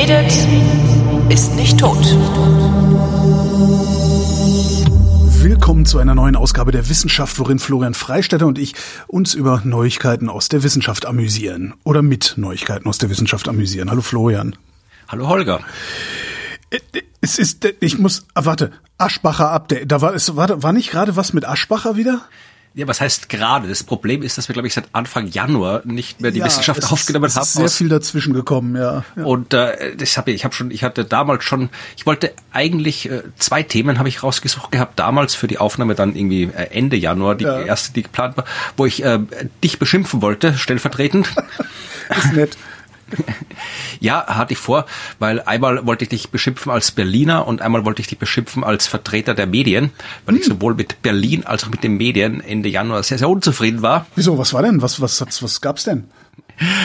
redet, 0.00 0.32
ist 1.28 1.54
nicht 1.56 1.78
tot. 1.78 1.98
Willkommen 5.42 5.84
zu 5.84 5.98
einer 5.98 6.14
neuen 6.14 6.36
Ausgabe 6.36 6.72
der 6.72 6.88
Wissenschaft, 6.88 7.38
worin 7.38 7.58
Florian 7.58 7.92
Freistetter 7.92 8.46
und 8.46 8.58
ich 8.58 8.74
uns 9.08 9.34
über 9.34 9.60
Neuigkeiten 9.62 10.30
aus 10.30 10.48
der 10.48 10.62
Wissenschaft 10.62 11.04
amüsieren. 11.04 11.74
Oder 11.84 12.00
mit 12.00 12.34
Neuigkeiten 12.36 12.88
aus 12.88 12.96
der 12.96 13.10
Wissenschaft 13.10 13.46
amüsieren. 13.46 13.90
Hallo 13.90 14.00
Florian. 14.00 14.56
Hallo 15.08 15.28
Holger. 15.28 15.60
Äh, 16.70 16.78
es 17.20 17.38
ist, 17.38 17.68
ich 17.80 17.98
muss, 17.98 18.24
ah, 18.32 18.46
warte, 18.46 18.70
Aschbacher 18.96 19.50
Update. 19.50 19.92
Da 19.92 20.00
war, 20.00 20.14
es 20.14 20.34
war, 20.34 20.62
war 20.62 20.72
nicht 20.72 20.90
gerade 20.90 21.16
was 21.16 21.34
mit 21.34 21.46
Aschbacher 21.46 21.96
wieder? 21.96 22.22
Ja, 22.74 22.86
was 22.86 23.00
heißt 23.00 23.28
gerade? 23.28 23.66
Das 23.66 23.82
Problem 23.82 24.22
ist, 24.22 24.38
dass 24.38 24.48
wir, 24.48 24.52
glaube 24.52 24.68
ich, 24.68 24.74
seit 24.74 24.84
Anfang 24.92 25.26
Januar 25.26 25.82
nicht 25.84 26.20
mehr 26.20 26.30
die 26.30 26.38
Ja, 26.38 26.44
Wissenschaft 26.44 26.78
es 26.78 26.92
aufgenommen 26.92 27.24
es 27.26 27.34
haben. 27.34 27.42
ist 27.42 27.52
sehr 27.54 27.68
viel 27.68 27.88
dazwischen 27.88 28.32
gekommen, 28.32 28.76
ja. 28.76 29.04
ja. 29.16 29.24
und 29.24 29.52
äh, 29.52 29.96
das 29.96 30.16
habe 30.16 30.30
ich, 30.30 30.36
ich 30.36 30.44
habe 30.44 30.54
schon, 30.54 30.70
ich 30.70 30.84
hatte 30.84 31.04
damals 31.04 31.42
schon, 31.42 31.68
ich 31.96 32.06
wollte 32.06 32.32
eigentlich 32.52 33.10
äh, 33.10 33.22
zwei 33.38 33.64
Themen 33.64 33.98
habe 33.98 34.08
ich 34.08 34.22
rausgesucht 34.22 34.70
gehabt 34.70 35.00
damals 35.00 35.34
für 35.34 35.48
die 35.48 35.58
Aufnahme 35.58 35.96
dann 35.96 36.14
irgendwie 36.14 36.44
äh, 36.44 36.68
Ende 36.70 36.96
Januar 36.96 37.34
die 37.34 37.42
Ja. 37.44 37.60
erste, 37.60 37.92
die 37.92 38.04
geplant 38.04 38.36
war, 38.36 38.44
wo 38.76 38.86
ich 38.86 39.02
äh, 39.04 39.18
dich 39.64 39.80
beschimpfen 39.80 40.22
wollte 40.22 40.56
stellvertretend. 40.56 41.28
ist 42.16 42.32
nett. 42.34 42.56
Ja, 44.00 44.26
hatte 44.26 44.54
ich 44.54 44.58
vor, 44.58 44.86
weil 45.18 45.42
einmal 45.42 45.86
wollte 45.86 46.04
ich 46.04 46.08
dich 46.08 46.30
beschimpfen 46.30 46.72
als 46.72 46.90
Berliner 46.92 47.46
und 47.46 47.60
einmal 47.60 47.84
wollte 47.84 48.00
ich 48.00 48.08
dich 48.08 48.18
beschimpfen 48.18 48.64
als 48.64 48.86
Vertreter 48.86 49.34
der 49.34 49.46
Medien, 49.46 49.90
weil 50.24 50.36
Hm. 50.36 50.40
ich 50.40 50.46
sowohl 50.46 50.74
mit 50.74 51.02
Berlin 51.02 51.44
als 51.44 51.64
auch 51.64 51.68
mit 51.68 51.82
den 51.84 51.96
Medien 51.98 52.40
Ende 52.40 52.68
Januar 52.70 53.02
sehr, 53.02 53.18
sehr 53.18 53.28
unzufrieden 53.28 53.82
war. 53.82 54.06
Wieso, 54.16 54.38
was 54.38 54.54
war 54.54 54.62
denn? 54.62 54.80
Was, 54.80 55.00
was, 55.00 55.20
was, 55.20 55.42
was 55.42 55.60
gab's 55.60 55.84
denn? 55.84 56.04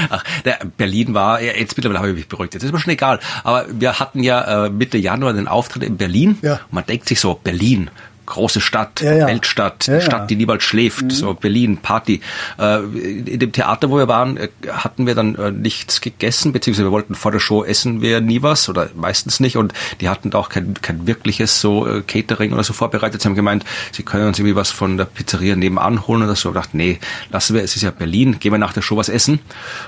Ach, 0.09 0.23
der 0.45 0.59
Berlin 0.77 1.14
war, 1.14 1.41
ja, 1.41 1.53
jetzt 1.53 1.75
mittlerweile 1.77 1.99
habe 1.99 2.09
ich 2.09 2.16
mich 2.16 2.27
beruhigt, 2.27 2.53
jetzt 2.53 2.64
ist 2.64 2.71
mir 2.71 2.80
schon 2.80 2.94
egal. 2.94 3.19
Aber 3.44 3.66
wir 3.69 3.99
hatten 3.99 4.23
ja 4.23 4.66
äh, 4.66 4.69
Mitte 4.69 4.97
Januar 4.97 5.33
den 5.33 5.47
Auftritt 5.47 5.83
in 5.83 5.97
Berlin. 5.97 6.38
Ja. 6.42 6.53
Und 6.53 6.73
man 6.73 6.86
denkt 6.86 7.08
sich 7.08 7.19
so, 7.19 7.39
Berlin, 7.44 7.89
große 8.25 8.61
Stadt, 8.61 9.01
Ja, 9.01 9.13
ja. 9.13 9.27
Weltstadt, 9.27 9.87
Ja. 9.87 10.01
Stadt, 10.01 10.29
die 10.29 10.35
niemals 10.35 10.63
schläft, 10.63 11.11
so 11.11 11.33
Berlin, 11.33 11.77
Party. 11.77 12.21
Äh, 12.59 12.79
in 12.83 13.39
dem 13.39 13.51
Theater, 13.51 13.89
wo 13.89 13.97
wir 13.97 14.07
waren, 14.07 14.37
äh, 14.37 14.49
hatten 14.69 15.05
wir 15.07 15.15
dann 15.15 15.35
äh, 15.35 15.51
nichts 15.51 16.01
gegessen, 16.01 16.51
beziehungsweise 16.51 16.87
wir 16.87 16.91
wollten 16.91 17.15
vor 17.15 17.31
der 17.31 17.39
Show 17.39 17.63
essen 17.63 18.01
wir 18.01 18.21
nie 18.21 18.41
was 18.41 18.69
oder 18.69 18.89
meistens 18.95 19.39
nicht 19.39 19.57
und 19.57 19.73
die 20.01 20.09
hatten 20.09 20.29
da 20.29 20.37
auch 20.39 20.49
kein, 20.49 20.73
kein 20.81 21.07
wirkliches 21.07 21.61
so 21.61 21.87
äh, 21.87 22.01
Catering 22.01 22.53
oder 22.53 22.63
so 22.63 22.73
vorbereitet. 22.73 23.21
Sie 23.21 23.27
haben 23.27 23.35
gemeint, 23.35 23.65
sie 23.91 24.03
können 24.03 24.27
uns 24.27 24.39
irgendwie 24.39 24.55
was 24.55 24.71
von 24.71 24.97
der 24.97 25.05
Pizzeria 25.05 25.55
nebenan 25.55 26.07
holen 26.07 26.23
oder 26.23 26.35
so. 26.35 26.49
Ich 26.49 26.55
dachte, 26.55 26.77
nee, 26.77 26.99
lassen 27.31 27.55
wir, 27.55 27.63
es 27.63 27.75
ist 27.75 27.81
ja 27.81 27.91
Berlin, 27.91 28.39
gehen 28.39 28.51
wir 28.51 28.59
nach 28.59 28.73
der 28.73 28.81
Show 28.81 28.97
was 28.97 29.09
essen. 29.09 29.39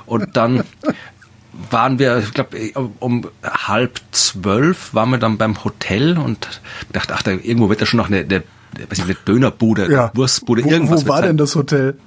Und 0.05 0.35
dann 0.37 0.63
waren 1.69 1.99
wir, 1.99 2.17
ich 2.19 2.33
glaube, 2.33 2.57
um 2.99 3.27
halb 3.43 3.99
zwölf 4.11 4.93
waren 4.93 5.09
wir 5.09 5.17
dann 5.17 5.37
beim 5.37 5.63
Hotel 5.63 6.17
und 6.17 6.61
dachte, 6.93 7.13
ach, 7.15 7.23
da 7.23 7.31
irgendwo 7.31 7.69
wird 7.69 7.81
da 7.81 7.85
schon 7.85 7.97
noch 7.97 8.07
eine, 8.07 8.19
eine, 8.19 8.43
eine 8.75 9.15
Dönerbude, 9.27 9.91
Ja. 9.91 10.11
Wurstbude, 10.13 10.63
wo, 10.63 10.69
irgendwas. 10.69 11.05
Wo 11.05 11.09
war 11.09 11.17
sein. 11.19 11.29
denn 11.29 11.37
das 11.37 11.55
Hotel? 11.55 11.97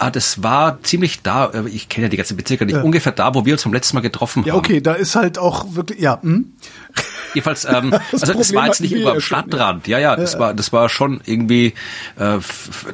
Ah, 0.00 0.10
das 0.10 0.44
war 0.44 0.80
ziemlich 0.84 1.22
da, 1.22 1.46
äh, 1.46 1.68
ich 1.68 1.88
kenne 1.88 2.06
ja 2.06 2.08
die 2.08 2.16
ganzen 2.16 2.36
Bezirke 2.36 2.64
nicht, 2.66 2.76
Ja. 2.76 2.82
ungefähr 2.82 3.10
da, 3.10 3.34
wo 3.34 3.44
wir 3.44 3.54
uns 3.54 3.62
zum 3.62 3.72
letzten 3.72 3.96
Mal 3.96 4.00
getroffen 4.00 4.44
Ja, 4.44 4.52
haben. 4.52 4.60
okay, 4.60 4.80
da 4.80 4.92
ist 4.92 5.16
halt 5.16 5.38
auch 5.38 5.74
wirklich, 5.74 5.98
ja, 5.98 6.20
hm? 6.22 6.52
Jedenfalls, 7.34 7.64
ähm, 7.68 7.90
Das 8.12 8.22
also 8.22 8.32
das 8.34 8.54
war 8.54 8.66
jetzt 8.66 8.80
nicht 8.80 8.92
über 8.92 9.00
ja 9.02 9.10
am 9.14 9.20
schon, 9.20 9.38
Stadtrand. 9.40 9.88
Ja, 9.88 9.98
ja, 9.98 10.14
das 10.14 10.38
war, 10.38 10.54
das 10.54 10.72
war 10.72 10.88
schon 10.88 11.20
irgendwie, 11.26 11.74
äh, 12.16 12.38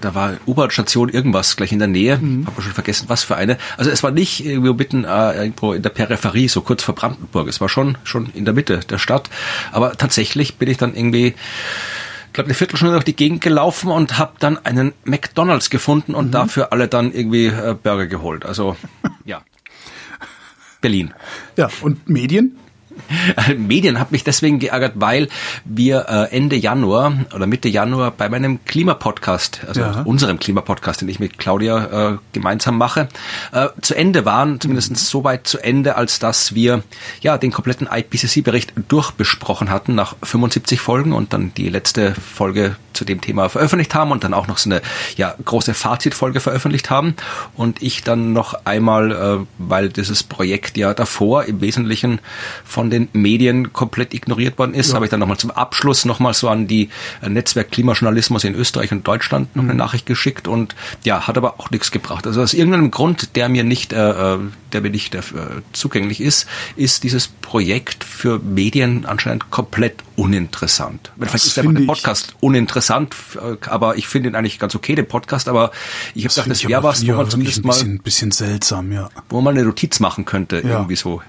da 0.00 0.14
war 0.14 0.32
U-Bahn-Station 0.46 1.10
irgendwas 1.10 1.56
gleich 1.56 1.72
in 1.72 1.78
der 1.78 1.88
Nähe. 1.88 2.16
Mhm. 2.16 2.46
Hab 2.46 2.56
mir 2.56 2.62
schon 2.64 2.72
vergessen, 2.72 3.04
was 3.08 3.22
für 3.22 3.36
eine. 3.36 3.58
Also 3.76 3.90
es 3.90 4.02
war 4.02 4.10
nicht 4.10 4.44
irgendwo 4.44 4.72
mitten 4.72 5.04
äh, 5.04 5.34
irgendwo 5.36 5.74
in 5.74 5.82
der 5.82 5.90
Peripherie, 5.90 6.48
so 6.48 6.62
kurz 6.62 6.82
vor 6.82 6.94
Brandenburg. 6.94 7.48
Es 7.48 7.60
war 7.60 7.68
schon 7.68 7.98
schon 8.02 8.30
in 8.34 8.46
der 8.46 8.54
Mitte 8.54 8.80
der 8.80 8.98
Stadt. 8.98 9.28
Aber 9.72 9.92
tatsächlich 9.92 10.56
bin 10.56 10.70
ich 10.70 10.78
dann 10.78 10.94
irgendwie 10.96 11.34
glaube, 12.34 12.48
eine 12.48 12.54
Viertelstunde 12.54 12.92
durch 12.94 13.04
die 13.04 13.16
Gegend 13.16 13.40
gelaufen 13.40 13.90
und 13.90 14.18
habe 14.18 14.34
dann 14.38 14.58
einen 14.64 14.92
McDonalds 15.04 15.70
gefunden 15.70 16.12
Mhm. 16.12 16.18
und 16.18 16.30
dafür 16.32 16.72
alle 16.72 16.88
dann 16.88 17.12
irgendwie 17.12 17.46
äh, 17.46 17.74
Burger 17.82 18.06
geholt. 18.06 18.44
Also 18.44 18.76
ja. 19.24 19.42
Berlin. 20.80 21.14
Ja, 21.56 21.68
und 21.80 22.08
Medien? 22.08 22.56
Medien 23.56 23.98
hat 23.98 24.12
mich 24.12 24.24
deswegen 24.24 24.58
geärgert, 24.58 24.92
weil 24.96 25.28
wir 25.64 26.06
äh, 26.08 26.36
Ende 26.36 26.56
Januar 26.56 27.12
oder 27.34 27.46
Mitte 27.46 27.68
Januar 27.68 28.10
bei 28.10 28.28
meinem 28.28 28.64
Klimapodcast, 28.64 29.60
also 29.66 29.80
Ja. 29.80 30.02
unserem 30.04 30.38
Klimapodcast, 30.38 31.00
den 31.00 31.08
ich 31.08 31.20
mit 31.20 31.38
Claudia 31.38 32.12
äh, 32.12 32.18
gemeinsam 32.32 32.78
mache, 32.78 33.08
äh, 33.52 33.68
zu 33.82 33.94
Ende 33.94 34.24
waren, 34.24 34.60
zumindest 34.60 34.96
so 34.96 35.24
weit 35.24 35.46
zu 35.46 35.58
Ende, 35.58 35.96
als 35.96 36.18
dass 36.18 36.54
wir 36.54 36.82
ja 37.20 37.38
den 37.38 37.52
kompletten 37.52 37.88
IPCC-Bericht 37.90 38.72
durchbesprochen 38.88 39.70
hatten 39.70 39.94
nach 39.94 40.16
75 40.22 40.80
Folgen 40.80 41.12
und 41.12 41.32
dann 41.32 41.52
die 41.54 41.68
letzte 41.68 42.14
Folge 42.14 42.76
zu 42.92 43.04
dem 43.04 43.20
Thema 43.20 43.48
veröffentlicht 43.48 43.94
haben 43.94 44.12
und 44.12 44.22
dann 44.24 44.34
auch 44.34 44.46
noch 44.46 44.58
so 44.58 44.70
eine 44.70 44.80
ja, 45.16 45.34
große 45.44 45.74
Fazitfolge 45.74 46.40
veröffentlicht 46.40 46.90
haben 46.90 47.14
und 47.54 47.82
ich 47.82 48.04
dann 48.04 48.32
noch 48.32 48.64
einmal, 48.64 49.12
äh, 49.12 49.46
weil 49.58 49.88
dieses 49.88 50.22
Projekt 50.22 50.76
ja 50.76 50.94
davor 50.94 51.44
im 51.44 51.60
Wesentlichen 51.60 52.20
von 52.64 52.83
den 52.90 53.08
Medien 53.12 53.72
komplett 53.72 54.14
ignoriert 54.14 54.58
worden 54.58 54.74
ist, 54.74 54.94
habe 54.94 55.06
ich 55.06 55.10
dann 55.10 55.20
nochmal 55.20 55.36
zum 55.38 55.50
Abschluss 55.50 56.04
nochmal 56.04 56.34
so 56.34 56.48
an 56.48 56.66
die 56.66 56.90
äh, 57.22 57.28
Netzwerk 57.28 57.70
Klimajournalismus 57.70 58.44
in 58.44 58.54
Österreich 58.54 58.92
und 58.92 59.06
Deutschland 59.06 59.54
noch 59.56 59.64
eine 59.64 59.74
Nachricht 59.74 60.06
geschickt 60.06 60.48
und 60.48 60.74
ja, 61.04 61.26
hat 61.26 61.36
aber 61.36 61.60
auch 61.60 61.70
nichts 61.70 61.90
gebracht. 61.90 62.26
Also 62.26 62.42
aus 62.42 62.54
irgendeinem 62.54 62.90
Grund, 62.90 63.36
der 63.36 63.48
mir 63.48 63.64
nicht, 63.64 63.92
äh, 63.92 64.34
äh, 64.34 64.38
der 64.72 64.80
mir 64.80 64.90
nicht 64.90 65.14
äh, 65.14 65.22
zugänglich 65.72 66.20
ist, 66.20 66.46
ist 66.76 67.02
dieses 67.04 67.28
Projekt 67.28 68.04
für 68.04 68.38
Medien 68.38 69.06
anscheinend 69.06 69.50
komplett 69.50 70.02
uninteressant. 70.16 71.12
Vielleicht 71.18 71.46
ist 71.46 71.56
der 71.56 71.62
Podcast 71.62 72.34
uninteressant, 72.40 73.14
äh, 73.36 73.56
aber 73.68 73.96
ich 73.96 74.06
finde 74.06 74.30
ihn 74.30 74.34
eigentlich 74.34 74.58
ganz 74.58 74.74
okay, 74.74 74.94
den 74.94 75.06
Podcast, 75.06 75.48
aber 75.48 75.70
ich 76.14 76.24
habe 76.24 76.34
gedacht, 76.34 76.50
das 76.50 76.68
wäre 76.68 76.82
was, 76.82 77.06
wo 77.06 77.12
man 77.12 77.30
zumindest 77.30 77.58
ein 77.58 77.66
mal, 77.66 77.72
bisschen, 77.72 77.98
bisschen 77.98 78.30
seltsam, 78.30 78.92
ja. 78.92 79.08
wo 79.28 79.40
man 79.40 79.54
eine 79.54 79.64
Notiz 79.66 80.00
machen 80.00 80.24
könnte, 80.24 80.60
Ja. 80.60 80.70
irgendwie 80.70 80.96
so. 80.96 81.22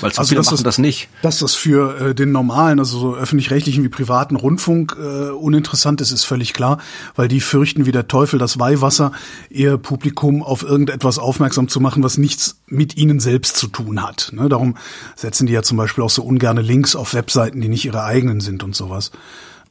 Weil 0.00 0.12
so 0.12 0.20
Also, 0.20 0.28
viele 0.28 0.40
dass 0.40 0.50
machen 0.50 0.64
das 0.64 0.78
nicht. 0.78 1.08
Dass 1.22 1.38
das 1.38 1.54
für 1.54 2.00
äh, 2.00 2.14
den 2.14 2.32
normalen, 2.32 2.78
also 2.78 2.98
so 2.98 3.16
öffentlich-rechtlichen 3.16 3.84
wie 3.84 3.88
privaten 3.88 4.36
Rundfunk 4.36 4.96
äh, 4.98 5.30
uninteressant 5.30 6.00
ist, 6.00 6.12
ist 6.12 6.24
völlig 6.24 6.52
klar, 6.52 6.78
weil 7.14 7.28
die 7.28 7.40
fürchten 7.40 7.86
wie 7.86 7.92
der 7.92 8.08
Teufel 8.08 8.38
das 8.38 8.58
Weihwasser, 8.58 9.12
ihr 9.50 9.78
Publikum 9.78 10.42
auf 10.42 10.62
irgendetwas 10.62 11.18
aufmerksam 11.18 11.68
zu 11.68 11.80
machen, 11.80 12.02
was 12.02 12.18
nichts 12.18 12.58
mit 12.66 12.96
ihnen 12.96 13.20
selbst 13.20 13.56
zu 13.56 13.68
tun 13.68 14.02
hat. 14.02 14.30
Ne? 14.32 14.48
Darum 14.48 14.76
setzen 15.14 15.46
die 15.46 15.52
ja 15.52 15.62
zum 15.62 15.76
Beispiel 15.76 16.04
auch 16.04 16.10
so 16.10 16.22
ungerne 16.22 16.62
Links 16.62 16.96
auf 16.96 17.14
Webseiten, 17.14 17.60
die 17.60 17.68
nicht 17.68 17.84
ihre 17.84 18.04
eigenen 18.04 18.40
sind 18.40 18.62
und 18.62 18.74
sowas. 18.74 19.10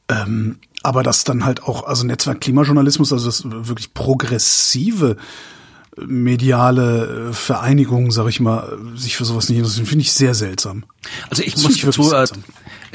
Ähm, 0.08 0.56
aber 0.82 1.02
das 1.02 1.24
dann 1.24 1.44
halt 1.44 1.64
auch, 1.64 1.84
also 1.84 2.06
Netzwerk 2.06 2.40
Klimajournalismus, 2.40 3.12
also 3.12 3.26
das 3.26 3.42
wirklich 3.44 3.92
progressive 3.92 5.16
mediale 5.96 7.28
äh, 7.30 7.32
Vereinigung, 7.32 8.10
sag 8.10 8.28
ich 8.28 8.40
mal, 8.40 8.78
sich 8.94 9.16
für 9.16 9.24
sowas 9.24 9.48
nicht 9.48 9.58
interessieren, 9.58 9.86
finde 9.86 10.02
ich 10.02 10.12
sehr 10.12 10.34
seltsam. 10.34 10.84
Also 11.30 11.42
ich 11.42 11.54
Das 11.54 11.62
muss 11.62 11.80
dazu 11.80 12.12
äh, 12.12 12.26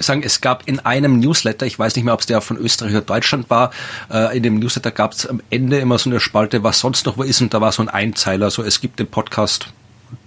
sagen, 0.03 0.23
es 0.23 0.41
gab 0.41 0.67
in 0.67 0.79
einem 0.79 1.19
Newsletter, 1.19 1.66
ich 1.66 1.78
weiß 1.78 1.95
nicht 1.95 2.06
mehr, 2.06 2.13
ob 2.13 2.22
es 2.22 2.25
der 2.28 2.41
von 2.41 2.57
Österreich 2.57 2.91
oder 2.91 3.01
Deutschland 3.01 3.50
war, 3.50 3.72
äh, 4.12 4.35
in 4.38 4.44
dem 4.44 4.59
Newsletter 4.59 4.91
gab 4.91 5.13
es 5.13 5.25
am 5.25 5.41
Ende 5.50 5.79
immer 5.79 5.97
so 5.97 6.09
eine 6.09 6.19
Spalte, 6.19 6.63
was 6.63 6.79
sonst 6.79 7.06
noch 7.06 7.17
wo 7.17 7.23
ist, 7.23 7.41
und 7.41 7.53
da 7.53 7.62
war 7.62 7.72
so 7.72 7.81
ein 7.81 7.89
Einzeiler, 7.89 8.51
so 8.51 8.63
es 8.63 8.81
gibt 8.81 9.00
den 9.00 9.07
Podcast. 9.07 9.68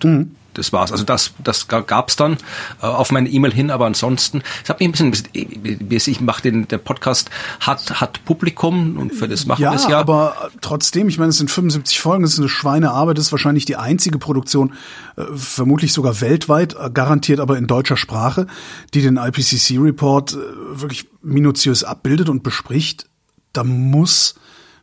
Mhm. 0.02 0.34
Das 0.54 0.72
war's. 0.72 0.92
Also 0.92 1.04
das, 1.04 1.32
das 1.42 1.68
gab 1.68 2.08
es 2.08 2.16
dann 2.16 2.38
äh, 2.82 2.86
auf 2.86 3.12
meine 3.12 3.28
E-Mail 3.28 3.52
hin, 3.52 3.70
aber 3.70 3.86
ansonsten, 3.86 4.42
es 4.62 4.70
hat 4.70 4.80
mich 4.80 5.00
ein 5.00 5.10
bisschen, 5.10 6.12
ich 6.12 6.20
mache 6.20 6.42
den, 6.42 6.68
der 6.68 6.78
Podcast 6.78 7.30
hat 7.60 8.00
hat 8.00 8.24
Publikum 8.24 8.96
und 8.96 9.12
für 9.12 9.28
das 9.28 9.46
machen 9.46 9.62
Ja, 9.62 9.72
wir 9.72 9.76
es 9.76 9.88
ja. 9.88 9.98
aber 9.98 10.50
trotzdem, 10.60 11.08
ich 11.08 11.18
meine, 11.18 11.30
es 11.30 11.38
sind 11.38 11.50
75 11.50 12.00
Folgen, 12.00 12.22
das 12.22 12.34
ist 12.34 12.38
eine 12.38 12.48
Schweinearbeit, 12.48 13.18
das 13.18 13.26
ist 13.26 13.32
wahrscheinlich 13.32 13.64
die 13.64 13.76
einzige 13.76 14.18
Produktion, 14.18 14.74
äh, 15.16 15.24
vermutlich 15.34 15.92
sogar 15.92 16.20
weltweit, 16.20 16.74
äh, 16.74 16.90
garantiert 16.90 17.40
aber 17.40 17.58
in 17.58 17.66
deutscher 17.66 17.96
Sprache, 17.96 18.46
die 18.94 19.02
den 19.02 19.16
IPCC-Report 19.16 20.34
äh, 20.34 20.36
wirklich 20.80 21.08
minutiös 21.22 21.84
abbildet 21.84 22.28
und 22.28 22.42
bespricht. 22.42 23.06
Da 23.52 23.64
muss, 23.64 24.34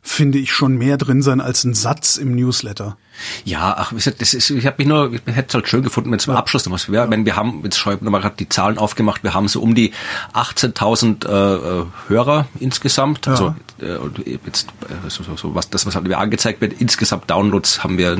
finde 0.02 0.38
ich, 0.38 0.52
schon 0.52 0.76
mehr 0.76 0.96
drin 0.96 1.22
sein 1.22 1.40
als 1.40 1.64
ein 1.64 1.74
Satz 1.74 2.16
im 2.16 2.34
Newsletter. 2.34 2.96
Ja, 3.44 3.76
ach, 3.78 3.92
das 3.92 4.34
ist, 4.34 4.50
ich 4.50 4.66
habe 4.66 4.76
mich 4.78 4.88
nur, 4.88 5.12
ich 5.12 5.20
hätte 5.26 5.48
es 5.48 5.54
halt 5.54 5.68
schön 5.68 5.82
gefunden, 5.82 6.10
wenn 6.10 6.18
zum 6.18 6.34
Abschluss 6.34 6.66
noch 6.66 6.72
was 6.72 6.90
wäre. 6.90 7.08
Wenn 7.10 7.24
wir 7.24 7.36
haben, 7.36 7.60
jetzt 7.62 7.78
schreibt 7.78 8.02
nochmal 8.02 8.20
gerade 8.20 8.34
die 8.36 8.48
Zahlen 8.48 8.78
aufgemacht, 8.78 9.22
wir 9.22 9.34
haben 9.34 9.48
so 9.48 9.60
um 9.60 9.74
die 9.74 9.92
18.000 10.34 11.26
äh, 11.26 11.80
äh, 11.82 11.86
Hörer 12.08 12.46
insgesamt. 12.58 13.28
Also 13.28 13.54
äh, 13.80 13.96
und 13.96 14.18
jetzt 14.26 14.68
äh, 14.88 15.08
so, 15.08 15.22
so, 15.22 15.36
so 15.36 15.54
was 15.54 15.70
das 15.70 15.86
was 15.86 15.94
halt 15.94 16.06
mir 16.06 16.18
angezeigt 16.18 16.60
wird. 16.60 16.74
Insgesamt 16.80 17.30
Downloads 17.30 17.84
haben 17.84 17.98
wir, 17.98 18.16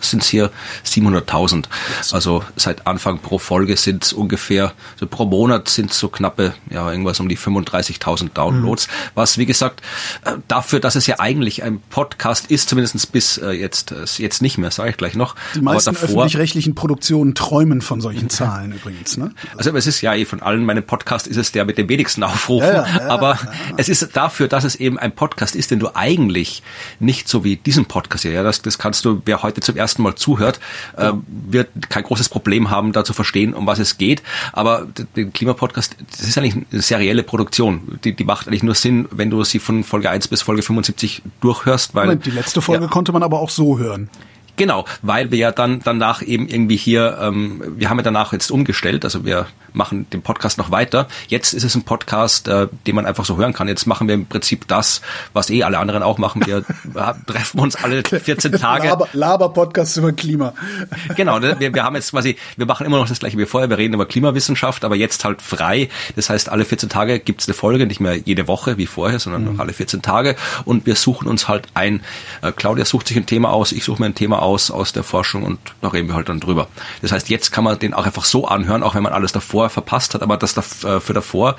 sind 0.00 0.22
es 0.22 0.28
hier 0.28 0.50
700.000. 0.84 1.66
Also 2.10 2.44
seit 2.56 2.86
Anfang 2.86 3.20
pro 3.20 3.38
Folge 3.38 3.76
sind 3.76 4.04
es 4.04 4.12
ungefähr, 4.12 4.72
so 4.96 5.06
pro 5.06 5.24
Monat 5.24 5.68
sind 5.68 5.92
es 5.92 5.98
so 5.98 6.08
knappe, 6.08 6.54
ja 6.70 6.90
irgendwas 6.90 7.20
um 7.20 7.28
die 7.28 7.38
35.000 7.38 8.30
Downloads. 8.34 8.88
Was 9.14 9.38
wie 9.38 9.46
gesagt 9.46 9.82
äh, 10.24 10.32
dafür, 10.48 10.80
dass 10.80 10.96
es 10.96 11.06
ja 11.06 11.12
ja 11.12 11.20
eigentlich 11.20 11.62
ein 11.62 11.80
Podcast 11.90 12.50
ist, 12.50 12.68
zumindest 12.68 13.12
bis 13.12 13.38
äh, 13.38 13.50
jetzt, 13.50 13.92
äh, 13.92 14.06
jetzt 14.22 14.42
nicht 14.42 14.58
mehr, 14.58 14.70
sage 14.70 14.90
ich 14.90 14.96
gleich 14.96 15.14
noch. 15.14 15.34
Die 15.54 15.60
meisten 15.60 15.90
öffentlich-rechtlichen 15.90 16.74
Produktionen 16.74 17.34
träumen 17.34 17.82
von 17.82 18.00
solchen 18.00 18.30
Zahlen 18.30 18.72
übrigens. 18.72 19.16
Ne? 19.16 19.32
Also, 19.56 19.74
es 19.76 19.86
ist 19.86 20.00
ja 20.00 20.14
eh 20.14 20.24
von 20.24 20.40
allen 20.42 20.64
meinen 20.64 20.82
Podcasts 20.82 21.28
ist 21.28 21.36
es 21.36 21.52
der 21.52 21.64
mit 21.64 21.78
den 21.78 21.88
wenigsten 21.88 22.22
Aufrufen, 22.22 22.68
ja, 22.68 22.86
ja, 22.86 22.98
ja, 23.00 23.08
aber 23.08 23.38
es 23.76 23.88
ist 23.88 24.16
dafür, 24.16 24.48
dass 24.48 24.64
es 24.64 24.76
eben 24.76 24.98
ein 24.98 25.12
Podcast 25.12 25.56
ist, 25.56 25.70
den 25.70 25.78
du 25.78 25.94
eigentlich 25.94 26.62
nicht 27.00 27.28
so 27.28 27.44
wie 27.44 27.56
diesen 27.56 27.86
Podcast 27.86 28.22
hier, 28.22 28.32
ja, 28.32 28.42
das, 28.42 28.62
das 28.62 28.78
kannst 28.78 29.04
du, 29.04 29.22
wer 29.24 29.42
heute 29.42 29.60
zum 29.60 29.76
ersten 29.76 30.02
Mal 30.02 30.14
zuhört, 30.14 30.60
äh, 30.96 31.12
wird 31.26 31.68
kein 31.88 32.04
großes 32.04 32.28
Problem 32.28 32.70
haben, 32.70 32.92
da 32.92 33.04
zu 33.04 33.12
verstehen, 33.12 33.54
um 33.54 33.66
was 33.66 33.78
es 33.78 33.98
geht. 33.98 34.22
Aber 34.52 34.86
den 35.16 35.32
Klimapodcast, 35.32 35.96
das 36.10 36.20
ist 36.20 36.38
eigentlich 36.38 36.54
eine 36.54 36.82
serielle 36.82 37.22
Produktion. 37.22 37.98
Die, 38.04 38.14
die 38.14 38.24
macht 38.24 38.48
eigentlich 38.48 38.62
nur 38.62 38.74
Sinn, 38.74 39.08
wenn 39.10 39.30
du 39.30 39.42
sie 39.44 39.58
von 39.58 39.84
Folge 39.84 40.10
1 40.10 40.28
bis 40.28 40.42
Folge 40.42 40.62
75 40.62 41.22
durchhörst, 41.40 41.94
weil. 41.94 42.16
Die 42.16 42.30
letzte 42.30 42.60
Folge 42.60 42.88
konnte 42.88 43.12
man 43.12 43.22
aber 43.22 43.40
auch 43.40 43.50
so 43.50 43.78
hören. 43.78 44.08
Genau, 44.56 44.84
weil 45.00 45.30
wir 45.30 45.38
ja 45.38 45.50
dann 45.50 45.80
danach 45.82 46.22
eben 46.22 46.46
irgendwie 46.46 46.76
hier, 46.76 47.18
ähm, 47.20 47.62
wir 47.76 47.88
haben 47.88 47.98
ja 47.98 48.02
danach 48.02 48.32
jetzt 48.32 48.50
umgestellt, 48.50 49.04
also 49.04 49.24
wir 49.24 49.46
machen 49.72 50.06
den 50.10 50.22
Podcast 50.22 50.58
noch 50.58 50.70
weiter. 50.70 51.08
Jetzt 51.28 51.52
ist 51.52 51.64
es 51.64 51.74
ein 51.74 51.82
Podcast, 51.82 52.48
äh, 52.48 52.68
den 52.86 52.94
man 52.94 53.06
einfach 53.06 53.24
so 53.24 53.36
hören 53.36 53.52
kann. 53.52 53.68
Jetzt 53.68 53.86
machen 53.86 54.08
wir 54.08 54.14
im 54.14 54.26
Prinzip 54.26 54.68
das, 54.68 55.00
was 55.32 55.50
eh 55.50 55.62
alle 55.62 55.78
anderen 55.78 56.02
auch 56.02 56.18
machen. 56.18 56.44
Wir 56.46 56.64
treffen 57.26 57.60
uns 57.60 57.76
alle 57.76 58.02
14 58.02 58.52
Tage. 58.52 58.88
Laber, 58.88 59.08
Laber-Podcast 59.12 59.96
über 59.96 60.12
Klima. 60.12 60.54
Genau, 61.16 61.38
ne, 61.38 61.56
wir, 61.58 61.74
wir 61.74 61.84
haben 61.84 61.94
jetzt 61.94 62.10
quasi, 62.10 62.36
wir 62.56 62.66
machen 62.66 62.86
immer 62.86 62.96
noch 62.96 63.08
das 63.08 63.18
gleiche 63.18 63.36
wie 63.36 63.44
vorher. 63.44 63.68
Wir 63.68 63.78
reden 63.78 63.94
über 63.94 64.06
Klimawissenschaft, 64.06 64.84
aber 64.84 64.96
jetzt 64.96 65.24
halt 65.24 65.42
frei. 65.42 65.88
Das 66.16 66.30
heißt, 66.30 66.48
alle 66.48 66.64
14 66.64 66.88
Tage 66.88 67.18
gibt's 67.18 67.46
eine 67.46 67.54
Folge, 67.54 67.86
nicht 67.86 68.00
mehr 68.00 68.16
jede 68.16 68.48
Woche 68.48 68.78
wie 68.78 68.86
vorher, 68.86 69.18
sondern 69.18 69.44
mhm. 69.44 69.52
noch 69.52 69.58
alle 69.60 69.72
14 69.72 70.00
Tage. 70.00 70.36
Und 70.64 70.86
wir 70.86 70.96
suchen 70.96 71.28
uns 71.28 71.48
halt 71.48 71.68
ein, 71.74 72.00
äh, 72.40 72.52
Claudia 72.52 72.84
sucht 72.84 73.08
sich 73.08 73.16
ein 73.16 73.26
Thema 73.26 73.50
aus, 73.50 73.72
ich 73.72 73.84
suche 73.84 74.00
mir 74.00 74.06
ein 74.06 74.14
Thema 74.14 74.42
aus 74.42 74.70
aus 74.70 74.92
der 74.92 75.02
Forschung 75.02 75.42
und 75.42 75.58
da 75.80 75.88
reden 75.88 76.08
wir 76.08 76.14
halt 76.14 76.28
dann 76.28 76.40
drüber. 76.40 76.68
Das 77.02 77.12
heißt, 77.12 77.28
jetzt 77.28 77.52
kann 77.52 77.64
man 77.64 77.78
den 77.78 77.94
auch 77.94 78.06
einfach 78.06 78.24
so 78.24 78.46
anhören, 78.46 78.82
auch 78.82 78.94
wenn 78.94 79.02
man 79.02 79.12
alles 79.12 79.32
davor 79.32 79.61
verpasst 79.70 80.14
hat, 80.14 80.22
aber 80.22 80.36
das 80.36 80.54
da, 80.54 80.62
äh, 80.88 81.00
für 81.00 81.12
davor, 81.12 81.56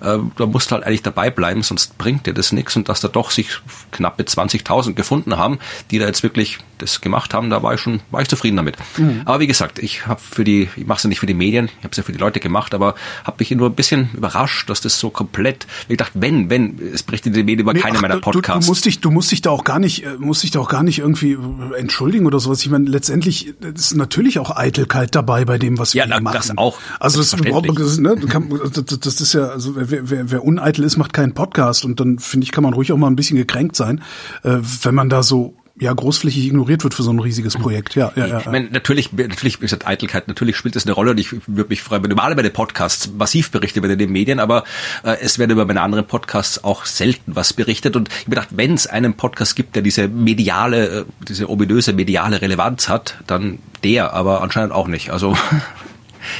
äh, 0.00 0.18
da 0.36 0.46
musst 0.46 0.70
du 0.70 0.74
halt 0.74 0.84
eigentlich 0.84 1.02
dabei 1.02 1.30
bleiben, 1.30 1.62
sonst 1.62 1.98
bringt 1.98 2.26
dir 2.26 2.34
das 2.34 2.52
nichts 2.52 2.76
und 2.76 2.88
dass 2.88 3.00
da 3.00 3.08
doch 3.08 3.30
sich 3.30 3.48
knappe 3.90 4.22
20.000 4.24 4.94
gefunden 4.94 5.36
haben, 5.36 5.58
die 5.90 5.98
da 5.98 6.06
jetzt 6.06 6.22
wirklich 6.22 6.58
das 6.78 7.00
gemacht 7.00 7.34
haben, 7.34 7.50
da 7.50 7.62
war 7.62 7.74
ich 7.74 7.80
schon, 7.80 8.00
war 8.10 8.22
ich 8.22 8.28
zufrieden 8.28 8.56
damit. 8.56 8.76
Mhm. 8.96 9.22
Aber 9.24 9.40
wie 9.40 9.46
gesagt, 9.46 9.78
ich 9.78 10.06
habe 10.06 10.20
für 10.20 10.44
die, 10.44 10.68
ich 10.76 10.86
mache 10.86 10.98
es 10.98 11.02
ja 11.04 11.08
nicht 11.08 11.20
für 11.20 11.26
die 11.26 11.34
Medien, 11.34 11.66
ich 11.66 11.84
habe 11.84 11.90
es 11.90 11.96
ja 11.96 12.02
für 12.02 12.12
die 12.12 12.18
Leute 12.18 12.40
gemacht, 12.40 12.74
aber 12.74 12.94
habe 13.24 13.36
mich 13.38 13.50
nur 13.50 13.68
ein 13.68 13.74
bisschen 13.74 14.10
überrascht, 14.14 14.68
dass 14.68 14.80
das 14.80 14.98
so 14.98 15.10
komplett, 15.10 15.66
ich 15.88 15.96
dachte, 15.96 16.12
wenn, 16.20 16.50
wenn, 16.50 16.78
es 16.92 17.02
berichtet 17.02 17.28
in 17.28 17.34
den 17.34 17.46
Medien 17.46 17.60
über 17.60 17.72
nee, 17.72 17.80
keine 17.80 17.98
ach, 17.98 18.02
meiner 18.02 18.20
Podcasts. 18.20 18.60
Du, 18.60 18.66
du, 18.66 18.70
musst 18.70 18.84
dich, 18.84 19.00
du 19.00 19.10
musst 19.10 19.30
dich 19.30 19.42
da 19.42 19.50
auch 19.50 19.64
gar 19.64 19.78
nicht, 19.78 20.04
äh, 20.04 20.16
musst 20.18 20.42
dich 20.42 20.50
da 20.50 20.60
auch 20.60 20.68
gar 20.68 20.82
nicht 20.82 20.98
irgendwie 20.98 21.36
entschuldigen 21.76 22.26
oder 22.26 22.40
sowas. 22.40 22.60
Ich 22.62 22.70
meine, 22.70 22.88
letztendlich 22.88 23.54
ist 23.62 23.94
natürlich 23.94 24.38
auch 24.38 24.56
Eitelkeit 24.56 25.14
dabei 25.14 25.44
bei 25.44 25.58
dem, 25.58 25.78
was 25.78 25.92
ja, 25.92 26.04
wir 26.04 26.10
na, 26.10 26.20
machen. 26.20 26.34
das 26.34 26.56
auch. 26.58 26.78
Also 27.00 27.18
das, 27.18 27.30
überhaupt, 27.46 27.78
das, 27.78 27.98
ne, 27.98 28.16
das, 28.16 28.98
das 29.00 29.20
ist 29.20 29.32
ja, 29.32 29.48
also 29.48 29.74
wer, 29.76 30.10
wer, 30.10 30.30
wer 30.30 30.44
uneitel 30.44 30.84
ist, 30.84 30.96
macht 30.96 31.12
keinen 31.12 31.34
Podcast 31.34 31.84
und 31.84 32.00
dann 32.00 32.18
finde 32.18 32.44
ich, 32.44 32.52
kann 32.52 32.64
man 32.64 32.74
ruhig 32.74 32.92
auch 32.92 32.96
mal 32.96 33.08
ein 33.08 33.16
bisschen 33.16 33.36
gekränkt 33.36 33.76
sein, 33.76 34.02
äh, 34.42 34.58
wenn 34.82 34.94
man 34.94 35.08
da 35.08 35.22
so 35.22 35.54
ja 35.78 35.92
großflächig 35.92 36.46
ignoriert 36.46 36.84
wird 36.84 36.94
für 36.94 37.02
so 37.02 37.10
ein 37.10 37.18
riesiges 37.18 37.56
Projekt. 37.56 37.96
Ja, 37.96 38.12
ja, 38.14 38.26
ja. 38.26 38.38
Ich 38.40 38.46
meine, 38.46 38.68
natürlich, 38.70 39.12
natürlich, 39.12 39.58
wie 39.58 39.62
gesagt, 39.62 39.86
Eitelkeit, 39.86 40.28
natürlich 40.28 40.56
spielt 40.56 40.76
das 40.76 40.86
eine 40.86 40.92
Rolle 40.92 41.10
und 41.10 41.18
ich 41.18 41.32
würde 41.32 41.68
mich 41.68 41.82
freuen, 41.82 42.02
wenn 42.04 42.12
über 42.12 42.34
bei 42.34 42.42
den 42.42 42.52
Podcasts 42.52 43.10
massiv 43.12 43.50
berichtet 43.50 43.82
werden 43.82 43.92
in 43.92 43.98
den 43.98 44.12
Medien, 44.12 44.38
aber 44.38 44.64
äh, 45.02 45.16
es 45.20 45.38
werden 45.38 45.50
über 45.50 45.64
meine 45.64 45.80
anderen 45.80 46.06
Podcasts 46.06 46.62
auch 46.62 46.84
selten 46.84 47.34
was 47.34 47.52
berichtet 47.52 47.96
und 47.96 48.08
ich 48.08 48.20
habe 48.20 48.30
gedacht, 48.30 48.48
wenn 48.52 48.74
es 48.74 48.86
einen 48.86 49.14
Podcast 49.14 49.56
gibt, 49.56 49.74
der 49.74 49.82
diese 49.82 50.06
mediale, 50.06 51.00
äh, 51.00 51.04
diese 51.26 51.50
ominöse 51.50 51.92
mediale 51.92 52.40
Relevanz 52.40 52.88
hat, 52.88 53.16
dann 53.26 53.58
der, 53.82 54.12
aber 54.14 54.42
anscheinend 54.42 54.72
auch 54.72 54.86
nicht. 54.86 55.10
Also 55.10 55.36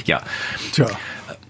ja. 0.05 0.23
Tja. 0.73 0.87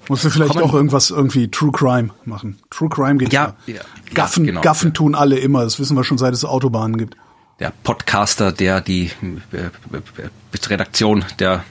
Musst 0.09 0.25
du 0.25 0.31
vielleicht 0.31 0.53
Kommen. 0.53 0.65
auch 0.65 0.75
irgendwas 0.75 1.11
irgendwie 1.11 1.51
True 1.51 1.73
Crime 1.73 2.11
machen. 2.27 2.59
True 2.71 2.91
Crime 2.91 3.17
geht 3.17 3.33
ja, 3.33 3.57
ja. 3.67 3.81
Gaffen, 4.13 4.45
ja, 4.45 4.51
genau. 4.51 4.61
Gaffen 4.61 4.93
tun 4.93 5.15
alle 5.15 5.39
immer. 5.39 5.65
Das 5.65 5.79
wissen 5.81 5.97
wir 5.97 6.05
schon, 6.05 6.19
seit 6.19 6.35
es 6.35 6.45
Autobahnen 6.45 6.99
gibt 6.99 7.17
der 7.61 7.73
Podcaster, 7.85 8.53
der 8.53 8.81
die 8.81 9.11
äh, 9.53 9.59
äh, 9.59 10.67
Redaktion 10.67 11.25
der 11.39 11.65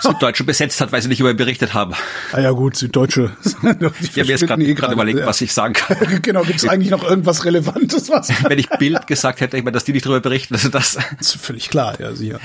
Süddeutsche 0.00 0.44
besetzt 0.44 0.80
hat, 0.80 0.92
weil 0.92 1.02
sie 1.02 1.08
nicht 1.08 1.20
über 1.20 1.34
berichtet 1.34 1.74
haben. 1.74 1.94
Ah 2.32 2.40
ja 2.40 2.50
gut, 2.52 2.76
Süddeutsche. 2.76 3.36
ich 4.00 4.18
habe 4.18 4.28
jetzt 4.28 4.46
gerade 4.46 4.64
eh 4.64 4.72
überlegt, 4.72 5.18
ja. 5.18 5.26
was 5.26 5.40
ich 5.40 5.52
sagen 5.52 5.74
kann. 5.74 5.96
genau, 6.22 6.42
gibt 6.42 6.60
es 6.60 6.68
eigentlich 6.68 6.90
noch 6.90 7.02
irgendwas 7.02 7.44
Relevantes? 7.44 8.08
Was 8.08 8.30
Wenn 8.44 8.58
ich 8.58 8.68
Bild 8.78 9.06
gesagt 9.06 9.40
hätte, 9.40 9.56
ich 9.56 9.64
meine, 9.64 9.74
dass 9.74 9.84
die 9.84 9.92
nicht 9.92 10.06
darüber 10.06 10.20
berichten, 10.20 10.54
also 10.54 10.68
das, 10.68 10.94
das 11.18 11.34
ist 11.34 11.36
völlig 11.36 11.68
klar, 11.68 12.00
ja, 12.00 12.14
sicher. 12.14 12.40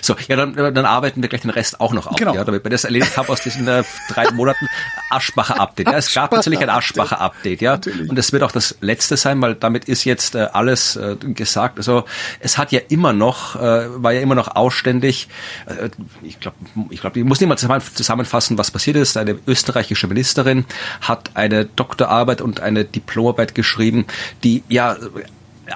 So, 0.00 0.16
ja, 0.28 0.36
dann, 0.36 0.54
dann 0.54 0.84
arbeiten 0.84 1.22
wir 1.22 1.28
gleich 1.28 1.42
den 1.42 1.50
Rest 1.50 1.80
auch 1.80 1.92
noch 1.92 2.06
auf, 2.06 2.16
genau. 2.16 2.34
ja, 2.34 2.44
damit 2.44 2.64
wir 2.64 2.70
das 2.70 2.84
erledigt 2.84 3.16
haben 3.16 3.28
aus 3.28 3.42
diesen 3.42 3.66
äh, 3.68 3.84
drei 4.08 4.30
Monaten. 4.30 4.66
Aschbacher 5.10 5.60
Update. 5.60 5.88
Ja, 5.88 5.96
es 5.96 6.12
gab 6.12 6.32
natürlich 6.32 6.60
ein 6.60 6.70
Aschbacher 6.70 7.20
Update, 7.20 7.60
ja. 7.60 7.72
Natürlich. 7.72 8.10
Und 8.10 8.18
es 8.18 8.32
wird 8.32 8.42
auch 8.42 8.52
das 8.52 8.76
letzte 8.80 9.16
sein, 9.16 9.40
weil 9.40 9.54
damit 9.54 9.86
ist 9.86 10.04
jetzt 10.04 10.34
äh, 10.34 10.48
alles 10.52 10.96
äh, 10.96 11.16
gesagt. 11.16 11.78
Also 11.78 12.04
es 12.40 12.58
hat 12.58 12.72
ja 12.72 12.80
immer 12.88 13.12
noch, 13.12 13.56
äh, 13.56 14.02
war 14.02 14.12
ja 14.12 14.20
immer 14.20 14.34
noch 14.34 14.54
ausständig. 14.54 15.28
Äh, 15.66 15.90
ich 16.22 16.40
glaube, 16.40 16.56
ich 16.90 17.00
glaube, 17.00 17.18
ich 17.18 17.24
muss 17.24 17.40
nicht 17.40 17.48
mal 17.48 17.80
zusammenfassen, 17.80 18.58
was 18.58 18.70
passiert 18.70 18.96
ist. 18.96 19.16
Eine 19.16 19.38
österreichische 19.46 20.06
Ministerin 20.06 20.64
hat 21.00 21.30
eine 21.34 21.64
Doktorarbeit 21.64 22.40
und 22.40 22.60
eine 22.60 22.84
Diplomarbeit 22.84 23.54
geschrieben, 23.54 24.06
die 24.44 24.62
ja 24.68 24.96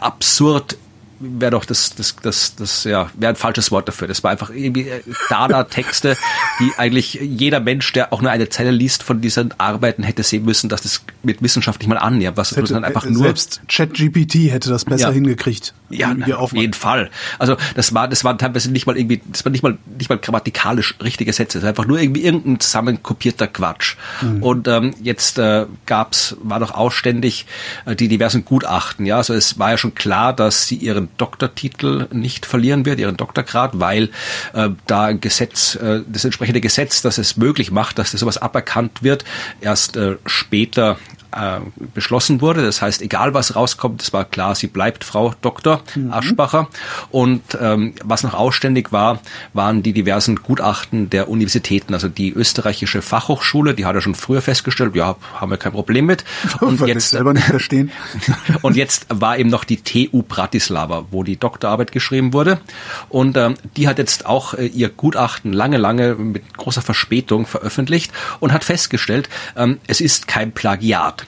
absurd 0.01 0.77
wäre 1.23 1.53
doch 1.53 1.65
das, 1.65 1.95
das, 1.95 2.17
das, 2.23 2.57
das, 2.57 2.85
ja, 2.85 3.11
wäre 3.15 3.33
ein 3.33 3.37
falsches 3.37 3.71
Wort 3.71 3.89
dafür. 3.89 4.09
Das 4.09 4.25
war 4.25 4.31
einfach 4.31 4.51
irgendwie 4.51 4.89
äh, 4.89 5.03
Dada-Texte, 5.29 6.17
die 6.61 6.73
eigentlich 6.77 7.15
jeder 7.15 7.61
Mensch, 7.61 7.93
der 7.93 8.13
auch 8.13 8.21
nur 8.21 8.31
eine 8.31 8.49
Zeile 8.49 8.71
liest 8.71 9.03
von 9.03 9.21
diesen 9.21 9.55
Arbeiten, 9.59 10.03
hätte 10.03 10.23
sehen 10.23 10.45
müssen, 10.45 10.69
dass 10.69 10.83
das 10.83 11.05
mit 11.23 11.43
Wissenschaft 11.43 11.81
nicht 11.81 11.89
mal 11.89 11.99
annähert. 11.99 12.37
Was 12.37 12.57
hätte, 12.57 12.75
dann 12.75 12.85
einfach 12.85 13.07
nur 13.07 13.23
selbst 13.23 13.63
ChatGPT 13.69 14.51
hätte 14.51 14.69
das 14.69 14.85
besser 14.85 15.09
ja. 15.09 15.13
hingekriegt. 15.13 15.75
Ja, 15.91 16.15
na, 16.15 16.37
auf 16.37 16.53
jeden 16.53 16.73
Fall. 16.73 17.11
Also 17.39 17.57
das 17.75 17.95
war, 17.95 18.09
das 18.09 18.25
waren 18.25 18.39
teilweise 18.39 18.71
nicht 18.71 18.87
mal 18.87 18.97
irgendwie, 18.97 19.21
das 19.31 19.45
war 19.45 19.53
nicht 19.53 19.63
mal, 19.63 19.79
nicht 19.99 20.09
mal 20.09 20.19
grammatikalisch 20.19 20.97
richtige 21.03 21.33
Sätze. 21.33 21.59
Das 21.59 21.63
war 21.65 21.69
einfach 21.71 21.87
nur 21.87 22.01
irgendwie 22.01 22.25
irgendein 22.25 22.61
zusammenkopierter 22.61 23.47
Quatsch. 23.47 23.97
Mhm. 24.23 24.43
Und 24.43 24.69
ähm, 24.69 24.95
jetzt 25.03 25.39
äh, 25.39 25.67
gab's, 25.87 26.37
war 26.43 26.61
doch 26.61 26.73
ausständig 26.73 27.47
äh, 27.85 27.95
die 27.95 28.09
diversen 28.09 28.45
Gutachten. 28.45 29.07
Ja, 29.07 29.19
also 29.19 29.35
es 29.35 29.59
war 29.59 29.71
ja 29.71 29.79
schon 29.79 29.95
klar, 29.95 30.33
dass 30.33 30.67
sie 30.67 30.77
ihren 30.77 31.09
Doktortitel 31.17 32.09
nicht 32.13 32.47
verlieren 32.47 32.85
wird, 32.87 32.99
ihren 32.99 33.17
Doktorgrad, 33.17 33.81
weil 33.81 34.11
äh, 34.55 34.71
da 34.87 35.13
Gesetz, 35.13 35.77
äh, 35.77 36.01
das 36.07 36.25
entsprechende 36.25 36.61
Gesetz, 36.61 37.03
das 37.03 37.19
es 37.19 37.37
möglich 37.37 37.71
macht, 37.71 37.99
dass 37.99 38.13
das 38.13 38.21
sowas 38.21 38.39
aberkannt 38.39 39.03
wird, 39.03 39.25
erst 39.61 39.97
äh, 39.97 40.17
später 40.27 40.99
äh, 41.33 41.61
beschlossen 41.95 42.41
wurde. 42.41 42.63
Das 42.63 42.83
heißt, 42.83 43.03
egal 43.03 43.35
was 43.35 43.57
rauskommt, 43.57 44.03
es 44.03 44.13
war 44.13 44.25
klar, 44.25 44.55
sie 44.55 44.67
bleibt 44.67 45.05
Frau 45.05 45.35
Dr. 45.41 45.83
Mhm. 45.95 46.13
Aschbacher. 46.13 46.69
Und 47.11 47.43
ähm, 47.61 47.95
was 48.05 48.23
noch 48.23 48.35
ausständig 48.35 48.93
war, 48.93 49.21
waren 49.53 49.83
die 49.83 49.93
diversen 49.93 50.37
Gutachten 50.37 51.11
der 51.11 51.29
Universitäten. 51.29 51.95
Also 51.95 52.09
die 52.09 52.33
österreichische 52.33 53.03
Fachhochschule, 53.03 53.75
die 53.75 53.87
hat 53.87 53.95
ja 53.95 54.01
schon 54.01 54.15
früher 54.15 54.43
festgestellt, 54.43 54.95
ja, 54.95 55.17
haben 55.35 55.51
wir 55.51 55.59
kein 55.59 55.73
Problem 55.73 56.07
mit. 56.07 56.25
Und 56.61 56.81
Weil 56.81 56.89
jetzt 56.89 57.11
selber 57.11 57.33
nicht 57.33 57.47
verstehen. 57.47 57.91
und 58.63 58.77
jetzt 58.77 59.07
war 59.09 59.39
eben 59.39 59.51
noch 59.51 59.65
die 59.65 59.83
TU 59.83 60.23
Bratislava, 60.23 61.07
wo 61.11 61.23
die 61.23 61.37
Doktorarbeit 61.37 61.93
geschrieben 61.93 62.33
wurde. 62.33 62.61
Und 63.09 63.37
ähm, 63.37 63.55
die 63.77 63.89
hat 63.89 63.99
jetzt 63.99 64.27
auch 64.27 64.55
äh, 64.55 64.67
ihr 64.67 64.89
Gutachten 64.89 65.53
lange, 65.53 65.77
lange 65.77 66.15
mit 66.15 66.57
großer 66.57 66.83
Verspätung 66.83 67.47
veröffentlicht 67.47 68.13
und 68.41 68.53
hat 68.53 68.65
festgestellt, 68.65 69.29
ähm, 69.57 69.79
es 69.87 70.01
ist 70.01 70.29
kein 70.29 70.53
Plagiat 70.53 71.22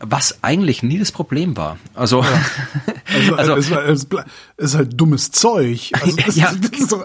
was 0.00 0.42
eigentlich 0.42 0.82
nie 0.82 0.98
das 0.98 1.12
Problem 1.12 1.56
war. 1.56 1.78
Also, 1.94 2.22
ja. 2.22 2.40
also, 3.14 3.34
also 3.34 3.56
es, 3.56 3.70
war, 3.70 3.84
es 3.88 4.06
ist 4.58 4.74
halt 4.74 5.00
dummes 5.00 5.30
Zeug. 5.30 5.92
Also 6.00 6.16
ja, 6.34 6.52
so, 6.86 7.04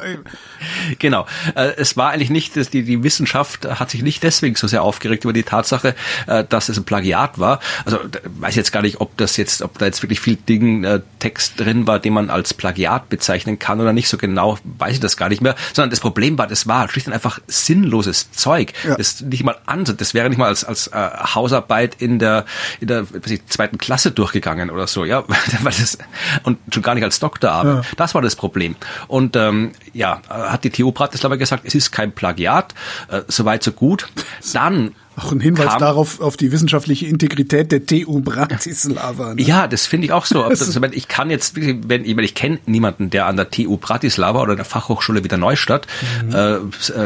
genau. 0.98 1.28
Äh, 1.56 1.74
es 1.78 1.96
war 1.96 2.10
eigentlich 2.10 2.32
nicht, 2.32 2.58
dass 2.58 2.72
die, 2.72 2.84
die 2.84 3.04
Wissenschaft 3.04 3.66
hat 3.80 3.92
sich 3.92 4.02
nicht 4.02 4.24
deswegen 4.24 4.56
so 4.56 4.68
sehr 4.68 4.82
aufgeregt 4.82 5.24
über 5.24 5.34
die 5.34 5.44
Tatsache, 5.44 5.96
äh, 6.26 6.44
dass 6.44 6.70
es 6.70 6.78
ein 6.78 6.84
Plagiat 6.84 7.38
war. 7.38 7.60
Also 7.86 8.00
weiß 8.40 8.56
jetzt 8.56 8.72
gar 8.72 8.82
nicht, 8.82 9.02
ob 9.02 9.16
das 9.18 9.38
jetzt, 9.38 9.62
ob 9.62 9.78
da 9.78 9.86
jetzt 9.86 10.02
wirklich 10.02 10.20
viel 10.20 10.36
Ding 10.36 10.84
äh, 10.84 11.02
Text 11.20 11.60
drin 11.60 11.86
war, 11.86 12.00
den 12.00 12.14
man 12.14 12.32
als 12.32 12.56
Plagiat 12.56 13.10
bezeichnen 13.10 13.60
kann 13.60 13.80
oder 13.80 13.94
nicht. 13.94 14.10
So 14.10 14.18
genau 14.18 14.58
weiß 14.64 14.96
ich 14.96 15.00
das 15.00 15.16
gar 15.16 15.30
nicht 15.30 15.44
mehr. 15.44 15.56
Sondern 15.74 15.92
das 15.92 16.00
Problem 16.00 16.40
war, 16.40 16.48
das 16.48 16.66
war 16.68 16.90
schlicht 16.90 17.06
und 17.06 17.14
einfach 17.14 17.40
sinnloses 17.46 18.32
Zeug. 18.32 18.74
Ja. 18.84 18.96
Das 18.96 19.22
nicht 19.22 19.44
mal 19.44 19.58
an, 19.68 19.84
das 19.86 20.16
wäre 20.16 20.28
nicht 20.28 20.40
mal 20.40 20.48
als 20.48 20.64
als 20.64 20.88
äh, 20.88 21.10
Hausarbeit 21.36 22.02
in 22.02 22.18
der 22.18 22.46
in 22.80 22.88
der 22.88 23.06
ich, 23.28 23.46
zweiten 23.46 23.78
Klasse 23.78 24.12
durchgegangen 24.12 24.72
oder 24.72 24.88
so, 24.88 25.06
ja, 25.06 25.24
das, 25.64 26.00
und 26.44 26.58
schon 26.74 26.82
gar 26.82 26.96
nicht 26.96 27.04
als 27.04 27.20
Doktorarbeit. 27.44 27.86
Ja. 27.86 27.92
Das 27.98 28.16
war 28.16 28.22
das 28.22 28.36
Problem. 28.36 28.76
Und 29.08 29.36
ähm, 29.36 29.72
ja, 29.94 30.22
hat 30.30 30.64
die 30.64 30.70
TU 30.70 30.92
Bratislava 30.92 31.36
gesagt, 31.36 31.64
es 31.66 31.76
ist 31.76 31.92
kein 31.92 32.12
Plagiat, 32.12 32.74
äh, 33.10 33.22
soweit 33.28 33.64
so 33.64 33.72
gut. 33.72 34.08
Dann 34.54 34.96
Auch 35.16 35.32
ein 35.32 35.40
Hinweis 35.40 35.68
kam, 35.68 35.80
darauf, 35.80 36.22
auf 36.22 36.38
die 36.38 36.52
wissenschaftliche 36.52 37.06
Integrität 37.06 37.72
der 37.72 37.86
TU 37.86 38.22
Bratislava. 38.22 39.36
Ne? 39.36 39.42
Ja, 39.42 39.68
das 39.68 39.86
finde 39.86 40.06
ich 40.06 40.12
auch 40.12 40.26
so. 40.26 40.48
Das, 40.50 40.80
ich 40.92 41.08
kann 41.08 41.30
jetzt, 41.30 41.56
wenn 41.56 42.06
ich, 42.06 42.18
ich 42.18 42.36
kenne 42.36 42.60
niemanden, 42.66 43.10
der 43.10 43.26
an 43.28 43.36
der 43.36 43.50
TU 43.50 43.78
Bratislava 43.78 44.42
oder 44.42 44.56
der 44.56 44.66
Fachhochschule 44.66 45.24
wieder 45.24 45.38
Neustadt 45.38 45.88
mhm. 46.26 46.36
äh, 46.36 46.56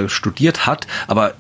äh 0.04 0.10
studiert 0.10 0.66
hat, 0.66 0.88
aber 1.08 1.34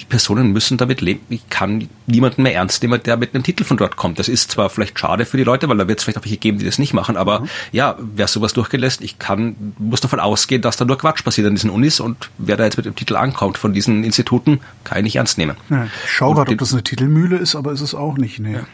die 0.00 0.04
Personen 0.04 0.52
müssen 0.52 0.78
damit 0.78 1.00
leben. 1.00 1.20
Ich 1.28 1.48
kann 1.48 1.88
niemanden 2.06 2.42
mehr 2.42 2.54
ernst 2.54 2.82
nehmen, 2.82 3.02
der 3.02 3.16
mit 3.16 3.34
einem 3.34 3.42
Titel 3.42 3.64
von 3.64 3.76
dort 3.76 3.96
kommt. 3.96 4.18
Das 4.18 4.28
ist 4.28 4.50
zwar 4.50 4.70
vielleicht 4.70 4.98
schade 4.98 5.24
für 5.24 5.36
die 5.36 5.44
Leute, 5.44 5.68
weil 5.68 5.76
da 5.76 5.88
wird 5.88 5.98
es 5.98 6.04
vielleicht 6.04 6.18
auch 6.18 6.24
welche 6.24 6.36
geben, 6.36 6.58
die 6.58 6.64
das 6.64 6.78
nicht 6.78 6.94
machen, 6.94 7.16
aber 7.16 7.40
mhm. 7.40 7.48
ja, 7.72 7.96
wer 7.98 8.28
sowas 8.28 8.52
durchgelässt, 8.52 9.00
ich 9.02 9.18
kann, 9.18 9.74
muss 9.78 10.00
davon 10.00 10.20
ausgehen, 10.20 10.62
dass 10.62 10.76
da 10.76 10.84
nur 10.84 10.98
Quatsch 10.98 11.24
passiert 11.24 11.46
an 11.46 11.54
diesen 11.54 11.70
Unis 11.70 12.00
und 12.00 12.30
wer 12.38 12.56
da 12.56 12.64
jetzt 12.64 12.76
mit 12.76 12.86
dem 12.86 12.94
Titel 12.94 13.16
ankommt 13.16 13.58
von 13.58 13.72
diesen 13.72 14.04
Instituten, 14.04 14.60
kann 14.84 14.98
ich 14.98 15.04
nicht 15.04 15.16
ernst 15.16 15.38
nehmen. 15.38 15.56
Ja, 15.70 15.88
schau 16.06 16.34
gerade, 16.34 16.52
ob 16.52 16.58
das 16.58 16.72
eine 16.72 16.82
Titelmühle 16.82 17.36
ist, 17.36 17.54
aber 17.54 17.72
ist 17.72 17.80
es 17.80 17.94
auch 17.94 18.16
nicht, 18.16 18.38
nee. 18.38 18.54
Ja. 18.54 18.66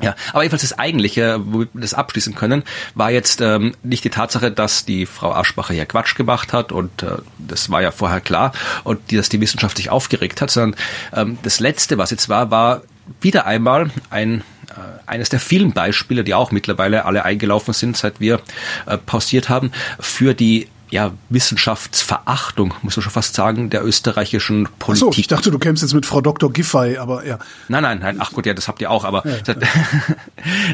Ja, 0.00 0.14
aber 0.32 0.42
jedenfalls 0.42 0.62
das 0.62 0.78
Eigentliche, 0.78 1.40
wo 1.42 1.60
wir 1.60 1.68
das 1.72 1.94
abschließen 1.94 2.34
können, 2.34 2.64
war 2.94 3.10
jetzt 3.10 3.40
ähm, 3.40 3.72
nicht 3.82 4.04
die 4.04 4.10
Tatsache, 4.10 4.50
dass 4.50 4.84
die 4.84 5.06
Frau 5.06 5.32
Aschbacher 5.32 5.72
ja 5.72 5.86
Quatsch 5.86 6.16
gemacht 6.16 6.52
hat 6.52 6.70
und 6.70 7.02
äh, 7.02 7.16
das 7.38 7.70
war 7.70 7.80
ja 7.80 7.90
vorher 7.90 8.20
klar 8.20 8.52
und 8.84 9.10
die, 9.10 9.16
dass 9.16 9.30
die 9.30 9.40
Wissenschaft 9.40 9.78
sich 9.78 9.88
aufgeregt 9.88 10.42
hat, 10.42 10.50
sondern 10.50 10.78
ähm, 11.14 11.38
das 11.42 11.60
Letzte, 11.60 11.96
was 11.96 12.10
jetzt 12.10 12.28
war, 12.28 12.50
war 12.50 12.82
wieder 13.20 13.46
einmal 13.46 13.90
ein 14.10 14.42
äh, 14.68 14.72
eines 15.06 15.28
der 15.30 15.40
vielen 15.40 15.72
Beispiele, 15.72 16.24
die 16.24 16.34
auch 16.34 16.50
mittlerweile 16.50 17.04
alle 17.04 17.24
eingelaufen 17.24 17.72
sind, 17.72 17.96
seit 17.96 18.20
wir 18.20 18.40
äh, 18.86 18.98
pausiert 18.98 19.48
haben, 19.48 19.72
für 19.98 20.34
die 20.34 20.68
ja, 20.90 21.12
Wissenschaftsverachtung, 21.28 22.74
muss 22.82 22.96
man 22.96 23.02
schon 23.02 23.12
fast 23.12 23.34
sagen, 23.34 23.70
der 23.70 23.84
österreichischen 23.84 24.68
Politik. 24.78 25.08
Ach 25.08 25.14
so, 25.14 25.20
ich 25.20 25.26
dachte, 25.26 25.50
du 25.50 25.58
kämst 25.58 25.82
jetzt 25.82 25.94
mit 25.94 26.06
Frau 26.06 26.20
Dr. 26.20 26.52
Giffey, 26.52 26.96
aber 26.96 27.26
ja. 27.26 27.38
Nein, 27.68 27.82
nein, 27.82 27.98
nein, 27.98 28.16
ach 28.20 28.32
gut, 28.32 28.46
ja, 28.46 28.54
das 28.54 28.68
habt 28.68 28.80
ihr 28.80 28.90
auch, 28.90 29.04
aber 29.04 29.26
ja. 29.26 29.54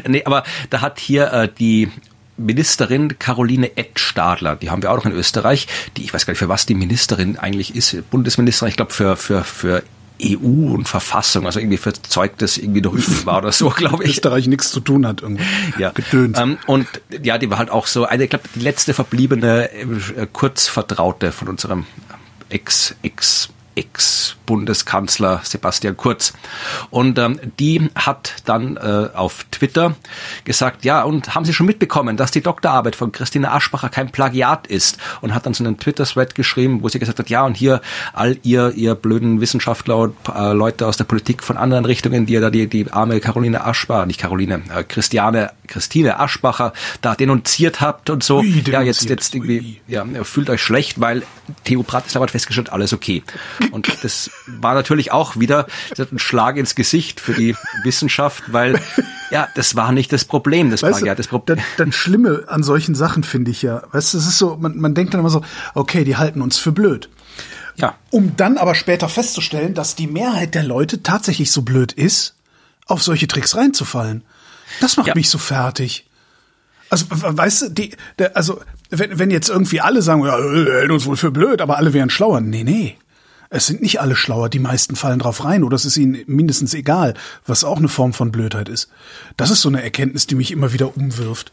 nee, 0.07 0.23
aber 0.25 0.43
da 0.69 0.81
hat 0.81 0.99
hier 0.99 1.31
äh, 1.33 1.49
die 1.59 1.89
Ministerin 2.37 3.19
Caroline 3.19 3.77
Edstadler, 3.77 4.55
die 4.55 4.69
haben 4.69 4.81
wir 4.81 4.91
auch 4.91 4.97
noch 4.97 5.05
in 5.05 5.11
Österreich, 5.11 5.67
die 5.97 6.03
ich 6.03 6.13
weiß 6.13 6.25
gar 6.25 6.31
nicht 6.31 6.39
für 6.39 6.49
was 6.49 6.65
die 6.65 6.75
Ministerin 6.75 7.37
eigentlich 7.37 7.75
ist, 7.75 8.09
Bundesministerin, 8.09 8.69
ich 8.69 8.77
glaube 8.77 8.93
für 8.93 9.15
für 9.15 9.43
für 9.43 9.83
EU 10.21 10.73
und 10.73 10.87
Verfassung, 10.87 11.45
also 11.45 11.59
irgendwie 11.59 11.77
für 11.77 11.93
Zeug, 11.93 12.37
das 12.37 12.57
irgendwie 12.57 12.81
noch 12.81 12.93
üblich 12.93 13.25
war 13.25 13.39
oder 13.39 13.51
so, 13.51 13.69
glaube 13.69 14.03
ich. 14.03 14.11
Österreich 14.11 14.47
nichts 14.47 14.71
zu 14.71 14.79
tun 14.79 15.05
hat 15.07 15.21
irgendwie. 15.21 15.43
Ja. 15.77 15.91
Gedöns. 15.91 16.39
Ähm, 16.39 16.57
und 16.67 16.87
ja, 17.21 17.37
die 17.37 17.49
war 17.49 17.57
halt 17.57 17.69
auch 17.69 17.87
so 17.87 18.05
eine, 18.05 18.25
ich 18.25 18.29
glaube, 18.29 18.45
die 18.55 18.59
letzte 18.59 18.93
verbliebene 18.93 19.71
äh, 19.71 20.27
Kurzvertraute 20.31 21.31
von 21.31 21.49
unserem 21.49 21.85
Ex, 22.49 22.95
Ex 23.01 23.49
Ex-Bundeskanzler 23.75 25.41
Sebastian 25.43 25.97
Kurz. 25.97 26.33
Und 26.89 27.17
ähm, 27.19 27.39
die 27.59 27.89
hat 27.95 28.35
dann 28.45 28.77
äh, 28.77 29.09
auf 29.13 29.45
Twitter 29.51 29.95
gesagt, 30.45 30.85
ja, 30.85 31.03
und 31.03 31.35
haben 31.35 31.45
Sie 31.45 31.53
schon 31.53 31.65
mitbekommen, 31.65 32.17
dass 32.17 32.31
die 32.31 32.41
Doktorarbeit 32.41 32.95
von 32.95 33.11
Christine 33.11 33.51
Aschbacher 33.51 33.89
kein 33.89 34.11
Plagiat 34.11 34.67
ist? 34.67 34.97
Und 35.21 35.33
hat 35.33 35.45
dann 35.45 35.53
so 35.53 35.63
einen 35.63 35.77
Twitter-Thread 35.77 36.35
geschrieben, 36.35 36.83
wo 36.83 36.89
sie 36.89 36.99
gesagt 36.99 37.19
hat, 37.19 37.29
ja, 37.29 37.43
und 37.45 37.55
hier 37.55 37.81
all 38.13 38.37
ihr, 38.43 38.71
ihr 38.75 38.95
blöden 38.95 39.41
Wissenschaftler 39.41 39.97
und 39.97 40.15
äh, 40.33 40.53
Leute 40.53 40.87
aus 40.87 40.97
der 40.97 41.03
Politik 41.05 41.43
von 41.43 41.57
anderen 41.57 41.85
Richtungen, 41.85 42.25
die 42.25 42.33
ja 42.33 42.41
da 42.41 42.49
die, 42.49 42.67
die 42.67 42.91
arme 42.91 43.19
Caroline 43.19 43.63
Aschbacher, 43.63 44.05
nicht 44.05 44.19
Caroline, 44.19 44.61
äh, 44.75 44.83
Christiane, 44.83 45.51
Christine 45.67 46.19
Aschbacher 46.19 46.73
da 47.01 47.15
denunziert 47.15 47.81
habt 47.81 48.09
und 48.09 48.23
so. 48.23 48.39
Ui, 48.39 48.63
ja, 48.67 48.81
jetzt, 48.81 49.09
jetzt 49.09 49.35
irgendwie, 49.35 49.81
ja, 49.87 50.05
fühlt 50.23 50.49
euch 50.49 50.61
schlecht, 50.61 50.99
weil 50.99 51.23
Theo 51.63 51.83
Bratislava 51.83 52.23
hat 52.23 52.31
festgestellt, 52.31 52.71
alles 52.71 52.93
okay. 52.93 53.23
Und 53.71 54.03
das 54.03 54.31
war 54.47 54.73
natürlich 54.73 55.11
auch 55.11 55.39
wieder 55.39 55.67
ein 55.97 56.19
Schlag 56.19 56.57
ins 56.57 56.75
Gesicht 56.75 57.19
für 57.19 57.33
die 57.33 57.55
Wissenschaft, 57.83 58.43
weil 58.51 58.79
ja, 59.31 59.47
das 59.55 59.75
war 59.75 59.91
nicht 59.91 60.11
das 60.13 60.25
Problem. 60.25 60.71
Das 60.71 60.83
weißt 60.83 61.01
war 61.01 61.07
ja 61.07 61.15
das 61.15 61.27
Problem. 61.27 61.57
Das, 61.77 61.87
das 61.87 61.95
Schlimme 61.95 62.43
an 62.47 62.63
solchen 62.63 62.95
Sachen 62.95 63.23
finde 63.23 63.51
ich 63.51 63.61
ja, 63.61 63.83
weißt 63.91 64.13
du, 64.13 64.17
es 64.17 64.27
ist 64.27 64.37
so, 64.37 64.57
man, 64.57 64.77
man 64.77 64.93
denkt 64.93 65.13
dann 65.13 65.21
immer 65.21 65.29
so, 65.29 65.41
okay, 65.73 66.03
die 66.03 66.17
halten 66.17 66.41
uns 66.41 66.57
für 66.57 66.71
blöd. 66.71 67.09
Ja. 67.75 67.95
Um 68.11 68.35
dann 68.37 68.57
aber 68.57 68.75
später 68.75 69.09
festzustellen, 69.09 69.73
dass 69.73 69.95
die 69.95 70.07
Mehrheit 70.07 70.55
der 70.55 70.63
Leute 70.63 71.01
tatsächlich 71.01 71.51
so 71.51 71.63
blöd 71.63 71.91
ist, 71.91 72.35
auf 72.85 73.01
solche 73.01 73.27
Tricks 73.27 73.55
reinzufallen. 73.55 74.23
Das 74.81 74.97
macht 74.97 75.07
ja. 75.07 75.15
mich 75.15 75.29
so 75.29 75.37
fertig. 75.37 76.05
Also, 76.89 77.05
weißt 77.09 77.61
du, 77.63 77.69
die, 77.69 77.95
der, 78.19 78.37
also, 78.37 78.61
wenn, 78.89 79.17
wenn 79.17 79.31
jetzt 79.31 79.49
irgendwie 79.49 79.81
alle 79.81 80.01
sagen, 80.01 80.23
ja, 80.25 80.37
hält 80.37 80.91
uns 80.91 81.05
wohl 81.05 81.17
für 81.17 81.31
blöd, 81.31 81.61
aber 81.61 81.77
alle 81.77 81.93
wären 81.93 82.09
schlauer. 82.09 82.41
Nee, 82.41 82.63
nee. 82.63 82.97
Es 83.53 83.67
sind 83.67 83.81
nicht 83.81 84.01
alle 84.01 84.15
schlauer, 84.15 84.49
die 84.49 84.59
meisten 84.59 84.95
fallen 84.95 85.19
drauf 85.19 85.45
rein 85.45 85.63
oder 85.63 85.75
es 85.75 85.85
ist 85.85 85.95
ihnen 85.95 86.23
mindestens 86.25 86.73
egal, 86.73 87.13
was 87.45 87.63
auch 87.63 87.77
eine 87.77 87.87
Form 87.87 88.13
von 88.13 88.31
Blödheit 88.31 88.67
ist. 88.67 88.89
Das 89.37 89.51
ist 89.51 89.61
so 89.61 89.69
eine 89.69 89.83
Erkenntnis, 89.83 90.25
die 90.25 90.33
mich 90.35 90.51
immer 90.51 90.73
wieder 90.73 90.97
umwirft. 90.97 91.51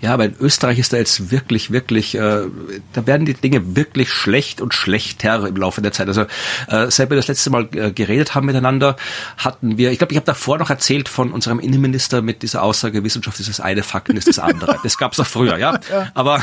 Ja, 0.00 0.14
aber 0.14 0.24
in 0.24 0.34
Österreich 0.40 0.78
ist 0.78 0.92
da 0.92 0.96
jetzt 0.96 1.30
wirklich, 1.30 1.70
wirklich, 1.70 2.14
äh, 2.14 2.44
da 2.92 3.06
werden 3.06 3.26
die 3.26 3.34
Dinge 3.34 3.76
wirklich 3.76 4.10
schlecht 4.10 4.60
und 4.60 4.72
schlechter 4.72 5.46
im 5.46 5.56
Laufe 5.56 5.82
der 5.82 5.92
Zeit. 5.92 6.08
Also 6.08 6.22
äh, 6.68 6.90
seit 6.90 7.10
wir 7.10 7.16
das 7.16 7.28
letzte 7.28 7.50
Mal 7.50 7.68
äh, 7.74 7.92
geredet 7.92 8.34
haben 8.34 8.46
miteinander, 8.46 8.96
hatten 9.36 9.76
wir, 9.76 9.90
ich 9.90 9.98
glaube, 9.98 10.12
ich 10.12 10.16
habe 10.16 10.26
davor 10.26 10.58
noch 10.58 10.70
erzählt 10.70 11.08
von 11.08 11.32
unserem 11.32 11.58
Innenminister 11.58 12.22
mit 12.22 12.42
dieser 12.42 12.62
Aussage, 12.62 13.04
Wissenschaft 13.04 13.38
ist 13.40 13.48
das 13.48 13.60
eine, 13.60 13.82
Fakten 13.82 14.16
ist 14.16 14.28
das 14.28 14.38
andere. 14.38 14.78
Das 14.86 14.98
gab's 14.98 15.18
auch 15.18 15.26
früher, 15.26 15.58
ja. 15.58 15.80
ja. 15.90 16.10
Aber 16.14 16.40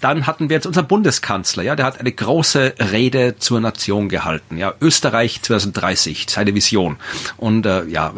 dann 0.00 0.26
hatten 0.26 0.48
wir 0.48 0.56
jetzt 0.56 0.66
unseren 0.66 0.86
Bundeskanzler, 0.86 1.62
ja, 1.62 1.76
der 1.76 1.86
hat 1.86 2.00
eine 2.00 2.12
große 2.12 2.74
Rede 2.92 3.36
zur 3.38 3.60
Nation 3.60 4.08
gehalten, 4.08 4.58
ja, 4.58 4.74
Österreich 4.80 5.42
2030, 5.42 6.26
seine 6.28 6.54
Vision. 6.54 6.96
Und 7.36 7.66
äh, 7.66 7.84
ja, 7.86 8.12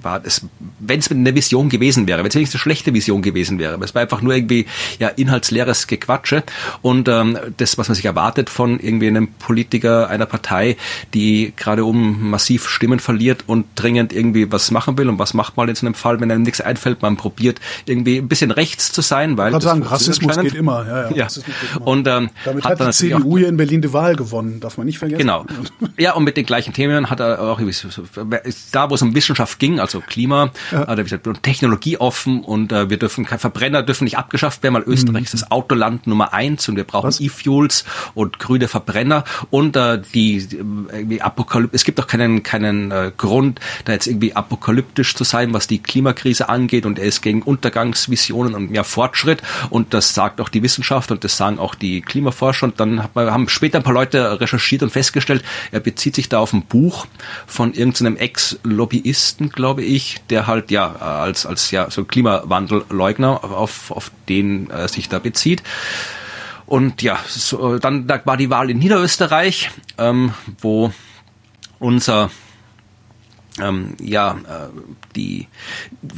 war 0.00 0.20
es, 0.24 0.46
wenn 0.78 1.00
es 1.00 1.10
eine 1.10 1.34
Vision 1.34 1.68
gewesen 1.68 2.06
wäre, 2.06 2.20
wenn 2.20 2.26
es 2.26 2.34
nicht 2.34 2.52
eine 2.52 2.60
schlechte 2.60 2.94
Vision 2.94 3.22
gewesen 3.22 3.58
wäre, 3.58 3.78
es 3.82 3.94
war 3.94 4.02
einfach 4.02 4.22
nur 4.22 4.34
irgendwie 4.34 4.66
ja 4.98 5.08
inhaltsleeres 5.08 5.86
Gequatsche. 5.86 6.42
Und 6.82 7.08
ähm, 7.08 7.38
das, 7.56 7.78
was 7.78 7.88
man 7.88 7.94
sich 7.94 8.04
erwartet 8.04 8.50
von 8.50 8.78
irgendwie 8.80 9.08
einem 9.08 9.28
Politiker 9.28 10.08
einer 10.08 10.26
Partei, 10.26 10.76
die 11.14 11.52
gerade 11.56 11.84
um 11.84 12.30
massiv 12.30 12.68
Stimmen 12.68 13.00
verliert 13.00 13.44
und 13.46 13.66
dringend 13.74 14.12
irgendwie 14.12 14.50
was 14.50 14.70
machen 14.70 14.96
will 14.98 15.08
und 15.08 15.18
was 15.18 15.34
macht 15.34 15.56
man 15.56 15.68
in 15.68 15.76
einem 15.80 15.94
Fall, 15.94 16.20
wenn 16.20 16.30
einem 16.30 16.42
nichts 16.42 16.60
einfällt, 16.60 17.02
man 17.02 17.16
probiert 17.16 17.60
irgendwie 17.86 18.18
ein 18.18 18.28
bisschen 18.28 18.50
rechts 18.50 18.92
zu 18.92 19.00
sein, 19.00 19.36
weil 19.36 19.52
das 19.52 19.64
sagen, 19.64 19.82
Rassismus 19.82 20.36
geht 20.50 20.58
immer. 20.58 20.86
Ja, 20.86 21.10
ja. 21.10 21.16
ja. 21.16 21.28
Und 21.80 22.06
ähm, 22.06 22.30
damit 22.44 22.64
hat, 22.64 22.80
hat 22.80 22.88
die 22.88 22.92
CDU 22.92 23.38
hier 23.38 23.48
in 23.48 23.56
Berlin 23.56 23.82
die 23.82 23.92
Wahl 23.92 24.16
gewonnen, 24.16 24.60
darf 24.60 24.76
man 24.76 24.86
nicht 24.86 24.98
vergessen. 24.98 25.20
Genau. 25.20 25.46
Ja, 25.98 26.14
und 26.14 26.24
mit 26.24 26.36
den 26.36 26.46
gleichen 26.46 26.72
Themen 26.72 27.10
hat 27.10 27.20
er 27.20 27.40
auch 27.40 27.60
da, 28.72 28.90
wo 28.90 28.94
es 28.94 29.02
um 29.02 29.14
Wissenschaft 29.14 29.58
ging, 29.58 29.80
also 29.80 30.00
Klima, 30.00 30.50
ja. 30.72 30.86
hat 30.86 30.98
er 30.98 31.04
gesagt, 31.04 31.28
Technologie 31.42 31.96
offen 31.98 32.42
und 32.42 32.72
äh, 32.72 32.90
wir 32.90 32.98
dürfen 32.98 33.26
Verbrenner 33.26 33.82
dürfen 33.82 34.04
nicht 34.04 34.18
abgeschafft 34.18 34.62
werden, 34.62 34.74
weil 34.74 34.82
Österreich 34.82 35.20
mhm. 35.20 35.24
ist 35.24 35.34
das 35.34 35.50
Autoland 35.50 36.06
Nummer 36.06 36.32
eins 36.32 36.68
und 36.68 36.76
wir 36.76 36.84
brauchen 36.84 37.12
E-Fuels 37.18 37.84
und 38.14 38.38
grüne 38.38 38.68
Verbrenner 38.68 39.24
und 39.50 39.76
äh, 39.76 40.00
die 40.14 40.38
irgendwie 40.92 41.22
Apokalypse. 41.22 41.74
Es 41.74 41.84
gibt 41.84 42.00
auch 42.00 42.06
keinen 42.06 42.42
keinen 42.42 42.90
äh, 42.90 43.12
Grund, 43.16 43.60
da 43.84 43.92
jetzt 43.92 44.06
irgendwie 44.06 44.34
apokalyptisch 44.34 45.14
zu 45.14 45.24
sein, 45.24 45.52
was 45.52 45.66
die 45.66 45.78
Klimakrise 45.78 46.48
angeht 46.48 46.86
und 46.86 46.98
er 46.98 47.06
ist 47.06 47.22
gegen 47.22 47.42
Untergangsvisionen 47.42 48.54
und 48.54 48.70
mehr 48.70 48.84
Fortschritt 48.84 49.42
und 49.70 49.94
das 49.94 50.14
sagt 50.14 50.39
auch 50.40 50.48
die 50.48 50.62
Wissenschaft 50.62 51.10
und 51.10 51.24
das 51.24 51.36
sagen 51.36 51.58
auch 51.58 51.74
die 51.74 52.00
Klimaforscher. 52.00 52.66
Und 52.66 52.80
dann 52.80 53.08
haben 53.14 53.48
später 53.48 53.78
ein 53.78 53.82
paar 53.82 53.94
Leute 53.94 54.40
recherchiert 54.40 54.82
und 54.82 54.90
festgestellt, 54.90 55.44
er 55.70 55.80
bezieht 55.80 56.14
sich 56.14 56.28
da 56.28 56.38
auf 56.38 56.52
ein 56.52 56.62
Buch 56.62 57.06
von 57.46 57.74
irgendeinem 57.74 58.16
Ex-Lobbyisten, 58.16 59.50
glaube 59.50 59.82
ich, 59.82 60.20
der 60.30 60.46
halt 60.46 60.70
ja 60.70 60.96
als, 60.96 61.46
als 61.46 61.70
ja 61.70 61.90
so 61.90 62.04
Klimawandelleugner 62.04 63.44
auf, 63.44 63.90
auf 63.90 64.10
den 64.28 64.70
äh, 64.70 64.88
sich 64.88 65.08
da 65.08 65.18
bezieht. 65.18 65.62
Und 66.66 67.02
ja, 67.02 67.18
so, 67.28 67.78
dann 67.78 68.06
da 68.06 68.20
war 68.24 68.36
die 68.36 68.50
Wahl 68.50 68.70
in 68.70 68.78
Niederösterreich, 68.78 69.70
ähm, 69.98 70.34
wo 70.60 70.92
unser 71.80 72.30
ähm, 73.60 73.96
ja, 74.00 74.32
äh, 74.32 74.68
die, 75.16 75.48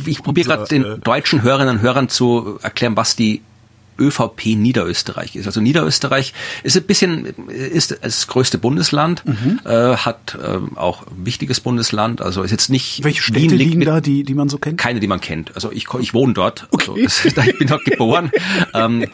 ich 0.06 0.22
probiere 0.22 0.48
gerade 0.48 0.68
den 0.68 0.84
äh, 0.84 0.98
deutschen 0.98 1.42
Hörerinnen 1.42 1.76
und 1.76 1.82
Hörern 1.82 2.08
zu 2.08 2.58
erklären, 2.62 2.96
was 2.96 3.16
die 3.16 3.42
ÖVP 4.02 4.56
Niederösterreich 4.56 5.36
ist. 5.36 5.46
Also 5.46 5.60
Niederösterreich 5.60 6.34
ist 6.62 6.76
ein 6.76 6.82
bisschen 6.82 7.26
ist 7.48 7.96
das 8.02 8.26
größte 8.26 8.58
Bundesland, 8.58 9.24
mhm. 9.24 9.60
äh, 9.64 9.96
hat 9.96 10.36
äh, 10.42 10.58
auch 10.76 11.06
ein 11.06 11.24
wichtiges 11.24 11.60
Bundesland. 11.60 12.20
Also 12.20 12.42
ist 12.42 12.50
jetzt 12.50 12.68
nicht 12.68 13.04
welche 13.04 13.22
Städte 13.22 13.40
Wien 13.40 13.50
liegen 13.50 13.80
da, 13.82 14.00
die 14.00 14.24
die 14.24 14.34
man 14.34 14.48
so 14.48 14.58
kennt? 14.58 14.78
Keine, 14.78 15.00
die 15.00 15.06
man 15.06 15.20
kennt. 15.20 15.54
Also 15.54 15.70
ich 15.70 15.86
ich 16.00 16.14
wohne 16.14 16.32
dort. 16.32 16.68
Also 16.72 16.92
okay. 16.92 17.04
Also 17.04 17.28
ich 17.28 17.58
bin 17.58 17.68
dort 17.68 17.84
geboren. 17.84 18.30
ähm, 18.74 19.06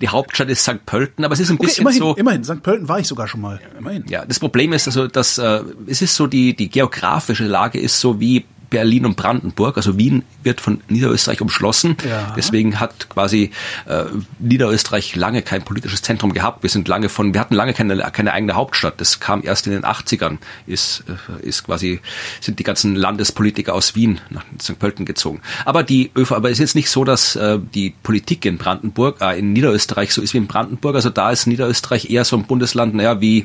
die 0.00 0.08
Hauptstadt 0.08 0.48
ist 0.48 0.62
St. 0.62 0.84
Pölten, 0.84 1.24
aber 1.24 1.34
es 1.34 1.40
ist 1.40 1.50
ein 1.50 1.56
okay, 1.56 1.66
bisschen 1.66 1.82
immerhin, 1.82 1.98
so. 1.98 2.14
Immerhin, 2.14 2.44
St. 2.44 2.62
Pölten 2.62 2.88
war 2.88 2.98
ich 2.98 3.06
sogar 3.06 3.28
schon 3.28 3.40
mal. 3.40 3.60
Immerhin. 3.78 4.04
Ja, 4.08 4.24
das 4.24 4.40
Problem 4.40 4.72
ist 4.72 4.86
also, 4.86 5.06
dass 5.06 5.38
äh, 5.38 5.60
es 5.86 6.02
ist 6.02 6.16
so 6.16 6.26
die 6.26 6.56
die 6.56 6.68
geografische 6.68 7.44
Lage 7.44 7.78
ist 7.78 8.00
so 8.00 8.20
wie 8.20 8.44
Berlin 8.72 9.04
und 9.04 9.16
Brandenburg. 9.16 9.76
Also 9.76 9.98
Wien 9.98 10.24
wird 10.42 10.62
von 10.62 10.80
Niederösterreich 10.88 11.42
umschlossen. 11.42 11.94
Ja. 12.08 12.32
Deswegen 12.34 12.80
hat 12.80 13.10
quasi 13.10 13.50
äh, 13.86 14.04
Niederösterreich 14.38 15.14
lange 15.14 15.42
kein 15.42 15.62
politisches 15.62 16.00
Zentrum 16.00 16.32
gehabt. 16.32 16.62
Wir 16.62 16.70
sind 16.70 16.88
lange 16.88 17.10
von, 17.10 17.34
wir 17.34 17.40
hatten 17.40 17.54
lange 17.54 17.74
keine, 17.74 17.98
keine 18.12 18.32
eigene 18.32 18.54
Hauptstadt. 18.54 18.98
Das 18.98 19.20
kam 19.20 19.44
erst 19.44 19.66
in 19.66 19.74
den 19.74 19.84
80ern. 19.84 20.38
Ist, 20.66 21.04
äh, 21.06 21.46
ist 21.46 21.64
quasi, 21.64 22.00
sind 22.40 22.58
die 22.58 22.62
ganzen 22.62 22.96
Landespolitiker 22.96 23.74
aus 23.74 23.94
Wien 23.94 24.20
nach 24.30 24.44
St. 24.60 24.78
Pölten 24.78 25.04
gezogen. 25.04 25.42
Aber 25.66 25.82
die 25.82 26.10
ÖV, 26.16 26.32
aber 26.32 26.48
es 26.48 26.54
ist 26.54 26.60
jetzt 26.60 26.74
nicht 26.74 26.88
so, 26.88 27.04
dass 27.04 27.36
äh, 27.36 27.58
die 27.74 27.92
Politik 28.02 28.46
in 28.46 28.56
Brandenburg, 28.56 29.20
äh, 29.20 29.38
in 29.38 29.52
Niederösterreich 29.52 30.14
so 30.14 30.22
ist 30.22 30.32
wie 30.32 30.38
in 30.38 30.46
Brandenburg. 30.46 30.94
Also 30.94 31.10
da 31.10 31.30
ist 31.30 31.46
Niederösterreich 31.46 32.08
eher 32.08 32.24
so 32.24 32.36
ein 32.36 32.44
Bundesland, 32.44 32.94
naja, 32.94 33.20
wie, 33.20 33.44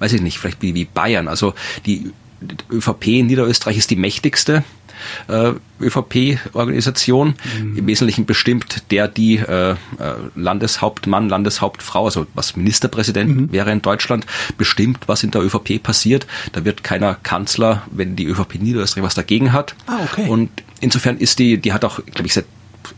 weiß 0.00 0.12
ich 0.14 0.20
nicht, 0.20 0.40
vielleicht 0.40 0.62
wie, 0.62 0.74
wie 0.74 0.84
Bayern. 0.84 1.28
Also 1.28 1.54
die 1.86 2.12
ÖVP 2.70 3.06
in 3.08 3.26
Niederösterreich 3.26 3.76
ist 3.76 3.90
die 3.90 3.96
mächtigste 3.96 4.64
äh, 5.28 5.52
ÖVP-Organisation, 5.80 7.34
mhm. 7.60 7.76
im 7.76 7.86
Wesentlichen 7.86 8.26
bestimmt 8.26 8.90
der 8.90 9.08
die 9.08 9.36
äh, 9.36 9.72
äh, 9.72 9.76
Landeshauptmann, 10.34 11.28
Landeshauptfrau, 11.28 12.04
also 12.04 12.26
was 12.34 12.56
Ministerpräsident 12.56 13.36
mhm. 13.36 13.52
wäre 13.52 13.72
in 13.72 13.82
Deutschland, 13.82 14.26
bestimmt, 14.56 15.00
was 15.06 15.22
in 15.22 15.30
der 15.30 15.42
ÖVP 15.42 15.82
passiert. 15.82 16.26
Da 16.52 16.64
wird 16.64 16.84
keiner 16.84 17.14
Kanzler, 17.22 17.82
wenn 17.90 18.16
die 18.16 18.26
ÖVP 18.26 18.56
Niederösterreich 18.60 19.04
was 19.04 19.14
dagegen 19.14 19.52
hat. 19.52 19.74
Ah, 19.86 19.98
okay. 20.04 20.28
Und 20.28 20.50
insofern 20.80 21.18
ist 21.18 21.38
die, 21.38 21.58
die 21.58 21.72
hat 21.72 21.84
auch, 21.84 22.00
glaube 22.04 22.26
ich, 22.26 22.34
seit 22.34 22.46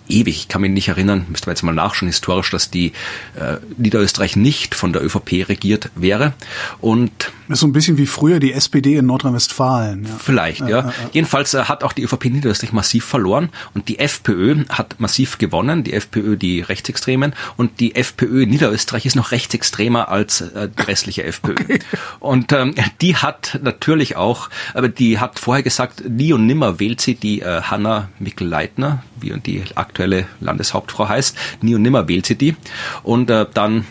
ewig, 0.08 0.36
ich 0.36 0.48
kann 0.48 0.60
mich 0.60 0.70
nicht 0.70 0.88
erinnern, 0.88 1.26
müsste 1.28 1.48
man 1.48 1.54
jetzt 1.54 1.62
mal 1.62 1.72
nachschauen 1.72 2.08
historisch, 2.08 2.50
dass 2.50 2.70
die 2.70 2.92
äh, 3.38 3.56
Niederösterreich 3.76 4.36
nicht 4.36 4.74
von 4.74 4.92
der 4.92 5.04
ÖVP 5.04 5.48
regiert 5.48 5.90
wäre. 5.94 6.32
Und 6.80 7.32
das 7.48 7.56
ist 7.56 7.60
so 7.60 7.66
ein 7.66 7.72
bisschen 7.72 7.96
wie 7.96 8.06
früher 8.06 8.40
die 8.40 8.52
SPD 8.52 8.96
in 8.96 9.06
Nordrhein-Westfalen. 9.06 10.04
Ja. 10.04 10.10
Vielleicht, 10.18 10.60
ja. 10.60 10.68
ja. 10.68 10.92
Jedenfalls 11.12 11.54
äh, 11.54 11.64
hat 11.64 11.84
auch 11.84 11.92
die 11.92 12.02
ÖVP 12.02 12.26
Niederösterreich 12.26 12.72
massiv 12.72 13.04
verloren 13.04 13.50
und 13.74 13.88
die 13.88 13.98
FPÖ 13.98 14.64
hat 14.68 14.98
massiv 14.98 15.38
gewonnen, 15.38 15.84
die 15.84 15.92
FPÖ 15.92 16.36
die 16.36 16.60
Rechtsextremen 16.60 17.34
und 17.56 17.80
die 17.80 17.94
FPÖ 17.94 18.46
Niederösterreich 18.46 19.06
ist 19.06 19.16
noch 19.16 19.30
rechtsextremer 19.30 20.08
als 20.08 20.40
äh, 20.40 20.68
die 20.68 20.82
restliche 20.82 21.24
FPÖ. 21.24 21.54
Okay. 21.66 21.78
Und 22.20 22.52
ähm, 22.52 22.74
die 23.00 23.16
hat 23.16 23.58
natürlich 23.62 24.16
auch, 24.16 24.50
aber 24.74 24.88
die 24.88 25.18
hat 25.18 25.38
vorher 25.38 25.62
gesagt, 25.62 26.08
nie 26.08 26.32
und 26.32 26.46
nimmer 26.46 26.78
wählt 26.78 27.00
sie 27.00 27.14
die 27.14 27.40
äh, 27.40 27.62
Hanna 27.62 28.08
Mikl-Leitner, 28.18 29.02
wie 29.20 29.32
die 29.40 29.62
aktuelle 29.74 29.95
Landeshauptfrau 30.40 31.08
heißt, 31.08 31.36
nie 31.62 31.74
und 31.74 31.82
nimmer 31.82 32.08
wählt 32.08 32.26
sie 32.26 32.36
die. 32.36 32.56
Und 33.02 33.30
äh, 33.30 33.46
dann 33.52 33.86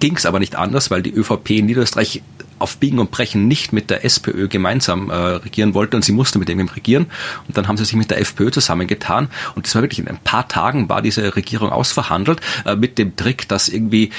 ging 0.00 0.16
es 0.16 0.26
aber 0.26 0.38
nicht 0.38 0.56
anders, 0.56 0.90
weil 0.90 1.02
die 1.02 1.12
ÖVP 1.14 1.50
in 1.50 1.66
Niederösterreich 1.66 2.22
auf 2.58 2.78
Biegen 2.78 2.98
und 2.98 3.10
Brechen 3.10 3.48
nicht 3.48 3.72
mit 3.72 3.90
der 3.90 4.04
SPÖ 4.04 4.48
gemeinsam 4.48 5.10
äh, 5.10 5.14
regieren 5.14 5.74
wollte 5.74 5.96
und 5.96 6.04
sie 6.04 6.12
musste 6.12 6.38
mit 6.38 6.48
dem 6.48 6.60
regieren. 6.68 7.06
Und 7.46 7.56
dann 7.56 7.68
haben 7.68 7.76
sie 7.76 7.84
sich 7.84 7.94
mit 7.94 8.10
der 8.10 8.20
FPÖ 8.20 8.50
zusammengetan 8.50 9.28
und 9.54 9.66
das 9.66 9.74
war 9.74 9.82
wirklich 9.82 9.98
in 9.98 10.08
ein 10.08 10.18
paar 10.18 10.48
Tagen 10.48 10.88
war 10.88 11.02
diese 11.02 11.36
Regierung 11.36 11.70
ausverhandelt 11.70 12.40
äh, 12.64 12.76
mit 12.76 12.98
dem 12.98 13.16
Trick, 13.16 13.48
dass 13.48 13.68
irgendwie 13.68 14.10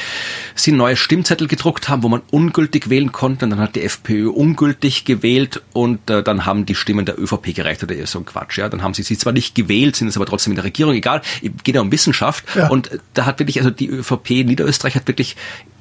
sie 0.54 0.72
neue 0.72 0.96
Stimmzettel 0.96 1.48
gedruckt 1.48 1.89
haben, 1.89 2.04
wo 2.04 2.10
man 2.10 2.22
ungültig 2.32 2.89
wählen 2.89 3.12
konnte 3.12 3.46
und 3.46 3.51
dann 3.51 3.60
hat 3.60 3.75
die 3.75 3.84
FPÖ 3.84 4.30
ungültig 4.30 5.06
gewählt 5.06 5.62
und 5.74 6.10
äh, 6.10 6.24
dann 6.24 6.46
haben 6.46 6.65
die 6.65 6.75
Stimmen 6.75 7.06
der 7.06 7.20
ÖVP 7.20 7.56
gereicht 7.56 7.84
oder 7.84 7.96
so 8.08 8.20
ein 8.20 8.25
Quatsch. 8.25 8.58
Ja, 8.58 8.70
dann 8.70 8.84
haben 8.84 8.94
sie 8.94 9.04
sie 9.04 9.18
zwar 9.18 9.34
nicht 9.34 9.56
gewählt, 9.56 9.96
sind 9.96 10.08
es 10.08 10.18
aber 10.18 10.25
trotzdem 10.25 10.51
in 10.51 10.56
der 10.56 10.65
Regierung. 10.65 10.94
Egal, 10.94 11.22
geht 11.42 11.75
ja 11.75 11.82
um 11.82 11.92
Wissenschaft 11.92 12.46
ja. 12.56 12.68
und 12.68 12.92
äh, 12.92 13.00
da 13.13 13.25
hat 13.25 13.39
wirklich 13.39 13.58
also 13.60 13.70
die 13.70 13.88
ÖVP 13.88 14.46
Niederösterreich 14.46 14.96
hat 14.96 15.08
wirklich 15.08 15.36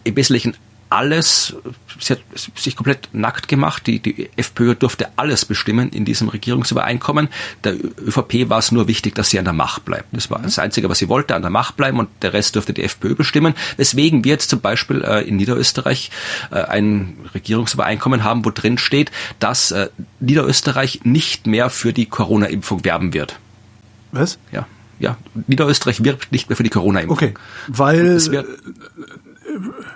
im 0.05 0.17
Wesentlichen 0.17 0.55
alles, 0.95 1.57
sie 1.99 2.15
hat 2.15 2.21
sich 2.55 2.77
komplett 2.77 3.09
nackt 3.13 3.49
gemacht. 3.49 3.87
Die, 3.89 3.99
die 3.99 4.31
FPÖ 4.37 4.77
durfte 4.77 5.09
alles 5.17 5.45
bestimmen 5.45 5.91
in 5.91 6.05
diesem 6.05 6.29
Regierungsübereinkommen. 6.29 7.29
Der 7.65 7.75
ÖVP 7.75 8.49
war 8.49 8.61
es 8.61 8.71
nur 8.71 8.87
wichtig, 8.87 9.17
dass 9.17 9.31
sie 9.31 9.41
an 9.41 9.45
der 9.45 9.55
Macht 9.55 9.85
bleibt. 9.85 10.07
Das 10.13 10.31
war 10.31 10.41
das 10.41 10.61
Einzige, 10.61 10.89
was 10.89 10.99
sie 10.99 11.09
wollte, 11.09 11.35
an 11.35 11.43
der 11.43 11.51
Macht 11.51 11.77
bleiben 11.77 11.99
und 11.99 12.09
der 12.23 12.33
Rest 12.33 12.55
durfte 12.55 12.73
die 12.73 12.85
FPÖ 12.85 13.17
bestimmen. 13.17 13.55
Weswegen 13.77 14.23
wir 14.23 14.33
jetzt 14.33 14.51
zum 14.51 14.61
Beispiel 14.61 15.03
äh, 15.03 15.23
in 15.23 15.37
Niederösterreich 15.37 16.11
äh, 16.53 16.63
ein 16.63 17.17
Regierungsübereinkommen 17.35 18.23
haben, 18.23 18.45
wo 18.45 18.51
drin 18.51 18.79
steht, 18.79 19.11
dass 19.41 19.73
äh, 19.73 19.89
Niederösterreich 20.21 21.01
nicht 21.03 21.49
mehr 21.49 21.71
für 21.71 21.93
die 21.93 22.07
Corona-Impfung 22.07 22.85
werben 22.85 23.13
wird. 23.15 23.41
Was? 24.13 24.39
Ja. 24.53 24.67
Ja, 25.01 25.17
Niederösterreich 25.49 26.05
wirbt 26.05 26.31
nicht 26.31 26.49
mehr 26.49 26.57
für 26.57 26.63
die 26.63 26.71
Corona-Impfung. 26.71 27.17
Okay, 27.17 27.35
weil 27.67 28.21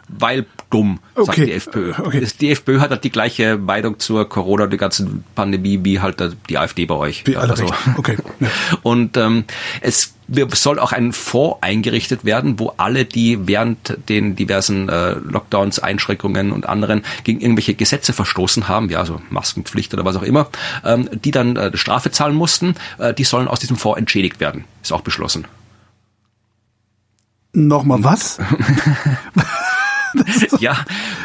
weil 0.08 0.46
dumm, 0.70 1.00
sagt 1.14 1.28
okay. 1.28 1.46
die 1.46 1.52
FPÖ. 1.52 1.92
Okay. 1.98 2.26
Die 2.40 2.50
FPÖ 2.50 2.80
hat 2.80 2.90
halt 2.90 3.04
die 3.04 3.10
gleiche 3.10 3.56
Meinung 3.56 3.98
zur 3.98 4.28
Corona 4.28 4.64
und 4.64 4.70
der 4.70 4.78
ganzen 4.78 5.24
Pandemie 5.34 5.80
wie 5.82 6.00
halt 6.00 6.36
die 6.48 6.58
AfD 6.58 6.86
bei 6.86 6.94
euch. 6.94 7.26
Wie 7.26 7.36
alle 7.36 7.50
also. 7.50 7.72
Okay. 7.96 8.16
Ja. 8.40 8.48
Und 8.82 9.16
ähm, 9.16 9.44
es 9.80 10.14
soll 10.52 10.78
auch 10.78 10.92
ein 10.92 11.12
Fonds 11.12 11.58
eingerichtet 11.62 12.24
werden, 12.24 12.58
wo 12.58 12.72
alle, 12.76 13.04
die 13.04 13.48
während 13.48 13.96
den 14.08 14.36
diversen 14.36 14.88
äh, 14.88 15.12
Lockdowns, 15.12 15.78
Einschränkungen 15.78 16.52
und 16.52 16.68
anderen 16.68 17.02
gegen 17.24 17.40
irgendwelche 17.40 17.74
Gesetze 17.74 18.12
verstoßen 18.12 18.68
haben, 18.68 18.90
ja, 18.90 19.00
also 19.00 19.20
Maskenpflicht 19.30 19.92
oder 19.94 20.04
was 20.04 20.16
auch 20.16 20.22
immer, 20.22 20.48
ähm, 20.84 21.08
die 21.12 21.30
dann 21.30 21.56
äh, 21.56 21.76
Strafe 21.76 22.10
zahlen 22.10 22.34
mussten, 22.34 22.74
äh, 22.98 23.14
die 23.14 23.24
sollen 23.24 23.48
aus 23.48 23.60
diesem 23.60 23.76
Fonds 23.76 23.98
entschädigt 23.98 24.40
werden. 24.40 24.64
Ist 24.82 24.92
auch 24.92 25.00
beschlossen. 25.00 25.46
Nochmal 27.52 28.04
was? 28.04 28.38
ja, 30.58 30.76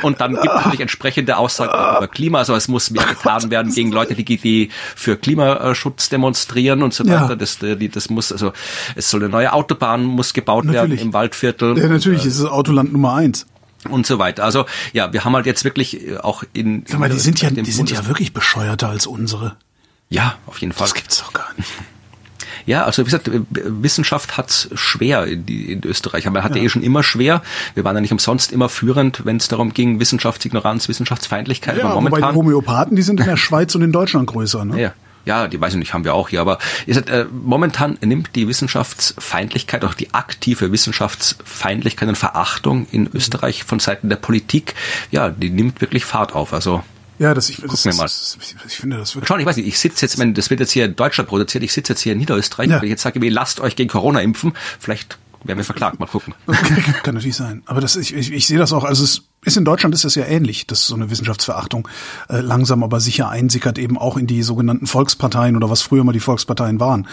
und 0.02 0.22
dann 0.22 0.34
gibt 0.34 0.46
es 0.46 0.54
natürlich 0.54 0.80
entsprechende 0.80 1.38
Aussagen 1.38 1.98
über 1.98 2.08
Klima. 2.08 2.40
Also 2.40 2.56
es 2.56 2.68
muss 2.68 2.92
mehr 2.92 3.06
getan 3.06 3.52
werden 3.52 3.74
gegen 3.74 3.92
Leute, 3.92 4.16
die, 4.16 4.24
die 4.38 4.70
für 4.96 5.18
Klimaschutz 5.18 6.10
demonstrieren 6.10 6.84
und 6.84 6.94
so 6.94 7.06
weiter. 7.06 7.30
Ja. 7.30 7.36
Das, 7.36 7.60
das 7.60 8.10
muss, 8.10 8.32
also 8.32 8.54
es 8.96 9.10
soll 9.10 9.22
eine 9.22 9.30
neue 9.30 9.54
Autobahn 9.54 10.04
muss 10.04 10.34
gebaut 10.34 10.66
natürlich. 10.66 11.00
werden 11.00 11.08
im 11.08 11.14
Waldviertel. 11.14 11.78
Ja, 11.78 11.88
natürlich, 11.88 12.26
ist 12.26 12.40
es 12.40 12.46
Autoland 12.46 12.94
Nummer 12.94 13.16
eins 13.16 13.46
und 13.90 14.06
so 14.06 14.20
weiter. 14.20 14.44
Also 14.44 14.66
ja, 14.94 15.12
wir 15.14 15.26
haben 15.26 15.36
halt 15.36 15.46
jetzt 15.46 15.64
wirklich 15.64 16.08
äh, 16.08 16.18
auch 16.18 16.44
in. 16.54 16.86
Sag 16.88 17.00
mal, 17.00 17.10
die 17.10 17.20
sind 17.20 17.42
ja, 17.42 17.50
die 17.50 17.72
sind 17.72 17.92
ja 17.92 18.08
wirklich 18.08 18.34
bescheuerter 18.34 18.90
als 18.90 19.08
unsere. 19.08 19.58
Ja, 20.10 20.36
auf 20.46 20.60
jeden 20.60 20.74
Fall. 20.74 20.86
Das 20.86 20.94
gibt's 20.94 21.20
doch 21.20 21.34
gar 21.34 21.50
nicht. 21.58 21.70
Ja, 22.66 22.84
also 22.86 23.02
wie 23.02 23.06
gesagt, 23.06 23.30
Wissenschaft 23.50 24.38
hat's 24.38 24.70
schwer 24.74 25.26
in, 25.26 25.48
in 25.48 25.84
Österreich. 25.84 26.28
Aber 26.28 26.36
man 26.36 26.44
hatte 26.44 26.60
ja. 26.60 26.66
eh 26.66 26.70
schon 26.70 26.84
immer 26.84 27.04
schwer. 27.04 27.42
Wir 27.74 27.84
waren 27.84 27.96
ja 27.96 28.02
nicht 28.02 28.12
umsonst 28.12 28.52
immer 28.52 28.70
führend, 28.70 29.26
wenn 29.26 29.38
es 29.38 29.48
darum 29.48 29.74
ging, 29.74 30.00
Wissenschaftsignoranz, 30.00 30.88
Wissenschaftsfeindlichkeit. 30.88 31.78
Ja, 31.78 31.86
aber 31.86 31.96
momentan, 31.96 32.22
wobei 32.22 32.32
die 32.32 32.38
Homöopathen, 32.38 32.96
die 32.96 33.02
sind 33.02 33.20
in 33.20 33.26
der 33.26 33.38
Schweiz 33.44 33.76
und 33.76 33.82
in 33.82 33.92
Deutschland 33.92 34.28
größer. 34.28 34.66
Ne? 34.66 34.82
Ja. 34.82 34.94
Ja, 35.26 35.48
die 35.48 35.60
weiß 35.60 35.74
ich 35.74 35.80
nicht, 35.80 35.94
haben 35.94 36.04
wir 36.04 36.14
auch 36.14 36.28
hier, 36.30 36.42
aber 36.42 36.60
sagt, 36.86 37.10
äh, 37.10 37.26
momentan 37.32 37.98
nimmt 38.02 38.36
die 38.36 38.48
Wissenschaftsfeindlichkeit, 38.50 39.86
auch 39.86 39.94
die 39.94 40.14
aktive 40.14 40.74
Wissenschaftsfeindlichkeit 40.74 42.10
und 42.10 42.18
Verachtung 42.18 42.88
in 42.92 43.10
Österreich 43.14 43.64
von 43.64 43.80
Seiten 43.80 44.10
der 44.10 44.18
Politik, 44.18 44.76
ja, 45.12 45.30
die 45.30 45.50
nimmt 45.50 45.80
wirklich 45.80 46.04
Fahrt 46.04 46.36
auf. 46.36 46.52
Also 46.52 46.84
ja, 47.24 47.34
das 47.34 47.50
ich, 47.50 47.56
Gucken 47.56 47.72
das, 47.72 47.86
wir 47.86 47.94
mal. 47.94 48.04
Das, 48.04 48.38
ich 48.68 48.76
finde 48.76 48.98
das 48.98 49.16
wirklich. 49.16 49.30
Schauen, 49.30 49.40
ich 49.40 49.46
weiß 49.46 49.56
nicht, 49.56 49.68
ich 49.68 49.80
sitze 49.80 50.06
jetzt, 50.06 50.20
wenn 50.20 50.34
das 50.34 50.50
wird 50.50 50.60
jetzt 50.60 50.72
hier 50.72 50.84
in 50.84 50.96
Deutschland 50.96 51.30
produziert, 51.30 51.64
ich 51.64 51.72
sitze 51.72 51.94
jetzt 51.94 52.02
hier 52.02 52.12
in 52.12 52.20
Niederösterreich, 52.20 52.70
ja. 52.70 52.78
wenn 52.78 52.84
ich 52.84 52.92
jetzt 52.92 53.02
sage, 53.02 53.20
lasst 53.30 53.62
euch 53.62 53.78
gegen 53.78 53.90
Corona 53.90 54.20
impfen, 54.20 54.54
vielleicht 54.78 55.18
werden 55.44 55.58
wir 55.58 55.66
verklagt, 55.66 56.00
mal 56.00 56.06
gucken. 56.06 56.34
Okay, 56.48 56.82
kann 57.04 57.16
natürlich 57.16 57.36
sein. 57.36 57.64
Aber 57.66 57.82
das, 57.82 57.96
ich, 57.96 58.14
ich, 58.14 58.32
ich 58.32 58.48
sehe 58.48 58.58
das 58.58 58.74
auch, 58.74 58.84
also 58.84 59.04
es 59.04 59.24
ist 59.46 59.58
in 59.58 59.66
Deutschland 59.66 59.94
ist 59.94 60.06
das 60.06 60.16
ja 60.16 60.26
ähnlich, 60.26 60.68
dass 60.68 60.88
so 60.88 60.96
eine 60.96 61.10
Wissenschaftsverachtung 61.10 61.88
äh, 62.30 62.40
langsam 62.40 62.82
aber 62.84 63.02
sicher 63.02 63.30
einsickert 63.30 63.78
eben 63.78 63.98
auch 63.98 64.16
in 64.16 64.26
die 64.26 64.42
sogenannten 64.42 64.88
Volksparteien 64.88 65.58
oder 65.58 65.70
was 65.70 65.82
früher 65.82 66.04
mal 66.04 66.14
die 66.14 66.22
Volksparteien 66.22 66.80
waren. 66.80 67.08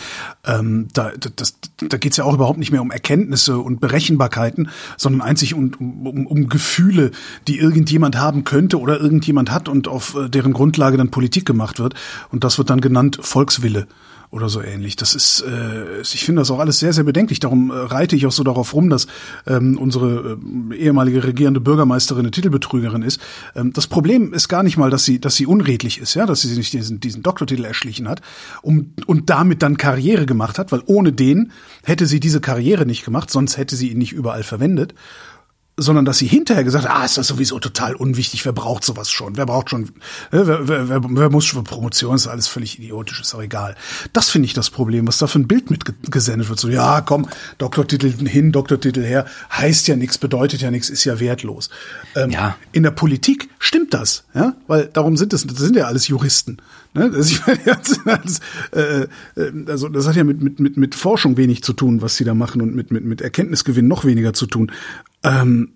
Ähm, 0.46 0.88
da 0.92 1.10
das, 1.36 1.56
da 1.78 1.96
geht 1.96 2.12
es 2.12 2.18
ja 2.18 2.24
auch 2.24 2.34
überhaupt 2.34 2.58
nicht 2.58 2.70
mehr 2.70 2.82
um 2.82 2.90
Erkenntnisse 2.90 3.58
und 3.58 3.80
Berechenbarkeiten, 3.80 4.70
sondern 4.96 5.22
einzig 5.22 5.54
um, 5.54 5.72
um, 5.78 6.26
um 6.26 6.48
Gefühle, 6.48 7.10
die 7.48 7.58
irgendjemand 7.58 8.16
haben 8.16 8.44
könnte 8.44 8.78
oder 8.78 9.00
irgendjemand 9.00 9.50
hat 9.50 9.68
und 9.68 9.88
auf 9.88 10.14
äh, 10.14 10.28
deren 10.28 10.52
Grundlage 10.52 10.96
dann 10.96 11.10
Politik 11.10 11.46
gemacht 11.46 11.80
wird. 11.80 11.94
Und 12.30 12.44
das 12.44 12.58
wird 12.58 12.70
dann 12.70 12.80
genannt 12.80 13.18
Volkswille 13.20 13.88
oder 14.30 14.48
so 14.48 14.62
ähnlich. 14.62 14.94
Das 14.94 15.14
ist, 15.14 15.42
äh, 15.42 16.00
ich 16.02 16.24
finde 16.24 16.42
das 16.42 16.50
auch 16.50 16.60
alles 16.60 16.78
sehr, 16.78 16.92
sehr 16.92 17.04
bedenklich. 17.04 17.40
Darum 17.40 17.70
äh, 17.70 17.74
reite 17.74 18.14
ich 18.14 18.26
auch 18.26 18.32
so 18.32 18.44
darauf 18.44 18.74
rum, 18.74 18.88
dass 18.88 19.08
ähm, 19.46 19.76
unsere 19.76 20.38
äh, 20.70 20.76
ehemalige 20.76 21.24
regierende 21.24 21.60
Bürgermeisterin 21.60 22.20
eine 22.20 22.30
Titelbetrügerin 22.30 23.02
ist. 23.02 23.20
Ähm, 23.56 23.72
das 23.72 23.88
Problem 23.88 24.32
ist 24.32 24.48
gar 24.48 24.62
nicht 24.62 24.76
mal, 24.76 24.90
dass 24.90 25.04
sie, 25.04 25.20
dass 25.20 25.34
sie 25.34 25.46
unredlich 25.46 25.98
ist, 25.98 26.14
ja, 26.14 26.26
dass 26.26 26.42
sie 26.42 26.54
sich 26.54 26.70
diesen, 26.70 27.00
diesen 27.00 27.22
Doktortitel 27.24 27.64
erschlichen 27.64 28.08
hat 28.08 28.20
um, 28.62 28.92
und 29.06 29.30
damit 29.30 29.62
dann 29.62 29.76
Karriere 29.76 30.26
gemacht 30.26 30.58
hat, 30.60 30.70
weil 30.70 30.82
ohne 30.86 31.12
den 31.12 31.50
hätte 31.82 32.06
sie 32.06 32.20
diese 32.20 32.40
Karriere 32.40 32.86
nicht 32.86 33.04
gemacht, 33.04 33.30
sonst 33.30 33.56
hätte 33.56 33.74
sie 33.74 33.88
ihn 33.90 33.98
nicht 33.98 34.12
überall 34.12 34.44
verwendet 34.44 34.94
sondern 35.80 36.04
dass 36.04 36.18
sie 36.18 36.26
hinterher 36.26 36.64
gesagt 36.64 36.88
hat, 36.88 36.94
ah, 36.94 37.04
ist 37.04 37.18
das 37.18 37.26
sowieso 37.26 37.58
total 37.58 37.94
unwichtig, 37.94 38.44
wer 38.44 38.52
braucht 38.52 38.84
sowas 38.84 39.10
schon? 39.10 39.36
Wer 39.36 39.46
braucht 39.46 39.70
schon, 39.70 39.90
wer, 40.30 40.46
wer, 40.46 40.88
wer, 40.88 41.00
wer 41.02 41.30
muss 41.30 41.46
schon 41.46 41.64
Promotion, 41.64 42.16
ist 42.16 42.26
alles 42.26 42.48
völlig 42.48 42.78
idiotisch, 42.78 43.20
ist 43.20 43.34
auch 43.34 43.42
egal. 43.42 43.76
Das 44.12 44.28
finde 44.28 44.46
ich 44.46 44.52
das 44.52 44.70
Problem, 44.70 45.06
was 45.08 45.18
da 45.18 45.26
für 45.26 45.38
ein 45.38 45.48
Bild 45.48 45.70
mitgesendet 45.70 46.48
wird. 46.48 46.60
So, 46.60 46.68
ja, 46.68 47.00
komm, 47.00 47.28
Doktortitel 47.58 48.28
hin, 48.28 48.52
Doktortitel 48.52 49.02
her, 49.02 49.26
heißt 49.52 49.88
ja 49.88 49.96
nichts, 49.96 50.18
bedeutet 50.18 50.60
ja 50.60 50.70
nichts, 50.70 50.90
ist 50.90 51.04
ja 51.04 51.18
wertlos. 51.20 51.70
Ähm, 52.14 52.30
ja. 52.30 52.56
In 52.72 52.82
der 52.82 52.90
Politik 52.90 53.48
stimmt 53.58 53.94
das, 53.94 54.24
ja, 54.34 54.54
weil 54.66 54.86
darum 54.86 55.16
sind 55.16 55.32
es, 55.32 55.46
das 55.46 55.58
sind 55.58 55.76
ja 55.76 55.86
alles 55.86 56.08
Juristen. 56.08 56.58
Ne? 56.94 57.10
Das, 57.10 57.30
ich 57.30 57.46
meine, 57.46 57.60
das, 57.64 58.40
äh, 58.72 59.06
äh, 59.36 59.52
also 59.66 59.88
das 59.88 60.06
hat 60.06 60.16
ja 60.16 60.24
mit, 60.24 60.42
mit, 60.42 60.60
mit, 60.60 60.76
mit 60.76 60.94
Forschung 60.94 61.36
wenig 61.36 61.62
zu 61.62 61.72
tun, 61.72 62.02
was 62.02 62.16
sie 62.16 62.24
da 62.24 62.34
machen 62.34 62.60
und 62.60 62.74
mit, 62.74 62.90
mit, 62.90 63.04
mit 63.04 63.20
Erkenntnisgewinn 63.20 63.86
noch 63.86 64.04
weniger 64.04 64.32
zu 64.32 64.46
tun. 64.46 64.72
Ähm, 65.22 65.74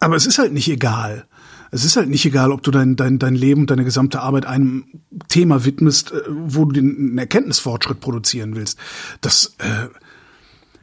aber 0.00 0.16
es 0.16 0.26
ist 0.26 0.38
halt 0.38 0.52
nicht 0.52 0.68
egal. 0.68 1.26
Es 1.70 1.84
ist 1.84 1.96
halt 1.96 2.08
nicht 2.08 2.24
egal, 2.24 2.52
ob 2.52 2.62
du 2.62 2.70
dein, 2.70 2.94
dein, 2.94 3.18
dein 3.18 3.34
Leben 3.34 3.62
und 3.62 3.70
deine 3.70 3.84
gesamte 3.84 4.20
Arbeit 4.20 4.46
einem 4.46 4.84
Thema 5.28 5.64
widmest, 5.64 6.12
äh, 6.12 6.20
wo 6.28 6.64
du 6.66 6.72
den 6.72 7.18
Erkenntnisfortschritt 7.18 8.00
produzieren 8.00 8.54
willst. 8.54 8.78
Das 9.20 9.56
äh, 9.58 9.88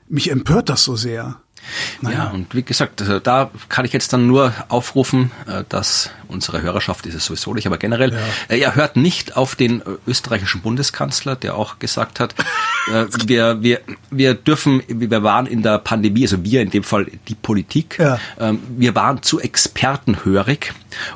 mich 0.09 0.29
empört 0.29 0.69
das 0.69 0.83
so 0.83 0.95
sehr. 0.95 1.41
Naja. 2.01 2.17
Ja, 2.17 2.29
und 2.29 2.53
wie 2.53 2.63
gesagt, 2.63 3.01
also 3.01 3.19
da 3.19 3.51
kann 3.69 3.85
ich 3.85 3.93
jetzt 3.93 4.13
dann 4.13 4.27
nur 4.27 4.53
aufrufen, 4.67 5.31
äh, 5.47 5.63
dass 5.69 6.09
unsere 6.27 6.61
Hörerschaft 6.61 7.05
ist 7.05 7.15
es 7.15 7.25
sowieso 7.25 7.53
nicht, 7.53 7.67
aber 7.67 7.77
generell, 7.77 8.13
ja. 8.13 8.19
Äh, 8.55 8.59
er 8.59 8.75
hört 8.75 8.95
nicht 8.95 9.35
auf 9.35 9.55
den 9.55 9.81
österreichischen 10.07 10.61
Bundeskanzler, 10.61 11.35
der 11.35 11.55
auch 11.55 11.79
gesagt 11.79 12.19
hat, 12.19 12.35
äh, 12.91 13.05
wir, 13.25 13.61
wir, 13.61 13.81
wir 14.09 14.33
dürfen, 14.33 14.81
wir 14.87 15.23
waren 15.23 15.45
in 15.45 15.61
der 15.61 15.77
Pandemie, 15.79 16.23
also 16.23 16.43
wir 16.43 16.61
in 16.61 16.69
dem 16.69 16.83
Fall 16.83 17.07
die 17.27 17.35
Politik, 17.35 17.97
ja. 17.99 18.19
Ähm, 18.39 18.59
wir 18.77 18.95
waren 18.95 19.21
zu 19.21 19.39
expertenhörig 19.39 20.73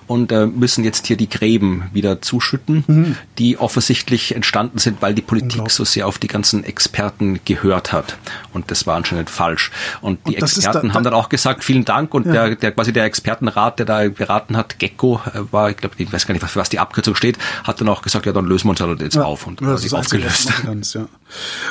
und 0.08 0.32
müssen 0.32 0.84
jetzt 0.84 1.08
hier 1.08 1.18
die 1.18 1.30
Gräben 1.30 1.90
wieder 1.92 2.22
zuschütten, 2.22 2.84
mhm. 2.88 3.18
die 3.38 3.58
offensichtlich 3.58 4.36
entstanden 4.36 4.78
sind, 4.80 5.02
weil 5.02 5.14
die 5.14 5.22
Politik 5.22 5.70
so 5.70 5.84
sehr 5.84 6.08
auf 6.08 6.18
die 6.18 6.28
ganzen 6.28 6.64
Experten 6.64 7.42
gehört 7.44 7.92
hat. 7.92 8.18
Und 8.54 8.72
das 8.72 8.88
war 8.88 8.96
anscheinend 8.96 9.30
falsch. 9.30 9.72
Und 10.02 10.20
die 10.28 10.35
und 10.36 10.44
Experten 10.44 10.90
da, 10.90 10.94
haben 10.94 11.04
dann 11.04 11.14
auch 11.14 11.30
gesagt, 11.30 11.64
vielen 11.64 11.86
Dank. 11.86 12.14
Und 12.14 12.26
ja. 12.26 12.32
der, 12.32 12.56
der 12.56 12.72
quasi 12.72 12.94
der 12.94 13.06
Expertenrat, 13.06 13.80
der 13.80 13.86
da 13.86 14.08
beraten 14.10 14.58
hat, 14.58 14.80
Gecko 14.80 15.22
äh, 15.34 15.40
war, 15.52 15.70
ich 15.70 15.78
glaube, 15.78 15.96
ich 15.98 16.12
weiß 16.12 16.28
gar 16.28 16.34
nicht, 16.34 16.46
für 16.46 16.60
was 16.60 16.70
die 16.70 16.80
Abkürzung 16.80 17.16
steht, 17.16 17.38
hat 17.64 17.80
dann 17.82 17.90
auch 17.90 18.02
gesagt, 18.02 18.26
ja, 18.26 18.34
dann 18.34 18.46
lösen 18.46 18.66
wir 18.66 18.72
uns 18.72 18.82
halt 18.82 19.02
jetzt 19.02 19.16
ja, 19.16 19.24
auf 19.24 19.48
und 19.48 19.62
das 19.62 19.84
ist 19.84 19.94
aufgelöst. 19.94 20.52
Ganz, 20.64 20.94
ja. 20.94 21.08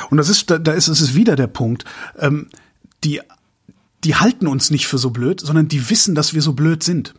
Und 0.09 0.17
das 0.17 0.29
ist, 0.29 0.49
da, 0.49 0.57
da 0.57 0.73
ist 0.73 0.87
es 0.87 1.15
wieder 1.15 1.35
der 1.35 1.47
Punkt. 1.47 1.85
Ähm, 2.19 2.49
die, 3.03 3.21
die 4.03 4.15
halten 4.15 4.47
uns 4.47 4.69
nicht 4.71 4.87
für 4.87 4.97
so 4.97 5.09
blöd, 5.09 5.41
sondern 5.41 5.67
die 5.67 5.89
wissen, 5.89 6.15
dass 6.15 6.33
wir 6.33 6.41
so 6.41 6.53
blöd 6.53 6.83
sind. 6.83 7.15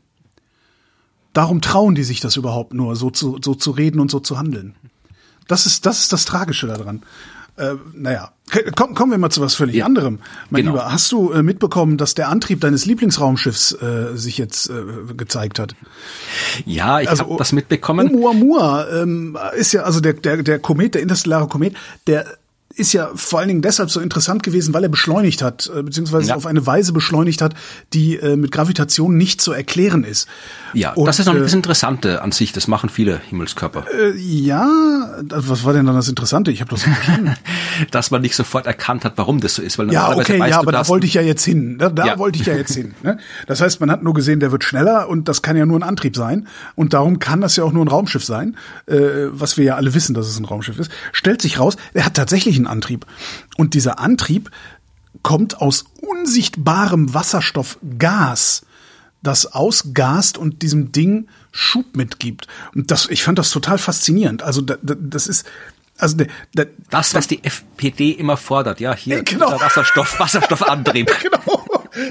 Darum 1.32 1.60
trauen 1.60 1.94
die 1.94 2.04
sich 2.04 2.20
das 2.20 2.36
überhaupt 2.36 2.72
nur, 2.72 2.96
so 2.96 3.10
zu, 3.10 3.38
so 3.42 3.54
zu 3.54 3.70
reden 3.72 4.00
und 4.00 4.10
so 4.10 4.20
zu 4.20 4.38
handeln. 4.38 4.74
Das 5.48 5.66
ist, 5.66 5.86
das 5.86 6.00
ist 6.00 6.12
das 6.12 6.24
Tragische 6.24 6.66
daran. 6.66 7.02
Äh, 7.56 7.74
naja, 7.94 8.32
Komm, 8.76 8.94
kommen 8.94 9.10
wir 9.10 9.18
mal 9.18 9.30
zu 9.30 9.40
was 9.40 9.56
völlig 9.56 9.76
ja, 9.76 9.86
anderem. 9.86 10.20
Mein 10.50 10.62
genau. 10.62 10.76
Lieber, 10.76 10.92
hast 10.92 11.10
du 11.10 11.32
äh, 11.32 11.42
mitbekommen, 11.42 11.96
dass 11.98 12.14
der 12.14 12.28
Antrieb 12.28 12.60
deines 12.60 12.86
Lieblingsraumschiffs 12.86 13.72
äh, 13.72 14.16
sich 14.16 14.38
jetzt 14.38 14.70
äh, 14.70 15.14
gezeigt 15.14 15.58
hat? 15.58 15.74
Ja, 16.64 17.00
ich 17.00 17.10
also, 17.10 17.24
habe 17.24 17.36
das 17.38 17.52
mitbekommen. 17.52 18.08
Oumuamua 18.08 18.86
ähm, 19.02 19.36
ist 19.56 19.72
ja 19.72 19.82
also 19.82 20.00
der 20.00 20.12
der 20.12 20.44
der 20.44 20.60
Komet, 20.60 20.94
der 20.94 21.02
interstellare 21.02 21.48
Komet, 21.48 21.74
der 22.06 22.38
ist 22.76 22.92
ja 22.92 23.10
vor 23.14 23.38
allen 23.38 23.48
Dingen 23.48 23.62
deshalb 23.62 23.90
so 23.90 24.00
interessant 24.00 24.42
gewesen, 24.42 24.74
weil 24.74 24.82
er 24.82 24.90
beschleunigt 24.90 25.42
hat, 25.42 25.70
äh, 25.74 25.82
beziehungsweise 25.82 26.28
ja. 26.28 26.36
auf 26.36 26.44
eine 26.44 26.66
Weise 26.66 26.92
beschleunigt 26.92 27.40
hat, 27.40 27.54
die 27.94 28.16
äh, 28.16 28.36
mit 28.36 28.52
Gravitation 28.52 29.16
nicht 29.16 29.40
zu 29.40 29.52
erklären 29.52 30.04
ist. 30.04 30.28
Ja, 30.74 30.92
Und, 30.92 31.06
das 31.06 31.18
ist 31.18 31.26
noch 31.26 31.34
äh, 31.34 31.40
das 31.40 31.54
Interessante 31.54 32.20
an 32.22 32.32
sich. 32.32 32.52
Das 32.52 32.68
machen 32.68 32.90
viele 32.90 33.18
Himmelskörper. 33.18 33.84
Äh, 33.98 34.16
ja, 34.18 34.68
was 35.22 35.64
war 35.64 35.72
denn 35.72 35.86
dann 35.86 35.94
das 35.94 36.08
Interessante? 36.08 36.50
Ich 36.50 36.60
habe 36.60 36.70
das 36.70 36.86
nicht 36.86 36.96
verstanden. 36.96 37.34
Dass 37.90 38.10
man 38.10 38.20
nicht 38.20 38.36
sofort 38.36 38.66
erkannt 38.66 39.04
hat, 39.04 39.14
warum 39.16 39.40
das 39.40 39.54
so 39.54 39.62
ist. 39.62 39.78
Weil 39.78 39.90
ja, 39.90 40.14
okay, 40.14 40.38
ja, 40.38 40.58
aber 40.58 40.72
da 40.72 40.86
wollte 40.88 41.06
ich 41.06 41.14
ja 41.14 41.22
jetzt 41.22 41.44
hin. 41.44 41.78
Da, 41.78 41.88
da 41.88 42.06
ja. 42.06 42.18
wollte 42.18 42.38
ich 42.38 42.46
ja 42.46 42.54
jetzt 42.54 42.74
hin. 42.74 42.94
Ne? 43.02 43.18
Das 43.46 43.62
heißt, 43.62 43.80
man 43.80 43.90
hat 43.90 44.02
nur 44.02 44.12
gesehen, 44.12 44.40
der 44.40 44.52
wird 44.52 44.64
schneller 44.64 45.08
und 45.08 45.28
das 45.28 45.40
kann 45.40 45.56
ja 45.56 45.64
nur 45.64 45.78
ein 45.78 45.82
Antrieb 45.82 46.14
sein. 46.14 46.46
Und 46.74 46.92
darum 46.92 47.18
kann 47.18 47.40
das 47.40 47.56
ja 47.56 47.64
auch 47.64 47.72
nur 47.72 47.84
ein 47.84 47.88
Raumschiff 47.88 48.24
sein, 48.24 48.56
äh, 48.86 48.96
was 49.30 49.56
wir 49.56 49.64
ja 49.64 49.76
alle 49.76 49.94
wissen, 49.94 50.14
dass 50.14 50.28
es 50.28 50.38
ein 50.38 50.44
Raumschiff 50.44 50.78
ist. 50.78 50.90
Stellt 51.12 51.40
sich 51.40 51.58
raus, 51.58 51.76
er 51.94 52.04
hat 52.04 52.14
tatsächlich 52.14 52.56
einen 52.56 52.65
Antrieb. 52.66 53.06
Und 53.56 53.74
dieser 53.74 53.98
Antrieb 53.98 54.50
kommt 55.22 55.60
aus 55.60 55.84
unsichtbarem 56.00 57.14
Wasserstoffgas 57.14 58.62
das 59.22 59.46
ausgast 59.46 60.38
und 60.38 60.62
diesem 60.62 60.92
Ding 60.92 61.28
Schub 61.50 61.96
mitgibt. 61.96 62.46
Und 62.74 62.90
das, 62.90 63.08
ich 63.08 63.24
fand 63.24 63.38
das 63.38 63.50
total 63.50 63.78
faszinierend. 63.78 64.42
Also 64.42 64.60
da, 64.60 64.76
da, 64.82 64.94
das 64.94 65.26
ist, 65.26 65.46
also 65.98 66.16
der, 66.16 66.28
der, 66.54 66.68
das, 66.90 67.14
was 67.14 67.26
die 67.26 67.42
FPD 67.42 68.10
immer 68.12 68.36
fordert, 68.36 68.78
ja, 68.78 68.94
hier 68.94 69.22
genau. 69.24 69.58
Wasserstoff, 69.60 70.20
Wasserstoffantrieb. 70.20 71.10
genau 71.22 71.64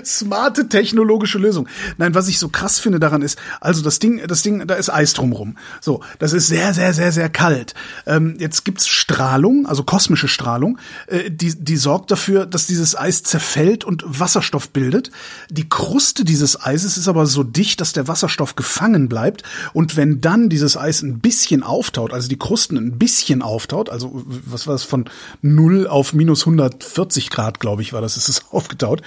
smarte 0.03 0.69
technologische 0.69 1.37
Lösung. 1.37 1.67
Nein, 1.97 2.15
was 2.15 2.27
ich 2.27 2.39
so 2.39 2.49
krass 2.49 2.79
finde 2.79 2.99
daran 2.99 3.21
ist, 3.21 3.39
also 3.61 3.81
das 3.81 3.99
Ding, 3.99 4.21
das 4.27 4.41
Ding, 4.41 4.65
da 4.67 4.75
ist 4.75 4.89
Eis 4.89 5.13
drumrum. 5.13 5.57
So, 5.81 6.01
das 6.19 6.33
ist 6.33 6.47
sehr, 6.47 6.73
sehr, 6.73 6.93
sehr, 6.93 7.11
sehr 7.11 7.29
kalt. 7.29 7.73
Ähm, 8.05 8.35
jetzt 8.39 8.65
gibt's 8.65 8.87
Strahlung, 8.87 9.65
also 9.65 9.83
kosmische 9.83 10.27
Strahlung, 10.27 10.77
äh, 11.07 11.29
die, 11.29 11.55
die 11.55 11.77
sorgt 11.77 12.11
dafür, 12.11 12.45
dass 12.45 12.67
dieses 12.67 12.97
Eis 12.97 13.23
zerfällt 13.23 13.83
und 13.83 14.03
Wasserstoff 14.05 14.69
bildet. 14.69 15.11
Die 15.49 15.69
Kruste 15.69 16.25
dieses 16.25 16.61
Eises 16.61 16.97
ist 16.97 17.07
aber 17.07 17.25
so 17.25 17.43
dicht, 17.43 17.81
dass 17.81 17.93
der 17.93 18.07
Wasserstoff 18.07 18.55
gefangen 18.55 19.09
bleibt. 19.09 19.43
Und 19.73 19.97
wenn 19.97 20.21
dann 20.21 20.49
dieses 20.49 20.77
Eis 20.77 21.01
ein 21.01 21.19
bisschen 21.19 21.63
auftaut, 21.63 22.13
also 22.13 22.27
die 22.27 22.37
Krusten 22.37 22.77
ein 22.77 22.97
bisschen 22.97 23.41
auftaut, 23.41 23.89
also 23.89 24.23
was 24.25 24.67
war 24.67 24.73
das 24.73 24.83
von 24.83 25.05
0 25.41 25.87
auf 25.87 26.13
minus 26.13 26.41
140 26.41 27.29
Grad, 27.29 27.59
glaube 27.59 27.81
ich, 27.81 27.93
war 27.93 28.01
das, 28.01 28.17
ist 28.17 28.29
es 28.29 28.45
aufgetaut, 28.51 29.01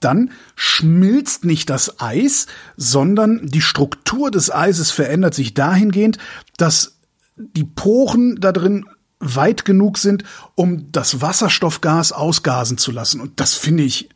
dann 0.00 0.30
schmilzt 0.56 1.44
nicht 1.44 1.70
das 1.70 2.00
Eis, 2.00 2.46
sondern 2.76 3.46
die 3.46 3.60
Struktur 3.60 4.30
des 4.30 4.52
Eises 4.52 4.90
verändert 4.90 5.34
sich 5.34 5.54
dahingehend, 5.54 6.18
dass 6.56 6.96
die 7.36 7.64
Poren 7.64 8.36
da 8.40 8.52
drin 8.52 8.86
weit 9.20 9.64
genug 9.64 9.98
sind, 9.98 10.24
um 10.54 10.90
das 10.92 11.20
Wasserstoffgas 11.20 12.12
ausgasen 12.12 12.78
zu 12.78 12.90
lassen. 12.90 13.20
Und 13.20 13.38
das 13.38 13.54
finde 13.54 13.82
ich 13.82 14.08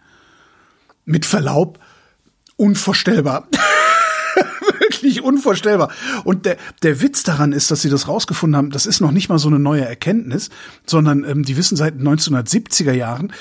mit 1.05 1.27
Verlaub 1.27 1.79
unvorstellbar. 2.57 3.47
Wirklich 4.81 5.23
unvorstellbar. 5.23 5.93
Und 6.25 6.47
der, 6.47 6.57
der 6.83 7.01
Witz 7.01 7.23
daran 7.23 7.53
ist, 7.53 7.71
dass 7.71 7.83
sie 7.83 7.91
das 7.91 8.09
rausgefunden 8.09 8.57
haben, 8.57 8.71
das 8.71 8.87
ist 8.87 9.01
noch 9.01 9.11
nicht 9.13 9.29
mal 9.29 9.39
so 9.39 9.49
eine 9.49 9.59
neue 9.59 9.85
Erkenntnis, 9.85 10.51
sondern 10.87 11.25
ähm, 11.25 11.45
die 11.45 11.57
wissen 11.57 11.77
seit 11.77 11.95
1970er 11.95 12.93
Jahren, 12.93 13.33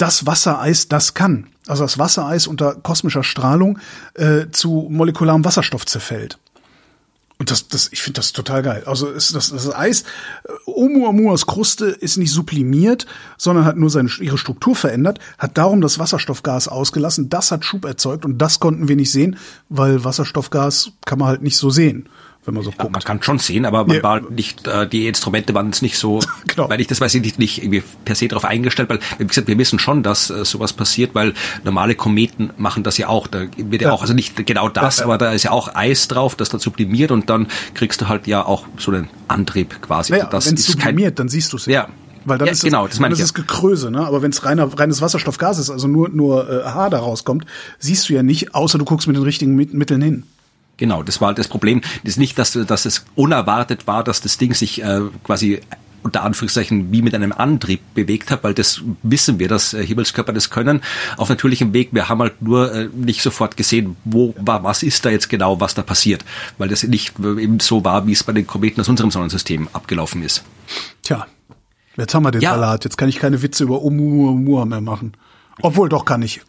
dass 0.00 0.26
Wassereis 0.26 0.88
das 0.88 1.14
kann. 1.14 1.48
Also 1.66 1.84
das 1.84 1.98
Wassereis 1.98 2.46
unter 2.46 2.74
kosmischer 2.74 3.22
Strahlung 3.22 3.78
äh, 4.14 4.46
zu 4.50 4.88
molekularem 4.90 5.44
Wasserstoff 5.44 5.84
zerfällt. 5.84 6.38
Und 7.38 7.50
das, 7.50 7.68
das, 7.68 7.88
ich 7.90 8.02
finde 8.02 8.18
das 8.18 8.32
total 8.32 8.62
geil. 8.62 8.82
Also 8.86 9.08
ist 9.08 9.34
das, 9.34 9.50
das 9.50 9.74
Eis, 9.74 10.02
äh, 10.02 10.70
Oumuamuas 10.70 11.46
Kruste 11.46 11.86
ist 11.86 12.16
nicht 12.16 12.32
sublimiert, 12.32 13.06
sondern 13.38 13.64
hat 13.64 13.76
nur 13.76 13.90
seine, 13.90 14.10
ihre 14.20 14.38
Struktur 14.38 14.74
verändert, 14.74 15.18
hat 15.38 15.56
darum 15.56 15.80
das 15.80 15.98
Wasserstoffgas 15.98 16.68
ausgelassen. 16.68 17.28
Das 17.28 17.50
hat 17.50 17.64
Schub 17.64 17.84
erzeugt 17.84 18.24
und 18.24 18.38
das 18.38 18.60
konnten 18.60 18.88
wir 18.88 18.96
nicht 18.96 19.12
sehen, 19.12 19.36
weil 19.68 20.04
Wasserstoffgas 20.04 20.92
kann 21.04 21.18
man 21.18 21.28
halt 21.28 21.42
nicht 21.42 21.56
so 21.56 21.70
sehen 21.70 22.08
wenn 22.44 22.54
man 22.54 22.62
so 22.62 22.70
guckt. 22.70 22.92
man 22.92 23.02
kann 23.02 23.22
schon 23.22 23.38
sehen, 23.38 23.66
aber 23.66 23.84
man 23.84 23.96
ja. 23.96 24.02
war 24.02 24.20
nicht, 24.20 24.66
äh, 24.66 24.88
die 24.88 25.06
Instrumente 25.06 25.54
waren 25.54 25.66
jetzt 25.66 25.82
nicht 25.82 25.98
so, 25.98 26.20
genau. 26.46 26.70
weil 26.70 26.80
ich 26.80 26.86
das 26.86 27.00
weiß 27.00 27.14
ich 27.14 27.22
nicht, 27.22 27.38
nicht 27.38 27.62
irgendwie 27.62 27.82
per 28.04 28.14
se 28.14 28.28
darauf 28.28 28.44
eingestellt, 28.44 28.88
weil 28.88 29.00
wie 29.18 29.26
gesagt, 29.26 29.46
wir 29.46 29.58
wissen 29.58 29.78
schon, 29.78 30.02
dass 30.02 30.30
äh, 30.30 30.44
sowas 30.44 30.72
passiert, 30.72 31.14
weil 31.14 31.34
normale 31.64 31.94
Kometen 31.94 32.50
machen 32.56 32.82
das 32.82 32.96
ja 32.96 33.08
auch. 33.08 33.26
Da 33.26 33.42
wird 33.56 33.82
ja, 33.82 33.88
ja 33.88 33.94
auch, 33.94 34.00
also 34.00 34.14
nicht 34.14 34.46
genau 34.46 34.68
das, 34.68 35.02
aber 35.02 35.18
da 35.18 35.32
ist 35.32 35.42
ja 35.42 35.50
auch 35.50 35.74
Eis 35.74 36.08
drauf, 36.08 36.34
das 36.34 36.48
dann 36.48 36.60
sublimiert 36.60 37.10
und 37.10 37.28
dann 37.28 37.46
kriegst 37.74 38.00
du 38.00 38.08
halt 38.08 38.26
ja 38.26 38.44
auch 38.44 38.66
so 38.78 38.90
einen 38.90 39.08
Antrieb 39.28 39.82
quasi. 39.82 40.14
Ja, 40.14 40.28
also 40.28 40.48
wenn 40.48 40.56
es 40.56 40.66
sublimiert, 40.66 41.18
dann 41.18 41.28
siehst 41.28 41.52
du 41.52 41.56
es 41.56 41.66
ja. 41.66 41.88
Weil 42.24 42.38
dann 42.38 42.46
ja, 42.46 42.52
ist 42.52 42.62
genau, 42.62 42.86
das, 42.86 42.96
das, 42.96 43.02
dann 43.02 43.12
ist 43.12 43.20
es 43.20 43.34
Gekröse, 43.34 43.90
ne? 43.90 44.00
Aber 44.06 44.20
wenn 44.22 44.30
es 44.30 44.44
reiner, 44.44 44.66
reines 44.78 45.00
Wasserstoffgas 45.00 45.58
ist, 45.58 45.70
also 45.70 45.88
nur 45.88 46.10
nur 46.10 46.50
äh, 46.50 46.64
Haar 46.64 46.90
da 46.90 46.98
rauskommt, 46.98 47.46
siehst 47.78 48.08
du 48.08 48.12
ja 48.12 48.22
nicht, 48.22 48.54
außer 48.54 48.78
du 48.78 48.84
guckst 48.84 49.06
mit 49.06 49.16
den 49.16 49.22
richtigen 49.22 49.54
Mitteln 49.54 50.02
hin. 50.02 50.24
Genau, 50.80 51.02
das 51.02 51.20
war 51.20 51.28
halt 51.28 51.38
das 51.38 51.46
Problem. 51.46 51.82
Das 52.02 52.14
ist 52.14 52.16
nicht, 52.16 52.38
dass, 52.38 52.52
dass 52.52 52.86
es 52.86 53.04
unerwartet 53.14 53.86
war, 53.86 54.02
dass 54.02 54.22
das 54.22 54.38
Ding 54.38 54.54
sich 54.54 54.82
äh, 54.82 55.02
quasi 55.22 55.60
unter 56.02 56.22
Anführungszeichen 56.22 56.90
wie 56.90 57.02
mit 57.02 57.14
einem 57.14 57.32
Antrieb 57.32 57.80
bewegt 57.92 58.30
hat, 58.30 58.42
weil 58.42 58.54
das 58.54 58.80
wissen 59.02 59.38
wir, 59.38 59.46
dass 59.46 59.74
äh, 59.74 59.84
Himmelskörper 59.84 60.32
das 60.32 60.48
können. 60.48 60.80
Auf 61.18 61.28
natürlichem 61.28 61.74
Weg, 61.74 61.90
wir 61.92 62.08
haben 62.08 62.20
halt 62.20 62.40
nur 62.40 62.72
äh, 62.72 62.88
nicht 62.94 63.20
sofort 63.20 63.58
gesehen, 63.58 63.96
wo 64.06 64.34
war, 64.38 64.64
was 64.64 64.82
ist 64.82 65.04
da 65.04 65.10
jetzt 65.10 65.28
genau, 65.28 65.60
was 65.60 65.74
da 65.74 65.82
passiert, 65.82 66.24
weil 66.56 66.70
das 66.70 66.82
nicht 66.82 67.18
eben 67.18 67.60
so 67.60 67.84
war, 67.84 68.06
wie 68.06 68.12
es 68.12 68.24
bei 68.24 68.32
den 68.32 68.46
Kometen 68.46 68.80
aus 68.80 68.88
unserem 68.88 69.10
Sonnensystem 69.10 69.68
abgelaufen 69.74 70.22
ist. 70.22 70.42
Tja, 71.02 71.26
jetzt 71.98 72.14
haben 72.14 72.22
wir 72.22 72.30
den 72.30 72.40
ja. 72.40 72.52
Salat, 72.52 72.84
jetzt 72.84 72.96
kann 72.96 73.10
ich 73.10 73.18
keine 73.18 73.42
Witze 73.42 73.64
über 73.64 73.82
Oumuamua 73.82 74.64
mehr 74.64 74.80
machen. 74.80 75.12
Obwohl, 75.62 75.88
doch 75.88 76.04
kann 76.04 76.22
ich. 76.22 76.40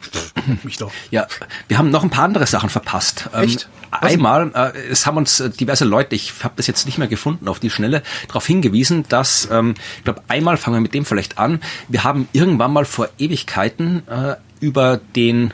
Mich 0.63 0.77
doch. 0.77 0.91
Ja, 1.09 1.27
wir 1.67 1.77
haben 1.77 1.89
noch 1.89 2.03
ein 2.03 2.09
paar 2.09 2.25
andere 2.25 2.47
Sachen 2.47 2.69
verpasst. 2.69 3.29
Ähm, 3.33 3.43
Echt? 3.43 3.69
Einmal, 3.91 4.51
äh, 4.53 4.77
es 4.89 5.05
haben 5.05 5.17
uns 5.17 5.39
äh, 5.39 5.49
diverse 5.49 5.85
Leute, 5.85 6.15
ich 6.15 6.33
habe 6.43 6.53
das 6.55 6.67
jetzt 6.67 6.85
nicht 6.85 6.97
mehr 6.97 7.07
gefunden 7.07 7.47
auf 7.47 7.59
die 7.59 7.69
Schnelle, 7.69 8.03
darauf 8.27 8.45
hingewiesen, 8.45 9.05
dass, 9.09 9.49
ähm, 9.51 9.75
ich 9.97 10.03
glaube, 10.03 10.21
einmal 10.27 10.57
fangen 10.57 10.77
wir 10.77 10.81
mit 10.81 10.93
dem 10.93 11.05
vielleicht 11.05 11.37
an. 11.37 11.61
Wir 11.89 12.03
haben 12.03 12.27
irgendwann 12.31 12.71
mal 12.71 12.85
vor 12.85 13.09
Ewigkeiten 13.17 14.07
äh, 14.07 14.35
über 14.59 14.99
den 15.15 15.53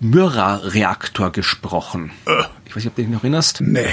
Myra-Reaktor 0.00 1.30
gesprochen. 1.30 2.10
Ich 2.64 2.70
weiß 2.70 2.76
nicht, 2.76 2.86
ob 2.88 2.96
du 2.96 3.02
dich 3.02 3.10
noch 3.10 3.22
erinnerst. 3.22 3.60
Nee. 3.60 3.86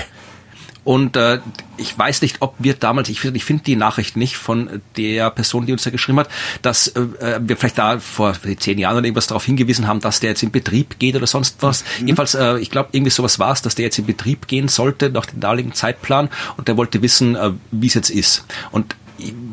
Und 0.85 1.17
äh, 1.17 1.39
ich 1.77 1.97
weiß 1.97 2.21
nicht, 2.21 2.37
ob 2.41 2.53
wir 2.59 2.75
damals, 2.75 3.09
ich, 3.09 3.19
finde 3.19 3.37
ich 3.37 3.43
finde 3.43 3.63
die 3.63 3.75
Nachricht 3.75 4.15
nicht 4.15 4.37
von 4.37 4.81
der 4.95 5.31
Person, 5.31 5.65
die 5.65 5.73
uns 5.73 5.83
da 5.83 5.89
geschrieben 5.89 6.19
hat, 6.19 6.29
dass 6.61 6.89
äh, 6.89 7.39
wir 7.41 7.57
vielleicht 7.57 7.79
da 7.79 7.99
vor 7.99 8.35
zehn 8.59 8.77
Jahren 8.77 8.95
oder 8.95 9.05
irgendwas 9.05 9.25
darauf 9.25 9.43
hingewiesen 9.43 9.87
haben, 9.87 9.99
dass 9.99 10.19
der 10.19 10.29
jetzt 10.29 10.43
in 10.43 10.51
Betrieb 10.51 10.99
geht 10.99 11.15
oder 11.15 11.25
sonst 11.25 11.57
was. 11.61 11.83
Mhm. 11.99 12.07
Jedenfalls, 12.07 12.35
äh, 12.35 12.59
ich 12.59 12.69
glaube, 12.69 12.89
irgendwie 12.91 13.09
sowas 13.09 13.39
war 13.39 13.51
es, 13.51 13.63
dass 13.63 13.73
der 13.73 13.85
jetzt 13.85 13.97
in 13.97 14.05
Betrieb 14.05 14.47
gehen 14.47 14.67
sollte 14.67 15.09
nach 15.09 15.25
dem 15.25 15.39
damaligen 15.39 15.73
Zeitplan 15.73 16.29
und 16.55 16.67
der 16.67 16.77
wollte 16.77 17.01
wissen, 17.01 17.35
äh, 17.35 17.51
wie 17.71 17.87
es 17.87 17.95
jetzt 17.95 18.11
ist. 18.11 18.45
Und 18.71 18.95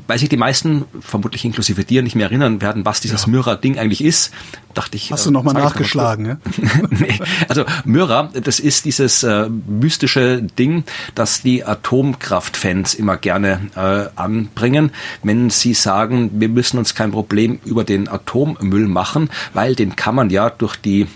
weil 0.06 0.18
sich 0.18 0.28
die 0.28 0.36
meisten, 0.36 0.84
vermutlich 1.00 1.44
inklusive 1.44 1.84
dir, 1.84 2.02
nicht 2.02 2.16
mehr 2.16 2.26
erinnern 2.26 2.60
werden, 2.60 2.84
was 2.84 3.00
dieses 3.00 3.22
ja. 3.22 3.28
Myra-Ding 3.28 3.78
eigentlich 3.78 4.02
ist, 4.02 4.32
dachte 4.74 4.96
ich. 4.96 5.12
Hast 5.12 5.26
du 5.26 5.30
nochmal 5.30 5.56
äh, 5.56 5.60
nachgeschlagen, 5.60 6.26
ja? 6.26 6.36
nee. 6.90 7.18
Also 7.48 7.64
Myra, 7.84 8.30
das 8.32 8.58
ist 8.58 8.84
dieses 8.84 9.22
äh, 9.22 9.48
mystische 9.48 10.42
Ding, 10.42 10.84
das 11.14 11.42
die 11.42 11.64
Atomkraftfans 11.64 12.94
immer 12.94 13.16
gerne 13.16 13.60
äh, 13.76 14.20
anbringen, 14.20 14.90
wenn 15.22 15.50
sie 15.50 15.74
sagen, 15.74 16.30
wir 16.40 16.48
müssen 16.48 16.78
uns 16.78 16.94
kein 16.94 17.12
Problem 17.12 17.60
über 17.64 17.84
den 17.84 18.08
Atommüll 18.08 18.88
machen, 18.88 19.30
weil 19.54 19.74
den 19.74 19.96
kann 19.96 20.14
man 20.14 20.30
ja 20.30 20.50
durch 20.50 20.76
die 20.76 21.06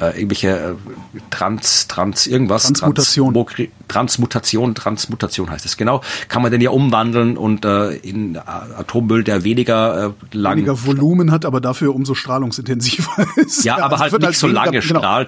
äh, 0.00 0.16
irgendwelche 0.16 0.48
äh, 0.50 1.20
Trans, 1.30 1.88
Trans, 1.88 2.26
irgendwas. 2.26 2.64
Transmutation. 2.64 3.34
Trans, 3.34 3.70
Transmutation, 3.88 4.74
Transmutation 4.74 5.50
heißt 5.50 5.66
es 5.66 5.76
genau, 5.76 6.00
kann 6.28 6.42
man 6.42 6.52
den 6.52 6.60
ja 6.60 6.70
umwandeln 6.70 7.36
und 7.36 7.64
äh, 7.64 7.94
Atommüll, 8.36 9.24
der 9.24 9.44
weniger 9.44 10.14
äh, 10.32 10.36
lang... 10.36 10.56
Weniger 10.56 10.86
Volumen 10.86 11.30
hat, 11.30 11.44
aber 11.44 11.60
dafür 11.60 11.94
umso 11.94 12.14
strahlungsintensiver 12.14 13.26
ist. 13.36 13.64
Ja, 13.64 13.78
aber 13.78 14.00
also 14.00 14.02
halt 14.02 14.12
nicht 14.12 14.24
halt 14.26 14.36
so 14.36 14.46
lange 14.46 14.80
genau. 14.80 15.24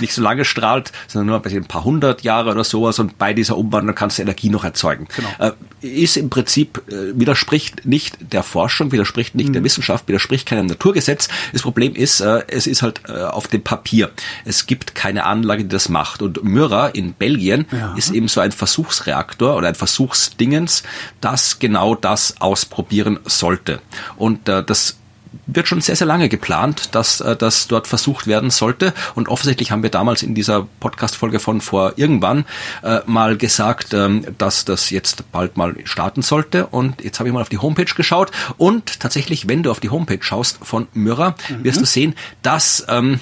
Nicht 0.00 0.12
so 0.12 0.22
lange 0.22 0.44
strahlt, 0.44 0.92
sondern 1.08 1.26
nur 1.42 1.46
ein 1.46 1.64
paar 1.64 1.84
hundert 1.84 2.22
Jahre 2.22 2.50
oder 2.50 2.64
sowas 2.64 2.98
und 2.98 3.18
bei 3.18 3.32
dieser 3.32 3.56
Umwandlung 3.56 3.94
kannst 3.94 4.18
du 4.18 4.22
Energie 4.22 4.50
noch 4.50 4.64
erzeugen. 4.64 5.08
Genau. 5.16 5.28
Äh, 5.38 5.52
ist 5.80 6.16
im 6.16 6.30
Prinzip, 6.30 6.82
äh, 6.88 7.18
widerspricht 7.18 7.86
nicht 7.86 8.16
der 8.20 8.42
Forschung, 8.42 8.92
widerspricht 8.92 9.34
nicht 9.34 9.48
mhm. 9.48 9.54
der 9.54 9.64
Wissenschaft, 9.64 10.08
widerspricht 10.08 10.46
keinem 10.46 10.66
Naturgesetz. 10.66 11.28
Das 11.52 11.62
Problem 11.62 11.94
ist, 11.94 12.20
äh, 12.20 12.44
es 12.48 12.66
ist 12.66 12.82
halt 12.82 13.08
auf 13.10 13.48
dem 13.48 13.62
Papier. 13.62 14.10
Es 14.44 14.66
gibt 14.66 14.94
keine 14.94 15.24
Anlage, 15.24 15.64
die 15.64 15.68
das 15.68 15.88
macht. 15.88 16.22
Und 16.22 16.44
Myra 16.44 16.88
in 16.88 17.14
Belgien 17.14 17.66
ja. 17.72 17.94
ist 17.96 18.10
eben 18.10 18.28
so 18.28 18.40
ein 18.40 18.52
Versuchsreaktor 18.52 19.56
oder 19.56 19.68
ein 19.68 19.74
Versuchsdingens, 19.74 20.82
das 21.20 21.58
genau 21.58 21.94
das 21.94 22.40
ausprobieren 22.40 23.18
sollte. 23.24 23.80
Und 24.16 24.48
das 24.48 24.99
wird 25.46 25.68
schon 25.68 25.80
sehr, 25.80 25.96
sehr 25.96 26.06
lange 26.06 26.28
geplant, 26.28 26.94
dass 26.94 27.20
äh, 27.20 27.36
das 27.36 27.68
dort 27.68 27.86
versucht 27.86 28.26
werden 28.26 28.50
sollte. 28.50 28.92
Und 29.14 29.28
offensichtlich 29.28 29.70
haben 29.70 29.82
wir 29.82 29.90
damals 29.90 30.22
in 30.22 30.34
dieser 30.34 30.66
Podcast-Folge 30.80 31.40
von 31.40 31.60
vor 31.60 31.94
irgendwann 31.96 32.44
äh, 32.82 33.00
mal 33.06 33.36
gesagt, 33.36 33.94
ähm, 33.94 34.24
dass 34.38 34.64
das 34.64 34.90
jetzt 34.90 35.30
bald 35.32 35.56
mal 35.56 35.74
starten 35.84 36.22
sollte. 36.22 36.66
Und 36.66 37.02
jetzt 37.02 37.18
habe 37.18 37.28
ich 37.28 37.34
mal 37.34 37.42
auf 37.42 37.48
die 37.48 37.58
Homepage 37.58 37.92
geschaut. 37.94 38.30
Und 38.58 39.00
tatsächlich, 39.00 39.48
wenn 39.48 39.62
du 39.62 39.70
auf 39.70 39.80
die 39.80 39.90
Homepage 39.90 40.22
schaust 40.22 40.58
von 40.62 40.88
Myra, 40.94 41.34
mhm. 41.48 41.64
wirst 41.64 41.80
du 41.80 41.86
sehen, 41.86 42.14
dass 42.42 42.84
ähm, 42.88 43.20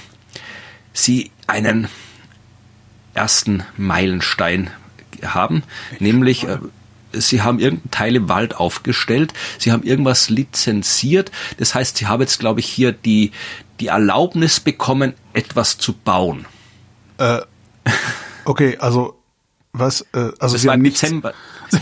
sie 0.93 1.31
einen 1.47 1.89
ersten 3.15 3.65
Meilenstein 3.77 4.71
haben, 5.23 5.63
nämlich 5.99 6.45
äh, 6.45 6.59
sie 7.13 7.43
haben 7.43 7.59
irgendeinen 7.59 7.91
Teil 7.91 8.17
im 8.17 8.29
Wald 8.29 8.57
aufgestellt, 8.57 9.33
sie 9.59 9.73
haben 9.73 9.83
irgendwas 9.83 10.31
lizenziert. 10.31 11.31
Das 11.59 11.75
heißt, 11.75 11.97
sie 11.97 12.07
haben 12.07 12.21
jetzt, 12.21 12.39
glaube 12.39 12.61
ich, 12.61 12.67
hier 12.67 12.93
die, 12.93 13.33
die 13.81 13.89
Erlaubnis 13.89 14.61
bekommen, 14.61 15.15
etwas 15.33 15.79
zu 15.79 15.93
bauen. 15.93 16.47
Äh, 17.19 17.41
okay, 18.45 18.77
also 18.79 19.19
was? 19.73 20.03
Äh, 20.13 20.31
also 20.39 20.57
das 20.57 20.67
war 20.67 20.75
im 20.75 20.85
Dezember, 20.85 21.35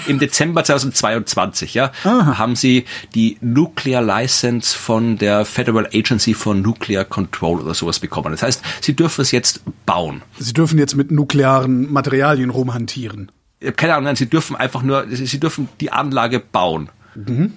im 0.07 0.19
Dezember 0.19 0.65
2022, 0.65 1.75
ja, 1.75 1.93
Aha. 2.05 2.39
haben 2.39 2.57
sie 2.57 2.85
die 3.15 3.39
Nuclear 3.41 4.03
License 4.03 4.77
von 4.77 5.19
der 5.19 5.45
Federal 5.45 5.89
Agency 5.93 6.35
for 6.35 6.55
Nuclear 6.55 7.05
Control 7.05 7.61
oder 7.61 7.75
sowas 7.75 8.01
bekommen. 8.01 8.33
Das 8.33 8.43
heißt, 8.43 8.63
sie 8.81 8.95
dürfen 8.95 9.23
es 9.23 9.31
jetzt 9.31 9.63
bauen. 9.87 10.23
Sie 10.39 10.53
dürfen 10.53 10.79
jetzt 10.79 10.97
mit 10.97 11.11
nuklearen 11.11 11.93
Materialien 11.93 12.51
rumhantieren 12.51 13.31
keine 13.77 13.95
Ahnung, 13.95 14.05
nein, 14.05 14.17
sie 14.17 14.29
dürfen 14.29 14.57
einfach 14.57 14.83
nur, 14.83 15.07
sie 15.11 15.41
dürfen 15.41 15.69
die 15.81 15.93
Anlage 15.93 16.41
bauen. 16.41 16.89
Mhm. 17.15 17.55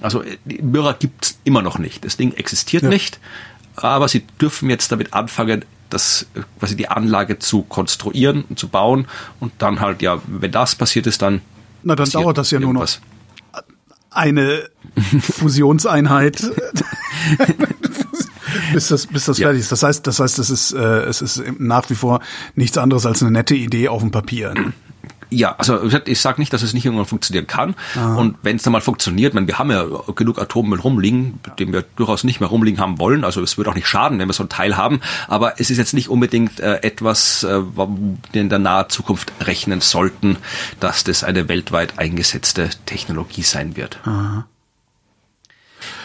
Also 0.00 0.22
die 0.44 0.62
Myra 0.62 0.92
gibt's 0.92 1.38
immer 1.44 1.62
noch 1.62 1.78
nicht. 1.78 2.04
Das 2.04 2.16
Ding 2.16 2.32
existiert 2.32 2.82
ja. 2.82 2.88
nicht, 2.88 3.18
aber 3.76 4.08
sie 4.08 4.24
dürfen 4.40 4.70
jetzt 4.70 4.92
damit 4.92 5.14
anfangen, 5.14 5.64
das 5.90 6.26
quasi 6.58 6.76
die 6.76 6.88
Anlage 6.88 7.38
zu 7.38 7.62
konstruieren 7.62 8.44
und 8.48 8.58
zu 8.58 8.68
bauen 8.68 9.06
und 9.40 9.52
dann 9.58 9.80
halt 9.80 10.02
ja, 10.02 10.20
wenn 10.26 10.50
das 10.50 10.74
passiert 10.74 11.06
ist, 11.06 11.22
dann 11.22 11.40
na 11.82 11.94
dann 11.94 12.10
dauert 12.10 12.36
das 12.38 12.50
ja 12.50 12.58
irgendwas. 12.58 13.00
nur 13.00 13.62
noch 13.62 13.66
eine 14.16 14.68
Fusionseinheit. 15.20 16.42
bis 18.72 18.88
das, 18.88 19.06
bis 19.06 19.26
das 19.26 19.38
ja. 19.38 19.48
fertig 19.48 19.60
ist. 19.60 19.72
Das 19.72 19.82
heißt, 19.82 20.06
das 20.06 20.20
heißt, 20.20 20.38
es 20.38 20.50
ist, 20.50 20.72
äh, 20.72 21.04
es 21.04 21.22
ist 21.22 21.42
nach 21.58 21.88
wie 21.90 21.94
vor 21.94 22.20
nichts 22.54 22.78
anderes 22.78 23.06
als 23.06 23.22
eine 23.22 23.30
nette 23.30 23.54
Idee 23.54 23.88
auf 23.88 24.00
dem 24.00 24.10
Papier. 24.10 24.54
Ja, 25.30 25.56
also 25.58 25.82
ich 26.06 26.20
sage 26.20 26.40
nicht, 26.40 26.52
dass 26.52 26.62
es 26.62 26.72
nicht 26.72 26.84
irgendwann 26.84 27.06
funktionieren 27.06 27.46
kann. 27.46 27.74
Aha. 27.94 28.16
Und 28.16 28.36
wenn 28.42 28.56
es 28.56 28.62
dann 28.62 28.72
mal 28.72 28.80
funktioniert, 28.80 29.34
meine, 29.34 29.46
wir 29.46 29.58
haben 29.58 29.70
ja 29.70 29.84
genug 30.14 30.38
Atommüll 30.38 30.78
rumliegen, 30.78 31.40
den 31.58 31.72
wir 31.72 31.84
durchaus 31.96 32.24
nicht 32.24 32.40
mehr 32.40 32.48
rumliegen 32.48 32.80
haben 32.80 32.98
wollen. 32.98 33.24
Also 33.24 33.42
es 33.42 33.58
würde 33.58 33.70
auch 33.70 33.74
nicht 33.74 33.88
schaden, 33.88 34.18
wenn 34.18 34.28
wir 34.28 34.32
so 34.32 34.42
einen 34.42 34.50
Teil 34.50 34.76
haben. 34.76 35.00
Aber 35.26 35.60
es 35.60 35.70
ist 35.70 35.78
jetzt 35.78 35.94
nicht 35.94 36.08
unbedingt 36.08 36.60
äh, 36.60 36.76
etwas, 36.82 37.42
äh, 37.42 37.60
in 38.32 38.48
der 38.48 38.58
naher 38.58 38.88
Zukunft 38.88 39.32
rechnen 39.40 39.80
sollten, 39.80 40.36
dass 40.80 41.04
das 41.04 41.24
eine 41.24 41.48
weltweit 41.48 41.98
eingesetzte 41.98 42.70
Technologie 42.86 43.42
sein 43.42 43.76
wird. 43.76 43.98
Aha. 44.04 44.46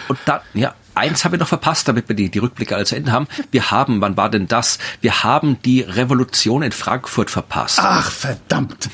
Und 0.08 0.20
dann, 0.26 0.42
ja, 0.54 0.74
eins 0.96 1.26
habe 1.26 1.36
ich 1.36 1.40
noch 1.40 1.48
verpasst, 1.48 1.88
damit 1.88 2.10
wir 2.10 2.16
die, 2.16 2.30
die 2.30 2.40
Rückblicke 2.40 2.76
alle 2.76 2.86
zu 2.86 2.96
Ende 2.96 3.12
haben. 3.12 3.28
Wir 3.52 3.72
haben, 3.72 4.02
wann 4.02 4.18
war 4.18 4.30
denn 4.30 4.48
das? 4.48 4.80
Wir 5.02 5.24
haben 5.24 5.62
die 5.64 5.82
Revolution 5.82 6.64
in 6.64 6.72
Frankfurt 6.72 7.30
verpasst. 7.30 7.80
Ach, 7.82 8.12
verdammt. 8.12 8.90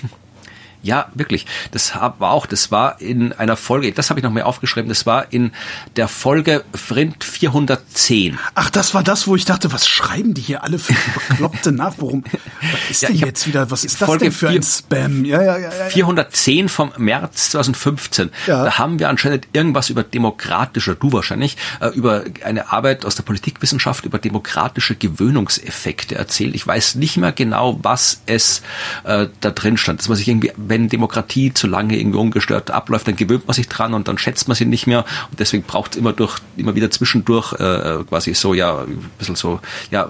Ja, 0.83 1.09
wirklich. 1.13 1.45
Das 1.71 1.95
war 1.95 2.31
auch, 2.31 2.45
das 2.45 2.71
war 2.71 3.01
in 3.01 3.33
einer 3.33 3.57
Folge, 3.57 3.91
das 3.91 4.09
habe 4.09 4.19
ich 4.19 4.23
noch 4.23 4.31
mehr 4.31 4.45
aufgeschrieben, 4.45 4.89
das 4.89 5.05
war 5.05 5.31
in 5.31 5.51
der 5.95 6.07
Folge 6.07 6.63
Frind 6.73 7.23
410. 7.23 8.37
Ach, 8.55 8.69
das 8.69 8.93
war 8.93 9.03
das, 9.03 9.27
wo 9.27 9.35
ich 9.35 9.45
dachte, 9.45 9.71
was 9.71 9.87
schreiben 9.87 10.33
die 10.33 10.41
hier 10.41 10.63
alle 10.63 10.79
für 10.79 10.93
Bekloppte 11.29 11.71
nach? 11.71 11.95
Worum, 11.97 12.23
was 12.71 12.89
ist 12.89 13.01
ja, 13.01 13.09
denn 13.09 13.17
jetzt 13.17 13.47
wieder, 13.47 13.71
was 13.71 13.83
ist 13.83 13.97
Folge 13.97 14.13
das 14.13 14.19
denn 14.19 14.31
für 14.31 14.47
4, 14.49 14.59
ein 14.59 14.63
Spam? 14.63 15.25
Ja, 15.25 15.41
ja, 15.41 15.57
ja, 15.57 15.73
ja, 15.73 15.85
410 15.89 16.69
vom 16.69 16.91
März 16.97 17.51
2015. 17.51 18.29
Ja. 18.45 18.65
Da 18.65 18.77
haben 18.77 18.99
wir 18.99 19.09
anscheinend 19.09 19.47
irgendwas 19.53 19.89
über 19.89 20.03
demokratische, 20.03 20.95
du 20.95 21.11
wahrscheinlich, 21.11 21.57
äh, 21.81 21.89
über 21.89 22.23
eine 22.43 22.71
Arbeit 22.71 23.05
aus 23.05 23.15
der 23.15 23.23
Politikwissenschaft 23.23 24.05
über 24.05 24.19
demokratische 24.19 24.95
Gewöhnungseffekte 24.95 26.15
erzählt. 26.15 26.55
Ich 26.55 26.65
weiß 26.65 26.95
nicht 26.95 27.17
mehr 27.17 27.31
genau, 27.31 27.79
was 27.81 28.21
es 28.25 28.61
äh, 29.03 29.27
da 29.41 29.51
drin 29.51 29.77
stand. 29.77 29.99
Das 29.99 30.09
muss 30.09 30.19
ich 30.19 30.27
irgendwie, 30.27 30.51
wenn 30.69 30.89
Demokratie 30.89 31.53
zu 31.53 31.67
lange 31.67 31.97
irgendwie 31.97 32.17
ungestört 32.17 32.71
abläuft, 32.71 33.07
dann 33.07 33.15
gewöhnt 33.15 33.47
man 33.47 33.53
sich 33.53 33.67
dran 33.67 33.93
und 33.93 34.07
dann 34.07 34.17
schätzt 34.17 34.47
man 34.47 34.55
sie 34.55 34.65
nicht 34.65 34.87
mehr 34.87 35.05
und 35.31 35.39
deswegen 35.39 35.63
braucht 35.63 35.91
es 35.91 35.97
immer 35.97 36.13
durch 36.13 36.37
immer 36.55 36.75
wieder 36.75 36.91
zwischendurch 36.91 37.53
äh, 37.53 38.03
quasi 38.07 38.33
so 38.33 38.53
ja 38.53 38.79
ein 38.79 39.09
bisschen 39.17 39.35
so 39.35 39.59
ja 39.91 40.07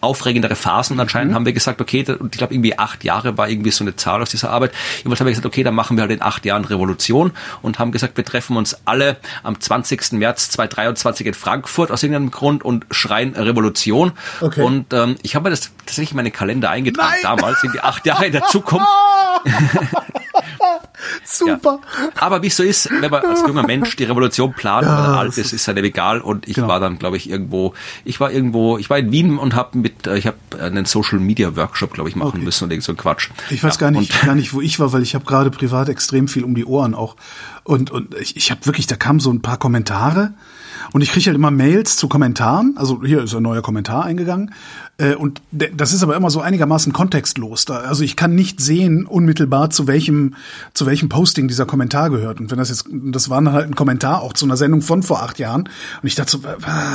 aufregendere 0.00 0.56
Phasen. 0.56 0.98
Anscheinend 1.00 1.32
mhm. 1.32 1.34
haben 1.36 1.46
wir 1.46 1.52
gesagt, 1.52 1.80
okay, 1.80 2.04
und 2.18 2.34
ich 2.34 2.38
glaube 2.38 2.54
irgendwie 2.54 2.78
acht 2.78 3.04
Jahre 3.04 3.36
war 3.36 3.48
irgendwie 3.48 3.70
so 3.70 3.84
eine 3.84 3.96
Zahl 3.96 4.22
aus 4.22 4.30
dieser 4.30 4.50
Arbeit. 4.50 4.72
Jedenfalls 4.98 5.20
haben 5.20 5.26
wir 5.26 5.32
gesagt, 5.32 5.46
okay, 5.46 5.62
dann 5.62 5.74
machen 5.74 5.96
wir 5.96 6.02
halt 6.02 6.12
in 6.12 6.22
acht 6.22 6.44
Jahren 6.44 6.64
Revolution 6.64 7.32
und 7.62 7.78
haben 7.78 7.92
gesagt, 7.92 8.16
wir 8.16 8.24
treffen 8.24 8.56
uns 8.56 8.78
alle 8.84 9.16
am 9.42 9.60
20. 9.60 10.12
März 10.12 10.50
2023 10.50 11.26
in 11.26 11.34
Frankfurt 11.34 11.90
aus 11.90 12.02
irgendeinem 12.02 12.30
Grund 12.30 12.64
und 12.64 12.86
schreien 12.90 13.34
Revolution. 13.34 14.12
Okay. 14.40 14.62
Und 14.62 14.92
ähm, 14.92 15.16
ich 15.22 15.34
habe 15.34 15.44
mir 15.44 15.50
das 15.50 15.70
tatsächlich 15.78 16.10
in 16.10 16.16
meine 16.16 16.30
Kalender 16.30 16.70
eingetragen 16.70 17.14
Nein. 17.22 17.36
damals, 17.36 17.62
irgendwie 17.62 17.80
acht 17.80 18.06
Jahre 18.06 18.26
in 18.26 18.32
der 18.32 18.44
Zukunft. 18.48 18.86
Super. 21.24 21.80
Ja. 21.82 22.10
Aber 22.20 22.42
wie 22.42 22.48
es 22.48 22.56
so 22.56 22.62
ist, 22.62 22.90
wenn 22.90 23.10
man 23.10 23.24
als 23.24 23.40
junger 23.46 23.64
Mensch 23.66 23.96
die 23.96 24.04
Revolution 24.04 24.52
plant, 24.52 24.86
ja, 24.86 24.98
oder 24.98 25.18
alt 25.18 25.38
ist, 25.38 25.52
ist 25.52 25.68
einem 25.68 25.84
egal. 25.84 26.20
Und 26.20 26.48
ich 26.48 26.54
genau. 26.54 26.68
war 26.68 26.80
dann, 26.80 26.98
glaube 26.98 27.16
ich, 27.16 27.28
irgendwo, 27.28 27.74
ich 28.04 28.20
war 28.20 28.30
irgendwo, 28.30 28.78
ich 28.78 28.90
war 28.90 28.98
in 28.98 29.12
Wien 29.12 29.38
und 29.38 29.54
habe 29.54 29.78
mit, 29.78 30.06
äh, 30.06 30.16
ich 30.16 30.26
habe 30.26 30.36
einen 30.60 30.84
Social 30.84 31.18
Media 31.18 31.56
Workshop, 31.56 31.92
glaube 31.92 32.08
ich, 32.08 32.16
machen 32.16 32.28
okay. 32.28 32.44
müssen 32.44 32.64
und 32.64 32.70
irgend 32.70 32.84
so 32.84 32.92
ein 32.92 32.96
Quatsch. 32.96 33.30
Ich 33.50 33.62
weiß 33.62 33.74
ja, 33.74 33.80
gar 33.80 33.90
nicht, 33.90 34.24
gar 34.24 34.34
nicht, 34.34 34.54
wo 34.54 34.60
ich 34.60 34.80
war, 34.80 34.92
weil 34.92 35.02
ich 35.02 35.14
habe 35.14 35.24
gerade 35.24 35.50
privat 35.50 35.88
extrem 35.88 36.28
viel 36.28 36.44
um 36.44 36.54
die 36.54 36.64
Ohren 36.64 36.94
auch. 36.94 37.16
Und, 37.64 37.90
und 37.90 38.14
ich, 38.14 38.36
ich 38.36 38.50
habe 38.50 38.66
wirklich, 38.66 38.86
da 38.86 38.96
kamen 38.96 39.20
so 39.20 39.32
ein 39.32 39.42
paar 39.42 39.58
Kommentare 39.58 40.34
und 40.92 41.00
ich 41.00 41.10
kriege 41.10 41.26
halt 41.26 41.36
immer 41.36 41.50
Mails 41.50 41.96
zu 41.96 42.08
Kommentaren. 42.08 42.74
Also 42.76 43.02
hier 43.04 43.22
ist 43.22 43.34
ein 43.34 43.42
neuer 43.42 43.62
Kommentar 43.62 44.04
eingegangen. 44.04 44.54
Äh, 44.96 45.14
und 45.14 45.42
das 45.50 45.92
ist 45.92 46.02
aber 46.02 46.14
immer 46.14 46.30
so 46.30 46.40
einigermaßen 46.40 46.92
kontextlos. 46.92 47.64
Da, 47.64 47.78
also 47.78 48.04
ich 48.04 48.16
kann 48.16 48.34
nicht 48.34 48.60
sehen 48.60 49.06
unmittelbar 49.06 49.70
zu 49.70 49.86
welchem 49.86 50.34
zu 50.72 50.86
welchem 50.86 51.08
Posting 51.08 51.48
dieser 51.48 51.66
Kommentar 51.66 52.10
gehört. 52.10 52.40
Und 52.40 52.50
wenn 52.50 52.58
das 52.58 52.68
jetzt, 52.68 52.86
das 52.90 53.28
war 53.28 53.44
halt 53.52 53.66
ein 53.66 53.74
Kommentar 53.74 54.22
auch 54.22 54.34
zu 54.34 54.44
einer 54.44 54.56
Sendung 54.56 54.82
von 54.82 55.02
vor 55.02 55.22
acht 55.22 55.38
Jahren. 55.38 55.62
Und 55.62 56.06
ich 56.06 56.14
dachte 56.14 56.32
so, 56.32 56.44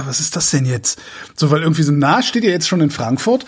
was 0.06 0.20
ist 0.20 0.36
das 0.36 0.52
denn 0.52 0.66
jetzt? 0.66 1.02
So, 1.36 1.52
weil 1.52 1.62
irgendwie 1.62 1.84
so 1.84 1.92
nah 1.92 2.22
steht 2.22 2.44
ihr 2.44 2.52
jetzt 2.52 2.68
schon 2.68 2.82
in 2.82 2.92
Frankfurt. 2.92 3.46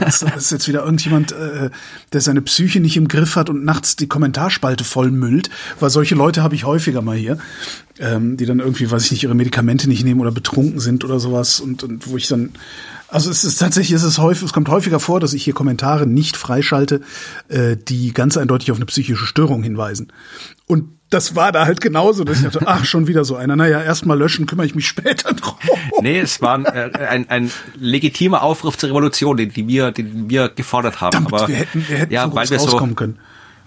Das 0.00 0.22
ist 0.22 0.50
jetzt 0.50 0.66
wieder 0.66 0.84
irgendjemand, 0.84 1.32
äh, 1.32 1.70
der 2.12 2.20
seine 2.20 2.42
Psyche 2.42 2.80
nicht 2.80 2.96
im 2.96 3.08
Griff 3.08 3.36
hat 3.36 3.50
und 3.50 3.64
nachts 3.64 3.96
die 3.96 4.08
Kommentarspalte 4.08 4.84
vollmüllt. 4.84 5.50
Weil 5.78 5.90
solche 5.90 6.14
Leute 6.14 6.29
habe 6.38 6.54
ich 6.54 6.64
häufiger 6.64 7.02
mal 7.02 7.16
hier, 7.16 7.38
ähm, 7.98 8.36
die 8.36 8.46
dann 8.46 8.60
irgendwie, 8.60 8.90
weiß 8.90 9.04
ich 9.04 9.10
nicht, 9.10 9.22
ihre 9.22 9.34
Medikamente 9.34 9.88
nicht 9.88 10.04
nehmen 10.04 10.20
oder 10.20 10.32
betrunken 10.32 10.80
sind 10.80 11.04
oder 11.04 11.20
sowas. 11.20 11.60
Und, 11.60 11.82
und 11.82 12.08
wo 12.10 12.16
ich 12.16 12.28
dann 12.28 12.52
also 13.10 13.30
es 13.30 13.44
ist 13.44 13.58
tatsächlich, 13.58 13.92
es 13.92 14.04
ist 14.04 14.18
häufig, 14.18 14.44
es 14.44 14.52
kommt 14.52 14.68
häufiger 14.68 15.00
vor, 15.00 15.18
dass 15.18 15.32
ich 15.32 15.42
hier 15.42 15.52
Kommentare 15.54 16.06
nicht 16.06 16.36
freischalte, 16.36 17.00
äh, 17.48 17.76
die 17.76 18.12
ganz 18.12 18.36
eindeutig 18.36 18.70
auf 18.70 18.78
eine 18.78 18.86
psychische 18.86 19.26
Störung 19.26 19.62
hinweisen. 19.62 20.12
Und 20.66 21.00
das 21.10 21.34
war 21.34 21.50
da 21.50 21.66
halt 21.66 21.80
genauso, 21.80 22.22
dass 22.22 22.38
ich 22.38 22.44
dachte, 22.44 22.66
ach, 22.66 22.84
schon 22.84 23.08
wieder 23.08 23.24
so 23.24 23.34
einer. 23.34 23.56
Naja, 23.56 23.82
erstmal 23.82 24.16
löschen, 24.16 24.46
kümmere 24.46 24.66
ich 24.66 24.76
mich 24.76 24.86
später 24.86 25.32
drum. 25.34 25.56
Nee, 26.00 26.20
es 26.20 26.40
war 26.40 26.54
ein, 26.54 26.64
äh, 26.66 26.90
ein, 26.94 27.28
ein 27.28 27.50
legitimer 27.74 28.42
Aufruf 28.42 28.78
zur 28.78 28.90
Revolution, 28.90 29.36
den, 29.36 29.52
den, 29.52 29.66
wir, 29.66 29.90
den 29.90 30.30
wir 30.30 30.48
gefordert 30.48 31.00
haben. 31.00 31.12
Damit, 31.12 31.32
Aber 31.32 31.48
wir 31.48 31.56
hätten, 31.56 31.84
wir 31.88 31.98
hätten 31.98 32.12
ja, 32.12 32.26
so 32.26 32.34
weil 32.34 32.48
wir 32.48 32.58
rauskommen 32.58 32.90
so, 32.90 32.94
können. 32.96 33.18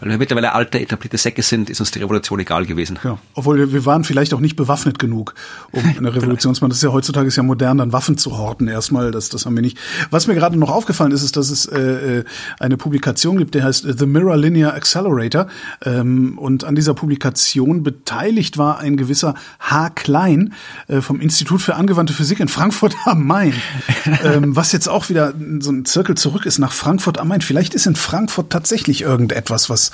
Weil 0.03 0.09
wir 0.09 0.17
mittlerweile 0.17 0.51
alte, 0.51 0.81
etablierte 0.81 1.17
Säcke 1.17 1.41
sind, 1.41 1.69
ist 1.69 1.79
uns 1.79 1.91
die 1.91 1.99
Revolution 1.99 2.37
egal 2.37 2.65
gewesen. 2.65 2.99
Ja, 3.05 3.19
obwohl 3.35 3.71
wir 3.71 3.85
waren 3.85 4.03
vielleicht 4.03 4.33
auch 4.33 4.41
nicht 4.41 4.57
bewaffnet 4.57 4.99
genug, 4.99 5.33
um 5.71 5.81
eine 5.97 6.13
Revolution 6.13 6.53
zu 6.53 6.59
machen. 6.59 6.71
Das 6.71 6.79
ist 6.79 6.83
ja 6.83 6.91
heutzutage 6.91 7.29
ist 7.29 7.37
ja 7.37 7.43
modern, 7.43 7.77
dann 7.77 7.93
Waffen 7.93 8.17
zu 8.17 8.37
horten 8.37 8.67
erstmal. 8.67 9.11
Das, 9.11 9.29
das 9.29 9.45
haben 9.45 9.55
wir 9.55 9.61
nicht. 9.61 9.77
Was 10.09 10.27
mir 10.27 10.35
gerade 10.35 10.59
noch 10.59 10.69
aufgefallen 10.69 11.13
ist, 11.13 11.23
ist, 11.23 11.37
dass 11.37 11.49
es 11.49 11.67
äh, 11.67 12.19
äh 12.19 12.23
eine 12.59 12.75
Publikation 12.75 13.37
gibt, 13.37 13.55
die 13.55 13.63
heißt 13.63 13.97
The 13.97 14.05
Mirror 14.05 14.35
Linear 14.35 14.73
Accelerator. 14.73 15.47
Ähm, 15.85 16.37
und 16.37 16.65
an 16.65 16.75
dieser 16.75 16.93
Publikation 16.95 17.83
beteiligt 17.83 18.57
war 18.57 18.79
ein 18.79 18.97
gewisser 18.97 19.35
H. 19.59 19.91
Klein 19.91 20.53
äh, 20.89 20.99
vom 20.99 21.21
Institut 21.21 21.61
für 21.61 21.75
angewandte 21.75 22.13
Physik 22.13 22.41
in 22.41 22.49
Frankfurt 22.49 22.93
am 23.05 23.25
Main. 23.25 23.53
ähm, 24.25 24.53
was 24.53 24.73
jetzt 24.73 24.89
auch 24.89 25.07
wieder 25.07 25.33
so 25.59 25.71
ein 25.71 25.85
Zirkel 25.85 26.15
zurück 26.17 26.45
ist 26.45 26.57
nach 26.57 26.73
Frankfurt 26.73 27.19
am 27.19 27.29
Main. 27.29 27.39
Vielleicht 27.39 27.73
ist 27.73 27.85
in 27.85 27.95
Frankfurt 27.95 28.49
tatsächlich 28.49 29.01
irgendetwas, 29.03 29.69
was 29.69 29.92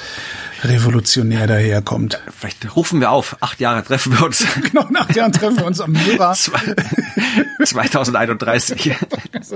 revolutionär 0.64 1.48
daherkommt. 1.48 2.20
Vielleicht 2.38 2.76
rufen 2.76 3.00
wir 3.00 3.12
auf, 3.12 3.38
acht 3.42 3.60
Jahre 3.60 3.84
treffen 3.84 4.18
wir 4.18 4.26
uns. 4.26 4.46
genau, 4.72 4.88
nach 4.90 5.08
acht 5.10 5.16
Jahren 5.16 5.32
treffen 5.32 5.58
wir 5.58 5.66
uns 5.66 5.82
am 5.82 5.92
Mira. 5.92 6.34
2031. 7.64 8.96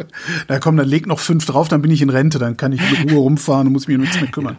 Na 0.48 0.60
komm, 0.60 0.78
dann 0.78 0.88
leg 0.88 1.08
noch 1.08 1.20
fünf 1.20 1.46
drauf, 1.46 1.68
dann 1.68 1.82
bin 1.82 1.92
ich 1.92 2.02
in 2.02 2.10
Rente, 2.10 2.40
dann 2.40 2.58
kann 2.58 2.72
ich 2.72 2.82
in 2.82 3.10
Ruhe 3.10 3.20
rumfahren 3.20 3.68
und 3.68 3.74
muss 3.74 3.88
mich 3.88 3.96
um 3.96 4.02
nichts 4.02 4.20
mehr 4.20 4.32
kümmern. 4.32 4.58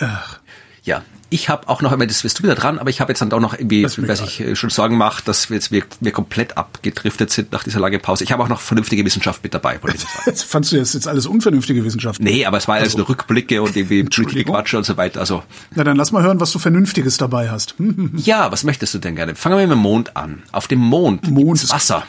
Ach. 0.00 0.38
Ja, 0.82 1.02
ich 1.30 1.48
habe 1.48 1.68
auch 1.68 1.82
noch 1.82 1.92
einmal, 1.92 2.06
das 2.06 2.24
wirst 2.24 2.38
du 2.38 2.42
wieder 2.42 2.54
dran, 2.54 2.78
aber 2.78 2.88
ich 2.88 3.00
habe 3.00 3.12
jetzt 3.12 3.20
dann 3.20 3.32
auch 3.32 3.40
noch 3.40 3.52
irgendwie, 3.52 3.84
was 3.84 4.20
ich 4.20 4.40
äh, 4.40 4.56
schon 4.56 4.70
Sorgen 4.70 4.96
macht, 4.96 5.28
dass 5.28 5.50
wir 5.50 5.56
jetzt 5.56 5.70
wir, 5.70 5.82
wir 6.00 6.12
komplett 6.12 6.56
abgedriftet 6.56 7.30
sind 7.30 7.52
nach 7.52 7.64
dieser 7.64 7.80
langen 7.80 8.00
Pause. 8.00 8.24
Ich 8.24 8.32
habe 8.32 8.42
auch 8.42 8.48
noch 8.48 8.60
vernünftige 8.60 9.04
Wissenschaft 9.04 9.42
mit 9.42 9.52
dabei, 9.52 9.78
wollte 9.82 9.98
ich 9.98 10.02
sagen. 10.02 10.36
Fandst 10.48 10.72
du 10.72 10.76
jetzt, 10.76 10.94
jetzt 10.94 11.06
alles 11.06 11.26
unvernünftige 11.26 11.84
Wissenschaft? 11.84 12.20
Nee, 12.20 12.46
aber 12.46 12.56
es 12.56 12.66
war 12.66 12.76
alles 12.76 12.88
also, 12.88 12.98
nur 12.98 13.10
Rückblicke 13.10 13.60
und 13.60 13.76
irgendwie 13.76 14.04
Politik-Quatsch 14.04 14.74
und 14.74 14.84
so 14.84 14.96
weiter. 14.96 15.20
Also. 15.20 15.42
Na 15.74 15.84
dann 15.84 15.96
lass 15.96 16.12
mal 16.12 16.22
hören, 16.22 16.40
was 16.40 16.50
du 16.52 16.58
Vernünftiges 16.58 17.18
dabei 17.18 17.50
hast. 17.50 17.74
ja, 18.16 18.50
was 18.50 18.64
möchtest 18.64 18.94
du 18.94 18.98
denn 18.98 19.14
gerne? 19.14 19.34
Fangen 19.34 19.58
wir 19.58 19.66
mit 19.66 19.76
dem 19.76 19.82
Mond 19.82 20.16
an. 20.16 20.42
Auf 20.52 20.66
dem 20.66 20.80
Mond, 20.80 21.30
Mond 21.30 21.62
ist 21.62 21.70
Wasser. 21.70 22.04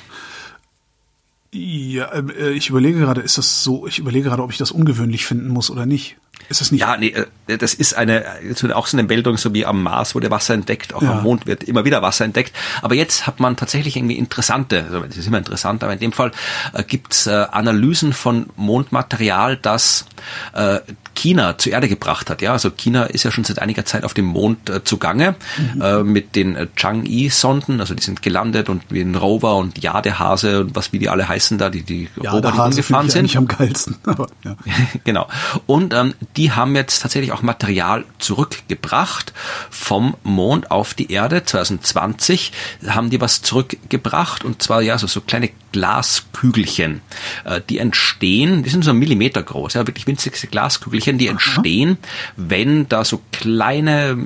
Ja, 1.51 2.05
äh, 2.13 2.51
ich 2.51 2.69
überlege 2.69 2.99
gerade, 2.99 3.21
ist 3.21 3.38
das 3.38 3.63
so, 3.63 3.88
ich 3.88 3.99
überlege 3.99 4.29
gerade, 4.29 4.43
ob 4.43 4.51
ich 4.51 4.58
das 4.58 4.71
ungewöhnlich 4.71 5.25
finden 5.25 5.49
muss 5.49 5.71
oder 5.71 5.86
nicht. 5.86 6.17
Ist 6.50 6.62
das 6.62 6.72
nicht? 6.72 6.82
Ja, 6.82 6.98
nee, 6.98 7.14
äh, 7.48 7.58
das 7.58 7.74
ist 7.74 7.94
eine, 7.94 8.26
auch 8.74 8.88
so 8.88 8.98
eine 8.98 9.08
Meldung, 9.08 9.38
so 9.38 9.54
wie 9.54 9.66
am 9.66 9.84
Mars 9.84 10.16
wurde 10.16 10.32
Wasser 10.32 10.56
entdeckt, 10.56 10.94
auch 10.94 11.04
ja. 11.04 11.12
am 11.12 11.24
Mond 11.24 11.46
wird 11.46 11.64
immer 11.64 11.86
wieder 11.86 12.02
Wasser 12.02 12.26
entdeckt. 12.26 12.56
Aber 12.82 12.96
jetzt 12.96 13.28
hat 13.28 13.40
man 13.40 13.56
tatsächlich 13.56 13.96
irgendwie 13.96 14.18
interessante, 14.18 14.84
also 14.84 15.02
das 15.02 15.18
ist 15.18 15.28
immer 15.28 15.38
interessant, 15.38 15.84
aber 15.84 15.94
in 15.94 16.00
dem 16.00 16.12
Fall 16.12 16.32
äh, 16.74 16.84
gibt's 16.84 17.28
äh, 17.28 17.46
Analysen 17.52 18.14
von 18.14 18.48
Mondmaterial, 18.56 19.58
das 19.58 20.06
äh, 20.54 20.80
China 21.15 21.58
zur 21.58 21.74
Erde 21.74 21.88
gebracht 21.88 22.30
hat. 22.30 22.41
Ja, 22.41 22.54
also 22.54 22.72
China 22.72 23.04
ist 23.04 23.24
ja 23.24 23.32
schon 23.32 23.43
seit 23.43 23.60
einiger 23.60 23.86
Zeit 23.86 24.04
auf 24.04 24.13
dem 24.13 24.26
Mond 24.26 24.69
äh, 24.69 24.84
zugange 24.84 25.36
mhm. 25.58 25.82
äh, 25.82 26.04
mit 26.04 26.36
den 26.36 26.56
äh, 26.56 26.67
Chang'e-Sonden. 26.76 27.80
Also 27.80 27.93
die 27.93 28.04
sind 28.04 28.22
gelandet 28.22 28.69
und 28.69 28.84
wie 28.89 29.02
ein 29.02 29.15
Rover 29.15 29.56
und 29.56 29.82
Jadehase 29.82 30.62
und 30.62 30.76
was 30.76 30.93
wie 30.93 31.00
die 31.00 31.10
alle 31.10 31.28
heißen 31.28 31.58
da, 31.58 31.69
die 31.69 31.84
die 31.84 32.08
ja, 32.22 32.32
Rover, 32.32 32.52
die 32.52 32.60
umgefahren 32.60 33.10
sind. 33.10 33.36
am 33.36 33.48
geilsten. 33.48 33.95
Aber, 34.06 34.28
ja. 34.43 34.56
genau. 35.04 35.28
Und 35.65 35.93
ähm, 35.93 36.13
die 36.38 36.52
haben 36.52 36.76
jetzt 36.76 37.02
tatsächlich 37.02 37.32
auch 37.32 37.41
Material 37.41 38.06
zurückgebracht 38.19 39.34
vom 39.69 40.15
Mond 40.24 40.72
auf 40.72 40.93
die 40.93 41.12
Erde. 41.12 41.43
2020 41.43 42.52
haben 42.88 43.10
die 43.10 43.22
was 43.22 43.41
zurückgebracht 43.41 44.43
und 44.43 44.62
zwar 44.62 44.82
ja 44.82 44.98
so, 44.98 45.08
so 45.08 45.22
kleine 45.22 45.50
Glaskügelchen, 45.72 47.02
äh, 47.45 47.62
die 47.69 47.78
entstehen, 47.78 48.63
die 48.63 48.69
sind 48.69 48.84
so 48.84 48.91
einen 48.91 49.00
Millimeter 49.00 49.43
groß, 49.43 49.76
ja, 49.76 49.88
wirklich 49.88 50.08
winzigste 50.08 50.48
Glaskügelchen, 50.48 50.99
die 51.08 51.28
entstehen, 51.28 51.98
wenn 52.36 52.88
da 52.90 53.04
so 53.04 53.22
kleine, 53.32 54.18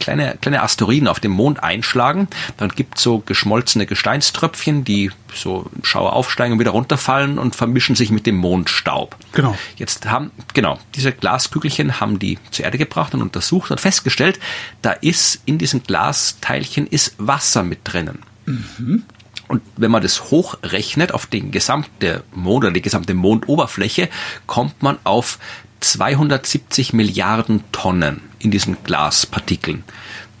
kleine, 0.00 0.36
kleine 0.40 0.62
Asteroiden 0.62 1.08
auf 1.08 1.20
dem 1.20 1.32
Mond 1.32 1.62
einschlagen. 1.62 2.28
Dann 2.56 2.70
gibt 2.70 2.98
so 2.98 3.18
geschmolzene 3.18 3.86
Gesteinströpfchen, 3.86 4.84
die 4.84 5.10
so 5.34 5.70
Schauer 5.82 6.12
aufsteigen 6.12 6.54
und 6.54 6.60
wieder 6.60 6.72
runterfallen 6.72 7.38
und 7.38 7.56
vermischen 7.56 7.96
sich 7.96 8.10
mit 8.10 8.26
dem 8.26 8.36
Mondstaub. 8.36 9.16
Genau. 9.32 9.56
Jetzt 9.76 10.06
haben, 10.06 10.30
genau, 10.54 10.78
diese 10.94 11.12
Glaskügelchen 11.12 12.00
haben 12.00 12.18
die 12.18 12.38
zur 12.50 12.64
Erde 12.64 12.78
gebracht 12.78 13.14
und 13.14 13.22
untersucht 13.22 13.70
und 13.70 13.80
festgestellt, 13.80 14.38
da 14.82 14.92
ist 14.92 15.42
in 15.46 15.58
diesen 15.58 15.82
Glasteilchen 15.82 16.86
ist 16.86 17.14
Wasser 17.18 17.62
mit 17.62 17.80
drinnen. 17.84 18.18
Mhm. 18.46 19.04
Und 19.48 19.60
wenn 19.76 19.90
man 19.90 20.02
das 20.02 20.30
hochrechnet 20.30 21.12
auf 21.12 21.26
den 21.26 21.50
gesamte 21.50 22.24
Mond 22.34 22.64
oder 22.64 22.72
die 22.72 22.80
gesamte 22.80 23.12
Mondoberfläche, 23.12 24.08
kommt 24.46 24.82
man 24.82 24.98
auf 25.04 25.38
270 25.82 26.92
Milliarden 26.92 27.64
Tonnen 27.72 28.20
in 28.38 28.50
diesen 28.50 28.76
Glaspartikeln. 28.84 29.84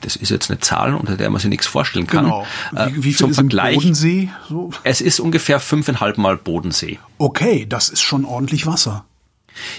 Das 0.00 0.16
ist 0.16 0.30
jetzt 0.30 0.50
eine 0.50 0.58
Zahl, 0.58 0.94
unter 0.94 1.16
der 1.16 1.30
man 1.30 1.40
sich 1.40 1.48
nichts 1.48 1.66
vorstellen 1.66 2.06
kann. 2.06 2.24
Genau. 2.24 2.46
Wie, 2.72 2.96
wie 2.96 3.02
viel 3.02 3.16
Zum 3.16 3.30
ist 3.30 3.36
Vergleich, 3.36 3.76
Bodensee? 3.76 4.30
So? 4.48 4.70
Es 4.82 5.00
ist 5.00 5.20
ungefähr 5.20 5.60
fünfeinhalb 5.60 6.18
Mal 6.18 6.36
Bodensee. 6.36 6.98
Okay, 7.18 7.66
das 7.68 7.88
ist 7.88 8.02
schon 8.02 8.24
ordentlich 8.24 8.66
Wasser. 8.66 9.04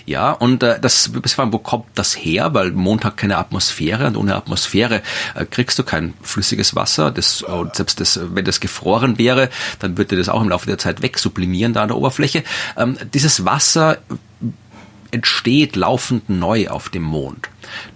Ja, 0.05 0.31
und 0.31 0.63
äh, 0.63 0.79
das, 0.79 1.11
wo 1.13 1.57
kommt 1.57 1.85
das 1.95 2.15
her? 2.15 2.53
Weil 2.53 2.71
Mond 2.71 3.05
hat 3.05 3.17
keine 3.17 3.37
Atmosphäre 3.37 4.07
und 4.07 4.17
ohne 4.17 4.35
Atmosphäre 4.35 5.01
äh, 5.35 5.45
kriegst 5.45 5.79
du 5.79 5.83
kein 5.83 6.13
flüssiges 6.21 6.75
Wasser. 6.75 7.11
Das, 7.11 7.41
und 7.41 7.75
selbst 7.75 7.99
das, 7.99 8.19
wenn 8.21 8.45
das 8.45 8.59
gefroren 8.59 9.17
wäre, 9.17 9.49
dann 9.79 9.97
würde 9.97 10.15
das 10.15 10.29
auch 10.29 10.41
im 10.41 10.49
Laufe 10.49 10.67
der 10.67 10.77
Zeit 10.77 11.01
wegsublimieren 11.01 11.73
da 11.73 11.81
an 11.81 11.87
der 11.89 11.97
Oberfläche. 11.97 12.43
Ähm, 12.77 12.97
dieses 13.13 13.45
Wasser 13.45 13.97
entsteht 15.13 15.75
laufend 15.75 16.29
neu 16.29 16.67
auf 16.67 16.89
dem 16.89 17.03
Mond 17.03 17.49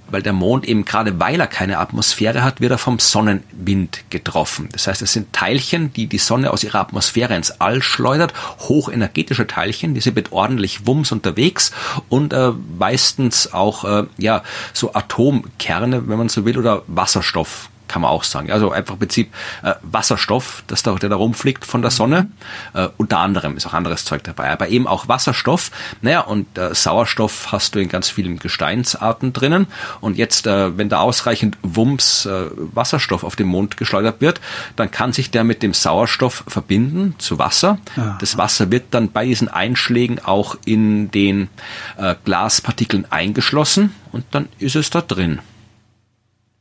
weil 0.10 0.22
der 0.22 0.34
Mond 0.34 0.66
eben 0.68 0.86
gerade 0.86 1.20
weil 1.20 1.40
er 1.40 1.48
keine 1.48 1.80
Atmosphäre 1.80 2.44
hat, 2.44 2.62
wird 2.62 2.72
er 2.72 2.78
vom 2.78 3.00
Sonnenwind 3.00 4.10
getroffen. 4.10 4.70
Das 4.72 4.88
heißt, 4.88 5.02
es 5.02 5.14
sind 5.14 5.34
Teilchen, 5.34 5.94
die 5.94 6.08
die 6.08 6.18
Sonne 6.18 6.52
aus 6.52 6.64
ihrer 6.64 6.80
Atmosphäre 6.80 7.36
ins 7.36 7.60
All 7.62 7.82
schleudert, 7.82 8.34
hochenergetische 8.60 9.48
Teilchen, 9.48 9.94
die 9.94 10.02
sind 10.02 10.16
mit 10.16 10.32
ordentlich 10.32 10.88
Wumms 10.88 11.12
unterwegs 11.12 11.72
und 12.10 12.34
äh, 12.34 12.52
meistens 12.78 13.54
auch 13.54 13.84
äh, 13.84 14.08
ja 14.18 14.44
so 14.74 14.94
Atomkerne, 14.94 16.08
wenn 16.08 16.18
man 16.18 16.30
so 16.30 16.46
will, 16.46 16.58
oder 16.58 16.84
Wasserstoff 16.88 17.70
kann 17.88 18.02
man 18.02 18.12
auch 18.12 18.23
sagen. 18.23 18.52
Also 18.52 18.71
einfach 18.71 18.95
im 18.95 19.00
Prinzip 19.00 19.34
äh, 19.63 19.73
Wasserstoff, 19.82 20.63
das 20.67 20.84
da, 20.84 20.95
der 20.95 21.10
da 21.10 21.15
rumfliegt 21.15 21.65
von 21.65 21.82
der 21.82 21.91
Sonne. 21.91 22.30
Äh, 22.73 22.89
unter 22.97 23.19
anderem 23.19 23.58
ist 23.58 23.65
auch 23.65 23.73
anderes 23.73 24.06
Zeug 24.06 24.23
dabei, 24.23 24.52
aber 24.52 24.69
eben 24.69 24.88
auch 24.88 25.08
Wasserstoff. 25.08 25.71
Naja, 26.02 26.21
und 26.21 26.58
äh, 26.58 26.73
Sauerstoff 26.73 27.52
hast 27.52 27.76
du 27.76 27.80
in 27.80 27.89
ganz 27.89 28.10
vielen 28.10 28.39
Gesteinsarten 28.39 29.34
drinnen. 29.34 29.67
Und 30.02 30.17
jetzt, 30.17 30.47
äh, 30.47 30.78
wenn 30.78 30.89
da 30.89 31.00
ausreichend 31.00 31.58
Wumms 31.63 32.26
äh, 32.26 32.45
Wasserstoff 32.73 33.23
auf 33.23 33.36
den 33.36 33.47
Mond 33.47 33.78
geschleudert 33.78 34.21
wird, 34.21 34.41
dann 34.76 34.91
kann 34.91 35.13
sich 35.13 35.32
der 35.32 35.43
mit 35.43 35.63
dem 35.63 35.73
Sauerstoff 35.73 36.43
verbinden 36.47 37.15
zu 37.17 37.39
Wasser. 37.39 37.80
Ja. 37.95 38.17
Das 38.19 38.38
Wasser 38.38 38.71
wird 38.71 38.86
dann 38.91 39.12
bei 39.12 39.26
diesen 39.26 39.47
Einschlägen 39.47 40.19
auch 40.23 40.58
in 40.65 41.12
den 41.12 41.50
äh, 41.97 42.15
Glaspartikeln 42.26 43.06
eingeschlossen 43.12 43.93
und 44.12 44.26
dann 44.32 44.50
ist 44.60 44.76
es 44.76 44.89
da 44.89 45.02
drin. 45.02 45.39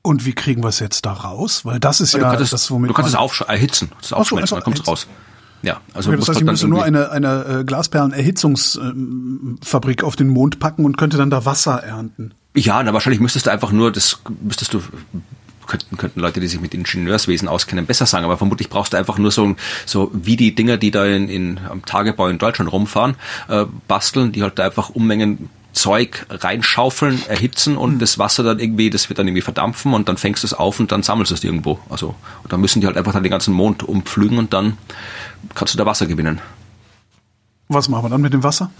Und 0.06 0.24
wie 0.24 0.32
kriegen 0.34 0.62
wir 0.62 0.68
es 0.68 0.78
jetzt 0.78 1.04
da 1.04 1.12
raus? 1.12 1.64
Weil 1.64 1.80
das 1.80 2.00
ist 2.00 2.14
ja, 2.14 2.20
ja 2.20 2.36
das, 2.36 2.50
das, 2.50 2.70
womit 2.70 2.90
du 2.90 2.94
kannst 2.94 3.08
es 3.08 3.16
aufsch 3.16 3.40
erhitzen, 3.40 3.90
das 4.00 4.12
aufschmelzen, 4.12 4.54
dann 4.54 4.62
kommt 4.62 4.78
es 4.78 4.86
raus. 4.86 5.08
Ja, 5.62 5.80
also 5.94 6.10
okay, 6.10 6.20
das 6.20 6.28
heißt, 6.28 6.38
ich 6.38 6.46
müsste 6.46 6.68
nur 6.68 6.84
eine, 6.84 7.10
eine 7.10 7.44
äh, 7.44 7.64
Glasperlenerhitzungsfabrik 7.64 10.04
auf 10.04 10.14
den 10.14 10.28
Mond 10.28 10.60
packen 10.60 10.84
und 10.84 10.96
könnte 10.96 11.16
dann 11.16 11.30
da 11.30 11.44
Wasser 11.44 11.82
ernten. 11.82 12.34
Ja, 12.54 12.80
na 12.84 12.92
wahrscheinlich 12.92 13.20
müsstest 13.20 13.46
du 13.46 13.50
einfach 13.50 13.72
nur 13.72 13.90
das 13.90 14.20
müsstest 14.42 14.74
du 14.74 14.82
könnten, 15.66 15.96
könnten 15.96 16.20
Leute, 16.20 16.38
die 16.38 16.46
sich 16.46 16.60
mit 16.60 16.72
Ingenieurswesen 16.72 17.48
auskennen, 17.48 17.86
besser 17.86 18.06
sagen, 18.06 18.24
aber 18.24 18.36
vermutlich 18.36 18.70
brauchst 18.70 18.92
du 18.92 18.96
einfach 18.96 19.18
nur 19.18 19.32
so, 19.32 19.56
so 19.84 20.12
wie 20.14 20.36
die 20.36 20.54
Dinger, 20.54 20.76
die 20.76 20.92
da 20.92 21.04
in, 21.04 21.28
in 21.28 21.58
am 21.68 21.84
Tagebau 21.84 22.28
in 22.28 22.38
Deutschland 22.38 22.70
rumfahren, 22.70 23.16
äh, 23.48 23.64
basteln, 23.88 24.30
die 24.30 24.44
halt 24.44 24.60
da 24.60 24.66
einfach 24.66 24.90
Unmengen 24.90 25.50
Zeug 25.76 26.26
reinschaufeln, 26.30 27.22
erhitzen 27.28 27.76
und 27.76 27.98
das 27.98 28.18
Wasser 28.18 28.42
dann 28.42 28.58
irgendwie, 28.58 28.88
das 28.88 29.08
wird 29.10 29.18
dann 29.18 29.28
irgendwie 29.28 29.42
verdampfen 29.42 29.92
und 29.92 30.08
dann 30.08 30.16
fängst 30.16 30.42
du 30.42 30.46
es 30.46 30.54
auf 30.54 30.80
und 30.80 30.90
dann 30.90 31.02
sammelst 31.02 31.30
du 31.30 31.34
es 31.34 31.44
irgendwo. 31.44 31.78
Also, 31.90 32.14
und 32.42 32.52
dann 32.52 32.60
müssen 32.62 32.80
die 32.80 32.86
halt 32.86 32.96
einfach 32.96 33.12
dann 33.12 33.22
den 33.22 33.30
ganzen 33.30 33.52
Mond 33.52 33.82
umpflügen 33.82 34.38
und 34.38 34.54
dann 34.54 34.78
kannst 35.54 35.74
du 35.74 35.78
da 35.78 35.84
Wasser 35.84 36.06
gewinnen. 36.06 36.40
Was 37.68 37.88
machen 37.88 38.06
wir 38.06 38.08
dann 38.08 38.22
mit 38.22 38.32
dem 38.32 38.42
Wasser? 38.42 38.70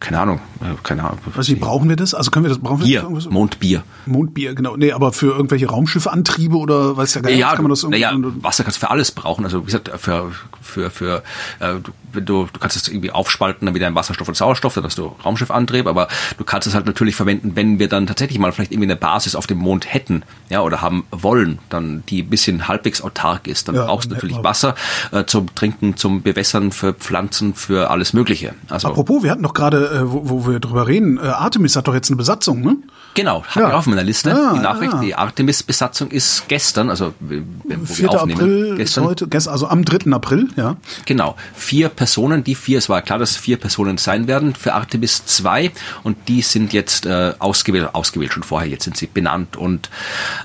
Keine 0.00 0.20
Ahnung, 0.20 0.40
äh, 0.60 0.76
keine 0.84 1.02
Ahnung. 1.02 1.18
Was 1.34 1.48
nicht, 1.48 1.60
brauchen 1.60 1.88
wir 1.88 1.96
das? 1.96 2.14
Also 2.14 2.30
können 2.30 2.44
wir 2.44 2.50
das 2.50 2.58
brauchen 2.58 2.84
Bier, 2.84 3.08
wir 3.08 3.16
das 3.16 3.28
Mondbier. 3.28 3.82
Mondbier, 4.06 4.54
genau. 4.54 4.76
Nee, 4.76 4.92
aber 4.92 5.12
für 5.12 5.32
irgendwelche 5.32 5.68
Raumschiffantriebe 5.68 6.56
oder 6.56 6.96
weiß 6.96 7.14
ja 7.14 7.20
gar 7.20 7.30
nicht, 7.30 7.40
Ja, 7.40 7.52
kann 7.54 7.62
man 7.62 7.70
das 7.70 7.82
irgendwie 7.82 8.44
Wasser 8.44 8.62
kannst 8.62 8.76
du 8.76 8.86
für 8.86 8.90
alles 8.90 9.10
brauchen. 9.10 9.44
Also 9.44 9.62
wie 9.62 9.66
gesagt, 9.66 9.90
für 9.98 10.30
für 10.62 10.90
für 10.90 11.22
äh, 11.58 11.74
du, 12.12 12.48
du 12.52 12.58
kannst 12.60 12.76
es 12.76 12.88
irgendwie 12.88 13.10
aufspalten, 13.10 13.66
dann 13.66 13.74
wieder 13.74 13.88
in 13.88 13.94
Wasserstoff 13.94 14.28
und 14.28 14.36
Sauerstoff, 14.36 14.74
dann 14.74 14.84
hast 14.84 14.98
du 14.98 15.14
Raumschiffantrieb, 15.24 15.86
aber 15.86 16.08
du 16.36 16.44
kannst 16.44 16.66
es 16.68 16.74
halt 16.74 16.86
natürlich 16.86 17.16
verwenden, 17.16 17.52
wenn 17.54 17.78
wir 17.78 17.88
dann 17.88 18.06
tatsächlich 18.06 18.38
mal 18.38 18.52
vielleicht 18.52 18.72
irgendwie 18.72 18.86
eine 18.86 18.96
Basis 18.96 19.34
auf 19.34 19.46
dem 19.46 19.58
Mond 19.58 19.92
hätten, 19.92 20.22
ja, 20.48 20.62
oder 20.62 20.80
haben 20.80 21.04
wollen, 21.10 21.58
dann 21.68 22.02
die 22.08 22.22
ein 22.22 22.30
bisschen 22.30 22.68
halbwegs 22.68 23.00
autark 23.02 23.46
ist, 23.46 23.68
dann 23.68 23.74
Ja, 23.74 23.84
brauchst 23.86 24.10
du 24.10 24.14
natürlich 24.14 24.42
Wasser 24.42 24.74
äh, 25.12 25.24
zum 25.24 25.54
Trinken, 25.54 25.96
zum 25.96 26.22
Bewässern, 26.22 26.72
für 26.72 26.94
Pflanzen, 26.94 27.54
für 27.54 27.90
alles 27.90 28.12
Mögliche. 28.12 28.54
Also 28.68 28.88
Apropos, 28.88 29.22
wir 29.22 29.30
hatten 29.30 29.42
doch 29.42 29.54
gerade, 29.54 29.87
äh, 29.92 30.00
wo, 30.12 30.28
wo 30.28 30.46
wir 30.50 30.60
drüber 30.60 30.86
reden, 30.86 31.18
äh, 31.18 31.22
Artemis 31.22 31.76
hat 31.76 31.88
doch 31.88 31.94
jetzt 31.94 32.08
eine 32.10 32.16
Besatzung, 32.16 32.60
ne? 32.60 32.76
Genau, 33.14 33.42
habe 33.44 33.60
Ja. 33.62 33.68
ich 33.68 33.74
auf 33.74 33.86
meiner 33.86 34.04
Liste. 34.04 34.30
Ja, 34.30 34.52
die 34.52 34.60
Nachricht, 34.60 34.92
ja. 34.92 35.00
die 35.00 35.14
Artemis-Besatzung 35.14 36.10
ist 36.10 36.44
gestern, 36.48 36.88
also 36.90 37.14
wo 37.20 37.30
wir 37.30 37.86
4. 37.86 38.10
aufnehmen, 38.10 38.40
April 38.40 38.76
gestern. 38.76 39.04
heute, 39.04 39.26
gestern, 39.26 39.52
also 39.52 39.66
am 39.68 39.84
3. 39.84 40.12
April, 40.12 40.48
ja. 40.56 40.76
Genau, 41.04 41.34
vier 41.54 41.88
Personen, 41.88 42.44
die 42.44 42.54
vier, 42.54 42.78
es 42.78 42.88
war 42.88 43.02
klar, 43.02 43.18
dass 43.18 43.36
vier 43.36 43.56
Personen 43.56 43.98
sein 43.98 44.28
werden 44.28 44.54
für 44.54 44.74
Artemis 44.74 45.24
2 45.26 45.72
und 46.04 46.16
die 46.28 46.42
sind 46.42 46.72
jetzt 46.72 47.06
äh, 47.06 47.32
ausgewählt, 47.38 47.88
ausgewählt 47.94 48.32
schon 48.32 48.42
vorher, 48.44 48.68
jetzt 48.68 48.84
sind 48.84 48.96
sie 48.96 49.06
benannt 49.06 49.56
und 49.56 49.90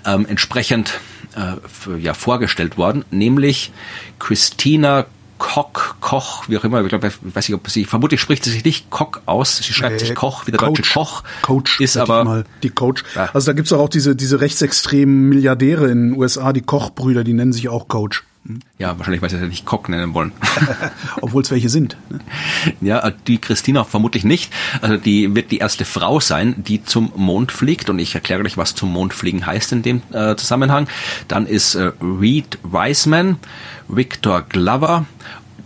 ähm, 0.06 0.26
entsprechend 0.28 1.00
äh, 1.36 2.00
ja, 2.00 2.14
vorgestellt 2.14 2.78
worden, 2.78 3.06
nämlich 3.12 3.72
Christina 4.20 5.06
Koch, 5.44 5.96
Koch, 6.00 6.48
wie 6.48 6.58
auch 6.58 6.64
immer, 6.64 6.82
ich 6.82 6.88
glaube, 6.88 7.08
ich 7.08 7.36
weiß 7.36 7.50
nicht, 7.50 7.56
ob 7.56 7.70
sie, 7.70 7.84
vermutlich 7.84 8.22
spricht 8.22 8.46
sie 8.46 8.50
sich 8.50 8.64
nicht 8.64 8.90
Koch 8.90 9.20
aus, 9.26 9.58
sie 9.58 9.74
schreibt 9.74 10.00
sich 10.00 10.10
Nee, 10.10 10.16
Koch, 10.16 10.48
wie 10.48 10.52
der 10.52 10.60
deutsche 10.62 10.94
Koch, 10.94 11.22
Coach 11.42 11.82
ist 11.82 11.98
aber, 11.98 12.24
mal, 12.24 12.46
die 12.64 12.70
Coach. 12.70 13.04
Ja. 13.14 13.30
Also 13.34 13.48
da 13.48 13.54
gibt's 13.54 13.70
doch 13.72 13.80
auch 13.80 13.90
diese, 13.90 14.16
diese 14.16 14.40
rechtsextremen 14.40 15.28
Milliardäre 15.28 15.92
in 15.92 16.12
den 16.12 16.18
USA, 16.18 16.54
die 16.54 16.62
Kochbrüder, 16.62 17.26
die 17.26 17.34
nennen 17.34 17.52
sich 17.52 17.68
auch 17.68 17.90
Coach. 17.90 18.24
Ja, 18.78 18.98
wahrscheinlich, 18.98 19.22
weil 19.22 19.30
sie 19.30 19.40
sie 19.40 19.46
nicht 19.48 19.66
Koch 19.66 19.88
nennen 19.88 20.14
wollen. 20.14 20.34
Obwohl 21.22 21.44
es 21.44 21.52
welche 21.52 21.70
sind. 21.70 21.96
ne? 22.10 22.20
Ja, 22.82 23.10
die 23.12 23.38
Christina 23.40 23.84
vermutlich 23.86 24.24
nicht. 24.26 24.52
Also 24.82 24.98
die 24.98 25.34
wird 25.34 25.52
die 25.52 25.60
erste 25.60 25.86
Frau 25.86 26.20
sein, 26.20 26.56
die 26.58 26.84
zum 26.84 27.14
Mond 27.16 27.52
fliegt. 27.52 27.90
Und 27.90 28.00
ich 28.00 28.14
erkläre 28.16 28.42
gleich, 28.42 28.58
was 28.58 28.76
zum 28.76 28.92
Mond 28.92 29.14
fliegen 29.14 29.46
heißt 29.46 29.72
in 29.72 29.82
dem 29.82 30.02
äh, 30.12 30.36
Zusammenhang. 30.36 30.88
Dann 31.30 31.46
ist 31.48 31.76
äh, 31.76 31.92
Reed 32.02 32.58
Wiseman, 32.64 33.38
Victor 33.88 34.42
Glover. 34.42 35.06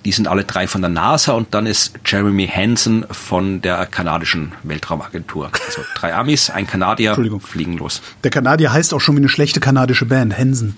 Die 0.05 0.11
sind 0.13 0.27
alle 0.27 0.45
drei 0.45 0.67
von 0.67 0.81
der 0.81 0.89
NASA 0.89 1.33
und 1.33 1.53
dann 1.53 1.65
ist 1.65 1.95
Jeremy 2.05 2.47
Hansen 2.47 3.05
von 3.11 3.61
der 3.61 3.85
kanadischen 3.87 4.53
Weltraumagentur. 4.63 5.49
Also 5.67 5.81
drei 5.95 6.13
Amis, 6.15 6.49
ein 6.49 6.65
Kanadier 6.67 7.09
Entschuldigung. 7.09 7.41
fliegen 7.41 7.77
los. 7.77 8.01
Der 8.23 8.31
Kanadier 8.31 8.71
heißt 8.71 8.93
auch 8.93 9.01
schon 9.01 9.15
wie 9.15 9.19
eine 9.19 9.27
schlechte 9.29 9.59
kanadische 9.59 10.05
Band, 10.05 10.37
Hensen. 10.37 10.77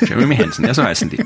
Jeremy 0.00 0.36
Hansen, 0.36 0.64
ja, 0.64 0.74
so 0.74 0.82
heißen 0.82 1.10
die. 1.10 1.24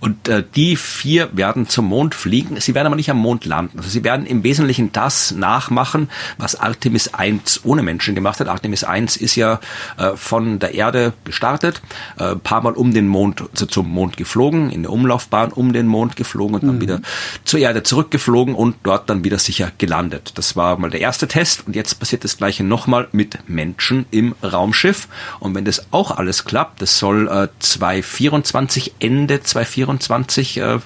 Und 0.00 0.28
äh, 0.28 0.44
die 0.54 0.76
vier 0.76 1.30
werden 1.36 1.68
zum 1.68 1.86
Mond 1.86 2.14
fliegen. 2.14 2.60
Sie 2.60 2.74
werden 2.74 2.86
aber 2.86 2.96
nicht 2.96 3.10
am 3.10 3.18
Mond 3.18 3.44
landen. 3.44 3.78
Also 3.78 3.90
sie 3.90 4.04
werden 4.04 4.26
im 4.26 4.44
Wesentlichen 4.44 4.92
das 4.92 5.32
nachmachen, 5.32 6.08
was 6.38 6.56
Artemis 6.56 7.14
1 7.14 7.60
ohne 7.64 7.82
Menschen 7.82 8.14
gemacht 8.14 8.40
hat. 8.40 8.48
Artemis 8.48 8.84
1 8.84 9.16
ist 9.16 9.36
ja 9.36 9.60
äh, 9.98 10.16
von 10.16 10.58
der 10.58 10.74
Erde 10.74 11.12
gestartet, 11.24 11.82
äh, 12.18 12.32
ein 12.32 12.40
paar 12.40 12.62
Mal 12.62 12.72
um 12.72 12.92
den 12.92 13.08
Mond, 13.08 13.42
also 13.52 13.66
zum 13.66 13.88
Mond 13.90 14.16
geflogen, 14.16 14.70
in 14.70 14.82
der 14.82 14.92
Umlaufbahn 14.92 15.52
um 15.52 15.72
den 15.72 15.86
Mond 15.86 16.16
geflogen 16.16 16.56
und 16.56 16.66
dann 16.66 16.80
wieder 16.80 17.00
zur 17.44 17.60
Erde 17.60 17.82
zurückgeflogen 17.82 18.54
und 18.54 18.76
dort 18.82 19.10
dann 19.10 19.24
wieder 19.24 19.38
sicher 19.38 19.72
gelandet. 19.78 20.32
Das 20.36 20.56
war 20.56 20.78
mal 20.78 20.90
der 20.90 21.00
erste 21.00 21.28
Test 21.28 21.66
und 21.66 21.76
jetzt 21.76 21.98
passiert 21.98 22.24
das 22.24 22.36
gleiche 22.36 22.64
nochmal 22.64 23.08
mit 23.12 23.48
Menschen 23.48 24.06
im 24.10 24.34
Raumschiff. 24.42 25.08
Und 25.38 25.54
wenn 25.54 25.64
das 25.64 25.92
auch 25.92 26.10
alles 26.10 26.44
klappt, 26.44 26.82
das 26.82 26.98
soll 26.98 27.28
äh, 27.28 27.48
2024, 27.90 28.94
Ende 29.00 29.42
2024 29.42 30.58
äh, 30.58 30.78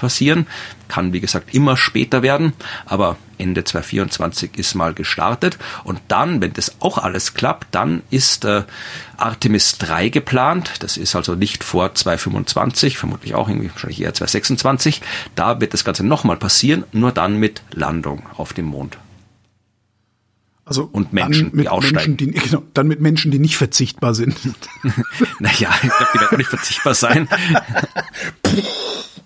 passieren, 0.00 0.46
kann 0.88 1.12
wie 1.12 1.20
gesagt 1.20 1.54
immer 1.54 1.76
später 1.76 2.22
werden, 2.22 2.52
aber 2.86 3.16
Ende 3.38 3.64
2024 3.64 4.58
ist 4.58 4.74
mal 4.74 4.94
gestartet. 4.94 5.58
Und 5.84 6.00
dann, 6.08 6.40
wenn 6.40 6.52
das 6.52 6.80
auch 6.80 6.98
alles 6.98 7.34
klappt, 7.34 7.68
dann 7.72 8.02
ist 8.10 8.44
äh, 8.44 8.62
Artemis 9.16 9.78
3 9.78 10.10
geplant, 10.10 10.74
das 10.80 10.96
ist 10.96 11.16
also 11.16 11.34
nicht 11.34 11.64
vor 11.64 11.94
2025, 11.94 12.98
vermutlich 12.98 13.34
auch 13.34 13.48
irgendwie 13.48 13.70
wahrscheinlich 13.70 14.00
eher 14.00 14.14
2026, 14.14 15.02
da 15.34 15.60
wird 15.60 15.74
das 15.74 15.84
Ganze 15.84 16.04
nochmal 16.04 16.36
passieren, 16.36 16.84
nur 16.92 17.12
dann 17.12 17.38
mit 17.38 17.62
Landung 17.72 18.24
auf 18.36 18.52
dem 18.52 18.66
Mond. 18.66 18.98
Also 20.64 20.88
Und 20.92 21.12
Menschen, 21.12 21.50
mit 21.52 21.64
die 21.64 21.68
aussteigen. 21.68 22.16
Menschen, 22.16 22.16
die, 22.16 22.30
genau, 22.30 22.62
dann 22.72 22.86
mit 22.86 23.00
Menschen, 23.00 23.30
die 23.32 23.38
nicht 23.38 23.56
verzichtbar 23.56 24.14
sind. 24.14 24.36
Naja, 25.40 25.70
ich 25.82 25.88
glaube, 25.90 26.06
die 26.14 26.20
werden 26.20 26.34
auch 26.34 26.38
nicht 26.38 26.50
verzichtbar 26.50 26.94
sein. 26.94 27.28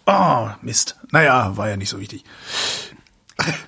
Oh, 0.07 0.49
Mist. 0.63 0.97
Naja, 1.11 1.57
war 1.57 1.69
ja 1.69 1.77
nicht 1.77 1.91
so 1.91 2.01
wichtig. 2.01 2.25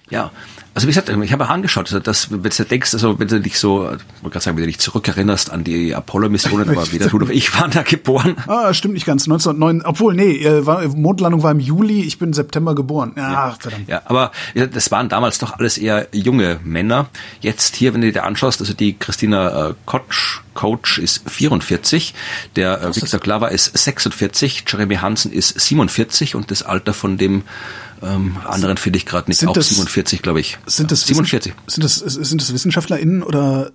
Ja, 0.08 0.30
also 0.78 0.86
wie 0.86 0.92
gesagt, 0.92 1.08
ich 1.24 1.32
habe 1.32 1.48
angeschaut, 1.48 1.86
also 1.86 1.98
das, 1.98 2.30
wenn 2.30 2.40
du 2.40 2.64
denkst, 2.64 2.94
also 2.94 3.18
wenn 3.18 3.26
du 3.26 3.40
dich 3.40 3.58
so, 3.58 3.82
ich 3.82 3.98
wollte 4.22 4.30
gerade 4.34 4.40
sagen, 4.44 4.56
wenn 4.56 4.62
du 4.62 4.68
dich 4.68 4.78
zurückerinnerst 4.78 5.50
an 5.50 5.64
die 5.64 5.92
Apollo-Missionen, 5.92 6.68
aber 6.70 6.92
weder 6.92 7.06
du 7.10 7.18
noch 7.18 7.30
ich 7.30 7.52
waren 7.58 7.72
da 7.72 7.82
geboren. 7.82 8.36
Ah, 8.46 8.72
stimmt 8.72 8.94
nicht 8.94 9.04
ganz. 9.04 9.24
1909, 9.24 9.82
obwohl, 9.84 10.14
nee, 10.14 10.36
äh, 10.36 10.64
war, 10.66 10.86
Mondlandung 10.86 11.42
war 11.42 11.50
im 11.50 11.58
Juli, 11.58 12.02
ich 12.02 12.18
bin 12.20 12.28
im 12.28 12.32
September 12.32 12.76
geboren. 12.76 13.12
Ja, 13.16 13.56
verdammt. 13.58 13.88
Ja, 13.88 14.02
aber 14.04 14.30
das 14.54 14.92
waren 14.92 15.08
damals 15.08 15.38
doch 15.38 15.58
alles 15.58 15.78
eher 15.78 16.06
junge 16.12 16.60
Männer. 16.62 17.08
Jetzt 17.40 17.74
hier, 17.74 17.92
wenn 17.92 18.02
du 18.02 18.12
dir 18.12 18.22
anschaust, 18.22 18.60
also 18.60 18.72
die 18.72 18.96
Christina 18.96 19.70
äh, 19.70 19.74
Coach, 19.84 20.42
Coach 20.54 20.98
ist 20.98 21.28
44, 21.28 22.14
der 22.54 22.80
äh, 22.82 22.94
Victor 22.94 23.18
Glover 23.18 23.50
ist 23.50 23.76
46, 23.76 24.64
Jeremy 24.68 24.96
Hansen 24.96 25.32
ist 25.32 25.58
47 25.58 26.36
und 26.36 26.52
das 26.52 26.62
Alter 26.62 26.94
von 26.94 27.18
dem 27.18 27.42
ähm, 28.02 28.36
anderen 28.44 28.76
finde 28.76 28.96
ich 28.98 29.06
gerade 29.06 29.28
nicht, 29.30 29.38
Sind 29.38 29.48
auch 29.48 29.54
das- 29.54 29.68
47, 29.70 30.22
glaube 30.22 30.40
ich. 30.40 30.58
Sind 30.68 30.90
das, 30.92 31.06
47. 31.06 31.52
Sind 31.66 31.84
das, 31.84 31.96
sind 31.96 32.40
das 32.40 32.52
WissenschaftlerInnen 32.52 33.22
oder 33.22 33.70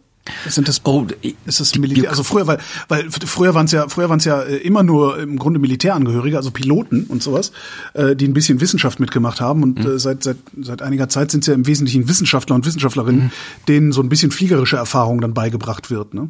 sind 0.47 0.69
das, 0.69 0.79
Oh, 0.85 1.05
ist 1.45 1.59
das 1.59 1.75
Militär? 1.75 2.09
Also 2.09 2.23
früher, 2.23 2.47
weil, 2.47 2.57
weil 2.87 3.11
früher 3.11 3.53
waren 3.55 3.65
es 3.65 3.73
ja, 3.73 3.89
früher 3.89 4.07
waren 4.09 4.19
es 4.19 4.25
ja 4.25 4.41
äh, 4.41 4.55
immer 4.55 4.81
nur 4.81 5.19
im 5.19 5.37
Grunde 5.37 5.59
Militärangehörige, 5.59 6.37
also 6.37 6.49
Piloten 6.51 7.03
und 7.09 7.21
sowas, 7.21 7.51
äh, 7.93 8.15
die 8.15 8.25
ein 8.25 8.33
bisschen 8.33 8.61
Wissenschaft 8.61 9.01
mitgemacht 9.01 9.41
haben. 9.41 9.63
Und 9.63 9.79
Mhm. 9.83 9.91
äh, 9.95 9.99
seit, 9.99 10.23
seit, 10.23 10.37
seit 10.61 10.81
einiger 10.81 11.09
Zeit 11.09 11.29
sind 11.31 11.41
es 11.41 11.47
ja 11.47 11.53
im 11.53 11.67
Wesentlichen 11.67 12.07
Wissenschaftler 12.07 12.55
und 12.55 12.65
Wissenschaftlerinnen, 12.65 13.25
Mhm. 13.25 13.31
denen 13.67 13.91
so 13.91 14.01
ein 14.01 14.07
bisschen 14.07 14.31
fliegerische 14.31 14.77
Erfahrung 14.77 15.19
dann 15.19 15.33
beigebracht 15.33 15.91
wird. 15.91 16.13
Ne? 16.13 16.29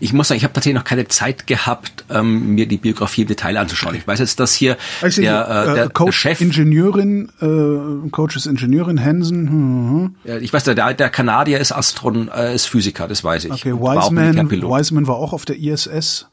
Ich 0.00 0.12
muss 0.12 0.28
sagen, 0.28 0.36
ich 0.38 0.44
habe 0.44 0.52
tatsächlich 0.52 0.78
noch 0.78 0.84
keine 0.84 1.08
Zeit 1.08 1.46
gehabt, 1.46 2.04
ähm, 2.10 2.54
mir 2.54 2.66
die 2.66 2.78
Biografie 2.78 3.22
im 3.22 3.28
Detail 3.28 3.56
anzuschauen. 3.56 3.94
Ich 3.94 4.06
weiß 4.06 4.18
jetzt, 4.18 4.40
dass 4.40 4.54
hier 4.54 4.76
sehe 5.00 5.24
der, 5.24 5.46
hier, 5.46 5.62
äh, 5.62 5.64
der, 5.66 5.74
der 5.74 5.88
Coach 5.90 6.16
Chef, 6.16 6.40
Ingenieurin, 6.40 7.30
äh, 7.40 8.08
Coach 8.10 8.36
ist 8.36 8.46
Ingenieurin, 8.46 9.02
Hansen, 9.02 9.48
hm, 9.48 9.90
hm. 9.90 10.14
äh, 10.32 10.38
ich 10.38 10.52
weiß, 10.52 10.64
der, 10.64 10.94
der 10.94 11.10
Kanadier 11.10 11.58
ist 11.58 11.72
Astron, 11.72 12.28
äh, 12.28 12.54
ist 12.54 12.66
Physiker, 12.66 13.08
das 13.08 13.24
weiß 13.24 13.44
ich. 13.46 13.52
okay, 13.52 13.72
Wiseman. 13.72 14.50
Wiseman 14.50 15.06
war 15.06 15.16
auch 15.16 15.32
auf 15.32 15.44
der 15.44 15.58
ISS. 15.58 16.26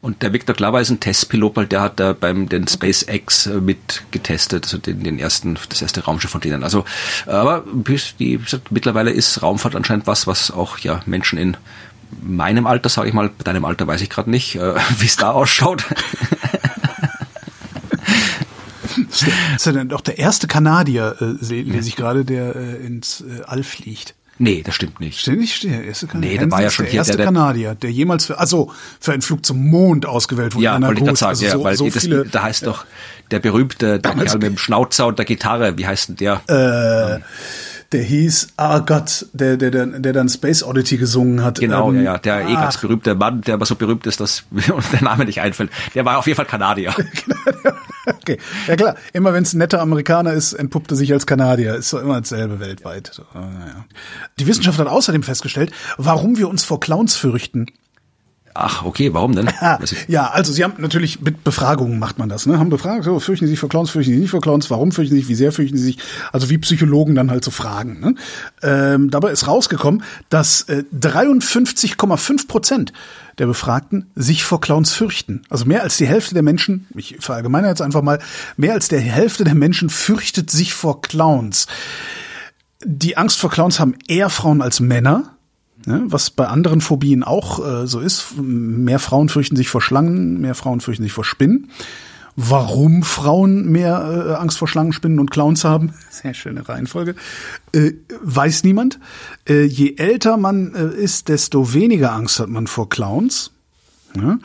Und 0.00 0.22
der 0.22 0.32
Victor 0.32 0.54
Glover 0.54 0.80
ist 0.80 0.90
ein 0.90 1.00
Testpilot, 1.00 1.56
weil 1.56 1.66
der 1.66 1.80
hat 1.80 1.98
da 1.98 2.12
beim 2.12 2.48
den 2.48 2.68
SpaceX 2.68 3.46
äh, 3.46 3.60
mit 3.60 4.04
getestet, 4.12 4.64
also 4.64 4.78
den, 4.78 5.02
den 5.02 5.18
ersten, 5.18 5.58
das 5.68 5.82
erste 5.82 6.04
Raumschiff 6.04 6.30
von 6.30 6.40
denen. 6.40 6.62
Also, 6.62 6.84
aber 7.26 7.64
die, 8.20 8.38
mittlerweile 8.70 9.10
ist 9.10 9.42
Raumfahrt 9.42 9.74
anscheinend 9.74 10.06
was, 10.06 10.28
was 10.28 10.52
auch 10.52 10.78
ja 10.78 11.00
Menschen 11.06 11.36
in 11.36 11.56
meinem 12.22 12.66
Alter, 12.66 12.88
sage 12.88 13.08
ich 13.08 13.14
mal, 13.14 13.28
bei 13.30 13.44
deinem 13.44 13.64
Alter 13.64 13.86
weiß 13.86 14.00
ich 14.00 14.10
gerade 14.10 14.30
nicht, 14.30 14.56
äh, 14.56 14.74
wie 14.98 15.06
es 15.06 15.16
da 15.16 15.30
ausschaut. 15.32 15.84
Das 19.10 19.22
ist, 19.56 19.66
ja 19.66 19.72
dann 19.72 19.88
doch 19.88 20.00
der 20.00 20.18
erste 20.18 20.46
Kanadier, 20.46 21.16
äh, 21.20 21.44
se- 21.44 21.60
lese 21.60 21.88
ich 21.88 21.96
gerade, 21.96 22.24
der 22.24 22.56
äh, 22.56 22.76
ins 22.86 23.20
äh, 23.20 23.42
All 23.46 23.62
fliegt. 23.62 24.14
nee, 24.38 24.62
das 24.64 24.74
stimmt 24.74 24.98
nicht. 25.00 25.20
Steht 25.20 25.38
nicht, 25.38 25.62
der 25.64 25.84
erste 25.84 26.06
Kanadier. 26.06 26.30
Nee, 26.32 26.38
der 26.38 26.50
war 26.50 26.62
ja 26.62 26.70
schon 26.70 26.84
der 26.86 26.92
hier, 26.92 26.98
erste 27.00 27.12
der- 27.16 27.16
der- 27.18 27.26
Kanadier, 27.26 27.74
der 27.74 27.90
jemals 27.92 28.26
für, 28.26 28.38
also 28.38 28.72
für 28.98 29.12
einen 29.12 29.22
Flug 29.22 29.44
zum 29.44 29.64
Mond 29.70 30.06
ausgewählt 30.06 30.54
wurde. 30.54 30.64
Ja, 30.64 30.80
wollte 30.80 31.00
ich 31.00 31.04
gerade 31.06 31.16
sagen, 31.18 31.30
also 31.30 31.44
ja, 31.44 31.52
so, 31.52 31.64
weil 31.64 31.76
so 31.76 31.88
das, 31.90 32.02
viele, 32.02 32.24
da 32.26 32.42
heißt 32.42 32.66
doch 32.66 32.84
der 33.30 33.38
berühmte 33.40 33.98
der 34.00 34.14
mit 34.16 34.42
dem 34.42 34.58
Schnauzer 34.58 35.06
und 35.06 35.18
der 35.18 35.26
Gitarre, 35.26 35.76
wie 35.78 35.86
heißt 35.86 36.08
denn 36.08 36.16
der? 36.16 36.40
äh, 36.48 37.20
Der 37.92 38.02
hieß, 38.02 38.48
ah 38.58 38.80
Gott, 38.80 39.26
der, 39.32 39.56
der, 39.56 39.70
der, 39.70 39.86
der 39.86 40.12
dann 40.12 40.28
Space 40.28 40.62
Oddity 40.62 40.98
gesungen 40.98 41.42
hat. 41.42 41.58
Genau, 41.58 41.90
ähm, 41.90 41.96
ja, 41.96 42.12
ja, 42.14 42.18
der 42.18 42.46
eh 42.46 42.52
ganz 42.52 42.76
berühmte 42.76 43.14
Mann, 43.14 43.40
der 43.40 43.54
aber 43.54 43.64
so 43.64 43.76
berühmt 43.76 44.06
ist, 44.06 44.20
dass 44.20 44.44
uns 44.74 44.90
der 44.90 45.02
Name 45.02 45.24
nicht 45.24 45.40
einfällt. 45.40 45.70
Der 45.94 46.04
war 46.04 46.18
auf 46.18 46.26
jeden 46.26 46.36
Fall 46.36 46.44
Kanadier. 46.44 46.94
okay, 48.06 48.38
ja 48.66 48.76
klar. 48.76 48.96
Immer 49.14 49.32
wenn 49.32 49.42
es 49.42 49.54
ein 49.54 49.58
netter 49.58 49.80
Amerikaner 49.80 50.34
ist, 50.34 50.52
entpuppt 50.52 50.90
er 50.90 50.96
sich 50.98 51.12
als 51.14 51.26
Kanadier. 51.26 51.76
Ist 51.76 51.90
doch 51.94 52.02
immer 52.02 52.20
dasselbe 52.20 52.60
weltweit. 52.60 53.10
So, 53.10 53.22
naja. 53.32 53.86
Die 54.38 54.46
Wissenschaft 54.46 54.78
hat 54.78 54.86
außerdem 54.86 55.22
festgestellt, 55.22 55.72
warum 55.96 56.36
wir 56.36 56.48
uns 56.48 56.64
vor 56.64 56.80
Clowns 56.80 57.16
fürchten. 57.16 57.68
Ach, 58.60 58.84
okay, 58.84 59.14
warum 59.14 59.36
denn? 59.36 59.48
ja, 60.08 60.30
also 60.30 60.52
sie 60.52 60.64
haben 60.64 60.74
natürlich 60.78 61.20
mit 61.20 61.44
Befragungen 61.44 62.00
macht 62.00 62.18
man 62.18 62.28
das, 62.28 62.44
ne? 62.44 62.58
Haben 62.58 62.70
befragt, 62.70 63.04
so, 63.04 63.20
fürchten 63.20 63.46
Sie 63.46 63.50
sich 63.50 63.60
vor 63.60 63.68
Clowns, 63.68 63.90
fürchten 63.90 64.10
Sie 64.10 64.16
sich 64.16 64.22
nicht 64.22 64.30
vor 64.32 64.40
Clowns, 64.40 64.68
warum 64.68 64.90
fürchten 64.90 65.14
Sie 65.14 65.20
sich, 65.20 65.28
wie 65.28 65.36
sehr 65.36 65.52
fürchten 65.52 65.76
Sie 65.76 65.84
sich, 65.84 65.98
also 66.32 66.50
wie 66.50 66.58
Psychologen 66.58 67.14
dann 67.14 67.30
halt 67.30 67.44
so 67.44 67.52
fragen. 67.52 68.00
Ne? 68.00 68.14
Ähm, 68.62 69.10
dabei 69.10 69.30
ist 69.30 69.46
rausgekommen, 69.46 70.02
dass 70.28 70.62
äh, 70.62 70.82
53,5 70.92 72.48
Prozent 72.48 72.92
der 73.38 73.46
Befragten 73.46 74.10
sich 74.16 74.42
vor 74.42 74.60
Clowns 74.60 74.92
fürchten. 74.92 75.42
Also 75.48 75.64
mehr 75.64 75.84
als 75.84 75.96
die 75.96 76.08
Hälfte 76.08 76.34
der 76.34 76.42
Menschen, 76.42 76.88
ich 76.96 77.16
verallgemeine 77.20 77.68
jetzt 77.68 77.80
einfach 77.80 78.02
mal, 78.02 78.18
mehr 78.56 78.72
als 78.72 78.88
der 78.88 79.00
Hälfte 79.00 79.44
der 79.44 79.54
Menschen 79.54 79.88
fürchtet 79.88 80.50
sich 80.50 80.74
vor 80.74 81.00
Clowns. 81.00 81.68
Die 82.84 83.16
Angst 83.16 83.38
vor 83.38 83.50
Clowns 83.50 83.78
haben 83.78 83.94
eher 84.08 84.30
Frauen 84.30 84.62
als 84.62 84.80
Männer. 84.80 85.37
Ne, 85.88 86.02
was 86.04 86.28
bei 86.28 86.46
anderen 86.46 86.82
Phobien 86.82 87.22
auch 87.22 87.66
äh, 87.66 87.86
so 87.86 88.00
ist. 88.00 88.36
Mehr 88.36 88.98
Frauen 88.98 89.30
fürchten 89.30 89.56
sich 89.56 89.70
vor 89.70 89.80
Schlangen, 89.80 90.38
mehr 90.38 90.54
Frauen 90.54 90.82
fürchten 90.82 91.02
sich 91.02 91.14
vor 91.14 91.24
Spinnen. 91.24 91.70
Warum 92.36 93.02
Frauen 93.02 93.64
mehr 93.72 94.26
äh, 94.28 94.34
Angst 94.34 94.58
vor 94.58 94.68
Schlangen, 94.68 94.92
Spinnen 94.92 95.18
und 95.18 95.30
Clowns 95.30 95.64
haben, 95.64 95.94
sehr 96.10 96.34
schöne 96.34 96.68
Reihenfolge, 96.68 97.14
äh, 97.72 97.92
weiß 98.22 98.64
niemand. 98.64 99.00
Äh, 99.48 99.62
je 99.64 99.94
älter 99.96 100.36
man 100.36 100.74
äh, 100.74 100.94
ist, 100.94 101.30
desto 101.30 101.72
weniger 101.72 102.12
Angst 102.12 102.38
hat 102.38 102.50
man 102.50 102.66
vor 102.66 102.90
Clowns. 102.90 103.52
Ja? 104.16 104.38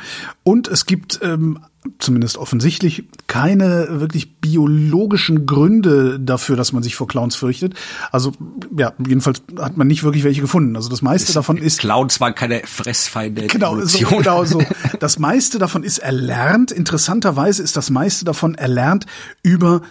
Und 0.43 0.67
es 0.67 0.85
gibt 0.85 1.19
ähm, 1.23 1.59
zumindest 1.99 2.37
offensichtlich 2.37 3.05
keine 3.27 3.87
wirklich 3.99 4.37
biologischen 4.37 5.45
Gründe 5.45 6.19
dafür, 6.19 6.55
dass 6.55 6.73
man 6.73 6.83
sich 6.83 6.95
vor 6.95 7.07
Clowns 7.07 7.35
fürchtet. 7.35 7.73
Also 8.11 8.31
ja, 8.77 8.93
jedenfalls 9.05 9.41
hat 9.59 9.77
man 9.77 9.87
nicht 9.87 10.03
wirklich 10.03 10.23
welche 10.23 10.41
gefunden. 10.41 10.75
Also 10.75 10.89
das 10.89 11.01
meiste 11.01 11.27
das 11.27 11.35
davon 11.35 11.57
ist 11.57 11.79
Clowns 11.79 12.19
waren 12.19 12.35
keine 12.35 12.61
Fressfeinde. 12.65 13.47
Genau, 13.47 13.79
so, 13.81 14.05
genau 14.05 14.45
so. 14.45 14.61
Das 14.99 15.19
meiste 15.19 15.59
davon 15.59 15.83
ist 15.83 15.97
erlernt. 15.97 16.71
Interessanterweise 16.71 17.63
ist 17.63 17.75
das 17.75 17.89
meiste 17.89 18.25
davon 18.25 18.55
erlernt 18.55 19.05
über 19.41 19.81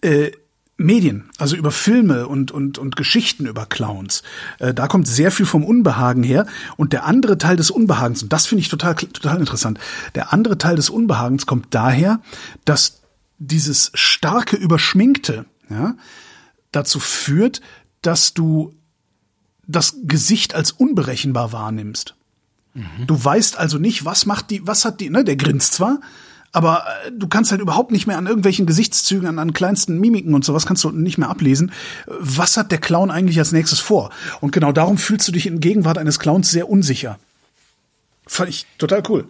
äh, 0.00 0.30
Medien, 0.78 1.30
also 1.38 1.56
über 1.56 1.70
Filme 1.70 2.28
und, 2.28 2.50
und, 2.50 2.76
und 2.76 2.96
Geschichten 2.96 3.46
über 3.46 3.64
Clowns. 3.64 4.22
Äh, 4.58 4.74
da 4.74 4.88
kommt 4.88 5.08
sehr 5.08 5.30
viel 5.30 5.46
vom 5.46 5.64
Unbehagen 5.64 6.22
her. 6.22 6.46
Und 6.76 6.92
der 6.92 7.06
andere 7.06 7.38
Teil 7.38 7.56
des 7.56 7.70
Unbehagens, 7.70 8.22
und 8.22 8.32
das 8.32 8.46
finde 8.46 8.60
ich 8.60 8.68
total, 8.68 8.94
total 8.94 9.38
interessant, 9.38 9.78
der 10.14 10.32
andere 10.34 10.58
Teil 10.58 10.76
des 10.76 10.90
Unbehagens 10.90 11.46
kommt 11.46 11.68
daher, 11.70 12.20
dass 12.66 13.00
dieses 13.38 13.90
starke 13.94 14.56
Überschminkte 14.56 15.46
ja, 15.70 15.94
dazu 16.72 17.00
führt, 17.00 17.62
dass 18.02 18.34
du 18.34 18.74
das 19.66 19.96
Gesicht 20.04 20.54
als 20.54 20.72
unberechenbar 20.72 21.52
wahrnimmst. 21.52 22.14
Mhm. 22.74 23.06
Du 23.06 23.22
weißt 23.24 23.56
also 23.56 23.78
nicht, 23.78 24.04
was 24.04 24.26
macht 24.26 24.50
die, 24.50 24.66
was 24.66 24.84
hat 24.84 25.00
die, 25.00 25.08
ne, 25.08 25.24
der 25.24 25.36
grinst 25.36 25.72
zwar, 25.72 26.00
aber 26.56 26.86
äh, 27.04 27.12
du 27.12 27.28
kannst 27.28 27.50
halt 27.50 27.60
überhaupt 27.60 27.90
nicht 27.90 28.06
mehr 28.06 28.16
an 28.16 28.26
irgendwelchen 28.26 28.64
Gesichtszügen, 28.64 29.28
an, 29.28 29.38
an 29.38 29.52
kleinsten 29.52 30.00
Mimiken 30.00 30.34
und 30.34 30.42
sowas 30.42 30.64
kannst 30.64 30.82
du 30.84 30.90
nicht 30.90 31.18
mehr 31.18 31.28
ablesen. 31.28 31.70
Was 32.06 32.56
hat 32.56 32.72
der 32.72 32.78
Clown 32.78 33.10
eigentlich 33.10 33.38
als 33.38 33.52
nächstes 33.52 33.78
vor? 33.78 34.08
Und 34.40 34.52
genau 34.52 34.72
darum 34.72 34.96
fühlst 34.96 35.28
du 35.28 35.32
dich 35.32 35.46
in 35.46 35.60
Gegenwart 35.60 35.98
eines 35.98 36.18
Clowns 36.18 36.50
sehr 36.50 36.70
unsicher. 36.70 37.18
Fand 38.26 38.48
ich 38.48 38.64
total 38.78 39.02
cool. 39.10 39.28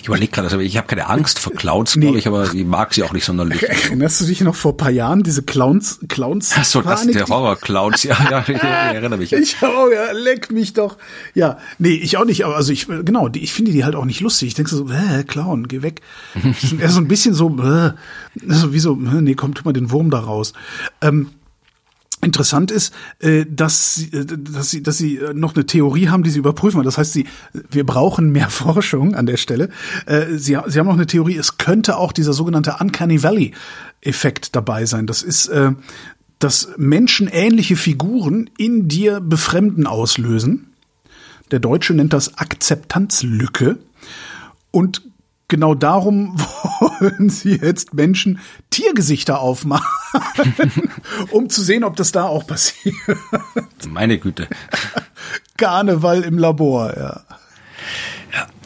Ich 0.00 0.08
überlege 0.08 0.32
gerade, 0.32 0.48
also 0.48 0.58
ich 0.58 0.76
habe 0.76 0.86
keine 0.88 1.08
Angst 1.08 1.38
vor 1.38 1.52
Clowns, 1.52 1.94
nee. 1.96 2.06
glaube 2.06 2.18
ich, 2.18 2.26
aber 2.26 2.52
ich 2.52 2.64
mag 2.64 2.92
sie 2.92 3.02
auch 3.02 3.12
nicht 3.12 3.24
sonderlich. 3.24 3.62
Erinnerst 3.68 4.20
du 4.20 4.24
dich 4.24 4.40
noch 4.40 4.56
vor 4.56 4.76
paar 4.76 4.90
Jahren 4.90 5.22
diese 5.22 5.42
Clowns, 5.42 6.00
Clowns? 6.08 6.54
Ach 6.56 6.64
so, 6.64 6.82
das 6.82 7.02
sind 7.02 7.14
der 7.14 7.26
Horror-Clowns, 7.26 8.02
ja, 8.02 8.16
ja, 8.30 8.40
ich, 8.40 8.56
ich 8.56 8.62
erinnere 8.62 9.18
mich. 9.18 9.30
Jetzt. 9.30 9.56
Ich 9.56 9.62
auch, 9.62 9.88
ja, 9.90 10.12
leck 10.12 10.50
mich 10.50 10.72
doch. 10.72 10.98
Ja, 11.34 11.58
nee, 11.78 11.94
ich 11.94 12.16
auch 12.16 12.24
nicht, 12.24 12.44
aber 12.44 12.56
also 12.56 12.72
ich, 12.72 12.86
genau, 12.86 13.28
die, 13.28 13.44
ich 13.44 13.52
finde 13.52 13.72
die 13.72 13.84
halt 13.84 13.94
auch 13.94 14.04
nicht 14.04 14.20
lustig. 14.20 14.48
Ich 14.48 14.54
denke 14.54 14.70
so, 14.70 14.88
äh, 14.88 15.22
Clown, 15.24 15.68
geh 15.68 15.82
weg. 15.82 16.00
er 16.78 16.88
so 16.90 17.00
ein 17.00 17.08
bisschen 17.08 17.34
so, 17.34 17.48
äh, 17.62 17.92
so 18.46 18.72
wie 18.72 18.80
so, 18.80 18.96
nee, 18.96 19.34
komm, 19.34 19.54
tu 19.54 19.62
mal 19.64 19.72
den 19.72 19.90
Wurm 19.90 20.10
da 20.10 20.18
raus. 20.18 20.52
Ähm, 21.00 21.30
Interessant 22.24 22.70
ist, 22.70 22.94
äh, 23.18 23.44
dass 23.50 23.96
sie, 23.96 24.12
äh, 24.12 24.24
dass 24.24 24.70
sie, 24.70 24.80
dass 24.80 24.96
sie 24.96 25.16
äh, 25.16 25.34
noch 25.34 25.56
eine 25.56 25.66
Theorie 25.66 26.08
haben, 26.08 26.22
die 26.22 26.30
sie 26.30 26.38
überprüfen. 26.38 26.80
Das 26.84 26.96
heißt, 26.96 27.12
sie, 27.12 27.26
wir 27.52 27.84
brauchen 27.84 28.30
mehr 28.30 28.48
Forschung 28.50 29.16
an 29.16 29.26
der 29.26 29.36
Stelle. 29.36 29.70
Sie, 30.36 30.56
sie 30.66 30.78
haben 30.78 30.86
noch 30.86 30.92
eine 30.94 31.06
Theorie. 31.06 31.36
Es 31.36 31.58
könnte 31.58 31.96
auch 31.96 32.12
dieser 32.12 32.32
sogenannte 32.32 32.76
Uncanny 32.78 33.24
Valley 33.24 33.52
Effekt 34.00 34.54
dabei 34.54 34.86
sein. 34.86 35.06
Das 35.06 35.22
ist, 35.22 35.50
dass 36.38 36.68
menschenähnliche 36.76 37.76
Figuren 37.76 38.50
in 38.56 38.88
dir 38.88 39.20
Befremden 39.20 39.86
auslösen. 39.86 40.72
Der 41.50 41.58
Deutsche 41.60 41.92
nennt 41.94 42.12
das 42.12 42.38
Akzeptanzlücke. 42.38 43.78
Und 44.70 45.02
genau 45.48 45.74
darum 45.74 46.38
wollen 46.80 47.30
sie 47.30 47.56
jetzt 47.56 47.94
Menschen 47.94 48.38
Tiergesichter 48.70 49.40
aufmachen, 49.40 49.86
um 51.30 51.48
zu 51.48 51.62
sehen, 51.62 51.84
ob 51.84 51.96
das 51.96 52.12
da 52.12 52.24
auch 52.24 52.46
passiert. 52.46 52.94
Meine 53.88 54.18
Güte. 54.18 54.48
Karneval 55.56 56.22
im 56.22 56.38
Labor, 56.38 56.96
ja. 56.96 57.20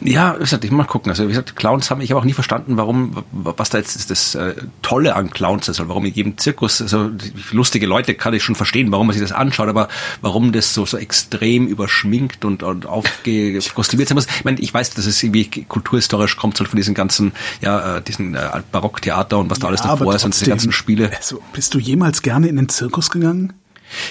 Ja, 0.01 0.35
wie 0.35 0.39
gesagt, 0.39 0.63
ich 0.63 0.71
mal 0.71 0.85
gucken. 0.85 1.09
Also 1.09 1.23
wie 1.23 1.29
gesagt, 1.29 1.55
Clowns 1.55 1.91
haben 1.91 1.99
ich 2.01 2.11
habe 2.11 2.21
auch 2.21 2.25
nie 2.25 2.33
verstanden, 2.33 2.77
warum, 2.77 3.23
was 3.31 3.69
da 3.69 3.79
jetzt 3.79 4.09
das 4.09 4.35
äh, 4.35 4.53
Tolle 4.81 5.15
an 5.15 5.29
Clowns 5.31 5.67
ist, 5.67 5.79
also 5.79 5.89
warum 5.89 6.05
in 6.05 6.13
jedem 6.13 6.37
Zirkus, 6.37 6.81
also 6.81 7.11
lustige 7.51 7.85
Leute 7.85 8.13
kann 8.13 8.33
ich 8.33 8.43
schon 8.43 8.55
verstehen, 8.55 8.91
warum 8.91 9.07
man 9.07 9.13
sich 9.13 9.21
das 9.21 9.33
anschaut, 9.33 9.67
aber 9.67 9.89
warum 10.21 10.53
das 10.53 10.73
so 10.73 10.85
so 10.85 10.97
extrem 10.97 11.67
überschminkt 11.67 12.45
und, 12.45 12.63
und 12.63 12.85
aufgekostümiert 12.85 14.07
sein 14.07 14.15
muss. 14.15 14.27
Ich 14.27 14.45
meine, 14.45 14.59
ich 14.59 14.73
weiß, 14.73 14.91
dass 14.91 15.05
es 15.05 15.21
irgendwie 15.21 15.63
kulturhistorisch 15.63 16.37
kommt, 16.37 16.55
so 16.55 16.63
von 16.63 16.77
diesen 16.77 16.93
ganzen, 16.93 17.33
ja, 17.61 17.97
äh, 17.97 18.01
diesen 18.01 18.35
äh, 18.35 18.61
Barocktheater 18.71 19.37
und 19.39 19.49
was 19.49 19.59
da 19.59 19.65
ja, 19.65 19.69
alles 19.69 19.81
davor 19.81 20.15
ist 20.15 20.23
und 20.23 20.33
diese 20.33 20.49
ganzen 20.49 20.71
Spiele. 20.71 21.11
Also, 21.15 21.41
bist 21.53 21.73
du 21.73 21.79
jemals 21.79 22.21
gerne 22.21 22.47
in 22.47 22.55
den 22.55 22.69
Zirkus 22.69 23.09
gegangen? 23.09 23.53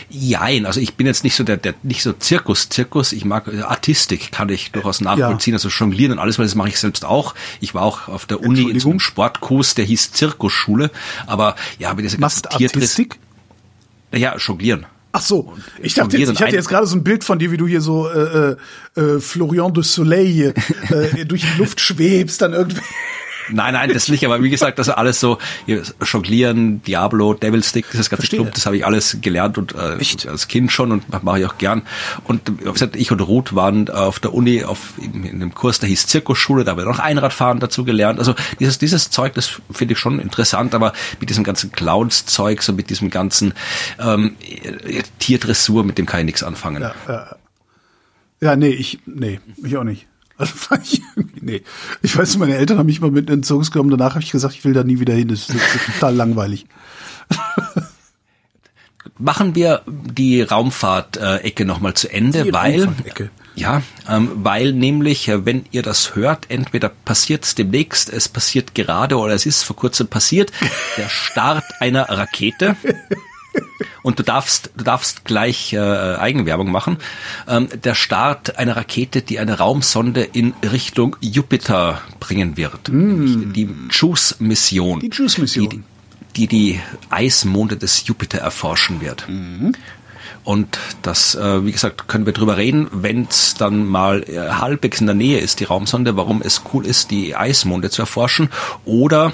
Jein, 0.08 0.66
also 0.66 0.80
ich 0.80 0.94
bin 0.94 1.06
jetzt 1.06 1.24
nicht 1.24 1.34
so 1.34 1.44
der, 1.44 1.56
der 1.56 1.74
nicht 1.82 2.02
so 2.02 2.12
Zirkus, 2.12 2.68
Zirkus, 2.68 3.12
ich 3.12 3.24
mag 3.24 3.48
äh, 3.48 3.60
Artistik, 3.60 4.32
kann 4.32 4.48
ich 4.48 4.72
durchaus 4.72 5.00
nachvollziehen, 5.00 5.52
ja. 5.52 5.56
also 5.56 5.68
Jonglieren 5.68 6.12
und 6.12 6.18
alles, 6.18 6.38
weil 6.38 6.46
das 6.46 6.54
mache 6.54 6.68
ich 6.68 6.78
selbst 6.78 7.04
auch. 7.04 7.34
Ich 7.60 7.74
war 7.74 7.82
auch 7.82 8.08
auf 8.08 8.26
der 8.26 8.40
Uni 8.40 8.70
in 8.70 8.80
so 8.80 8.90
einem 8.90 9.00
Sportkurs, 9.00 9.74
der 9.74 9.84
hieß 9.84 10.12
Zirkusschule, 10.12 10.90
aber 11.26 11.56
ja, 11.78 11.94
mit 11.94 12.04
dieser 12.04 12.18
ganzen 12.18 12.46
Artistik? 12.46 13.18
Ja, 14.12 14.36
Jonglieren. 14.36 14.86
Ach 15.12 15.22
so, 15.22 15.54
ich 15.80 15.94
dachte 15.94 16.18
jetzt, 16.18 16.30
ich 16.30 16.42
hatte 16.42 16.54
jetzt 16.54 16.68
gerade 16.68 16.86
so 16.86 16.94
ein 16.94 17.02
Bild 17.02 17.24
von 17.24 17.38
dir, 17.38 17.50
wie 17.50 17.56
du 17.56 17.66
hier 17.66 17.80
so 17.80 18.06
äh, 18.06 18.56
äh, 18.96 19.00
äh 19.00 19.18
Florian 19.18 19.72
de 19.72 19.82
Soleil 19.82 20.52
äh, 20.90 21.24
durch 21.26 21.40
die 21.40 21.58
Luft 21.58 21.80
schwebst, 21.80 22.42
dann 22.42 22.52
irgendwie 22.52 22.82
Nein, 23.50 23.74
nein, 23.74 23.92
das 23.92 24.08
nicht, 24.08 24.24
aber 24.24 24.42
wie 24.42 24.50
gesagt, 24.50 24.78
das 24.78 24.88
ist 24.88 24.94
alles 24.94 25.20
so, 25.20 25.38
Jonglieren, 26.02 26.82
Diablo, 26.82 27.34
Devil 27.34 27.62
Stick, 27.62 27.86
dieses 27.90 28.10
ganze 28.10 28.26
Club, 28.26 28.52
das 28.54 28.66
habe 28.66 28.76
ich 28.76 28.86
alles 28.86 29.18
gelernt 29.20 29.58
und 29.58 29.74
äh, 29.74 29.96
Echt? 29.96 30.26
als 30.26 30.48
Kind 30.48 30.72
schon 30.72 30.92
und 30.92 31.22
mache 31.22 31.40
ich 31.40 31.46
auch 31.46 31.58
gern. 31.58 31.82
Und 32.24 32.42
wie 32.60 32.72
gesagt, 32.72 32.96
ich 32.96 33.10
und 33.12 33.20
Ruth 33.20 33.54
waren 33.54 33.88
auf 33.88 34.18
der 34.18 34.34
Uni 34.34 34.64
auf 34.64 34.94
in, 34.98 35.24
in 35.24 35.36
einem 35.36 35.54
Kurs, 35.54 35.78
der 35.78 35.88
hieß 35.88 36.06
Zirkusschule, 36.06 36.64
da 36.64 36.72
haben 36.72 36.78
wir 36.78 36.84
noch 36.84 36.98
Einradfahren 36.98 37.60
dazu 37.60 37.84
gelernt. 37.84 38.18
Also 38.18 38.34
dieses, 38.58 38.78
dieses 38.78 39.10
Zeug, 39.10 39.34
das 39.34 39.60
finde 39.70 39.94
ich 39.94 39.98
schon 39.98 40.18
interessant, 40.18 40.74
aber 40.74 40.92
mit 41.20 41.30
diesem 41.30 41.44
ganzen 41.44 41.72
Clowns-Zeug, 41.72 42.62
so 42.62 42.72
mit 42.72 42.90
diesem 42.90 43.10
ganzen 43.10 43.54
ähm, 43.98 44.36
Tierdressur, 45.18 45.84
mit 45.84 45.98
dem 45.98 46.06
kann 46.06 46.20
ich 46.20 46.26
nichts 46.26 46.42
anfangen. 46.42 46.82
Ja, 46.82 46.94
ja. 47.08 47.36
ja 48.40 48.56
nee, 48.56 48.70
ich, 48.70 48.98
nee, 49.06 49.40
ich 49.62 49.76
auch 49.76 49.84
nicht. 49.84 50.06
Also 50.38 50.54
ich, 50.82 51.02
nee. 51.40 51.62
Ich 52.02 52.16
weiß, 52.16 52.36
meine 52.38 52.56
Eltern 52.56 52.78
haben 52.78 52.86
mich 52.86 53.00
mal 53.00 53.10
mit 53.10 53.28
in 53.30 53.36
den 53.36 53.42
Zirkus 53.42 53.70
genommen. 53.70 53.90
Danach 53.90 54.14
habe 54.14 54.24
ich 54.24 54.32
gesagt, 54.32 54.54
ich 54.54 54.64
will 54.64 54.72
da 54.72 54.84
nie 54.84 55.00
wieder 55.00 55.14
hin. 55.14 55.28
Das 55.28 55.48
ist, 55.48 55.54
das 55.54 55.74
ist 55.74 55.86
total 55.94 56.14
langweilig. 56.14 56.66
Machen 59.18 59.54
wir 59.54 59.82
die 59.86 60.42
Raumfahrt-Ecke 60.42 61.64
nochmal 61.64 61.94
zu 61.94 62.12
Ende, 62.12 62.44
die 62.44 62.52
weil 62.52 62.88
ja, 63.56 63.82
ähm, 64.06 64.30
weil 64.34 64.74
nämlich, 64.74 65.28
äh, 65.28 65.46
wenn 65.46 65.64
ihr 65.70 65.82
das 65.82 66.14
hört, 66.14 66.50
entweder 66.50 66.90
passiert 66.90 67.44
es 67.44 67.54
demnächst, 67.54 68.12
es 68.12 68.28
passiert 68.28 68.74
gerade 68.74 69.16
oder 69.16 69.32
es 69.32 69.46
ist 69.46 69.62
vor 69.62 69.76
kurzem 69.76 70.08
passiert, 70.08 70.52
der 70.98 71.08
Start 71.08 71.64
einer 71.80 72.06
Rakete. 72.10 72.76
Und 74.02 74.18
du 74.18 74.22
darfst, 74.22 74.70
du 74.76 74.84
darfst 74.84 75.24
gleich 75.24 75.72
äh, 75.72 75.78
Eigenwerbung 75.78 76.70
machen. 76.70 76.98
Ähm, 77.48 77.68
der 77.82 77.94
Start 77.94 78.56
einer 78.58 78.76
Rakete, 78.76 79.22
die 79.22 79.38
eine 79.38 79.58
Raumsonde 79.58 80.22
in 80.22 80.54
Richtung 80.62 81.16
Jupiter 81.20 82.00
bringen 82.20 82.56
wird. 82.56 82.88
Mm. 82.88 83.52
Die 83.52 83.68
JUICE-Mission. 83.90 85.00
Die 85.00 85.10
JUICE-Mission. 85.10 85.68
Die, 85.68 85.82
die, 86.36 86.46
die 86.46 86.80
Eismonde 87.10 87.76
des 87.76 88.06
Jupiter 88.06 88.38
erforschen 88.38 89.00
wird. 89.00 89.26
Mm. 89.28 89.72
Und 90.44 90.78
das, 91.02 91.34
äh, 91.34 91.66
wie 91.66 91.72
gesagt, 91.72 92.06
können 92.06 92.24
wir 92.24 92.32
drüber 92.32 92.56
reden, 92.56 92.86
wenn 92.92 93.24
es 93.24 93.54
dann 93.54 93.84
mal 93.84 94.22
äh, 94.22 94.38
halbwegs 94.38 95.00
in 95.00 95.06
der 95.06 95.16
Nähe 95.16 95.40
ist, 95.40 95.58
die 95.58 95.64
Raumsonde, 95.64 96.16
warum 96.16 96.40
es 96.40 96.62
cool 96.72 96.86
ist, 96.86 97.10
die 97.10 97.34
Eismonde 97.34 97.90
zu 97.90 98.02
erforschen. 98.02 98.50
Oder 98.84 99.32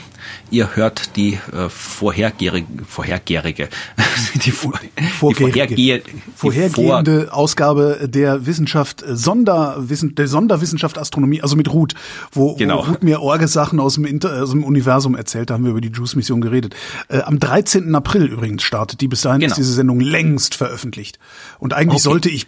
ihr 0.51 0.77
hört 0.77 1.17
die 1.17 1.39
äh, 1.53 1.69
vorhergärige, 1.69 2.67
vorhergärige, 2.87 3.69
die, 4.45 4.51
vor, 4.51 4.75
die, 4.99 5.35
vorhergehe, 5.35 6.01
die 6.01 6.03
vorhergehende 6.35 7.27
vor 7.27 7.37
Ausgabe 7.37 8.09
der 8.09 8.47
Wissenschaft 8.47 9.03
äh, 9.03 9.17
Sonderwissen, 9.17 10.15
der 10.15 10.29
Sonderwissenschaft 10.29 10.99
Astronomie, 10.99 11.43
also 11.43 11.57
mit 11.57 11.73
Ruth, 11.73 11.95
wo, 12.33 12.55
genau. 12.57 12.79
wo 12.79 12.91
Ruth 12.91 13.03
mir 13.03 13.21
Orgesachen 13.21 13.81
aus 13.81 13.95
dem, 13.95 14.05
Inter, 14.05 14.43
aus 14.43 14.51
dem 14.51 14.65
Universum 14.65 15.15
erzählt, 15.15 15.51
da 15.51 15.55
haben 15.55 15.65
wir 15.65 15.71
über 15.71 15.81
die 15.81 15.91
JUICE-Mission 15.91 16.41
geredet. 16.41 16.75
Äh, 17.09 17.21
am 17.21 17.39
13. 17.39 17.95
April 17.95 18.27
übrigens 18.27 18.63
startet 18.63 19.01
die, 19.01 19.09
bis 19.09 19.23
dahin 19.23 19.41
genau. 19.41 19.53
ist 19.53 19.59
diese 19.59 19.73
Sendung 19.73 20.01
längst 20.01 20.55
veröffentlicht 20.55 20.83
veröffentlicht. 20.83 21.19
Und 21.59 21.73
eigentlich 21.73 21.95
okay. 21.95 22.03
sollte 22.03 22.29
ich 22.31 22.47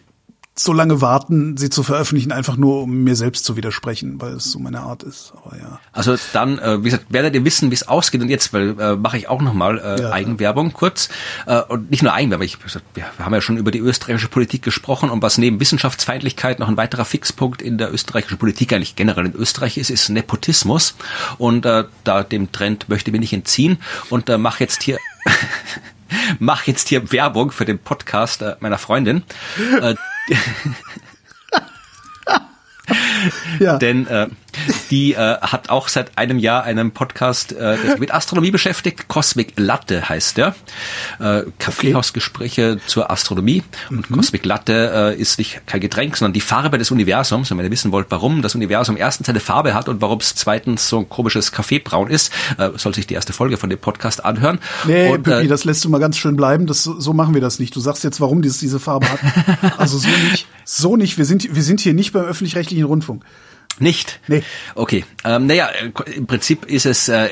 so 0.56 0.72
lange 0.72 1.00
warten, 1.00 1.56
sie 1.56 1.68
zu 1.68 1.82
veröffentlichen, 1.82 2.30
einfach 2.30 2.56
nur 2.56 2.82
um 2.82 3.02
mir 3.02 3.16
selbst 3.16 3.44
zu 3.44 3.56
widersprechen, 3.56 4.20
weil 4.20 4.34
es 4.34 4.52
so 4.52 4.60
meine 4.60 4.80
Art 4.80 5.02
ist. 5.02 5.32
Aber 5.34 5.56
ja. 5.56 5.80
Also 5.92 6.16
dann, 6.32 6.60
äh, 6.60 6.78
wie 6.78 6.84
gesagt, 6.84 7.06
werdet 7.08 7.34
ihr 7.34 7.44
wissen, 7.44 7.70
wie 7.70 7.74
es 7.74 7.88
ausgeht. 7.88 8.22
Und 8.22 8.28
jetzt 8.28 8.52
weil, 8.52 8.78
äh, 8.78 8.94
mache 8.94 9.18
ich 9.18 9.28
auch 9.28 9.42
nochmal 9.42 9.78
äh, 9.78 10.02
ja, 10.02 10.12
Eigenwerbung 10.12 10.72
kurz. 10.72 11.08
Äh, 11.46 11.60
und 11.62 11.90
nicht 11.90 12.04
nur 12.04 12.12
Eigenwerbung, 12.12 12.44
ich, 12.44 12.58
wir 12.94 13.04
haben 13.18 13.34
ja 13.34 13.40
schon 13.40 13.56
über 13.56 13.72
die 13.72 13.80
österreichische 13.80 14.28
Politik 14.28 14.62
gesprochen 14.62 15.10
und 15.10 15.22
was 15.22 15.38
neben 15.38 15.58
Wissenschaftsfeindlichkeit 15.58 16.60
noch 16.60 16.68
ein 16.68 16.76
weiterer 16.76 17.04
Fixpunkt 17.04 17.60
in 17.60 17.76
der 17.76 17.92
österreichischen 17.92 18.38
Politik 18.38 18.72
eigentlich 18.72 18.94
generell 18.94 19.26
in 19.26 19.34
Österreich 19.34 19.76
ist, 19.76 19.90
ist 19.90 20.08
Nepotismus. 20.08 20.94
Und 21.36 21.66
äh, 21.66 21.84
da 22.04 22.22
dem 22.22 22.52
Trend 22.52 22.88
möchte 22.88 23.10
ich 23.10 23.12
mir 23.12 23.18
nicht 23.20 23.32
entziehen 23.32 23.78
und 24.08 24.28
äh, 24.28 24.38
mache 24.38 24.62
jetzt 24.62 24.84
hier 24.84 24.98
mache 26.38 26.70
jetzt 26.70 26.88
hier 26.88 27.10
Werbung 27.10 27.50
für 27.50 27.64
den 27.64 27.80
Podcast 27.80 28.42
äh, 28.42 28.54
meiner 28.60 28.78
Freundin. 28.78 29.24
Äh, 29.80 29.96
ja. 33.58 33.78
Denn 33.78 34.06
äh, 34.06 34.28
die 34.90 35.14
äh, 35.14 35.16
hat 35.16 35.70
auch 35.70 35.88
seit 35.88 36.16
einem 36.18 36.38
Jahr 36.38 36.64
einen 36.64 36.92
Podcast, 36.92 37.52
äh, 37.52 37.76
der 37.76 37.90
sich 37.92 38.00
mit 38.00 38.12
Astronomie 38.12 38.50
beschäftigt. 38.50 39.08
Cosmic 39.08 39.54
Latte 39.56 40.08
heißt 40.08 40.36
der. 40.36 40.54
Äh, 41.20 41.42
Kaffeehausgespräche 41.58 42.78
zur 42.86 43.10
Astronomie. 43.10 43.62
Und 43.90 44.10
mhm. 44.10 44.16
Cosmic 44.16 44.44
Latte 44.44 45.14
äh, 45.16 45.20
ist 45.20 45.38
nicht 45.38 45.66
kein 45.66 45.80
Getränk, 45.80 46.16
sondern 46.16 46.32
die 46.32 46.40
Farbe 46.40 46.78
des 46.78 46.90
Universums. 46.90 47.50
Und 47.50 47.58
wenn 47.58 47.64
ihr 47.64 47.70
wissen 47.70 47.92
wollt, 47.92 48.06
warum 48.10 48.42
das 48.42 48.54
Universum 48.54 48.96
erstens 48.96 49.28
eine 49.28 49.40
Farbe 49.40 49.74
hat 49.74 49.88
und 49.88 50.00
warum 50.00 50.18
es 50.18 50.34
zweitens 50.34 50.88
so 50.88 50.98
ein 50.98 51.08
komisches 51.08 51.52
Kaffeebraun 51.52 52.08
ist, 52.08 52.32
äh, 52.58 52.70
soll 52.76 52.94
sich 52.94 53.06
die 53.06 53.14
erste 53.14 53.32
Folge 53.32 53.56
von 53.56 53.70
dem 53.70 53.78
Podcast 53.78 54.24
anhören. 54.24 54.58
Nee, 54.86 55.10
und, 55.10 55.22
Pippi, 55.22 55.46
äh, 55.46 55.48
das 55.48 55.64
lässt 55.64 55.84
du 55.84 55.88
mal 55.88 55.98
ganz 55.98 56.16
schön 56.16 56.36
bleiben. 56.36 56.66
Das, 56.66 56.84
so 56.84 57.12
machen 57.12 57.34
wir 57.34 57.40
das 57.40 57.58
nicht. 57.58 57.74
Du 57.76 57.80
sagst 57.80 58.04
jetzt, 58.04 58.20
warum 58.20 58.42
dieses 58.42 58.58
diese 58.58 58.80
Farbe 58.80 59.06
hat. 59.08 59.20
Also 59.78 59.98
so 59.98 60.08
nicht. 60.30 60.46
So 60.64 60.96
nicht. 60.96 61.18
Wir 61.18 61.24
sind, 61.24 61.54
wir 61.54 61.62
sind 61.62 61.80
hier 61.80 61.94
nicht 61.94 62.12
beim 62.12 62.24
öffentlich-rechtlichen 62.24 62.84
Rundfunk. 62.84 63.24
Nicht? 63.78 64.20
Nee. 64.28 64.42
Okay. 64.74 65.04
Ähm, 65.24 65.46
naja, 65.46 65.68
im 66.14 66.26
Prinzip 66.26 66.64
ist 66.66 66.86
es, 66.86 67.08
äh, 67.08 67.28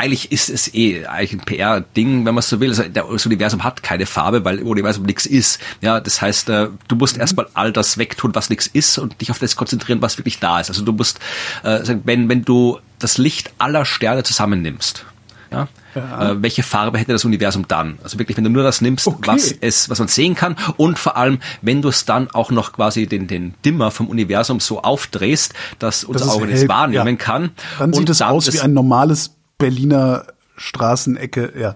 eigentlich 0.00 0.32
ist 0.32 0.48
es 0.48 0.72
eh 0.74 1.04
eigentlich 1.04 1.34
ein 1.34 1.40
PR-Ding, 1.40 2.24
wenn 2.24 2.34
man 2.34 2.42
so 2.42 2.58
will. 2.58 2.70
Also 2.70 2.84
das 2.84 3.26
Universum 3.26 3.64
hat 3.64 3.82
keine 3.82 4.06
Farbe, 4.06 4.44
weil 4.44 4.58
im 4.58 4.66
Universum 4.66 5.04
nichts 5.04 5.26
ist. 5.26 5.60
Ja, 5.82 6.00
das 6.00 6.22
heißt, 6.22 6.48
äh, 6.48 6.68
du 6.88 6.96
musst 6.96 7.16
mhm. 7.16 7.20
erstmal 7.20 7.48
all 7.54 7.72
das 7.72 7.98
wegtun, 7.98 8.34
was 8.34 8.48
nichts 8.48 8.66
ist 8.66 8.98
und 8.98 9.20
dich 9.20 9.30
auf 9.30 9.38
das 9.38 9.56
konzentrieren, 9.56 10.00
was 10.00 10.16
wirklich 10.16 10.38
da 10.38 10.58
ist. 10.60 10.70
Also 10.70 10.84
du 10.84 10.92
musst, 10.92 11.20
äh, 11.64 11.80
wenn, 12.04 12.28
wenn 12.28 12.44
du 12.44 12.78
das 12.98 13.18
Licht 13.18 13.52
aller 13.58 13.84
Sterne 13.84 14.22
zusammennimmst, 14.22 15.04
ja, 15.50 15.68
ja. 15.94 16.30
Äh, 16.30 16.42
welche 16.42 16.62
Farbe 16.62 16.98
hätte 16.98 17.12
das 17.12 17.24
Universum 17.24 17.66
dann? 17.66 17.98
Also 18.02 18.18
wirklich, 18.18 18.36
wenn 18.36 18.44
du 18.44 18.50
nur 18.50 18.62
das 18.62 18.80
nimmst, 18.80 19.06
okay. 19.06 19.18
was 19.26 19.52
es, 19.60 19.90
was 19.90 19.98
man 19.98 20.08
sehen 20.08 20.34
kann 20.34 20.56
und 20.76 20.98
vor 20.98 21.16
allem, 21.16 21.40
wenn 21.62 21.82
du 21.82 21.88
es 21.88 22.04
dann 22.04 22.30
auch 22.30 22.50
noch 22.50 22.72
quasi 22.72 23.06
den, 23.06 23.26
den 23.26 23.54
Dimmer 23.64 23.90
vom 23.90 24.08
Universum 24.08 24.60
so 24.60 24.82
aufdrehst, 24.82 25.54
dass 25.78 26.04
unser 26.04 26.26
das 26.26 26.34
Auge 26.34 26.46
das 26.46 26.68
wahrnehmen 26.68 27.16
ja. 27.18 27.24
kann. 27.24 27.50
Dann 27.78 27.92
sieht 27.92 28.08
es 28.08 28.22
aus 28.22 28.52
wie 28.52 28.60
ein 28.60 28.72
normales 28.72 29.34
Berliner 29.58 30.24
Straßenecke, 30.56 31.52
ja. 31.58 31.74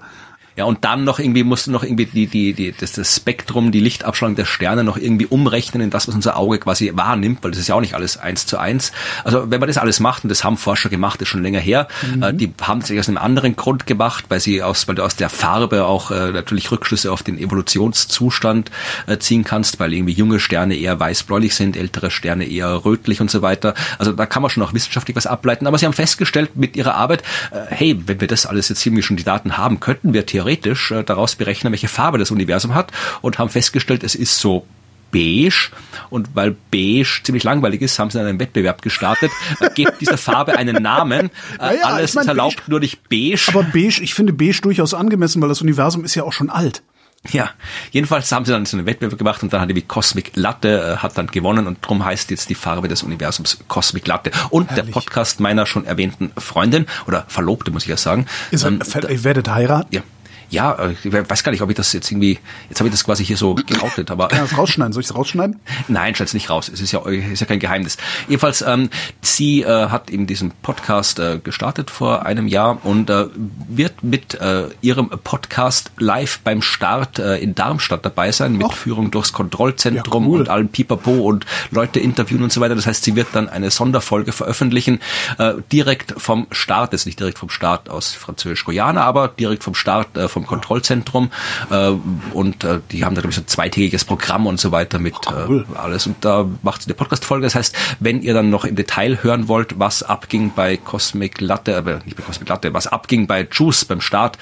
Ja, 0.57 0.67
und 0.67 0.85
dann 0.85 1.03
noch 1.03 1.19
irgendwie 1.19 1.43
musst 1.43 1.67
du 1.67 1.73
noch 1.73 1.83
irgendwie 1.83 2.07
die, 2.07 2.29
die, 2.29 2.53
die, 2.53 2.73
das, 2.73 2.93
das 2.93 3.17
Spektrum, 3.17 3.73
die 3.73 3.81
Lichtabstrahlung 3.81 4.37
der 4.37 4.45
Sterne 4.45 4.85
noch 4.85 4.97
irgendwie 4.97 5.27
umrechnen 5.27 5.83
in 5.83 5.91
das, 5.91 6.07
was 6.07 6.15
unser 6.15 6.37
Auge 6.37 6.59
quasi 6.59 6.93
wahrnimmt, 6.95 7.43
weil 7.43 7.51
das 7.51 7.59
ist 7.59 7.67
ja 7.67 7.75
auch 7.75 7.81
nicht 7.81 7.95
alles 7.95 8.19
eins 8.19 8.47
zu 8.47 8.59
eins. 8.59 8.93
Also 9.25 9.51
wenn 9.51 9.59
man 9.59 9.67
das 9.67 9.79
alles 9.79 9.99
macht, 9.99 10.23
und 10.23 10.29
das 10.29 10.45
haben 10.45 10.57
Forscher 10.57 10.91
gemacht, 10.91 11.21
das 11.21 11.27
ist 11.27 11.31
schon 11.31 11.43
länger 11.43 11.59
her, 11.59 11.89
mhm. 12.15 12.23
äh, 12.23 12.33
die 12.33 12.53
haben 12.63 12.79
es 12.79 12.93
aus 12.93 13.09
einem 13.09 13.19
anderen 13.19 13.57
Grund 13.57 13.87
gemacht, 13.87 14.27
weil 14.29 14.39
sie 14.39 14.63
aus, 14.63 14.87
weil 14.87 14.95
du 14.95 15.03
aus 15.03 15.17
der 15.17 15.29
Farbe 15.29 15.87
auch 15.87 16.13
äh, 16.13 16.31
natürlich 16.31 16.71
Rückschlüsse 16.71 17.11
auf 17.11 17.25
den 17.25 17.37
Evolutionszustand 17.37 18.71
äh, 19.09 19.19
ziehen 19.19 19.43
kannst, 19.43 19.81
weil 19.81 19.93
irgendwie 19.93 20.13
junge 20.13 20.39
Sterne 20.39 20.77
eher 20.77 21.01
weiß-bläulich 21.01 21.57
sind, 21.57 21.77
ältere 21.77 22.13
Sterne 22.13 22.45
eher 22.47 22.85
rötlich 22.85 23.21
und 23.21 23.31
so 23.31 23.43
weiter. 23.43 23.75
Also 23.99 24.13
da 24.13 24.25
kann 24.25 24.43
man 24.43 24.53
schon 24.53 24.63
auch 24.63 24.73
wissenschaftlich 24.73 25.17
was 25.17 25.27
ableiten. 25.27 25.67
Aber 25.67 25.79
sie 25.79 25.87
haben 25.87 25.93
festgestellt 25.95 26.55
mit 26.55 26.77
ihrer 26.77 26.95
Arbeit, 26.95 27.25
äh, 27.51 27.57
hey, 27.71 28.01
wenn 28.07 28.21
wir 28.21 28.29
das 28.29 28.47
alles 28.47 28.69
jetzt 28.69 28.87
irgendwie 28.87 29.03
schon 29.03 29.17
die 29.17 29.25
Daten 29.25 29.57
haben, 29.59 29.81
könnten 29.81 30.13
wir 30.13 30.25
theoretisch 30.25 30.44
theoretisch 30.45 30.91
äh, 30.91 31.03
daraus 31.03 31.35
berechnen, 31.35 31.73
welche 31.73 31.89
Farbe 31.89 32.19
das 32.19 32.31
Universum 32.31 32.75
hat 32.75 32.93
und 33.23 33.39
haben 33.39 33.49
festgestellt, 33.49 34.05
es 34.05 34.15
ist 34.15 34.39
so 34.39 34.67
beige 35.11 35.71
und 36.11 36.35
weil 36.35 36.57
beige 36.71 37.21
ziemlich 37.23 37.45
langweilig 37.45 37.81
ist, 37.83 37.99
haben 37.99 38.11
sie 38.11 38.21
einen 38.21 38.39
Wettbewerb 38.39 38.83
gestartet. 38.83 39.31
Äh, 39.61 39.71
gebt 39.75 40.01
dieser 40.01 40.19
Farbe 40.19 40.57
einen 40.57 40.83
Namen. 40.83 41.31
Äh, 41.61 41.77
ja, 41.77 41.85
Alles 41.85 42.11
ich 42.11 42.15
mein, 42.17 42.23
ist 42.23 42.29
erlaubt, 42.29 42.57
beige, 42.57 42.71
nur 42.71 42.81
nicht 42.81 43.09
beige. 43.09 43.45
Aber 43.49 43.63
beige, 43.63 44.03
ich 44.03 44.13
finde 44.13 44.33
beige 44.33 44.61
durchaus 44.61 44.93
angemessen, 44.93 45.41
weil 45.41 45.49
das 45.49 45.63
Universum 45.63 46.05
ist 46.05 46.15
ja 46.15 46.25
auch 46.25 46.33
schon 46.33 46.51
alt. 46.51 46.83
Ja, 47.31 47.51
jedenfalls 47.91 48.31
haben 48.33 48.45
sie 48.45 48.53
dann 48.53 48.67
so 48.67 48.77
einen 48.77 48.87
Wettbewerb 48.87 49.19
gemacht 49.19 49.43
und 49.43 49.53
dann 49.53 49.61
hat 49.61 49.71
die 49.71 49.83
Cosmic 49.83 50.33
Latte 50.35 50.95
äh, 50.95 50.97
hat 50.99 51.17
dann 51.17 51.29
gewonnen 51.29 51.67
und 51.67 51.79
darum 51.83 52.05
heißt 52.05 52.31
jetzt 52.31 52.51
die 52.51 52.55
Farbe 52.55 52.89
des 52.89 53.03
Universums 53.03 53.59
Cosmic 53.69 54.07
Latte. 54.07 54.31
Und 54.51 54.71
Herrlich. 54.71 54.87
der 54.87 54.93
Podcast 54.93 55.41
meiner 55.41 55.65
schon 55.65 55.87
erwähnten 55.87 56.33
Freundin 56.37 56.87
oder 57.07 57.25
Verlobte, 57.29 57.71
muss 57.71 57.85
ich 57.85 57.89
ja 57.89 57.97
sagen. 57.97 58.27
Ist, 58.51 58.65
ähm, 58.65 58.81
ihr 59.09 59.25
werdet 59.25 59.49
heiraten? 59.49 59.95
Ja, 59.95 60.03
ja, 60.51 60.73
äh, 60.73 60.95
ich 61.03 61.13
weiß 61.13 61.43
gar 61.43 61.53
nicht, 61.53 61.63
ob 61.63 61.71
ich 61.71 61.77
das 61.77 61.93
jetzt 61.93 62.11
irgendwie, 62.11 62.39
jetzt 62.69 62.81
habe 62.81 62.89
ich 62.89 62.95
das 62.95 63.05
quasi 63.05 63.25
hier 63.25 63.37
so 63.37 63.55
geoutet, 63.55 64.11
aber. 64.11 64.29
Kann 64.29 64.45
ich 64.45 64.51
das 64.51 64.59
rausschneiden? 64.59 64.93
Soll 64.93 65.03
ich 65.03 65.09
es 65.09 65.15
rausschneiden? 65.15 65.61
Nein, 65.89 66.15
schneid's 66.15 66.35
nicht 66.35 66.51
raus. 66.51 66.71
Es 66.73 66.81
ist 66.81 66.93
ja, 66.93 67.05
ist 67.07 67.41
ja 67.41 67.47
kein 67.47 67.61
Geheimnis. 67.61 67.97
Jedenfalls, 68.29 68.63
ähm, 68.63 68.91
sie 69.21 69.63
äh, 69.63 69.89
hat 69.89 70.11
eben 70.11 70.27
diesen 70.27 70.53
Podcast 70.63 71.19
äh, 71.19 71.39
gestartet 71.43 71.91
vor 71.91 72.27
einem 72.27 72.47
Jahr 72.49 72.85
und 72.85 73.11
äh, 73.11 73.27
wird 73.69 74.03
mit 74.03 74.35
äh, 74.35 74.69
ihrem 74.81 75.09
Podcast 75.09 75.91
live 75.99 76.41
beim 76.41 76.63
Start 76.63 77.19
äh, 77.19 77.37
in 77.39 77.55
Darmstadt 77.55 78.05
dabei 78.05 78.33
sein, 78.33 78.53
mit 78.53 78.67
Och. 78.67 78.75
Führung 78.75 79.11
durchs 79.11 79.33
Kontrollzentrum 79.33 80.25
ja, 80.25 80.29
cool. 80.29 80.41
und 80.41 80.49
allem 80.49 80.69
Pipapo 80.69 81.13
und 81.13 81.47
Leute 81.71 82.01
interviewen 82.01 82.43
und 82.43 82.53
so 82.53 82.61
weiter. 82.61 82.75
Das 82.75 82.87
heißt, 82.87 83.05
sie 83.05 83.17
wird 83.17 83.29
dann 83.33 83.49
eine 83.49 83.71
Sonderfolge 83.71 84.33
veröffentlichen, 84.33 85.01
äh, 85.39 85.55
direkt 85.73 86.15
vom 86.17 86.47
Start, 86.51 86.93
jetzt 86.93 87.07
nicht 87.07 87.19
direkt 87.21 87.39
vom 87.39 87.51
Start 87.51 87.89
aus 87.89 88.15
Französisch-Guyana, 88.15 89.03
aber 89.03 89.29
direkt 89.29 89.65
vom 89.65 89.75
Start 89.75 90.17
äh, 90.17 90.29
vom 90.35 90.47
Kontrollzentrum 90.47 91.31
äh, 91.71 91.91
und 92.33 92.65
äh, 92.65 92.81
die 92.91 93.05
haben 93.05 93.15
da 93.15 93.21
glaube 93.21 93.31
ich 93.31 93.37
so 93.37 93.43
ein 93.43 93.47
zweitägiges 93.47 94.05
Programm 94.05 94.47
und 94.47 94.61
so 94.61 94.73
weiter 94.73 94.99
mit 94.99 95.15
äh, 95.27 95.49
cool. 95.49 95.67
äh, 95.73 95.79
alles 95.79 96.07
und 96.07 96.25
da 96.25 96.47
macht 96.63 96.83
sie 96.83 96.89
eine 96.89 96.95
Podcast-Folge. 96.95 97.45
Das 97.47 97.55
heißt, 97.55 97.75
wenn 98.01 98.21
ihr 98.21 98.35
dann 98.35 98.51
noch 98.51 98.65
im 98.65 98.77
Detail 98.77 99.23
hören 99.23 99.49
wollt, 99.49 99.79
was 99.79 100.03
abging 100.03 100.53
bei 100.55 100.77
Cosmic 100.77 101.41
Latte, 101.41 101.77
aber 101.77 102.01
nicht 102.05 102.17
bei 102.17 102.23
Cosmic 102.23 102.49
Latte, 102.49 102.75
was 102.75 102.87
abging 102.87 103.27
bei 103.27 103.49
Juice 103.51 103.85
beim 103.85 104.01
Start, 104.01 104.39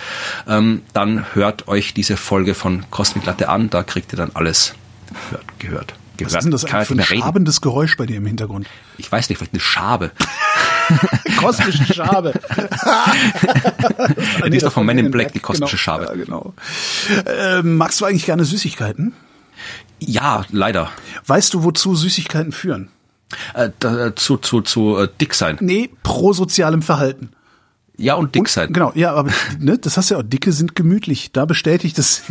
ähm, 0.48 0.82
dann 0.92 1.26
hört 1.34 1.68
euch 1.68 1.94
diese 1.94 2.16
Folge 2.16 2.54
von 2.54 2.84
Cosmic 2.90 3.26
Latte 3.26 3.48
an, 3.48 3.70
da 3.70 3.82
kriegt 3.82 4.12
ihr 4.12 4.16
dann 4.16 4.30
alles 4.34 4.74
gehört. 5.18 5.44
gehört. 5.58 5.94
Was 6.20 6.34
ist 6.34 6.44
denn 6.44 6.50
das 6.50 6.64
für 6.86 6.94
ein 6.94 7.02
schabendes 7.02 7.60
Geräusch 7.60 7.96
bei 7.96 8.06
dir 8.06 8.16
im 8.16 8.26
Hintergrund? 8.26 8.66
Ich 8.98 9.10
weiß 9.10 9.28
nicht, 9.28 9.38
vielleicht 9.38 9.54
eine 9.54 9.60
Schabe. 9.60 10.12
kosmische 11.38 11.94
Schabe. 11.94 12.32
die 14.46 14.56
ist 14.56 14.66
doch 14.66 14.72
von 14.72 14.86
Men 14.86 14.98
in 14.98 15.10
Black, 15.10 15.32
die 15.32 15.40
kosmische 15.40 15.76
genau, 15.76 15.82
Schabe. 15.82 16.04
Ja, 16.04 16.14
genau. 16.14 16.54
Äh, 17.26 17.62
magst 17.62 18.00
du 18.00 18.04
eigentlich 18.04 18.26
gerne 18.26 18.44
Süßigkeiten? 18.44 19.14
Ja, 19.98 20.44
leider. 20.50 20.90
Weißt 21.26 21.54
du, 21.54 21.64
wozu 21.64 21.94
Süßigkeiten 21.94 22.52
führen? 22.52 22.88
Äh, 23.54 23.70
da, 23.78 24.14
zu 24.14 24.36
zu, 24.36 24.60
zu 24.60 24.98
äh, 24.98 25.08
dick 25.20 25.34
sein. 25.34 25.56
Nee, 25.60 25.90
prosozialem 26.02 26.82
Verhalten. 26.82 27.30
Ja, 28.02 28.14
und 28.14 28.34
dick 28.34 28.48
sein. 28.48 28.72
genau, 28.72 28.90
ja, 28.96 29.14
aber 29.14 29.30
ne, 29.60 29.78
das 29.78 29.96
heißt 29.96 30.10
ja 30.10 30.18
auch, 30.18 30.22
Dicke 30.24 30.50
sind 30.50 30.74
gemütlich. 30.74 31.30
Da 31.30 31.44
bestätigt 31.44 31.98
es. 31.98 32.22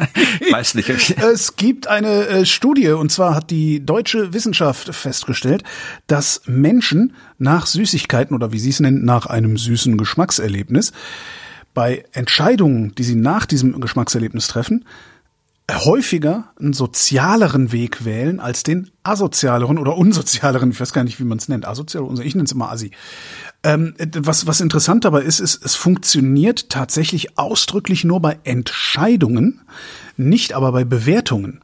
Weiß 0.50 0.74
nicht. 0.74 0.88
es 1.18 1.56
gibt 1.56 1.86
eine 1.86 2.26
äh, 2.28 2.46
Studie, 2.46 2.88
und 2.88 3.12
zwar 3.12 3.34
hat 3.34 3.50
die 3.50 3.84
deutsche 3.84 4.32
Wissenschaft 4.32 4.94
festgestellt, 4.94 5.64
dass 6.06 6.40
Menschen 6.46 7.12
nach 7.36 7.66
Süßigkeiten 7.66 8.34
oder 8.34 8.52
wie 8.52 8.58
sie 8.58 8.70
es 8.70 8.80
nennen, 8.80 9.04
nach 9.04 9.26
einem 9.26 9.58
süßen 9.58 9.98
Geschmackserlebnis, 9.98 10.92
bei 11.74 12.06
Entscheidungen, 12.12 12.94
die 12.94 13.04
sie 13.04 13.14
nach 13.14 13.44
diesem 13.44 13.78
Geschmackserlebnis 13.80 14.48
treffen, 14.48 14.86
häufiger 15.70 16.52
einen 16.58 16.72
sozialeren 16.72 17.72
Weg 17.72 18.04
wählen 18.04 18.40
als 18.40 18.62
den 18.62 18.90
asozialeren 19.02 19.78
oder 19.78 19.96
unsozialeren, 19.96 20.70
ich 20.70 20.80
weiß 20.80 20.92
gar 20.92 21.04
nicht, 21.04 21.20
wie 21.20 21.24
man 21.24 21.38
es 21.38 21.48
nennt, 21.48 21.66
asozial 21.66 22.04
oder 22.04 22.24
ich 22.24 22.34
nenne 22.34 22.46
es 22.46 22.52
immer 22.52 22.70
Asi. 22.70 22.90
Ähm, 23.62 23.94
was, 24.16 24.46
was 24.46 24.60
interessant 24.60 25.04
dabei 25.04 25.22
ist, 25.22 25.40
ist, 25.40 25.64
es 25.64 25.74
funktioniert 25.74 26.70
tatsächlich 26.70 27.38
ausdrücklich 27.38 28.04
nur 28.04 28.20
bei 28.20 28.38
Entscheidungen, 28.44 29.60
nicht 30.16 30.54
aber 30.54 30.72
bei 30.72 30.84
Bewertungen. 30.84 31.60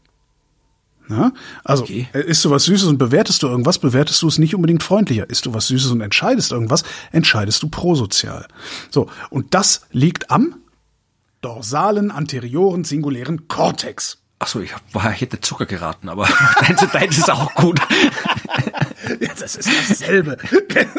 Ja? 1.09 1.33
Also, 1.65 1.85
okay. 1.85 2.09
Äh, 2.13 2.21
isst 2.21 2.45
du 2.45 2.51
was 2.51 2.65
Süßes 2.65 2.89
und 2.89 2.99
bewertest 2.99 3.43
du 3.43 3.49
irgendwas, 3.49 3.79
bewertest 3.79 4.21
du 4.23 4.29
es 4.29 4.39
nicht 4.39 4.55
unbedingt 4.55 4.83
freundlicher. 4.83 5.29
Isst 5.29 5.47
du 5.47 5.55
was 5.55 5.69
Süßes 5.69 5.91
und 5.91 6.01
entscheidest 6.01 6.53
irgendwas, 6.53 6.83
entscheidest 7.13 7.63
du 7.63 7.69
prosozial. 7.69 8.47
So, 8.91 9.09
und 9.31 9.55
das 9.55 9.83
liegt 9.93 10.31
am 10.31 10.57
dorsalen 11.45 12.11
anterioren 12.11 12.85
singulären 12.85 13.49
Kortex. 13.49 14.19
Ach 14.41 14.49
so, 14.49 14.61
ich, 14.61 14.75
war, 14.93 15.13
ich 15.13 15.21
hätte 15.21 15.41
Zucker 15.41 15.65
geraten, 15.65 16.09
aber 16.09 16.29
dein, 16.61 16.77
deins 16.93 17.19
ist 17.19 17.31
auch 17.31 17.55
gut. 17.55 17.81
ja, 19.21 19.29
das 19.39 19.57
ist 19.57 19.71
dasselbe. 19.89 20.37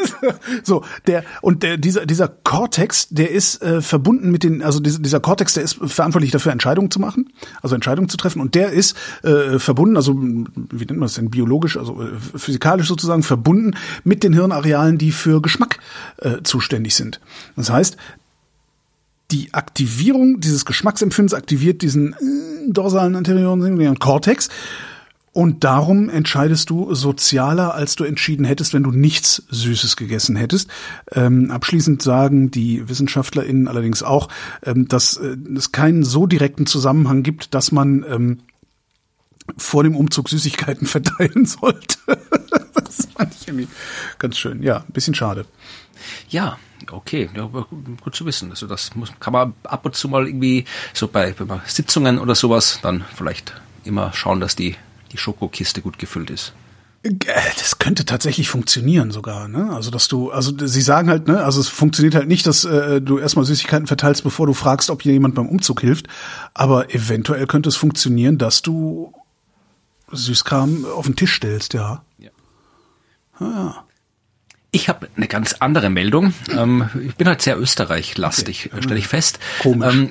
so, 0.64 0.84
der 1.06 1.22
und 1.42 1.62
der 1.62 1.76
dieser 1.76 2.06
dieser 2.06 2.28
Cortex, 2.28 3.08
der 3.10 3.30
ist 3.30 3.62
äh, 3.62 3.82
verbunden 3.82 4.30
mit 4.30 4.42
den, 4.42 4.62
also 4.62 4.80
dieser, 4.80 4.98
dieser 5.00 5.20
Cortex, 5.20 5.54
der 5.54 5.62
ist 5.62 5.74
verantwortlich 5.74 6.32
dafür, 6.32 6.50
Entscheidungen 6.50 6.90
zu 6.90 6.98
machen, 6.98 7.32
also 7.62 7.74
Entscheidungen 7.74 8.08
zu 8.08 8.16
treffen, 8.16 8.40
und 8.40 8.54
der 8.54 8.70
ist 8.70 8.96
äh, 9.22 9.58
verbunden, 9.58 9.96
also 9.96 10.14
wie 10.16 10.84
nennt 10.84 10.90
man 10.90 11.02
das 11.02 11.14
denn, 11.14 11.30
biologisch, 11.30 11.76
also 11.76 12.02
äh, 12.02 12.08
physikalisch 12.36 12.88
sozusagen 12.88 13.22
verbunden 13.22 13.76
mit 14.02 14.24
den 14.24 14.32
Hirnarealen, 14.32 14.98
die 14.98 15.12
für 15.12 15.42
Geschmack 15.42 15.78
äh, 16.18 16.42
zuständig 16.42 16.94
sind. 16.94 17.20
Das 17.54 17.70
heißt, 17.70 17.96
die 19.30 19.52
Aktivierung 19.54 20.40
dieses 20.40 20.64
Geschmacksempfindens 20.64 21.34
aktiviert 21.34 21.82
diesen 21.82 22.12
äh, 22.12 22.72
dorsalen 22.72 23.16
anterioren 23.16 23.98
Cortex 23.98 24.48
und 25.36 25.64
darum 25.64 26.08
entscheidest 26.08 26.70
du 26.70 26.94
sozialer, 26.94 27.74
als 27.74 27.94
du 27.94 28.04
entschieden 28.04 28.46
hättest, 28.46 28.72
wenn 28.72 28.84
du 28.84 28.90
nichts 28.90 29.42
Süßes 29.50 29.96
gegessen 29.96 30.34
hättest. 30.34 30.70
Ähm, 31.12 31.50
abschließend 31.50 32.00
sagen 32.00 32.50
die 32.50 32.88
WissenschaftlerInnen 32.88 33.68
allerdings 33.68 34.02
auch, 34.02 34.28
ähm, 34.64 34.88
dass 34.88 35.18
äh, 35.18 35.36
es 35.54 35.72
keinen 35.72 36.04
so 36.04 36.26
direkten 36.26 36.64
Zusammenhang 36.64 37.22
gibt, 37.22 37.52
dass 37.52 37.70
man 37.70 38.02
ähm, 38.08 38.38
vor 39.58 39.82
dem 39.82 39.94
Umzug 39.94 40.30
Süßigkeiten 40.30 40.86
verteilen 40.86 41.44
sollte. 41.44 41.98
das 42.74 43.06
fand 43.14 43.34
ich 43.34 43.46
irgendwie 43.46 43.68
ganz 44.18 44.38
schön. 44.38 44.62
Ja, 44.62 44.78
ein 44.88 44.92
bisschen 44.94 45.14
schade. 45.14 45.44
Ja, 46.30 46.58
okay, 46.90 47.30
ja, 47.34 47.48
gut 48.00 48.14
zu 48.14 48.26
wissen. 48.26 48.50
Also 48.50 48.66
das 48.66 48.94
muss, 48.94 49.12
kann 49.20 49.32
man 49.32 49.54
ab 49.64 49.84
und 49.84 49.94
zu 49.94 50.08
mal 50.08 50.26
irgendwie 50.26 50.64
so 50.92 51.08
bei, 51.08 51.34
Sitzungen 51.66 52.18
oder 52.18 52.34
sowas 52.34 52.80
dann 52.82 53.04
vielleicht 53.14 53.54
immer 53.84 54.12
schauen, 54.12 54.40
dass 54.40 54.56
die, 54.56 54.76
die 55.12 55.18
Schokokiste 55.18 55.82
gut 55.82 55.98
gefüllt 55.98 56.30
ist. 56.30 56.52
Äh, 57.02 57.12
das 57.58 57.78
könnte 57.78 58.04
tatsächlich 58.04 58.48
funktionieren 58.48 59.10
sogar, 59.10 59.48
ne? 59.48 59.70
Also 59.72 59.90
dass 59.90 60.08
du, 60.08 60.30
also 60.30 60.52
sie 60.56 60.80
sagen 60.80 61.08
halt, 61.08 61.28
ne, 61.28 61.44
also 61.44 61.60
es 61.60 61.68
funktioniert 61.68 62.14
halt 62.14 62.28
nicht, 62.28 62.46
dass 62.46 62.64
äh, 62.64 63.00
du 63.00 63.18
erstmal 63.18 63.44
Süßigkeiten 63.44 63.86
verteilst, 63.86 64.24
bevor 64.24 64.46
du 64.46 64.54
fragst, 64.54 64.90
ob 64.90 65.02
dir 65.02 65.12
jemand 65.12 65.34
beim 65.34 65.48
Umzug 65.48 65.80
hilft. 65.80 66.08
Aber 66.54 66.94
eventuell 66.94 67.46
könnte 67.46 67.68
es 67.68 67.76
funktionieren, 67.76 68.38
dass 68.38 68.62
du 68.62 69.12
Süßkram 70.12 70.84
auf 70.84 71.06
den 71.06 71.16
Tisch 71.16 71.34
stellst, 71.34 71.74
ja. 71.74 72.02
Ja. 72.18 72.30
Ah. 73.38 73.85
Ich 74.70 74.88
habe 74.88 75.08
eine 75.16 75.28
ganz 75.28 75.54
andere 75.60 75.90
Meldung. 75.90 76.34
Ähm, 76.50 76.90
ich 77.06 77.14
bin 77.16 77.28
halt 77.28 77.40
sehr 77.40 77.58
Österreich-lastig, 77.58 78.70
okay. 78.72 78.82
stelle 78.82 78.98
ich 78.98 79.08
fest. 79.08 79.38
Komisch. 79.62 79.94
Ähm, 79.94 80.10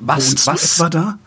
was, 0.00 0.30
Wohnst 0.30 0.46
was 0.46 0.80
war 0.80 0.90
da? 0.90 1.18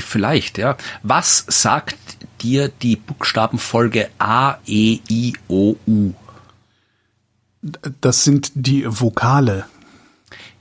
Vielleicht, 0.00 0.58
ja. 0.58 0.76
Was 1.02 1.44
sagt 1.48 1.96
dir 2.40 2.68
die 2.68 2.96
Buchstabenfolge 2.96 4.08
A, 4.18 4.56
E, 4.66 5.00
I, 5.08 5.34
O, 5.48 5.76
U? 5.86 6.14
Das 8.00 8.24
sind 8.24 8.52
die 8.54 8.84
Vokale. 8.86 9.66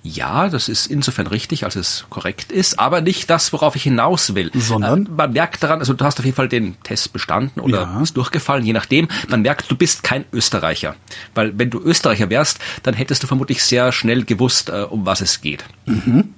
Ja, 0.03 0.49
das 0.49 0.67
ist 0.67 0.87
insofern 0.87 1.27
richtig, 1.27 1.63
als 1.63 1.75
es 1.75 2.05
korrekt 2.09 2.51
ist, 2.51 2.79
aber 2.79 3.01
nicht 3.01 3.29
das, 3.29 3.53
worauf 3.53 3.75
ich 3.75 3.83
hinaus 3.83 4.33
will. 4.33 4.49
Sondern? 4.55 5.05
Äh, 5.05 5.09
man 5.09 5.33
merkt 5.33 5.61
daran, 5.61 5.79
also 5.79 5.93
du 5.93 6.03
hast 6.03 6.17
auf 6.17 6.25
jeden 6.25 6.35
Fall 6.35 6.49
den 6.49 6.75
Test 6.81 7.13
bestanden 7.13 7.61
oder 7.61 7.81
ja. 7.81 7.99
bist 7.99 8.17
durchgefallen, 8.17 8.65
je 8.65 8.73
nachdem. 8.73 9.07
Man 9.27 9.43
merkt, 9.43 9.69
du 9.69 9.75
bist 9.75 10.01
kein 10.01 10.25
Österreicher. 10.33 10.95
Weil 11.35 11.57
wenn 11.57 11.69
du 11.69 11.79
Österreicher 11.79 12.29
wärst, 12.31 12.59
dann 12.81 12.95
hättest 12.95 13.21
du 13.21 13.27
vermutlich 13.27 13.63
sehr 13.63 13.91
schnell 13.91 14.25
gewusst, 14.25 14.69
äh, 14.69 14.85
um 14.89 15.05
was 15.05 15.21
es 15.21 15.41
geht. 15.41 15.63
Mhm. 15.85 16.33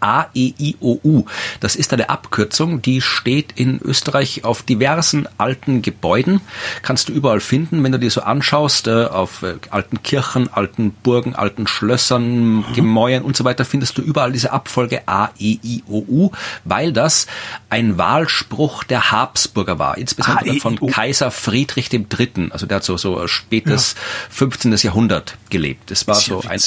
A-E-I-O-U. 0.00 1.24
Das 1.60 1.76
ist 1.76 1.92
eine 1.92 2.10
Abkürzung, 2.10 2.82
die 2.82 3.00
steht 3.00 3.52
in 3.56 3.80
Österreich 3.80 4.44
auf 4.44 4.62
diversen 4.62 5.28
alten 5.38 5.82
Gebäuden. 5.82 6.40
Kannst 6.82 7.08
du 7.08 7.12
überall 7.12 7.40
finden, 7.40 7.82
wenn 7.82 7.92
du 7.92 7.98
dir 7.98 8.10
so 8.10 8.22
anschaust, 8.22 8.86
äh, 8.86 9.04
auf 9.04 9.42
äh, 9.42 9.54
alten 9.70 10.02
Kirchen, 10.02 10.52
alten 10.52 10.90
Burgen, 10.90 11.34
alten 11.34 11.66
Schlössern, 11.66 12.56
mhm. 12.56 12.64
Gemäuern 12.74 13.22
und 13.22 13.36
so 13.36 13.44
weiter, 13.44 13.64
findest 13.64 13.98
du 13.98 14.02
überall 14.02 14.32
diese 14.32 14.52
Abfolge 14.52 15.06
A-E-I-O-U, 15.06 16.30
weil 16.64 16.92
das 16.92 17.26
ein 17.70 17.98
Wahlspruch 17.98 18.84
der 18.84 19.10
Habsburger 19.10 19.78
war, 19.78 19.98
insbesondere 19.98 20.56
von 20.56 20.78
Kaiser 20.78 21.30
Friedrich 21.30 21.92
III. 21.92 22.48
Also 22.50 22.66
der 22.66 22.76
hat 22.76 22.84
so, 22.84 22.96
so 22.96 23.26
spätes 23.26 23.94
ja. 23.94 24.00
15. 24.30 24.72
Jahrhundert 24.76 25.36
gelebt. 25.50 25.90
Das 25.90 26.06
war 26.06 26.16
so 26.16 26.42
ein, 26.46 26.60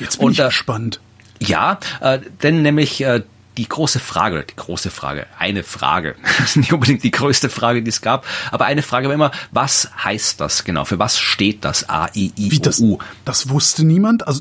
Jetzt 0.00 0.18
bin 0.18 0.26
und, 0.26 0.32
ich 0.32 0.44
gespannt. 0.44 1.00
Ja, 1.48 1.78
äh, 2.00 2.18
denn 2.42 2.62
nämlich 2.62 3.00
äh, 3.02 3.22
die 3.56 3.68
große 3.68 4.00
Frage, 4.00 4.44
die 4.48 4.56
große 4.56 4.90
Frage, 4.90 5.26
eine 5.38 5.62
Frage, 5.62 6.14
das 6.38 6.50
ist 6.50 6.56
nicht 6.56 6.72
unbedingt 6.72 7.02
die 7.02 7.10
größte 7.10 7.50
Frage, 7.50 7.82
die 7.82 7.90
es 7.90 8.00
gab, 8.00 8.26
aber 8.50 8.64
eine 8.64 8.82
Frage 8.82 9.08
war 9.08 9.14
immer, 9.14 9.30
was 9.50 9.90
heißt 10.02 10.40
das 10.40 10.64
genau? 10.64 10.84
Für 10.84 10.98
was 10.98 11.18
steht 11.18 11.64
das 11.64 11.88
A, 11.88 12.08
I, 12.14 12.32
I, 12.36 12.50
Wie? 12.50 12.60
Das, 12.60 12.82
das 13.24 13.48
wusste 13.48 13.84
niemand? 13.84 14.26
Also 14.26 14.40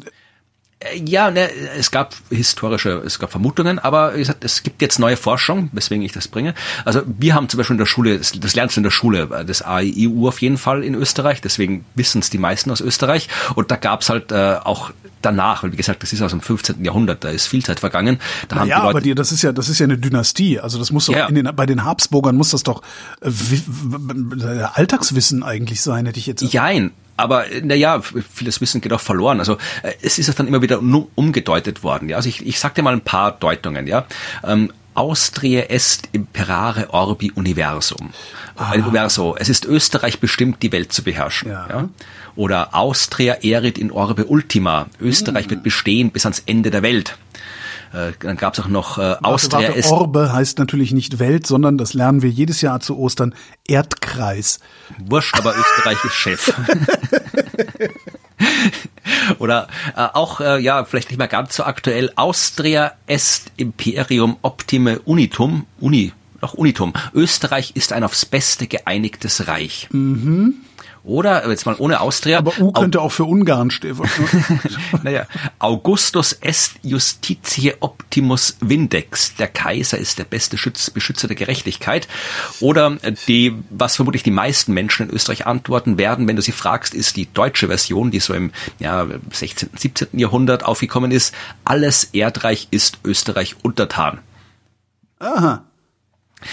ja, 1.05 1.31
ne, 1.31 1.49
es 1.77 1.91
gab 1.91 2.15
historische, 2.29 3.01
es 3.05 3.19
gab 3.19 3.31
Vermutungen, 3.31 3.79
aber 3.79 4.15
wie 4.15 4.19
gesagt, 4.19 4.43
es 4.43 4.63
gibt 4.63 4.81
jetzt 4.81 4.99
neue 4.99 5.17
Forschung, 5.17 5.69
weswegen 5.73 6.03
ich 6.03 6.11
das 6.11 6.27
bringe. 6.27 6.53
Also 6.85 7.03
wir 7.05 7.35
haben 7.35 7.49
zum 7.49 7.57
Beispiel 7.57 7.75
in 7.75 7.79
der 7.79 7.85
Schule, 7.85 8.17
das, 8.17 8.31
das 8.31 8.55
lernst 8.55 8.75
du 8.75 8.79
in 8.79 8.83
der 8.83 8.91
Schule, 8.91 9.29
äh, 9.31 9.45
das 9.45 9.61
AIU 9.61 10.27
auf 10.27 10.41
jeden 10.41 10.57
Fall 10.57 10.83
in 10.83 10.95
Österreich, 10.95 11.41
deswegen 11.41 11.85
wissen 11.95 12.19
es 12.19 12.29
die 12.29 12.37
meisten 12.37 12.71
aus 12.71 12.81
Österreich. 12.81 13.29
Und 13.55 13.71
da 13.71 13.75
gab's 13.75 14.09
halt 14.09 14.31
äh, 14.31 14.57
auch 14.63 14.91
danach, 15.21 15.63
weil 15.63 15.71
wie 15.71 15.77
gesagt, 15.77 16.01
das 16.01 16.13
ist 16.13 16.21
aus 16.21 16.31
dem 16.31 16.41
15. 16.41 16.83
Jahrhundert, 16.83 17.23
da 17.23 17.29
ist 17.29 17.47
viel 17.47 17.63
Zeit 17.63 17.79
vergangen. 17.79 18.19
Da 18.47 18.57
haben 18.57 18.67
ja, 18.67 18.77
die 18.77 18.81
Leute, 18.81 18.89
aber 18.89 19.01
die, 19.01 19.15
das 19.15 19.31
ist 19.31 19.41
ja, 19.43 19.51
das 19.51 19.69
ist 19.69 19.79
ja 19.79 19.83
eine 19.85 19.97
Dynastie. 19.97 20.59
Also 20.59 20.79
das 20.79 20.91
muss 20.91 21.05
doch 21.05 21.15
ja. 21.15 21.27
in 21.27 21.35
den, 21.35 21.49
bei 21.55 21.65
den 21.65 21.83
Habsburgern 21.83 22.35
muss 22.35 22.49
das 22.49 22.63
doch 22.63 22.81
äh, 23.21 23.29
Alltagswissen 24.73 25.43
eigentlich 25.43 25.81
sein, 25.81 26.05
hätte 26.05 26.19
ich 26.19 26.25
jetzt. 26.25 26.41
Jein, 26.41 26.91
aber 27.21 27.45
naja, 27.63 28.01
vieles 28.01 28.61
Wissen 28.61 28.81
geht 28.81 28.93
auch 28.93 28.99
verloren. 28.99 29.39
Also 29.39 29.57
äh, 29.83 29.93
es 30.01 30.19
ist 30.19 30.39
dann 30.39 30.47
immer 30.47 30.61
wieder 30.61 30.81
umgedeutet 31.15 31.83
worden. 31.83 32.09
Ja, 32.09 32.17
also 32.17 32.29
ich, 32.29 32.45
ich 32.45 32.59
sag 32.59 32.75
dir 32.75 32.83
mal 32.83 32.93
ein 32.93 33.01
paar 33.01 33.31
Deutungen. 33.31 33.87
Ja, 33.87 34.05
ähm, 34.43 34.71
Austria 34.93 35.69
est 35.69 36.09
imperare 36.11 36.93
orbi 36.93 37.31
universum. 37.31 38.11
Ah. 38.57 38.73
Universo. 38.73 39.35
Es 39.39 39.47
ist 39.47 39.65
Österreich 39.65 40.19
bestimmt, 40.19 40.61
die 40.61 40.71
Welt 40.71 40.91
zu 40.91 41.03
beherrschen. 41.03 41.49
Ja. 41.49 41.67
ja? 41.69 41.89
Oder 42.35 42.75
Austria 42.75 43.35
erit 43.41 43.77
in 43.77 43.91
orbe 43.91 44.25
ultima. 44.25 44.87
Österreich 44.99 45.45
mhm. 45.45 45.51
wird 45.51 45.63
bestehen 45.63 46.11
bis 46.11 46.25
ans 46.25 46.43
Ende 46.45 46.71
der 46.71 46.83
Welt. 46.83 47.17
Äh, 47.93 48.13
dann 48.19 48.37
gab 48.37 48.53
es 48.53 48.59
auch 48.59 48.67
noch 48.67 48.97
äh, 48.97 49.15
Austria 49.21 49.69
warte, 49.69 49.75
warte, 49.75 49.91
Orbe 49.91 50.33
heißt 50.33 50.59
natürlich 50.59 50.93
nicht 50.93 51.19
Welt, 51.19 51.45
sondern 51.45 51.77
das 51.77 51.93
lernen 51.93 52.21
wir 52.21 52.29
jedes 52.29 52.61
Jahr 52.61 52.79
zu 52.79 52.97
Ostern 52.97 53.35
Erdkreis. 53.67 54.59
Wurscht, 54.97 55.37
aber 55.37 55.53
Österreich 55.55 56.03
ist 56.05 56.13
Chef. 56.13 56.53
Oder 59.39 59.67
äh, 59.95 60.07
auch, 60.13 60.39
äh, 60.41 60.59
ja, 60.59 60.85
vielleicht 60.85 61.09
nicht 61.09 61.17
mehr 61.17 61.27
ganz 61.27 61.55
so 61.55 61.63
aktuell, 61.63 62.11
Austria 62.15 62.93
est 63.07 63.51
Imperium 63.57 64.37
Optime 64.41 64.99
Unitum, 64.99 65.65
Uni, 65.79 66.13
noch 66.41 66.53
Unitum. 66.53 66.93
Österreich 67.13 67.75
ist 67.75 67.93
ein 67.93 68.03
aufs 68.03 68.25
Beste 68.25 68.67
geeinigtes 68.67 69.47
Reich. 69.47 69.89
Mhm. 69.91 70.55
Oder, 71.03 71.49
jetzt 71.49 71.65
mal 71.65 71.75
ohne 71.79 71.99
Austria. 71.99 72.37
Aber 72.37 72.53
U 72.59 72.71
könnte 72.71 73.01
auch 73.01 73.11
für 73.11 73.23
Ungarn 73.23 73.71
stehen. 73.71 73.99
naja, 75.03 75.25
Augustus 75.57 76.33
est 76.33 76.73
justitiae 76.83 77.75
optimus 77.79 78.57
vindex. 78.61 79.33
Der 79.35 79.47
Kaiser 79.47 79.97
ist 79.97 80.19
der 80.19 80.25
beste 80.25 80.57
Schütz, 80.57 80.91
Beschützer 80.91 81.27
der 81.27 81.35
Gerechtigkeit. 81.35 82.07
Oder 82.59 82.97
die, 83.27 83.55
was 83.71 83.95
vermutlich 83.95 84.21
die 84.21 84.31
meisten 84.31 84.73
Menschen 84.73 85.09
in 85.09 85.15
Österreich 85.15 85.47
antworten 85.47 85.97
werden, 85.97 86.27
wenn 86.27 86.35
du 86.35 86.41
sie 86.43 86.51
fragst, 86.51 86.93
ist 86.93 87.15
die 87.17 87.31
deutsche 87.33 87.67
Version, 87.67 88.11
die 88.11 88.19
so 88.19 88.35
im 88.35 88.51
ja, 88.77 89.07
16., 89.31 89.69
17. 89.75 90.07
Jahrhundert 90.13 90.63
aufgekommen 90.63 91.09
ist. 91.09 91.33
Alles 91.65 92.03
Erdreich 92.13 92.67
ist 92.69 92.99
Österreich 93.03 93.55
untertan. 93.63 94.19
Aha. 95.17 95.63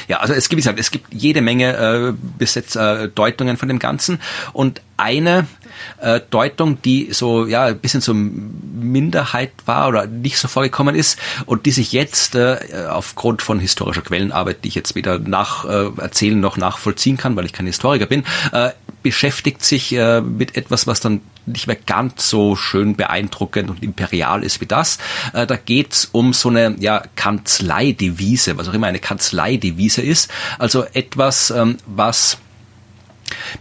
Ja, 0.08 0.18
also 0.18 0.34
es 0.34 0.48
gibt, 0.48 0.58
wie 0.58 0.62
gesagt, 0.62 0.78
es 0.78 0.90
gibt 0.90 1.12
jede 1.12 1.40
Menge 1.40 1.76
äh, 1.76 2.12
bis 2.38 2.54
jetzt 2.54 2.76
äh, 2.76 3.08
Deutungen 3.08 3.56
von 3.56 3.68
dem 3.68 3.78
Ganzen. 3.78 4.20
Und 4.52 4.82
eine 4.96 5.46
äh, 6.00 6.20
Deutung, 6.30 6.82
die 6.82 7.12
so 7.12 7.46
ja 7.46 7.66
ein 7.66 7.78
bisschen 7.78 8.00
so 8.00 8.12
Minderheit 8.14 9.52
war 9.66 9.88
oder 9.88 10.06
nicht 10.06 10.38
so 10.38 10.48
vorgekommen 10.48 10.94
ist 10.94 11.18
und 11.46 11.66
die 11.66 11.70
sich 11.70 11.92
jetzt 11.92 12.34
äh, 12.34 12.58
aufgrund 12.90 13.42
von 13.42 13.60
historischer 13.60 14.02
Quellenarbeit, 14.02 14.64
die 14.64 14.68
ich 14.68 14.74
jetzt 14.74 14.94
weder 14.96 15.18
nach 15.18 15.64
äh, 15.64 15.90
erzählen 15.98 16.38
noch 16.38 16.56
nachvollziehen 16.56 17.16
kann, 17.16 17.36
weil 17.36 17.46
ich 17.46 17.52
kein 17.52 17.66
Historiker 17.66 18.06
bin, 18.06 18.24
äh, 18.52 18.70
beschäftigt 19.02 19.64
sich 19.64 19.92
äh, 19.92 20.20
mit 20.20 20.56
etwas, 20.56 20.86
was 20.86 21.00
dann 21.00 21.20
nicht 21.46 21.66
mehr 21.66 21.76
ganz 21.76 22.28
so 22.28 22.56
schön 22.56 22.96
beeindruckend 22.96 23.70
und 23.70 23.82
imperial 23.82 24.42
ist 24.42 24.60
wie 24.60 24.66
das. 24.66 24.98
Äh, 25.32 25.46
da 25.46 25.56
geht's 25.56 26.08
um 26.12 26.32
so 26.32 26.48
eine 26.50 26.76
ja, 26.78 27.02
Kanzleidevise, 27.16 28.58
was 28.58 28.68
auch 28.68 28.74
immer 28.74 28.86
eine 28.86 28.98
Kanzleidevise 28.98 30.02
ist. 30.02 30.30
Also 30.58 30.84
etwas, 30.92 31.50
ähm, 31.50 31.78
was 31.86 32.38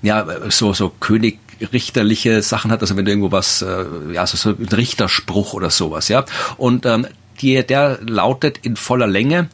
ja 0.02 0.26
so 0.50 0.74
so 0.74 0.90
König 0.90 1.40
richterliche 1.74 2.42
Sachen 2.42 2.72
hat, 2.72 2.82
also 2.82 2.96
wenn 2.98 3.06
du 3.06 3.12
irgendwo 3.12 3.32
was, 3.32 3.62
äh, 3.62 3.86
ja, 4.14 4.28
so, 4.28 4.38
so 4.38 4.50
ein 4.50 4.68
Richterspruch 4.68 5.54
oder 5.54 5.70
sowas, 5.70 6.08
ja. 6.08 6.26
Und 6.58 6.86
ähm, 6.86 7.08
die, 7.42 7.66
der 7.66 8.00
lautet 8.02 8.60
in 8.60 8.76
voller 8.76 9.08
Länge, 9.08 9.50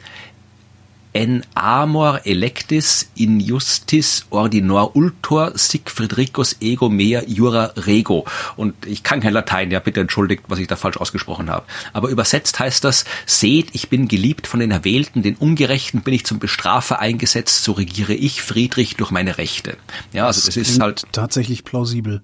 en 1.13 1.43
amor 1.53 2.21
electis 2.25 3.09
in 3.13 3.39
justis 3.39 4.25
ordinor 4.29 4.95
ultor 4.95 5.51
sic 5.55 5.89
Friedricus 5.89 6.55
ego 6.59 6.89
mea 6.89 7.23
jura 7.27 7.71
rego. 7.75 8.25
Und 8.57 8.85
ich 8.85 9.03
kann 9.03 9.21
kein 9.21 9.33
Latein, 9.33 9.71
ja, 9.71 9.79
bitte 9.79 10.01
entschuldigt, 10.01 10.43
was 10.47 10.59
ich 10.59 10.67
da 10.67 10.75
falsch 10.75 10.97
ausgesprochen 10.97 11.49
habe. 11.49 11.65
Aber 11.93 12.09
übersetzt 12.09 12.59
heißt 12.59 12.83
das, 12.83 13.05
seht, 13.25 13.69
ich 13.73 13.89
bin 13.89 14.07
geliebt 14.07 14.47
von 14.47 14.59
den 14.59 14.71
Erwählten, 14.71 15.21
den 15.21 15.35
Ungerechten 15.35 16.01
bin 16.01 16.13
ich 16.13 16.25
zum 16.25 16.39
Bestrafer 16.39 16.99
eingesetzt, 16.99 17.63
so 17.63 17.73
regiere 17.73 18.13
ich 18.13 18.41
Friedrich 18.41 18.95
durch 18.95 19.11
meine 19.11 19.37
Rechte. 19.37 19.77
Ja, 20.11 20.25
also 20.25 20.41
das, 20.45 20.55
das 20.55 20.69
ist 20.69 20.81
halt 20.81 21.05
tatsächlich 21.11 21.63
plausibel. 21.63 22.21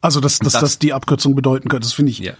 Also, 0.00 0.20
dass, 0.20 0.38
dass 0.38 0.52
das, 0.52 0.62
das 0.62 0.78
die 0.78 0.92
Abkürzung 0.92 1.34
bedeuten 1.34 1.68
könnte, 1.68 1.86
das 1.86 1.92
finde 1.92 2.12
ich 2.12 2.20
ja. 2.20 2.34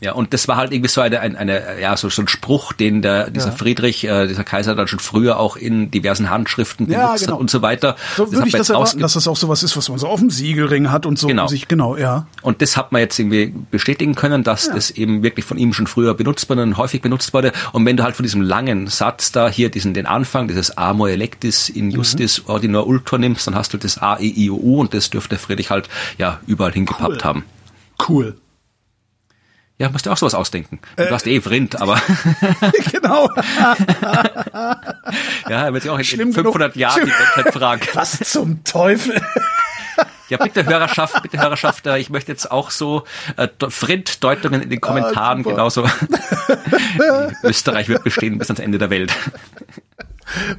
Ja, 0.00 0.12
und 0.12 0.34
das 0.34 0.46
war 0.46 0.56
halt 0.56 0.72
irgendwie 0.72 0.90
so 0.90 1.00
eine, 1.00 1.20
eine, 1.20 1.38
eine 1.38 1.80
ja, 1.80 1.96
so, 1.96 2.10
so 2.10 2.20
ein 2.20 2.28
Spruch, 2.28 2.74
den 2.74 3.00
der, 3.00 3.30
dieser 3.30 3.48
ja. 3.48 3.52
Friedrich, 3.52 4.04
äh, 4.04 4.26
dieser 4.26 4.44
Kaiser 4.44 4.74
dann 4.74 4.88
schon 4.88 4.98
früher 4.98 5.38
auch 5.40 5.56
in 5.56 5.90
diversen 5.90 6.28
Handschriften 6.28 6.86
benutzt 6.86 7.02
ja, 7.02 7.16
genau. 7.16 7.32
hat 7.32 7.40
und 7.40 7.50
so 7.50 7.62
weiter. 7.62 7.96
So 8.14 8.24
das 8.24 8.34
würde 8.34 8.48
ich 8.48 8.54
das 8.54 8.68
erwarten, 8.68 8.98
dass 9.00 9.14
das 9.14 9.26
auch 9.26 9.36
sowas 9.36 9.62
ist, 9.62 9.74
was 9.74 9.88
man 9.88 9.98
so 9.98 10.06
auf 10.08 10.20
dem 10.20 10.28
Siegelring 10.28 10.90
hat 10.90 11.06
und 11.06 11.18
so. 11.18 11.26
Genau. 11.28 11.46
Sich, 11.46 11.66
genau, 11.66 11.96
ja. 11.96 12.26
Und 12.42 12.60
das 12.60 12.76
hat 12.76 12.92
man 12.92 13.00
jetzt 13.00 13.18
irgendwie 13.18 13.54
bestätigen 13.70 14.14
können, 14.14 14.42
dass 14.42 14.66
ja. 14.66 14.74
das 14.74 14.90
eben 14.90 15.22
wirklich 15.22 15.46
von 15.46 15.56
ihm 15.56 15.72
schon 15.72 15.86
früher 15.86 16.12
benutzt 16.12 16.50
wurde 16.50 16.62
und 16.62 16.76
häufig 16.76 17.00
benutzt 17.00 17.32
wurde. 17.32 17.52
Und 17.72 17.86
wenn 17.86 17.96
du 17.96 18.04
halt 18.04 18.16
von 18.16 18.22
diesem 18.22 18.42
langen 18.42 18.88
Satz 18.88 19.32
da 19.32 19.48
hier 19.48 19.70
diesen, 19.70 19.94
den 19.94 20.04
Anfang, 20.04 20.46
dieses 20.46 20.76
Amor 20.76 21.08
electis 21.08 21.70
in 21.70 21.90
justis 21.90 22.42
mhm. 22.42 22.50
ordinor 22.50 22.86
ultor 22.86 23.18
nimmst, 23.18 23.46
dann 23.46 23.54
hast 23.54 23.72
du 23.72 23.78
das 23.78 23.96
A, 23.96 24.18
E, 24.18 24.30
I, 24.36 24.50
O, 24.50 24.56
U 24.56 24.80
und 24.80 24.92
das 24.92 25.08
dürfte 25.08 25.38
Friedrich 25.38 25.70
halt, 25.70 25.88
ja, 26.18 26.40
überall 26.46 26.72
hingepappt 26.72 27.16
cool. 27.16 27.24
haben. 27.24 27.44
Cool. 28.06 28.36
Ja, 29.78 29.90
musst 29.90 30.06
du 30.06 30.10
auch 30.10 30.16
sowas 30.16 30.34
ausdenken. 30.34 30.78
Du 30.96 31.02
äh, 31.02 31.10
hast 31.10 31.26
eh 31.26 31.40
Vrind, 31.40 31.80
aber. 31.80 32.00
genau. 32.92 33.28
ja, 35.48 35.66
er 35.66 35.72
wird 35.74 35.82
sich 35.82 35.90
auch 35.90 35.98
in, 35.98 36.20
in 36.20 36.32
500 36.32 36.72
genug. 36.72 36.76
Jahren 36.76 37.04
die 37.04 37.12
Menschheit 37.12 37.52
fragen. 37.52 37.82
Was 37.92 38.18
zum 38.20 38.64
Teufel? 38.64 39.20
Ja, 40.30 40.38
bitte 40.38 40.64
Hörerschaft, 40.64 41.22
bitte 41.22 41.38
Hörerschaft, 41.38 41.86
äh, 41.86 41.98
ich 41.98 42.08
möchte 42.08 42.32
jetzt 42.32 42.50
auch 42.50 42.70
so 42.70 43.04
äh, 43.36 43.48
Vrind-Deutungen 43.68 44.62
in 44.62 44.70
den 44.70 44.80
Kommentaren 44.80 45.40
ah, 45.46 45.50
genauso. 45.50 45.86
Österreich 47.44 47.88
wird 47.88 48.02
bestehen 48.02 48.38
bis 48.38 48.48
ans 48.48 48.60
Ende 48.60 48.78
der 48.78 48.90
Welt. 48.90 49.12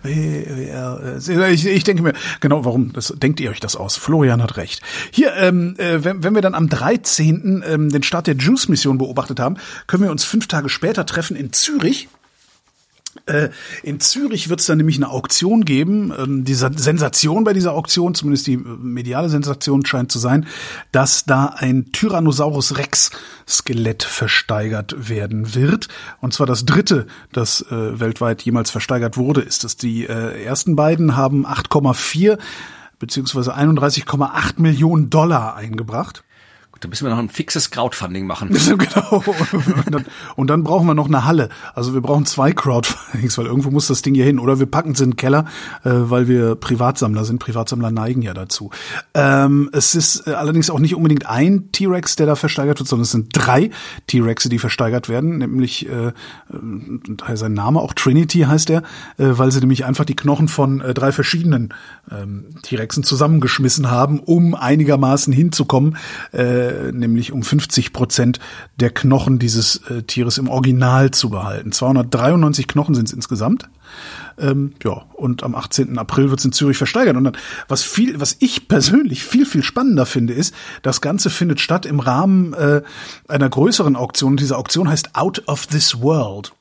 Ich, 0.03 1.65
ich 1.65 1.83
denke 1.83 2.03
mir, 2.03 2.13
genau, 2.39 2.63
warum 2.63 2.93
das, 2.93 3.13
denkt 3.17 3.39
ihr 3.39 3.51
euch 3.51 3.59
das 3.59 3.75
aus? 3.75 3.97
Florian 3.97 4.41
hat 4.41 4.57
recht. 4.57 4.81
Hier, 5.11 5.33
ähm, 5.35 5.75
äh, 5.77 6.03
wenn, 6.03 6.23
wenn 6.23 6.35
wir 6.35 6.41
dann 6.41 6.55
am 6.55 6.69
13. 6.69 7.63
Ähm, 7.67 7.89
den 7.89 8.03
Start 8.03 8.27
der 8.27 8.35
Juice-Mission 8.35 8.97
beobachtet 8.97 9.39
haben, 9.39 9.57
können 9.85 10.03
wir 10.03 10.11
uns 10.11 10.23
fünf 10.23 10.47
Tage 10.47 10.69
später 10.69 11.05
treffen 11.05 11.35
in 11.35 11.51
Zürich 11.51 12.05
äh, 12.05 12.16
in 13.83 13.99
Zürich 13.99 14.49
wird 14.49 14.61
es 14.61 14.65
dann 14.65 14.77
nämlich 14.77 14.97
eine 14.97 15.09
Auktion 15.09 15.65
geben. 15.65 16.13
Ähm, 16.17 16.45
diese 16.45 16.71
Sensation 16.75 17.43
bei 17.43 17.53
dieser 17.53 17.73
Auktion, 17.73 18.15
zumindest 18.15 18.47
die 18.47 18.53
äh, 18.53 18.57
mediale 18.57 19.29
Sensation 19.29 19.85
scheint 19.85 20.11
zu 20.11 20.19
sein, 20.19 20.47
dass 20.91 21.25
da 21.25 21.53
ein 21.57 21.91
Tyrannosaurus 21.91 22.77
Rex 22.77 23.11
Skelett 23.47 24.03
versteigert 24.03 25.09
werden 25.09 25.55
wird. 25.55 25.87
Und 26.21 26.33
zwar 26.33 26.47
das 26.47 26.65
dritte, 26.65 27.07
das 27.31 27.61
äh, 27.69 27.99
weltweit 27.99 28.41
jemals 28.41 28.71
versteigert 28.71 29.17
wurde, 29.17 29.41
ist 29.41 29.63
es. 29.63 29.77
Die 29.77 30.05
äh, 30.05 30.43
ersten 30.43 30.75
beiden 30.75 31.15
haben 31.15 31.45
8,4 31.45 32.37
beziehungsweise 32.99 33.55
31,8 33.55 34.61
Millionen 34.61 35.09
Dollar 35.09 35.55
eingebracht. 35.55 36.23
Da 36.79 36.87
müssen 36.87 37.05
wir 37.05 37.09
noch 37.09 37.17
ein 37.17 37.29
fixes 37.29 37.71
Crowdfunding 37.71 38.25
machen. 38.25 38.49
genau. 38.77 39.23
Und 39.25 39.93
dann, 39.93 40.05
und 40.35 40.47
dann, 40.47 40.63
brauchen 40.63 40.87
wir 40.87 40.93
noch 40.93 41.07
eine 41.07 41.25
Halle. 41.25 41.49
Also 41.73 41.93
wir 41.93 42.01
brauchen 42.01 42.25
zwei 42.25 42.51
Crowdfundings, 42.51 43.37
weil 43.37 43.45
irgendwo 43.45 43.71
muss 43.71 43.87
das 43.87 44.01
Ding 44.01 44.13
hier 44.13 44.25
hin. 44.25 44.39
Oder 44.39 44.59
wir 44.59 44.65
packen 44.65 44.91
es 44.91 45.01
in 45.01 45.11
den 45.11 45.15
Keller, 45.15 45.45
äh, 45.83 45.89
weil 45.91 46.27
wir 46.27 46.55
Privatsammler 46.55 47.25
sind. 47.25 47.39
Privatsammler 47.39 47.91
neigen 47.91 48.21
ja 48.21 48.33
dazu. 48.33 48.69
Ähm, 49.13 49.69
es 49.73 49.95
ist 49.95 50.27
äh, 50.27 50.31
allerdings 50.31 50.69
auch 50.69 50.79
nicht 50.79 50.95
unbedingt 50.95 51.27
ein 51.27 51.71
T-Rex, 51.71 52.15
der 52.15 52.27
da 52.27 52.35
versteigert 52.35 52.79
wird, 52.79 52.89
sondern 52.89 53.03
es 53.03 53.11
sind 53.11 53.29
drei 53.33 53.71
T-Rexe, 54.07 54.49
die 54.49 54.59
versteigert 54.59 55.09
werden. 55.09 55.37
Nämlich, 55.37 55.87
äh, 55.89 56.07
äh, 56.07 56.13
sein 57.35 57.53
Name 57.53 57.79
auch 57.79 57.93
Trinity 57.93 58.41
heißt 58.41 58.69
er, 58.69 58.83
weil 59.17 59.51
sie 59.51 59.59
nämlich 59.59 59.85
einfach 59.85 60.05
die 60.05 60.15
Knochen 60.15 60.47
von 60.47 60.79
drei 60.79 61.11
verschiedenen 61.11 61.73
ähm, 62.11 62.45
T-Rexen 62.61 63.03
zusammengeschmissen 63.03 63.89
haben, 63.89 64.19
um 64.19 64.55
einigermaßen 64.55 65.33
hinzukommen. 65.33 65.97
Äh, 66.31 66.66
äh, 66.67 66.91
nämlich 66.91 67.31
um 67.31 67.43
50 67.43 67.93
Prozent 67.93 68.39
der 68.79 68.89
Knochen 68.89 69.39
dieses 69.39 69.81
äh, 69.89 70.03
Tieres 70.03 70.37
im 70.37 70.49
Original 70.49 71.11
zu 71.11 71.29
behalten. 71.29 71.71
293 71.71 72.67
Knochen 72.67 72.95
sind 72.95 73.07
es 73.07 73.13
insgesamt. 73.13 73.69
Ähm, 74.39 74.73
ja, 74.83 75.05
und 75.13 75.43
am 75.43 75.55
18. 75.55 75.97
April 75.97 76.29
wird 76.29 76.39
es 76.39 76.45
in 76.45 76.51
Zürich 76.51 76.77
versteigert. 76.77 77.15
Und 77.15 77.23
dann, 77.23 77.37
was 77.67 77.83
viel, 77.83 78.19
was 78.19 78.37
ich 78.39 78.67
persönlich 78.67 79.23
viel, 79.23 79.45
viel 79.45 79.63
spannender 79.63 80.05
finde, 80.05 80.33
ist, 80.33 80.53
das 80.83 81.01
Ganze 81.01 81.29
findet 81.29 81.59
statt 81.59 81.85
im 81.85 81.99
Rahmen 81.99 82.53
äh, 82.53 82.81
einer 83.27 83.49
größeren 83.49 83.95
Auktion. 83.95 84.33
Und 84.33 84.39
diese 84.39 84.57
Auktion 84.57 84.89
heißt 84.89 85.15
Out 85.15 85.47
of 85.47 85.67
This 85.67 86.01
World. 86.01 86.51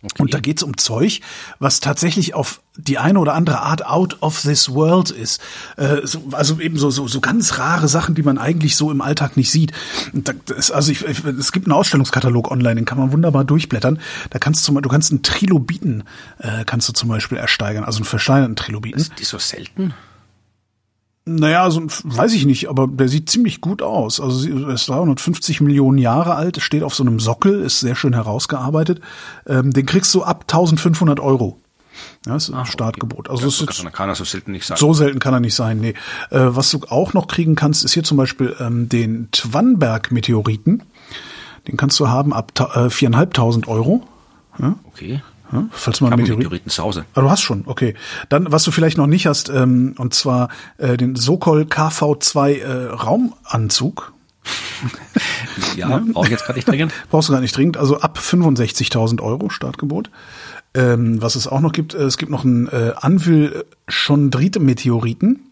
Okay. 0.00 0.22
Und 0.22 0.32
da 0.32 0.38
geht's 0.38 0.62
um 0.62 0.76
Zeug, 0.76 1.20
was 1.58 1.80
tatsächlich 1.80 2.34
auf 2.34 2.60
die 2.76 2.98
eine 2.98 3.18
oder 3.18 3.34
andere 3.34 3.62
Art 3.62 3.84
out 3.84 4.18
of 4.22 4.42
this 4.42 4.72
world 4.72 5.10
ist. 5.10 5.40
Äh, 5.76 6.06
so, 6.06 6.22
also 6.30 6.60
eben 6.60 6.78
so, 6.78 6.90
so, 6.90 7.08
so 7.08 7.20
ganz 7.20 7.58
rare 7.58 7.88
Sachen, 7.88 8.14
die 8.14 8.22
man 8.22 8.38
eigentlich 8.38 8.76
so 8.76 8.92
im 8.92 9.00
Alltag 9.00 9.36
nicht 9.36 9.50
sieht. 9.50 9.72
Das, 10.12 10.70
also 10.70 10.92
ich, 10.92 11.04
ich, 11.04 11.24
es 11.24 11.50
gibt 11.50 11.66
einen 11.66 11.72
Ausstellungskatalog 11.72 12.48
online, 12.48 12.76
den 12.76 12.84
kann 12.84 12.98
man 12.98 13.10
wunderbar 13.10 13.44
durchblättern. 13.44 13.98
Da 14.30 14.38
kannst 14.38 14.66
du, 14.68 14.80
du 14.80 14.88
kannst 14.88 15.10
einen 15.10 15.24
Trilobiten, 15.24 16.04
äh, 16.38 16.64
kannst 16.64 16.88
du 16.88 16.92
zum 16.92 17.08
Beispiel 17.08 17.36
ersteigern, 17.36 17.82
also 17.82 17.98
einen 17.98 18.04
versteinerten 18.04 18.54
Trilobiten. 18.54 19.00
Ist 19.00 19.18
die 19.18 19.24
so 19.24 19.38
selten? 19.38 19.94
Naja, 21.28 21.62
also 21.62 21.82
weiß 22.04 22.32
ich 22.34 22.46
nicht, 22.46 22.68
aber 22.68 22.86
der 22.86 23.08
sieht 23.08 23.28
ziemlich 23.28 23.60
gut 23.60 23.82
aus. 23.82 24.20
Also 24.20 24.48
er 24.48 24.70
ist 24.70 24.88
350 24.88 25.60
Millionen 25.60 25.98
Jahre 25.98 26.34
alt, 26.34 26.60
steht 26.60 26.82
auf 26.82 26.94
so 26.94 27.04
einem 27.04 27.20
Sockel, 27.20 27.62
ist 27.62 27.80
sehr 27.80 27.94
schön 27.94 28.14
herausgearbeitet. 28.14 29.00
Ähm, 29.46 29.72
den 29.72 29.86
kriegst 29.86 30.14
du 30.14 30.22
ab 30.22 30.44
1500 30.48 31.20
Euro. 31.20 31.60
Ja, 32.26 32.36
ist 32.36 32.50
ein 32.50 32.66
Startgebot. 32.66 33.28
Also 33.28 33.44
das 33.44 33.60
ist 33.60 33.92
kann 33.92 34.08
er 34.08 34.14
so 34.14 34.24
selten 34.24 34.52
nicht 34.52 34.66
sein. 34.66 34.76
So 34.76 34.92
selten 34.92 35.18
kann 35.18 35.34
er 35.34 35.40
nicht 35.40 35.54
sein, 35.54 35.78
nee. 35.80 35.94
Äh, 36.30 36.40
was 36.40 36.70
du 36.70 36.80
auch 36.88 37.12
noch 37.12 37.26
kriegen 37.26 37.54
kannst, 37.54 37.84
ist 37.84 37.94
hier 37.94 38.04
zum 38.04 38.16
Beispiel 38.16 38.54
ähm, 38.60 38.88
den 38.88 39.28
Twanberg-Meteoriten. 39.32 40.82
Den 41.66 41.76
kannst 41.76 41.98
du 42.00 42.08
haben 42.08 42.32
ab 42.32 42.52
äh, 42.74 42.90
viereinhalbtausend 42.90 43.68
Euro. 43.68 44.06
Ja? 44.58 44.76
Okay. 44.84 45.22
Ja, 45.52 45.64
falls 45.70 46.00
man 46.00 46.10
Meteorit 46.10 46.38
Meteoriten 46.38 46.70
zu 46.70 46.82
Hause. 46.82 47.04
Ah, 47.14 47.22
du 47.22 47.30
hast 47.30 47.40
schon, 47.40 47.62
okay. 47.66 47.94
Dann, 48.28 48.50
was 48.52 48.64
du 48.64 48.70
vielleicht 48.70 48.98
noch 48.98 49.06
nicht 49.06 49.26
hast, 49.26 49.48
ähm, 49.48 49.94
und 49.98 50.14
zwar 50.14 50.48
äh, 50.76 50.96
den 50.96 51.16
Sokol 51.16 51.62
KV2 51.62 52.58
äh, 52.58 52.86
Raumanzug. 52.90 54.12
ja, 55.76 56.02
brauche 56.12 56.26
ich 56.26 56.32
jetzt 56.32 56.44
gerade 56.44 56.58
nicht 56.58 56.68
dringend. 56.68 56.92
Brauchst 57.10 57.28
du 57.28 57.32
gar 57.32 57.40
nicht 57.40 57.56
dringend. 57.56 57.76
Also 57.76 58.00
ab 58.00 58.18
65.000 58.18 59.20
Euro 59.20 59.50
Startgebot. 59.50 60.10
Ähm, 60.74 61.20
was 61.20 61.34
es 61.34 61.46
auch 61.46 61.60
noch 61.60 61.72
gibt, 61.72 61.94
äh, 61.94 62.04
es 62.04 62.18
gibt 62.18 62.30
noch 62.30 62.44
einen 62.44 62.68
äh, 62.68 62.92
Anvil 62.96 63.64
Chondrite 63.88 64.60
Meteoriten. 64.60 65.47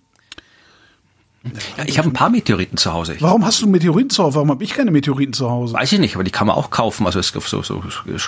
Ja, 1.76 1.84
ich 1.86 1.98
habe 1.98 2.08
ein 2.08 2.12
paar 2.12 2.30
Meteoriten 2.30 2.76
zu 2.76 2.92
Hause. 2.92 3.16
Warum 3.20 3.44
hast 3.44 3.60
du 3.62 3.66
Meteoriten 3.66 4.10
zu 4.10 4.24
Hause? 4.24 4.36
Warum 4.36 4.50
habe 4.50 4.64
ich 4.64 4.70
keine 4.74 4.90
Meteoriten 4.90 5.32
zu 5.32 5.50
Hause? 5.50 5.74
Weiß 5.74 5.92
ich 5.92 5.98
nicht, 5.98 6.14
aber 6.14 6.24
die 6.24 6.30
kann 6.30 6.46
man 6.46 6.56
auch 6.56 6.70
kaufen. 6.70 7.06
Also 7.06 7.18
es 7.18 7.32
gibt 7.32 7.46
so, 7.48 7.62
so 7.62 7.82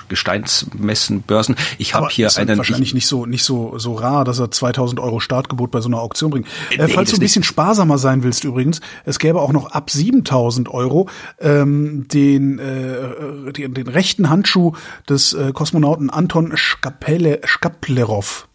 Gesteinsmessen, 0.09 1.23
Börsen. 1.23 1.57
Ich 1.79 1.95
habe 1.95 2.09
hier 2.11 2.27
ist 2.27 2.39
einen. 2.39 2.59
Wahrscheinlich 2.59 2.95
nicht 2.95 3.07
so 3.07 3.27
nicht 3.27 3.45
so 3.45 3.79
so 3.79 3.95
rar, 3.95 4.25
dass 4.25 4.39
er 4.39 4.51
2000 4.51 5.01
Euro 5.01 5.21
Startgebot 5.21 5.71
bei 5.71 5.81
so 5.81 5.89
einer 5.89 6.01
Auktion 6.01 6.31
bringt. 6.31 6.47
Äh, 6.71 6.87
nee, 6.87 6.93
falls 6.93 7.11
du 7.11 7.17
ein 7.17 7.21
bisschen 7.21 7.41
nicht. 7.41 7.49
sparsamer 7.49 7.99
sein 7.99 8.23
willst 8.23 8.45
übrigens, 8.45 8.81
es 9.05 9.19
gäbe 9.19 9.41
auch 9.41 9.53
noch 9.53 9.73
ab 9.73 9.91
7000 9.91 10.69
Euro 10.69 11.09
ähm, 11.41 12.07
den, 12.09 12.59
äh, 12.59 13.53
den 13.53 13.75
den 13.75 13.89
rechten 13.89 14.31
Handschuh 14.31 14.73
des 15.09 15.33
äh, 15.33 15.53
Kosmonauten 15.53 16.11
Anton 16.11 16.53
Skapele, 16.57 17.41
Skaplerov. 17.47 18.48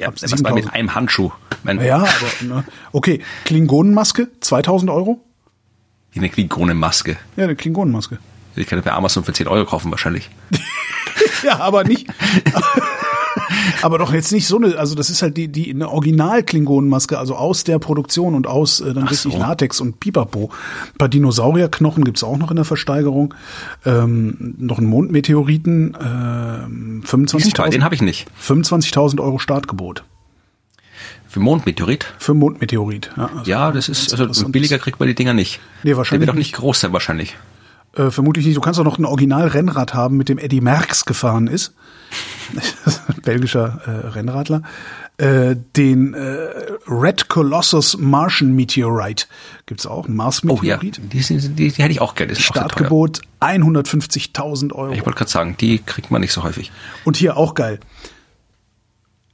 Ja, 0.00 0.08
ab 0.08 0.14
was 0.20 0.42
mit 0.54 0.72
einem 0.72 0.94
Handschuh? 0.94 1.30
Mein 1.62 1.80
ja, 1.84 1.96
aber, 1.98 2.08
ne. 2.40 2.64
okay. 2.92 3.22
Klingonenmaske, 3.44 4.28
2000 4.40 4.90
Euro? 4.90 5.20
Wie 6.12 6.20
eine 6.20 6.28
Klingonenmaske? 6.28 7.16
Ja, 7.36 7.44
eine 7.44 7.54
Klingonenmaske. 7.54 8.18
Ich 8.56 8.66
kann 8.66 8.80
bei 8.82 8.92
Amazon 8.92 9.24
für 9.24 9.32
10 9.32 9.46
Euro 9.46 9.64
kaufen 9.66 9.90
wahrscheinlich. 9.90 10.30
ja, 11.42 11.60
aber 11.60 11.84
nicht. 11.84 12.06
aber 13.82 13.98
doch 13.98 14.12
jetzt 14.12 14.32
nicht 14.32 14.46
so 14.46 14.56
eine, 14.56 14.76
also 14.76 14.94
das 14.94 15.10
ist 15.10 15.22
halt 15.22 15.36
die, 15.36 15.48
die 15.48 15.70
eine 15.70 15.90
Original-Klingonenmaske, 15.90 17.18
also 17.18 17.34
aus 17.36 17.64
der 17.64 17.78
Produktion 17.78 18.34
und 18.34 18.46
aus 18.46 18.80
äh, 18.80 18.94
dann 18.94 19.04
Ach 19.04 19.10
richtig 19.10 19.32
so. 19.32 19.38
Latex 19.38 19.80
und 19.80 20.00
Pipapo. 20.00 20.50
Ein 20.92 20.98
paar 20.98 21.08
Dinosaurierknochen 21.08 22.04
gibt's 22.04 22.22
auch 22.22 22.36
noch 22.36 22.50
in 22.50 22.56
der 22.56 22.64
Versteigerung. 22.64 23.34
Ähm, 23.84 24.54
noch 24.58 24.78
ein 24.78 24.86
Mondmeteoriten, 24.86 25.94
äh, 25.94 27.06
25.000. 27.06 27.70
Den 27.70 27.84
habe 27.84 27.94
ich 27.94 28.02
nicht. 28.02 28.28
25.000 28.42 29.20
Euro 29.20 29.38
Startgebot. 29.38 30.04
Für 31.30 31.38
Mondmeteorit? 31.38 32.12
Für 32.18 32.34
Mondmeteorit, 32.34 33.10
ja. 33.16 33.30
Also 33.36 33.50
ja, 33.50 33.70
das 33.70 33.88
ist, 33.88 34.12
also 34.12 34.48
billiger 34.48 34.80
kriegt 34.80 34.98
man 34.98 35.08
die 35.08 35.14
Dinger 35.14 35.32
nicht. 35.32 35.60
Nee, 35.84 35.96
wahrscheinlich. 35.96 36.26
Der 36.26 36.26
wird 36.26 36.30
auch 36.30 36.38
nicht 36.38 36.54
groß 36.54 36.80
sein, 36.80 36.92
wahrscheinlich. 36.92 37.36
Äh, 37.94 38.10
vermutlich 38.10 38.46
nicht. 38.46 38.56
Du 38.56 38.60
kannst 38.60 38.78
auch 38.78 38.84
noch 38.84 38.98
ein 38.98 39.04
Original-Rennrad 39.04 39.94
haben, 39.94 40.16
mit 40.16 40.28
dem 40.28 40.38
Eddie 40.38 40.60
Merckx 40.60 41.04
gefahren 41.04 41.46
ist. 41.46 41.74
Belgischer 43.22 43.80
äh, 43.86 44.08
Rennradler. 44.08 44.62
Äh, 45.16 45.56
den 45.76 46.14
äh, 46.14 46.48
Red 46.88 47.28
Colossus 47.28 47.96
Martian 47.98 48.54
Meteorite 48.54 49.26
gibt's 49.66 49.86
auch, 49.86 50.08
ein 50.08 50.16
Mars-Meteorit. 50.16 50.98
Oh, 50.98 51.02
ja. 51.02 51.08
die, 51.08 51.20
die, 51.20 51.38
die, 51.38 51.68
die 51.72 51.82
hätte 51.82 51.92
ich 51.92 52.00
auch 52.00 52.14
gerne. 52.14 52.34
Startgebot 52.34 53.20
150.000 53.40 54.72
Euro. 54.72 54.92
Ich 54.92 55.04
wollte 55.04 55.18
gerade 55.18 55.30
sagen, 55.30 55.56
die 55.60 55.78
kriegt 55.78 56.10
man 56.10 56.20
nicht 56.20 56.32
so 56.32 56.42
häufig. 56.42 56.72
Und 57.04 57.16
hier 57.16 57.36
auch 57.36 57.54
geil 57.54 57.80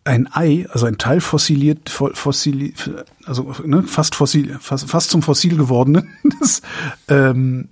ein 0.06 0.28
Ei, 0.32 0.66
also 0.70 0.86
ein 0.86 0.98
Teil 0.98 1.20
fossiliert, 1.20 1.90
fossil, 1.90 2.72
also 3.24 3.54
ne, 3.64 3.82
fast 3.82 4.14
fossil, 4.14 4.56
fast, 4.60 4.88
fast 4.88 5.10
zum 5.10 5.22
Fossil 5.22 5.56
gewordenen 5.56 6.08
das, 6.40 6.62
ähm, 7.08 7.68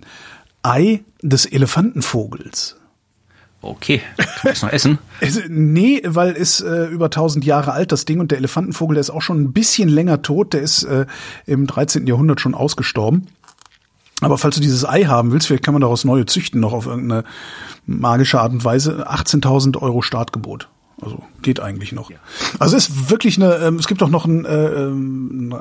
Ei 0.65 1.03
des 1.21 1.45
Elefantenvogels. 1.45 2.77
Okay, 3.61 4.01
kann 4.41 4.51
es 4.51 4.61
noch 4.61 4.71
essen? 4.71 4.99
Es, 5.21 5.41
nee, 5.47 6.01
weil 6.05 6.33
ist 6.33 6.61
äh, 6.61 6.85
über 6.87 7.05
1000 7.05 7.45
Jahre 7.45 7.71
alt 7.71 7.91
das 7.91 8.05
Ding 8.05 8.19
und 8.19 8.29
der 8.29 8.37
Elefantenvogel, 8.37 8.95
der 8.95 9.01
ist 9.01 9.09
auch 9.09 9.21
schon 9.21 9.41
ein 9.41 9.53
bisschen 9.53 9.89
länger 9.89 10.21
tot, 10.21 10.53
der 10.53 10.61
ist 10.61 10.83
äh, 10.83 11.05
im 11.45 11.65
13. 11.65 12.05
Jahrhundert 12.05 12.41
schon 12.41 12.53
ausgestorben. 12.53 13.27
Aber 14.21 14.37
falls 14.37 14.55
du 14.55 14.61
dieses 14.61 14.87
Ei 14.87 15.05
haben 15.05 15.31
willst, 15.31 15.47
vielleicht 15.47 15.63
kann 15.63 15.73
man 15.73 15.81
daraus 15.81 16.05
neue 16.05 16.25
züchten, 16.25 16.61
noch 16.61 16.73
auf 16.73 16.85
irgendeine 16.85 17.23
magische 17.85 18.39
Art 18.39 18.53
und 18.53 18.63
Weise. 18.63 19.09
18.000 19.09 19.81
Euro 19.81 20.01
Startgebot. 20.01 20.69
Also 21.01 21.21
geht 21.41 21.59
eigentlich 21.59 21.91
noch. 21.91 22.09
Ja. 22.09 22.17
Also 22.59 22.77
es 22.77 22.87
ist 22.87 23.09
wirklich 23.09 23.41
eine, 23.41 23.55
ähm, 23.55 23.75
es 23.75 23.87
gibt 23.87 24.01
auch 24.01 24.09
noch 24.09 24.25
ein, 24.25 24.45
äh, 24.45 24.83
ähm, 24.83 25.53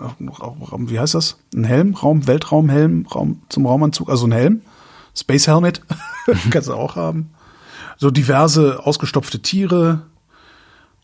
wie 0.79 1.01
heißt 1.01 1.15
das? 1.15 1.39
Ein 1.55 1.65
Helm, 1.65 1.95
Raum, 1.95 2.27
Weltraumhelm, 2.27 3.07
Raum 3.13 3.43
zum 3.49 3.67
Raumanzug, 3.67 4.09
also 4.09 4.27
ein 4.27 4.33
Helm, 4.33 4.63
Space 5.15 5.47
Helmet, 5.47 5.83
kannst 6.51 6.69
du 6.69 6.75
auch 6.75 6.97
haben. 6.97 7.31
So 7.97 8.11
diverse 8.11 8.85
ausgestopfte 8.85 9.41
Tiere 9.41 10.03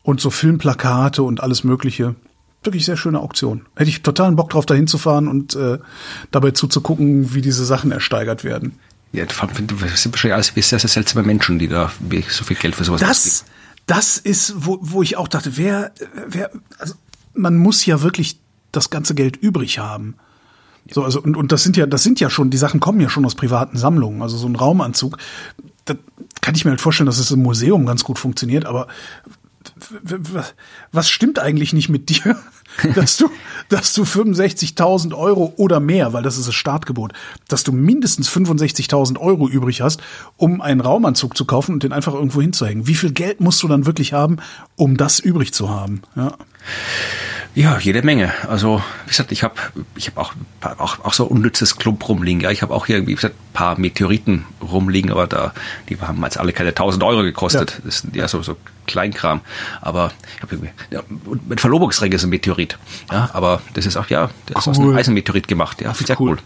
und 0.02 0.20
so 0.20 0.30
Filmplakate 0.30 1.22
und 1.22 1.42
alles 1.42 1.64
Mögliche. 1.64 2.16
Wirklich 2.62 2.84
sehr 2.84 2.96
schöne 2.96 3.20
Auktion. 3.20 3.66
Hätte 3.76 3.90
ich 3.90 4.02
totalen 4.02 4.36
Bock 4.36 4.50
drauf, 4.50 4.66
da 4.66 4.74
hinzufahren 4.74 5.28
und 5.28 5.54
äh, 5.54 5.78
dabei 6.30 6.50
zuzugucken, 6.50 7.32
wie 7.34 7.40
diese 7.40 7.64
Sachen 7.64 7.90
ersteigert 7.90 8.44
werden. 8.44 8.78
Ja, 9.12 9.24
das 9.24 9.36
sind 9.38 10.12
wahrscheinlich 10.12 10.34
alles 10.34 10.52
sehr, 10.54 10.78
sehr 10.78 10.88
seltsame 10.90 11.26
Menschen, 11.26 11.58
die 11.58 11.68
da 11.68 11.90
so 12.28 12.44
viel 12.44 12.56
Geld 12.56 12.74
für 12.74 12.84
sowas 12.84 13.00
das, 13.00 13.26
ausgeben 13.26 13.60
das 13.90 14.18
ist, 14.18 14.54
wo, 14.56 14.78
wo 14.80 15.02
ich 15.02 15.16
auch 15.16 15.26
dachte, 15.26 15.56
wer, 15.56 15.92
wer, 16.28 16.50
also 16.78 16.94
man 17.34 17.56
muss 17.56 17.84
ja 17.84 18.02
wirklich 18.02 18.38
das 18.70 18.90
ganze 18.90 19.16
Geld 19.16 19.36
übrig 19.36 19.80
haben. 19.80 20.14
So, 20.92 21.04
also, 21.04 21.20
und, 21.20 21.36
und 21.36 21.52
das 21.52 21.62
sind 21.62 21.76
ja, 21.76 21.86
das 21.86 22.02
sind 22.02 22.20
ja 22.20 22.30
schon, 22.30 22.50
die 22.50 22.56
Sachen 22.56 22.80
kommen 22.80 23.00
ja 23.00 23.08
schon 23.08 23.24
aus 23.24 23.34
privaten 23.34 23.76
Sammlungen. 23.76 24.22
Also 24.22 24.36
so 24.36 24.46
ein 24.46 24.56
Raumanzug, 24.56 25.18
da 25.84 25.94
kann 26.40 26.54
ich 26.54 26.64
mir 26.64 26.70
halt 26.70 26.80
vorstellen, 26.80 27.06
dass 27.06 27.18
es 27.18 27.30
im 27.30 27.42
Museum 27.42 27.86
ganz 27.86 28.04
gut 28.04 28.18
funktioniert, 28.18 28.66
aber 28.66 28.88
was 30.92 31.10
stimmt 31.10 31.38
eigentlich 31.38 31.72
nicht 31.72 31.88
mit 31.88 32.08
dir, 32.08 32.36
dass 32.94 33.16
du, 33.16 33.30
dass 33.68 33.92
du 33.92 34.02
65.000 34.02 35.14
Euro 35.14 35.52
oder 35.56 35.80
mehr, 35.80 36.12
weil 36.12 36.22
das 36.22 36.38
ist 36.38 36.48
das 36.48 36.54
Startgebot, 36.54 37.12
dass 37.48 37.62
du 37.62 37.72
mindestens 37.72 38.30
65.000 38.30 39.18
Euro 39.18 39.48
übrig 39.48 39.80
hast, 39.80 40.00
um 40.36 40.60
einen 40.60 40.80
Raumanzug 40.80 41.36
zu 41.36 41.44
kaufen 41.44 41.72
und 41.74 41.82
den 41.82 41.92
einfach 41.92 42.14
irgendwo 42.14 42.40
hinzuhängen. 42.40 42.86
Wie 42.86 42.94
viel 42.94 43.12
Geld 43.12 43.40
musst 43.40 43.62
du 43.62 43.68
dann 43.68 43.86
wirklich 43.86 44.12
haben, 44.12 44.38
um 44.76 44.96
das 44.96 45.18
übrig 45.18 45.52
zu 45.52 45.68
haben? 45.68 46.02
Ja. 46.16 46.34
Ja, 47.54 47.78
jede 47.78 48.02
Menge. 48.02 48.32
Also, 48.48 48.80
wie 49.04 49.08
gesagt, 49.08 49.32
ich 49.32 49.42
habe 49.42 49.54
ich 49.96 50.06
hab 50.06 50.18
auch, 50.18 50.34
auch, 50.78 51.04
auch 51.04 51.12
so 51.12 51.24
unnützes 51.24 51.76
Klump 51.76 52.08
rumliegen. 52.08 52.40
Ja, 52.40 52.50
ich 52.50 52.62
habe 52.62 52.72
auch 52.72 52.86
hier, 52.86 53.06
wie 53.06 53.14
gesagt, 53.14 53.34
ein 53.34 53.52
paar 53.52 53.78
Meteoriten 53.78 54.44
rumliegen, 54.62 55.10
aber 55.10 55.26
da, 55.26 55.52
die 55.88 55.98
haben 56.00 56.22
jetzt 56.22 56.38
alle 56.38 56.52
keine 56.52 56.70
1000 56.70 57.02
Euro 57.02 57.22
gekostet. 57.22 57.72
Ja. 57.72 57.76
Das 57.84 57.98
sind 57.98 58.14
ja 58.14 58.28
so, 58.28 58.42
so 58.42 58.56
Kleinkram. 58.86 59.40
Aber 59.80 60.12
ich 60.36 60.42
habe 60.42 60.54
irgendwie, 60.54 60.70
ja, 60.90 61.02
mein 61.48 61.58
Verlobungsring 61.58 62.12
ist 62.12 62.22
ein 62.22 62.30
Meteorit. 62.30 62.78
Ja, 63.10 63.30
aber 63.32 63.62
das 63.74 63.84
ist 63.84 63.96
auch, 63.96 64.06
ja, 64.06 64.30
der 64.48 64.56
ist 64.56 64.68
aus 64.68 64.78
einem 64.78 64.96
Eisenmeteorit 64.96 65.48
gemacht. 65.48 65.80
Ja, 65.80 65.92
sehr 65.92 66.20
cool. 66.20 66.30
cool. 66.30 66.38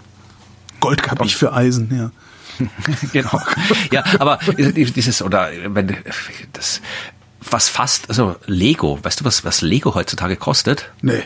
Gold 0.81 1.11
habe 1.11 1.25
ich 1.27 1.37
für 1.37 1.53
Eisen, 1.53 1.95
ja. 1.95 2.11
genau. 3.13 3.41
Ja, 3.93 4.05
aber 4.19 4.39
dieses, 4.57 5.23
oder 5.23 5.51
wenn 5.69 5.97
das, 6.53 6.81
was 7.51 7.69
fast, 7.69 8.09
also 8.09 8.37
Lego, 8.47 8.99
weißt 9.03 9.21
du, 9.21 9.25
was, 9.25 9.45
was 9.45 9.61
Lego 9.61 9.95
heutzutage 9.95 10.37
kostet? 10.37 10.91
Nee. 11.03 11.23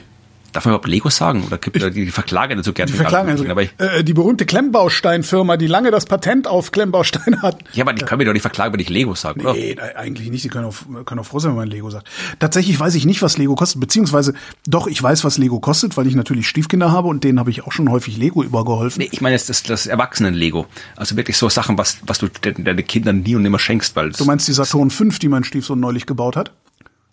Darf 0.53 0.64
man 0.64 0.72
überhaupt 0.72 0.88
Lego 0.88 1.11
sagen? 1.11 1.44
Oder 1.46 1.59
gibt 1.59 1.76
ich, 1.76 1.92
die 1.92 2.11
verklagen 2.11 2.57
dazu 2.57 2.72
gerne? 2.72 2.90
Die 2.90 2.96
verklagen 2.96 3.28
also, 3.28 3.46
aber 3.49 3.62
ich, 3.62 3.70
äh, 3.78 4.03
die 4.03 4.14
berühmte 4.14 4.46
Klemmbausteinfirma, 4.46 5.57
die 5.57 5.66
lange 5.66 5.90
das 5.90 6.07
Patent 6.07 6.46
auf 6.46 6.72
Klemmbausteine 6.72 7.42
hat. 7.42 7.62
Ja, 7.72 7.84
aber 7.84 7.92
die 7.92 8.05
können 8.05 8.18
mir 8.18 8.24
doch 8.24 8.32
nicht 8.32 8.42
verklagen, 8.42 8.72
wenn 8.72 8.80
ich 8.80 8.88
Lego 8.88 9.14
sage, 9.14 9.40
oder? 9.40 9.53
Nee, 9.53 9.76
eigentlich 9.94 10.30
nicht. 10.30 10.44
Die 10.44 10.49
können 10.49 10.64
auch, 10.64 11.05
können 11.05 11.20
auch 11.20 11.26
froh 11.26 11.38
sein, 11.38 11.51
wenn 11.51 11.59
man 11.59 11.68
Lego 11.68 11.90
sagt. 11.90 12.09
Tatsächlich 12.38 12.80
weiß 12.80 12.94
ich 12.94 13.05
nicht, 13.05 13.20
was 13.20 13.36
Lego 13.36 13.55
kostet, 13.55 13.80
beziehungsweise 13.80 14.32
doch, 14.66 14.86
ich 14.86 15.03
weiß, 15.03 15.24
was 15.24 15.36
Lego 15.38 15.61
kostet, 15.61 15.96
weil 15.96 16.07
ich 16.07 16.14
natürlich 16.14 16.49
Stiefkinder 16.49 16.92
habe 16.92 17.09
und 17.09 17.24
denen 17.24 17.38
habe 17.38 17.51
ich 17.51 17.64
auch 17.64 17.72
schon 17.72 17.90
häufig 17.90 18.16
Lego 18.16 18.42
übergeholfen. 18.42 19.03
Nee, 19.03 19.11
ich 19.12 19.20
meine 19.20 19.34
jetzt 19.34 19.51
das, 19.51 19.62
das 19.62 19.86
Erwachsenen-Lego. 19.86 20.66
Also 20.96 21.16
wirklich 21.16 21.36
so 21.36 21.49
Sachen, 21.49 21.76
was, 21.76 21.99
was 22.07 22.18
du 22.18 22.28
deinen 22.28 22.86
Kindern 22.86 23.20
nie 23.20 23.36
und 23.36 23.42
nimmer 23.42 23.59
schenkst, 23.59 23.94
weil... 23.96 24.11
Du 24.11 24.24
meinst 24.24 24.49
die 24.49 24.53
Saturn 24.53 24.90
5, 24.90 25.18
die 25.18 25.28
mein 25.28 25.44
Stiefsohn 25.44 25.78
neulich 25.78 26.07
gebaut 26.07 26.36
hat? 26.36 26.53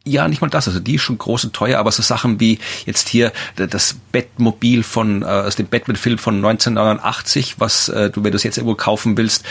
Ja, 0.08 0.28
nicht 0.28 0.40
mal 0.40 0.50
das. 0.50 0.68
Also 0.68 0.80
die 0.80 0.96
ist 0.96 1.02
schon 1.02 1.18
groß 1.18 1.46
und 1.46 1.54
teuer, 1.54 1.80
aber 1.80 1.92
so 1.92 2.04
Sachen 2.04 2.40
wie 2.40 2.60
jetzt 2.86 3.10
hier 3.10 3.34
das 3.56 3.96
Bettmobil 4.12 4.84
von 4.84 5.24
äh, 5.24 5.26
aus 5.26 5.56
dem 5.56 5.66
Batman-Film 5.66 6.20
von 6.20 6.36
1989, 6.36 7.56
was 7.58 7.90
äh, 7.90 8.12
du, 8.12 8.24
wenn 8.24 8.32
du 8.32 8.36
es 8.36 8.44
jetzt 8.44 8.58
irgendwo 8.58 8.76
kaufen 8.76 9.18
willst, 9.18 9.46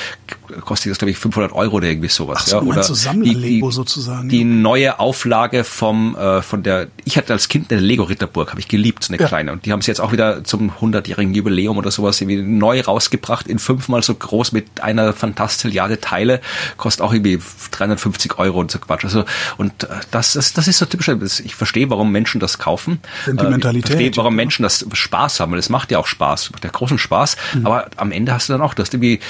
kostet 0.60 0.90
das 0.90 0.98
glaube 0.98 1.10
ich 1.10 1.18
500 1.18 1.52
Euro 1.52 1.76
oder 1.76 1.88
irgendwie 1.88 2.08
sowas. 2.08 2.38
Ach 2.42 2.46
so, 2.46 2.56
ja, 2.56 2.62
oder 2.62 2.82
so 2.82 2.94
Sammler-Lego 2.94 3.70
sozusagen. 3.70 4.28
Die 4.28 4.44
neue 4.44 4.98
Auflage 5.00 5.64
vom 5.64 6.16
äh, 6.16 6.42
von 6.42 6.62
der. 6.62 6.88
Ich 7.04 7.16
hatte 7.16 7.32
als 7.32 7.48
Kind 7.48 7.72
eine 7.72 7.80
Lego 7.80 8.04
Ritterburg, 8.04 8.50
habe 8.50 8.60
ich 8.60 8.68
geliebt, 8.68 9.04
so 9.04 9.12
eine 9.12 9.20
ja. 9.20 9.26
kleine. 9.26 9.52
Und 9.52 9.66
die 9.66 9.72
haben 9.72 9.82
sie 9.82 9.90
jetzt 9.90 10.00
auch 10.00 10.12
wieder 10.12 10.44
zum 10.44 10.70
100-jährigen 10.70 11.34
Jubiläum 11.34 11.78
oder 11.78 11.90
sowas 11.90 12.20
irgendwie 12.20 12.42
neu 12.42 12.80
rausgebracht 12.80 13.48
in 13.48 13.58
fünfmal 13.58 14.02
so 14.02 14.14
groß 14.14 14.52
mit 14.52 14.82
einer 14.82 15.12
Fantastilliarde 15.12 16.00
Teile, 16.00 16.40
kostet 16.76 17.02
auch 17.02 17.12
irgendwie 17.12 17.40
350 17.70 18.38
Euro 18.38 18.60
und 18.60 18.70
so 18.70 18.78
Quatsch. 18.78 19.04
Also 19.04 19.24
und 19.56 19.84
äh, 19.84 19.88
das 20.10 20.34
das, 20.34 20.52
das 20.52 20.68
ist 20.68 20.78
so 20.78 20.86
typisch. 20.86 21.08
Ich 21.44 21.54
verstehe, 21.54 21.90
warum 21.90 22.12
Menschen 22.12 22.40
das 22.40 22.58
kaufen. 22.58 23.00
Sentimentalität. 23.24 23.84
Ich 23.84 23.96
verstehe, 23.96 24.16
warum 24.16 24.34
Menschen 24.34 24.62
das 24.62 24.86
Spaß 24.92 25.40
haben. 25.40 25.52
Das 25.52 25.68
macht 25.68 25.90
ja 25.90 25.98
auch 25.98 26.06
Spaß, 26.06 26.50
macht 26.52 26.64
ja 26.64 26.70
großen 26.70 26.98
Spaß. 26.98 27.36
Mhm. 27.54 27.66
Aber 27.66 27.86
am 27.96 28.12
Ende 28.12 28.32
hast 28.32 28.48
du 28.48 28.52
dann 28.52 28.62
auch, 28.62 28.74
du 28.74 28.82
hast 28.82 28.94
irgendwie, 28.94 29.20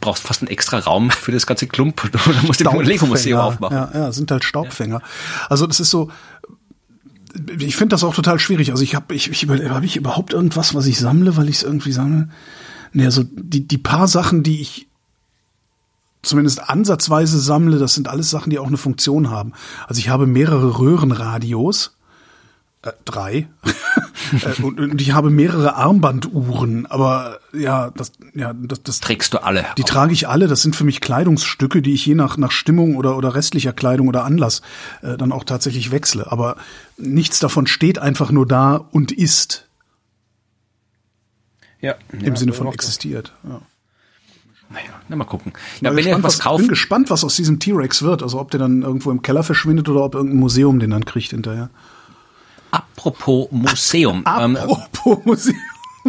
brauchst 0.00 0.24
fast 0.24 0.42
einen 0.42 0.50
extra 0.64 0.78
Raum 0.78 1.10
für 1.10 1.32
das 1.32 1.46
ganze 1.46 1.66
Klump. 1.66 2.10
Du 2.14 2.46
musst 2.46 2.66
ein 2.66 2.80
Lego-Museum 2.80 3.38
aufmachen. 3.38 3.76
Ja, 3.76 3.90
ja, 3.92 4.12
sind 4.12 4.30
halt 4.30 4.44
Staubfänger. 4.44 5.00
Ja. 5.00 5.06
Also 5.50 5.66
das 5.66 5.80
ist 5.80 5.90
so, 5.90 6.10
ich 7.58 7.76
finde 7.76 7.94
das 7.94 8.04
auch 8.04 8.14
total 8.14 8.38
schwierig. 8.38 8.70
Also 8.70 8.82
ich 8.82 8.94
habe 8.94 9.14
ich, 9.14 9.30
ich 9.30 9.48
habe 9.48 9.84
ich 9.84 9.96
überhaupt 9.96 10.32
irgendwas, 10.32 10.74
was 10.74 10.86
ich 10.86 10.98
sammle, 10.98 11.36
weil 11.36 11.48
ich 11.48 11.56
es 11.56 11.62
irgendwie 11.62 11.92
sammle? 11.92 12.28
Nee, 12.92 13.04
also 13.04 13.24
die, 13.24 13.66
die 13.66 13.78
paar 13.78 14.08
Sachen, 14.08 14.42
die 14.42 14.60
ich 14.60 14.88
zumindest 16.22 16.70
ansatzweise 16.70 17.38
sammle, 17.38 17.78
das 17.78 17.94
sind 17.94 18.08
alles 18.08 18.30
Sachen, 18.30 18.50
die 18.50 18.58
auch 18.58 18.68
eine 18.68 18.76
Funktion 18.78 19.30
haben. 19.30 19.52
Also 19.86 19.98
ich 19.98 20.08
habe 20.08 20.26
mehrere 20.26 20.78
Röhrenradios, 20.78 21.93
äh, 22.84 22.92
drei, 23.04 23.48
äh, 24.32 24.62
und, 24.62 24.78
und, 24.78 25.00
ich 25.00 25.12
habe 25.12 25.30
mehrere 25.30 25.74
Armbanduhren, 25.74 26.86
aber 26.86 27.38
ja, 27.52 27.90
das, 27.90 28.12
ja, 28.34 28.52
das, 28.54 28.82
das 28.82 29.00
trägst 29.00 29.32
du 29.34 29.42
alle. 29.42 29.64
Die 29.78 29.84
trage 29.84 30.12
ich 30.12 30.28
alle. 30.28 30.48
Das 30.48 30.62
sind 30.62 30.76
für 30.76 30.84
mich 30.84 31.00
Kleidungsstücke, 31.00 31.82
die 31.82 31.94
ich 31.94 32.04
je 32.04 32.14
nach 32.14 32.36
nach 32.36 32.50
Stimmung 32.50 32.96
oder 32.96 33.16
oder 33.16 33.34
restlicher 33.34 33.72
Kleidung 33.72 34.08
oder 34.08 34.24
Anlass 34.24 34.62
äh, 35.02 35.16
dann 35.16 35.32
auch 35.32 35.44
tatsächlich 35.44 35.90
wechsle. 35.90 36.30
Aber 36.30 36.56
nichts 36.96 37.38
davon 37.38 37.66
steht 37.66 37.98
einfach 37.98 38.30
nur 38.30 38.46
da 38.46 38.76
und 38.76 39.12
ist. 39.12 39.68
Ja. 41.80 41.94
Im 42.12 42.20
ja, 42.20 42.36
Sinne 42.36 42.52
von 42.52 42.66
existiert. 42.68 43.32
Ja. 43.44 43.60
Naja, 44.70 44.90
na, 45.08 45.16
mal 45.16 45.24
gucken. 45.24 45.52
Ja, 45.80 45.90
wenn 45.90 45.96
gespannt, 45.96 46.24
was, 46.24 46.38
kauft, 46.40 46.62
bin 46.62 46.68
gespannt, 46.68 47.10
was 47.10 47.24
aus 47.24 47.36
diesem 47.36 47.60
T-Rex 47.60 48.02
wird. 48.02 48.22
Also 48.22 48.40
ob 48.40 48.50
der 48.50 48.58
dann 48.58 48.82
irgendwo 48.82 49.10
im 49.10 49.22
Keller 49.22 49.42
verschwindet 49.42 49.88
oder 49.88 50.02
ob 50.02 50.14
irgendein 50.14 50.40
Museum 50.40 50.80
den 50.80 50.90
dann 50.90 51.04
kriegt 51.04 51.30
hinterher. 51.30 51.70
Apropos 52.74 53.48
Museum. 53.50 54.24
Ähm, 54.26 54.56
Apropos 54.56 55.18
ähm, 55.18 55.22
Museum. 55.24 55.56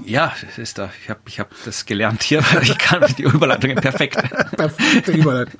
Ja, 0.04 0.34
das 0.42 0.58
ist 0.58 0.78
da. 0.78 0.90
Ich 1.02 1.10
habe 1.10 1.22
ich 1.26 1.40
hab 1.40 1.50
das 1.64 1.86
gelernt 1.86 2.24
hier. 2.24 2.44
Ich 2.62 2.78
kann 2.78 3.02
die 3.18 3.24
Überleitungen 3.24 3.78
perfekt. 3.78 4.18
Perfekte 4.58 5.12
Überleitung. 5.14 5.60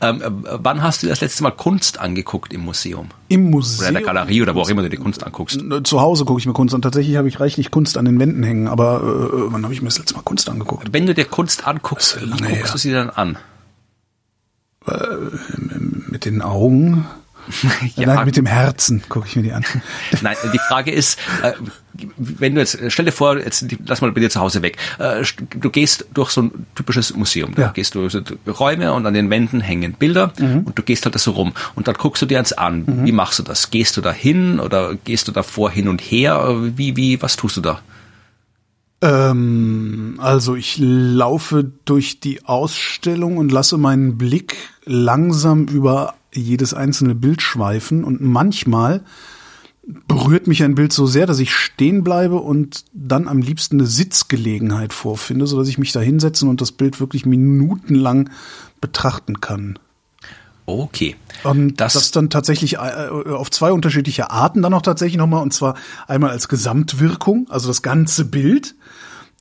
ähm, 0.00 0.22
wann 0.44 0.82
hast 0.82 1.02
du 1.02 1.08
das 1.08 1.20
letzte 1.20 1.42
Mal 1.42 1.50
Kunst 1.50 1.98
angeguckt 1.98 2.52
im 2.52 2.62
Museum? 2.62 3.08
Im 3.28 3.50
Museum? 3.50 3.80
Oder 3.80 3.88
in 3.88 3.94
der 3.94 4.02
Galerie 4.04 4.42
oder 4.42 4.54
wo 4.54 4.60
auch 4.60 4.68
immer 4.70 4.82
du 4.82 4.88
die 4.88 4.96
Kunst 4.96 5.24
anguckst. 5.24 5.60
Zu 5.84 6.00
Hause 6.00 6.24
gucke 6.24 6.40
ich 6.40 6.46
mir 6.46 6.54
Kunst 6.54 6.74
an. 6.74 6.82
Tatsächlich 6.82 7.16
habe 7.16 7.28
ich 7.28 7.40
reichlich 7.40 7.70
Kunst 7.70 7.98
an 7.98 8.06
den 8.06 8.18
Wänden 8.18 8.42
hängen. 8.42 8.68
Aber 8.68 9.00
äh, 9.02 9.52
wann 9.52 9.64
habe 9.64 9.74
ich 9.74 9.82
mir 9.82 9.88
das 9.88 9.98
letzte 9.98 10.14
Mal 10.14 10.22
Kunst 10.22 10.48
angeguckt? 10.48 10.88
Wenn 10.92 11.06
du 11.06 11.14
dir 11.14 11.26
Kunst 11.26 11.66
anguckst, 11.66 12.20
wie 12.22 12.30
guckst 12.30 12.48
her. 12.48 12.72
du 12.72 12.78
sie 12.78 12.92
dann 12.92 13.10
an? 13.10 13.36
Äh, 14.86 14.92
mit 16.08 16.24
den 16.24 16.40
Augen. 16.42 17.06
ja. 17.96 18.06
Nein, 18.06 18.26
mit 18.26 18.36
dem 18.36 18.46
Herzen 18.46 19.02
gucke 19.08 19.26
ich 19.26 19.36
mir 19.36 19.42
die 19.42 19.52
an. 19.52 19.64
Nein, 20.22 20.36
die 20.52 20.58
Frage 20.58 20.90
ist, 20.90 21.18
äh, 21.42 21.52
wenn 22.16 22.54
du 22.54 22.60
jetzt, 22.60 22.78
stell 22.88 23.04
dir 23.04 23.12
vor, 23.12 23.38
jetzt 23.38 23.64
lass 23.86 24.00
mal 24.00 24.12
bei 24.12 24.20
dir 24.20 24.30
zu 24.30 24.40
Hause 24.40 24.62
weg. 24.62 24.78
Äh, 24.98 25.24
du 25.50 25.70
gehst 25.70 26.06
durch 26.14 26.30
so 26.30 26.42
ein 26.42 26.66
typisches 26.74 27.14
Museum. 27.14 27.54
Da 27.54 27.62
ja. 27.62 27.68
gehst 27.68 27.94
du 27.94 28.08
so 28.08 28.20
Räume 28.46 28.92
und 28.92 29.06
an 29.06 29.14
den 29.14 29.30
Wänden 29.30 29.60
hängen 29.60 29.94
Bilder 29.94 30.32
mhm. 30.38 30.60
und 30.60 30.78
du 30.78 30.82
gehst 30.82 31.04
halt 31.04 31.14
da 31.14 31.18
so 31.18 31.32
rum. 31.32 31.52
Und 31.74 31.88
dann 31.88 31.94
guckst 31.94 32.22
du 32.22 32.26
dir 32.26 32.38
eins 32.38 32.52
an. 32.52 32.84
Mhm. 32.86 33.06
Wie 33.06 33.12
machst 33.12 33.38
du 33.38 33.42
das? 33.42 33.70
Gehst 33.70 33.96
du 33.96 34.00
da 34.00 34.12
hin 34.12 34.60
oder 34.60 34.94
gehst 35.04 35.28
du 35.28 35.32
davor 35.32 35.70
hin 35.70 35.88
und 35.88 36.00
her? 36.00 36.56
Wie, 36.76 36.96
wie, 36.96 37.20
was 37.22 37.36
tust 37.36 37.56
du 37.56 37.60
da? 37.60 37.80
Ähm, 39.02 40.14
also 40.18 40.54
ich 40.54 40.76
laufe 40.78 41.70
durch 41.84 42.20
die 42.20 42.44
Ausstellung 42.44 43.36
und 43.36 43.50
lasse 43.50 43.76
meinen 43.76 44.16
Blick 44.16 44.56
langsam 44.84 45.66
über 45.66 46.14
jedes 46.34 46.74
einzelne 46.74 47.14
Bild 47.14 47.42
schweifen 47.42 48.04
und 48.04 48.20
manchmal 48.20 49.02
berührt 50.06 50.46
mich 50.46 50.62
ein 50.62 50.74
Bild 50.74 50.92
so 50.92 51.06
sehr, 51.06 51.26
dass 51.26 51.40
ich 51.40 51.52
stehen 51.54 52.04
bleibe 52.04 52.36
und 52.36 52.84
dann 52.92 53.26
am 53.26 53.40
liebsten 53.40 53.76
eine 53.76 53.86
Sitzgelegenheit 53.86 54.92
vorfinde, 54.92 55.46
so 55.46 55.58
dass 55.58 55.68
ich 55.68 55.78
mich 55.78 55.92
da 55.92 56.00
hinsetzen 56.00 56.48
und 56.48 56.60
das 56.60 56.72
Bild 56.72 57.00
wirklich 57.00 57.26
minutenlang 57.26 58.30
betrachten 58.80 59.40
kann. 59.40 59.78
Okay. 60.66 61.16
Und 61.42 61.80
das, 61.80 61.94
das 61.94 62.12
dann 62.12 62.30
tatsächlich 62.30 62.74
äh, 62.74 62.78
auf 62.78 63.50
zwei 63.50 63.72
unterschiedliche 63.72 64.30
Arten 64.30 64.62
dann 64.62 64.72
auch 64.74 64.82
tatsächlich 64.82 65.16
nochmal, 65.16 65.42
und 65.42 65.52
zwar 65.52 65.74
einmal 66.06 66.30
als 66.30 66.48
Gesamtwirkung, 66.48 67.48
also 67.50 67.66
das 67.66 67.82
ganze 67.82 68.24
Bild, 68.24 68.76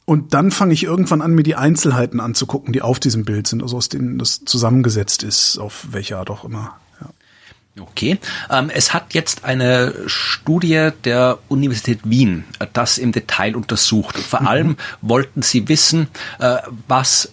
und 0.06 0.34
dann 0.34 0.50
fange 0.50 0.74
ich 0.74 0.84
irgendwann 0.84 1.22
an, 1.22 1.34
mir 1.34 1.44
die 1.44 1.56
Einzelheiten 1.56 2.20
anzugucken, 2.20 2.74
die 2.74 2.82
auf 2.82 3.00
diesem 3.00 3.24
Bild 3.24 3.48
sind, 3.48 3.62
also 3.62 3.78
aus 3.78 3.88
denen 3.88 4.18
das 4.18 4.44
zusammengesetzt 4.44 5.22
ist, 5.22 5.60
auf 5.60 5.88
welche 5.92 6.18
Art 6.18 6.32
auch 6.32 6.44
immer. 6.44 6.81
Okay. 7.80 8.20
Ähm, 8.50 8.70
es 8.74 8.94
hat 8.94 9.14
jetzt 9.14 9.46
eine 9.46 9.94
Studie 10.08 10.90
der 11.06 11.40
Universität 11.48 12.02
Wien 12.04 12.44
das 12.74 12.98
im 12.98 13.12
Detail 13.12 13.56
untersucht. 13.56 14.18
Vor 14.18 14.42
mhm. 14.42 14.48
allem 14.48 14.78
wollten 15.02 15.42
sie 15.42 15.68
wissen, 15.70 16.08
äh, 16.40 16.58
was 16.88 17.32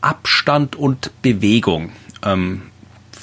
Abstand 0.00 0.76
und 0.76 1.10
Bewegung 1.22 1.92
ähm, 2.24 2.62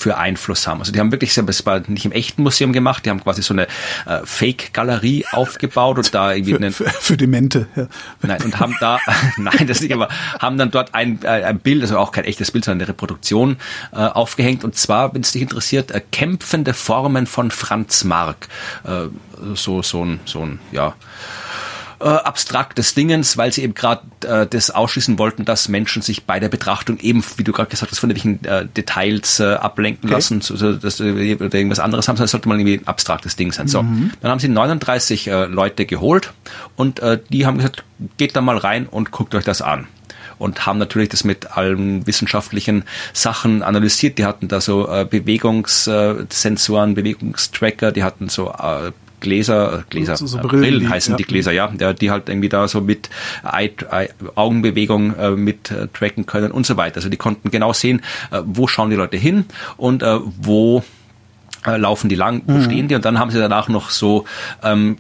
für 0.02 0.18
Einfluss 0.18 0.68
haben. 0.68 0.80
Also 0.80 0.91
die 0.91 0.99
haben 0.99 1.12
wirklich, 1.12 1.34
das 1.34 1.66
war 1.66 1.80
nicht 1.88 2.06
im 2.06 2.12
echten 2.12 2.41
Museum 2.41 2.74
gemacht, 2.74 3.06
die 3.06 3.12
haben 3.12 3.22
quasi 3.22 3.43
so 3.43 3.54
eine 3.54 3.68
äh, 4.06 4.20
Fake-Galerie 4.24 5.26
aufgebaut 5.32 5.97
und 5.97 6.14
da 6.14 6.34
irgendwie 6.34 6.72
für, 6.72 6.72
für, 6.72 6.89
für 6.89 7.18
Demente. 7.18 7.68
Ja. 7.76 7.88
Nein, 8.22 8.41
und 8.43 8.60
haben 8.60 8.76
da, 8.80 8.99
nein, 9.38 9.68
das 9.68 9.82
nicht, 9.82 9.93
aber 9.93 10.10
haben 10.39 10.58
dann 10.58 10.72
dort 10.72 10.95
ein, 10.95 11.20
äh, 11.24 11.28
ein 11.28 11.60
Bild, 11.60 11.82
also 11.84 11.97
auch 11.99 12.12
kein 12.12 12.26
echtes 12.26 12.52
Bild, 12.52 12.66
sondern 12.66 12.82
eine 12.82 12.89
Reproduktion 12.89 13.58
äh, 13.91 13.97
aufgehängt. 13.97 14.64
Und 14.64 14.76
zwar, 14.76 15.14
wenn 15.14 15.22
es 15.22 15.32
dich 15.32 15.41
interessiert, 15.41 15.91
äh, 15.91 16.02
kämpfende 16.12 16.74
Formen 16.74 17.28
von 17.28 17.52
Franz 17.52 18.04
Marc. 18.04 18.47
Äh, 18.84 19.08
so, 19.54 19.82
so 19.82 20.04
ein, 20.04 20.20
so 20.26 20.41
ein, 20.41 20.60
ja 20.72 20.95
äh, 22.02 22.08
abstraktes 22.08 22.93
Dingens, 22.93 23.38
weil 23.38 23.52
sie 23.52 23.64
eben 23.64 23.74
gerade 23.74 24.02
äh, 24.26 24.47
das 24.47 24.72
ausschließen 24.72 25.18
wollten, 25.20 25.45
dass 25.45 25.70
Menschen 25.70 26.02
sich 26.02 26.24
bei 26.24 26.39
der 26.39 26.49
Betrachtung 26.49 26.99
eben, 26.99 27.24
wie 27.38 27.43
du 27.43 27.52
gerade 27.52 27.70
gesagt 27.70 27.91
hast, 27.91 27.99
von 27.99 28.10
irgendwelchen 28.10 28.45
äh, 28.45 28.68
Details 28.68 29.39
äh, 29.39 29.54
ablenken 29.54 30.10
okay. 30.10 30.16
lassen, 30.16 30.41
so, 30.41 30.74
dass, 30.74 30.99
äh, 30.99 31.36
oder 31.36 31.54
irgendwas 31.54 31.80
anderes 31.80 32.08
haben, 32.08 32.18
sondern 32.18 32.26
es 32.26 32.32
sollte 32.32 32.49
mal 32.49 32.60
irgendwie 32.60 32.80
ein 32.80 32.88
abstraktes 32.88 33.36
Ding 33.36 33.52
sein. 33.52 33.68
So, 33.68 33.84
mhm. 33.84 34.12
dann 34.22 34.32
haben 34.32 34.39
sie 34.39 34.47
39 34.47 35.28
äh, 35.28 35.45
Leute 35.45 35.86
geholt 35.86 36.34
und 36.76 36.99
äh, 36.99 37.20
die 37.30 37.45
haben 37.45 37.58
gesagt, 37.58 37.84
geht 38.18 38.36
da 38.36 38.41
mal 38.41 38.58
rein 38.58 38.88
und 38.88 39.12
guckt 39.12 39.36
euch 39.36 39.45
das 39.45 39.62
an 39.62 39.88
und 40.41 40.66
haben 40.66 40.80
natürlich 40.80 41.10
das 41.10 41.24
mit 41.24 41.56
allen 41.56 42.08
wissenschaftlichen 42.08 42.84
Sachen 43.14 43.62
analysiert. 43.62 44.18
Die 44.18 44.26
hatten 44.26 44.47
da 44.47 44.60
so 44.60 44.89
äh, 44.89 45.06
Bewegungssensoren, 45.06 46.95
Bewegungstracker, 46.95 47.91
die 47.91 48.04
hatten 48.04 48.28
so 48.28 48.52
äh, 48.52 48.91
Gläser, 49.22 49.86
Gläser, 49.89 50.17
so, 50.17 50.28
so 50.28 50.39
Brillen, 50.39 50.61
Brillen 50.61 50.89
heißen 50.89 51.15
die, 51.15 51.24
ja. 51.24 51.28
Gläser, 51.28 51.51
ja, 51.51 51.67
die 51.93 52.11
halt 52.11 52.28
irgendwie 52.28 52.49
da 52.49 52.67
so 52.67 52.82
mit 52.82 53.09
Eye, 53.43 53.72
Eye, 53.89 54.09
Augenbewegung 54.36 55.15
äh, 55.15 55.32
mit 55.32 55.72
äh, 55.72 55.88
tracken 55.88 56.26
können 56.26 56.51
und 56.51 56.65
so 56.65 56.76
weiter. 56.76 56.97
Also 56.97 57.09
die 57.09 57.17
konnten 57.17 57.51
genau 57.51 57.72
sehen, 57.72 58.01
äh, 58.32 58.41
wo 58.43 58.67
schauen 58.67 58.89
die 58.89 58.97
Leute 58.97 59.17
hin 59.17 59.45
und 59.78 60.03
äh, 60.03 60.19
wo 60.41 60.84
äh, 61.65 61.78
laufen 61.78 62.09
die 62.09 62.15
lang, 62.15 62.41
wo 62.47 62.53
mhm. 62.53 62.63
stehen 62.63 62.88
die 62.88 62.95
und 62.95 63.05
dann 63.05 63.19
haben 63.19 63.32
sie 63.32 63.39
danach 63.39 63.69
noch 63.69 63.91
so 63.91 64.26
ähm, 64.63 64.97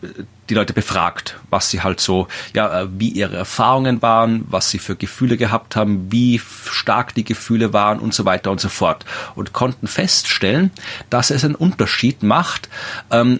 die 0.51 0.53
Leute 0.53 0.73
befragt, 0.73 1.39
was 1.49 1.69
sie 1.69 1.81
halt 1.81 2.01
so, 2.01 2.27
ja, 2.53 2.81
äh, 2.81 2.87
wie 2.91 3.07
ihre 3.09 3.37
Erfahrungen 3.37 4.01
waren, 4.01 4.45
was 4.49 4.69
sie 4.69 4.79
für 4.79 4.95
Gefühle 4.95 5.37
gehabt 5.37 5.75
haben, 5.75 6.11
wie 6.11 6.39
stark 6.69 7.15
die 7.15 7.23
Gefühle 7.23 7.73
waren 7.73 7.99
und 7.99 8.13
so 8.13 8.25
weiter 8.25 8.51
und 8.51 8.59
so 8.59 8.69
fort. 8.69 9.05
Und 9.35 9.53
konnten 9.53 9.87
feststellen, 9.87 10.71
dass 11.09 11.31
es 11.31 11.45
einen 11.45 11.55
Unterschied 11.55 12.21
macht, 12.21 12.69
ähm, 13.11 13.39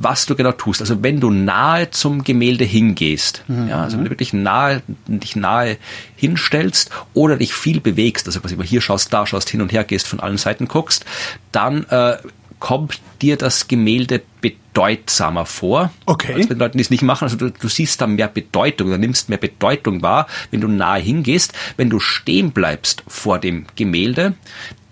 was 0.00 0.26
du 0.26 0.34
genau 0.34 0.52
tust. 0.52 0.80
Also 0.80 1.02
wenn 1.02 1.20
du 1.20 1.30
nahe 1.30 1.90
zum 1.90 2.24
Gemälde 2.24 2.64
hingehst, 2.64 3.44
mhm. 3.46 3.68
ja, 3.68 3.82
also 3.82 3.96
wenn 3.96 4.04
du 4.04 4.10
wirklich 4.10 4.32
nahe, 4.32 4.82
dich 5.06 5.36
nahe 5.36 5.76
hinstellst 6.16 6.90
oder 7.14 7.36
dich 7.36 7.54
viel 7.54 7.80
bewegst, 7.80 8.26
also 8.26 8.40
quasi 8.40 8.56
hier 8.66 8.80
schaust, 8.80 9.12
da 9.12 9.26
schaust, 9.26 9.50
hin 9.50 9.60
und 9.60 9.72
her 9.72 9.84
gehst, 9.84 10.08
von 10.08 10.18
allen 10.18 10.38
Seiten 10.38 10.66
guckst, 10.66 11.04
dann 11.52 11.84
äh, 11.90 12.16
kommt 12.58 13.00
dir 13.20 13.36
das 13.36 13.68
Gemälde 13.68 14.22
bedeutsamer 14.40 15.44
vor. 15.44 15.92
Okay. 16.06 16.34
Als 16.34 16.50
wenn 16.50 16.58
Leute, 16.58 16.76
die 16.76 16.82
es 16.82 16.90
nicht 16.90 17.02
machen. 17.02 17.24
Also 17.24 17.36
du, 17.36 17.50
du 17.50 17.68
siehst 17.68 18.00
da 18.00 18.06
mehr 18.06 18.28
Bedeutung, 18.28 18.90
du 18.90 18.98
nimmst 18.98 19.28
mehr 19.28 19.38
Bedeutung 19.38 20.02
wahr, 20.02 20.26
wenn 20.50 20.60
du 20.60 20.68
nahe 20.68 21.00
hingehst. 21.00 21.52
Wenn 21.76 21.90
du 21.90 22.00
stehen 22.00 22.52
bleibst 22.52 23.02
vor 23.06 23.38
dem 23.38 23.66
Gemälde, 23.76 24.34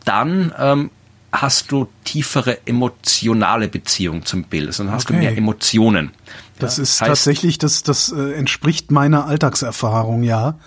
dann 0.04 0.52
ähm, 0.58 0.90
hast 1.32 1.70
du 1.72 1.88
tiefere 2.04 2.66
emotionale 2.66 3.68
Beziehung 3.68 4.24
zum 4.24 4.44
Bild, 4.44 4.72
sondern 4.72 4.94
hast 4.94 5.06
okay. 5.06 5.14
du 5.14 5.18
mehr 5.20 5.36
Emotionen. 5.36 6.12
Das 6.58 6.76
ja, 6.76 6.82
ist 6.82 7.00
heißt, 7.00 7.08
tatsächlich, 7.08 7.58
das, 7.58 7.82
das 7.82 8.10
äh, 8.10 8.32
entspricht 8.32 8.90
meiner 8.90 9.26
Alltagserfahrung, 9.26 10.22
ja. 10.22 10.58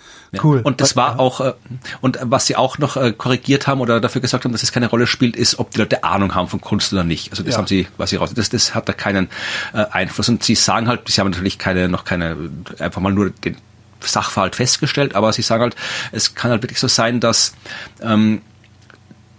Cool. 0.42 0.58
Ja. 0.58 0.62
Und 0.62 0.80
das 0.80 0.96
war 0.96 1.20
auch, 1.20 1.40
äh, 1.40 1.52
und 2.00 2.18
was 2.22 2.46
sie 2.46 2.56
auch 2.56 2.78
noch 2.78 2.96
äh, 2.96 3.12
korrigiert 3.12 3.66
haben 3.66 3.80
oder 3.80 4.00
dafür 4.00 4.22
gesagt 4.22 4.44
haben, 4.44 4.52
dass 4.52 4.62
es 4.62 4.72
keine 4.72 4.88
Rolle 4.88 5.06
spielt, 5.06 5.36
ist, 5.36 5.58
ob 5.58 5.72
die 5.72 5.78
Leute 5.78 6.04
Ahnung 6.04 6.34
haben 6.34 6.48
von 6.48 6.60
Kunst 6.60 6.92
oder 6.92 7.04
nicht. 7.04 7.30
Also 7.30 7.42
das 7.42 7.52
ja. 7.52 7.58
haben 7.58 7.66
sie 7.66 7.84
quasi 7.96 8.16
raus. 8.16 8.32
Das, 8.34 8.48
das 8.48 8.74
hat 8.74 8.88
da 8.88 8.94
keinen 8.94 9.28
äh, 9.74 9.84
Einfluss. 9.90 10.28
Und 10.30 10.42
sie 10.42 10.54
sagen 10.54 10.88
halt, 10.88 11.08
sie 11.08 11.20
haben 11.20 11.30
natürlich 11.30 11.58
keine, 11.58 11.88
noch 11.88 12.04
keine, 12.04 12.36
einfach 12.78 13.02
mal 13.02 13.12
nur 13.12 13.30
den 13.30 13.56
Sachverhalt 14.00 14.56
festgestellt, 14.56 15.14
aber 15.14 15.32
sie 15.32 15.42
sagen 15.42 15.62
halt, 15.62 15.76
es 16.10 16.34
kann 16.34 16.50
halt 16.50 16.62
wirklich 16.62 16.80
so 16.80 16.88
sein, 16.88 17.20
dass 17.20 17.54
ähm, 18.00 18.40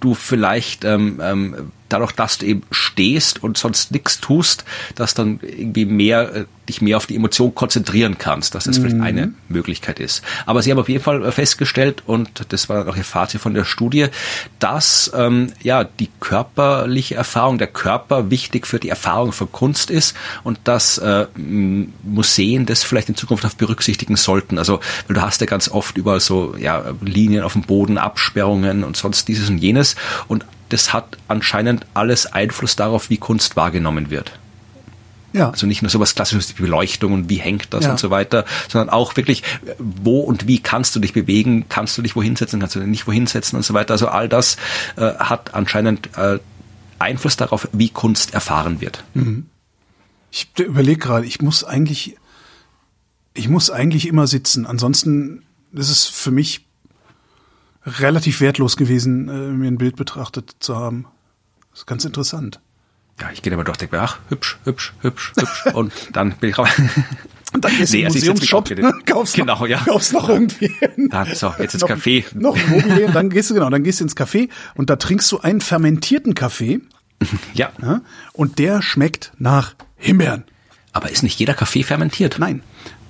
du 0.04 0.14
vielleicht 0.14 0.84
ähm, 0.84 1.20
ähm, 1.22 1.72
dadurch, 1.90 2.12
dass 2.12 2.38
du 2.38 2.46
eben 2.46 2.64
stehst 2.72 3.44
und 3.44 3.58
sonst 3.58 3.92
nichts 3.92 4.20
tust, 4.20 4.66
dass 4.96 5.14
dann 5.14 5.40
irgendwie 5.42 5.86
mehr 5.86 6.36
äh, 6.36 6.46
dich 6.70 6.82
mehr 6.82 6.98
auf 6.98 7.06
die 7.06 7.16
Emotion 7.16 7.54
konzentrieren 7.54 8.18
kannst, 8.18 8.56
dass 8.56 8.66
das 8.66 8.78
mhm. 8.78 8.82
vielleicht 8.82 9.02
eine 9.02 9.34
Möglichkeit 9.50 10.00
ist. 10.00 10.24
Aber 10.46 10.62
sie 10.62 10.72
haben 10.72 10.80
auf 10.80 10.90
jeden 10.90 11.04
Fall 11.04 11.30
festgestellt, 11.32 12.04
und 12.06 12.30
das 12.50 12.70
war 12.70 12.88
auch 12.88 12.96
ihr 12.96 13.04
Fazit 13.04 13.42
von 13.42 13.54
der 13.54 13.66
Studie, 13.66 14.08
dass 14.60 15.12
ähm, 15.14 15.52
ja 15.62 15.84
die 15.84 16.10
körperliche 16.20 17.16
Erfahrung, 17.16 17.58
der 17.58 17.68
Körper 17.68 18.30
wichtig 18.30 18.66
für 18.66 18.80
die 18.80 18.90
Erfahrung 18.90 19.34
von 19.34 19.52
Kunst 19.52 19.92
ist 19.92 20.16
und 20.44 20.60
dass 20.64 20.98
äh, 21.00 21.28
Museen 21.36 22.66
das 22.66 22.84
vielleicht 22.84 23.10
in 23.10 23.16
Zukunft 23.16 23.46
auch 23.46 23.54
berücksichtigen 23.54 24.16
sollten. 24.16 24.58
Also, 24.58 24.80
weil 25.08 25.16
du 25.16 25.22
hast 25.22 25.42
ja 25.42 25.48
ganz 25.48 25.70
oft 25.70 25.98
überall 25.98 26.22
so 26.22 26.56
ja, 26.58 26.84
Linien 27.02 27.44
auf 27.44 27.54
dem 27.54 27.64
Boden, 27.64 27.98
Absperrungen 27.98 28.84
und 28.84 28.96
sonst 28.96 29.28
dieses 29.28 29.50
und 29.50 29.58
jenes. 29.58 29.96
Und 30.28 30.46
das 30.70 30.94
hat 30.94 31.18
anscheinend 31.28 31.86
alles 31.94 32.26
Einfluss 32.26 32.76
darauf, 32.76 33.10
wie 33.10 33.18
Kunst 33.18 33.56
wahrgenommen 33.56 34.10
wird. 34.10 34.32
Ja. 35.34 35.50
Also 35.50 35.66
nicht 35.66 35.82
nur 35.82 35.90
sowas 35.90 36.14
klassisches 36.14 36.58
wie 36.58 36.62
Beleuchtung 36.62 37.12
und 37.12 37.30
wie 37.30 37.38
hängt 37.38 37.74
das 37.74 37.86
ja. 37.86 37.92
und 37.92 38.00
so 38.00 38.12
weiter, 38.12 38.46
sondern 38.70 38.90
auch 38.90 39.16
wirklich, 39.18 39.42
wo 39.80 40.20
und 40.20 40.48
wie 40.48 40.60
kannst 40.60 40.96
du 40.96 41.00
dich 41.00 41.12
bewegen, 41.12 41.66
kannst 41.70 41.98
du 41.98 42.04
dich 42.04 42.16
wohin 42.16 42.36
setzen, 42.36 42.60
kannst 42.60 42.76
du 42.76 42.80
dich 42.80 42.88
nicht 42.88 43.08
wohin 43.08 43.26
setzen 43.26 43.56
und 43.56 43.64
so 43.64 43.74
weiter. 43.74 43.94
Also 43.94 44.08
all 44.08 44.30
das 44.30 44.58
äh, 44.96 45.14
hat 45.16 45.56
anscheinend 45.56 46.16
äh, 46.18 46.38
Einfluss 47.00 47.36
darauf, 47.36 47.68
wie 47.74 47.90
Kunst 47.90 48.34
erfahren 48.34 48.80
wird. 48.80 49.04
Mhm. 49.16 49.48
Ich 50.32 50.48
überlege 50.58 51.00
gerade, 51.00 51.26
ich 51.26 51.42
muss 51.42 51.64
eigentlich, 51.64 52.16
ich 53.34 53.50
muss 53.50 53.70
eigentlich 53.70 54.08
immer 54.08 54.28
sitzen. 54.28 54.66
Ansonsten 54.66 55.44
ist 55.74 55.90
es 55.90 56.06
für 56.06 56.32
mich 56.32 56.66
relativ 57.86 58.42
wertlos 58.42 58.78
gewesen, 58.78 59.28
äh, 59.30 59.32
mir 59.34 59.68
ein 59.68 59.78
Bild 59.78 59.96
betrachtet 59.96 60.56
zu 60.60 60.76
haben. 60.76 61.06
Das 61.72 61.82
ist 61.82 61.86
ganz 61.88 62.06
interessant. 62.06 62.60
Ja, 63.20 63.30
ich 63.32 63.42
gehe 63.42 63.54
immer 63.54 63.64
durch, 63.64 63.78
denke 63.78 63.96
mir, 63.96 64.02
ach, 64.04 64.18
hübsch, 64.30 64.58
hübsch, 64.64 64.94
hübsch, 65.02 65.34
hübsch. 65.38 65.66
Und 65.74 65.94
dann 66.14 66.32
bin 66.38 66.50
ich 66.50 66.58
raus. 66.58 66.70
Und 67.54 67.64
dann 67.66 67.78
gehst 67.78 67.94
du 67.94 67.98
Nee, 67.98 68.06
also 68.06 68.18
Museumsshop, 68.18 68.70
wieder- 68.72 68.92
kaufst, 69.06 69.36
Genau, 69.36 69.54
noch, 69.60 69.68
ja. 69.68 69.78
kaufst 69.80 70.14
noch 70.14 70.30
irgendwie 70.30 70.72
Dann, 71.10 71.34
so, 71.36 71.54
jetzt 71.60 71.76
ins 71.76 71.84
Café. 71.86 72.26
Noch 72.34 72.56
ein 72.58 72.70
Mobile, 72.70 73.12
dann 73.12 73.30
gehst 73.30 73.50
du 73.52 73.54
genau, 73.54 73.70
dann 73.70 73.84
gehst 73.84 74.00
du 74.00 74.06
ins 74.06 74.16
Café 74.18 74.50
und 74.76 74.90
da 74.90 74.96
trinkst 74.96 75.32
du 75.32 75.40
einen 75.40 75.62
fermentierten 75.62 76.34
Kaffee 76.34 76.82
Ja. 77.54 77.72
ja, 77.82 78.02
und 78.34 78.58
der 78.60 78.82
schmeckt 78.82 79.32
nach 79.38 79.76
Himbeeren. 79.98 80.44
Aber 80.92 81.10
ist 81.12 81.22
nicht 81.24 81.40
jeder 81.40 81.54
Kaffee 81.54 81.84
fermentiert? 81.84 82.38
Nein. 82.40 82.62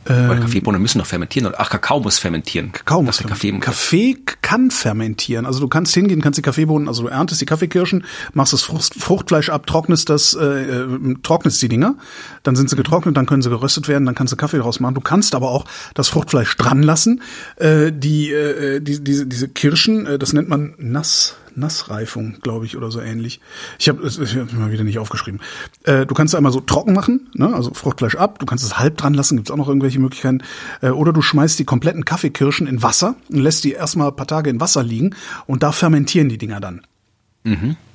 Weil 0.05 0.39
Kaffeebohnen 0.39 0.81
müssen 0.81 0.99
doch 0.99 1.05
fermentieren. 1.05 1.47
Oder, 1.47 1.59
ach, 1.59 1.69
Kakao 1.69 1.99
muss 1.99 2.19
fermentieren. 2.19 2.71
Kakao 2.71 3.01
muss 3.01 3.19
ist 3.19 3.27
Kaffee, 3.27 3.51
Kaffee 3.59 4.17
kann 4.41 4.71
fermentieren. 4.71 5.45
Also 5.45 5.59
du 5.59 5.67
kannst 5.67 5.93
hingehen, 5.93 6.21
kannst 6.21 6.37
die 6.37 6.41
Kaffeebohnen, 6.41 6.87
also 6.87 7.03
du 7.03 7.09
erntest 7.09 7.41
die 7.41 7.45
Kaffeekirschen, 7.45 8.05
machst 8.33 8.53
das 8.53 8.61
Frucht, 8.61 8.93
Fruchtfleisch 8.95 9.49
ab, 9.49 9.67
trocknest 9.67 10.09
das, 10.09 10.33
äh, 10.33 10.43
äh, 10.43 11.15
trocknest 11.23 11.61
die 11.61 11.69
Dinger, 11.69 11.95
dann 12.43 12.55
sind 12.55 12.69
sie 12.69 12.75
getrocknet, 12.75 13.15
dann 13.17 13.25
können 13.25 13.41
sie 13.41 13.49
geröstet 13.49 13.87
werden, 13.87 14.05
dann 14.05 14.15
kannst 14.15 14.33
du 14.33 14.37
Kaffee 14.37 14.57
daraus 14.57 14.79
machen. 14.79 14.95
Du 14.95 15.01
kannst 15.01 15.35
aber 15.35 15.51
auch 15.51 15.65
das 15.93 16.09
Fruchtfleisch 16.09 16.55
dran 16.57 16.83
lassen. 16.83 17.21
Äh, 17.55 17.91
die, 17.91 18.31
äh, 18.31 18.79
die, 18.79 19.03
diese, 19.03 19.25
diese 19.25 19.47
Kirschen, 19.47 20.05
äh, 20.05 20.19
das 20.19 20.33
nennt 20.33 20.49
man 20.49 20.73
Nass. 20.77 21.37
Nassreifung, 21.55 22.37
glaube 22.41 22.65
ich, 22.65 22.77
oder 22.77 22.91
so 22.91 22.99
ähnlich. 22.99 23.39
Ich 23.79 23.89
habe 23.89 24.05
es 24.05 24.17
mal 24.53 24.71
wieder 24.71 24.83
nicht 24.83 24.99
aufgeschrieben. 24.99 25.41
Äh, 25.83 26.05
du 26.05 26.13
kannst 26.13 26.33
es 26.33 26.37
einmal 26.37 26.51
so 26.51 26.59
trocken 26.59 26.93
machen, 26.93 27.29
ne? 27.33 27.53
also 27.53 27.73
Fruchtfleisch 27.73 28.15
ab. 28.15 28.39
Du 28.39 28.45
kannst 28.45 28.63
es 28.63 28.77
halb 28.77 28.97
dran 28.97 29.13
lassen, 29.13 29.37
gibt's 29.37 29.51
auch 29.51 29.57
noch 29.57 29.67
irgendwelche 29.67 29.99
Möglichkeiten. 29.99 30.41
Äh, 30.81 30.89
oder 30.89 31.13
du 31.13 31.21
schmeißt 31.21 31.57
die 31.59 31.65
kompletten 31.65 32.05
Kaffeekirschen 32.05 32.67
in 32.67 32.83
Wasser 32.83 33.15
und 33.29 33.39
lässt 33.39 33.63
die 33.63 33.73
erstmal 33.73 34.09
ein 34.09 34.15
paar 34.15 34.27
Tage 34.27 34.49
in 34.49 34.59
Wasser 34.59 34.83
liegen 34.83 35.15
und 35.45 35.63
da 35.63 35.71
fermentieren 35.71 36.29
die 36.29 36.37
Dinger 36.37 36.59
dann. 36.59 36.81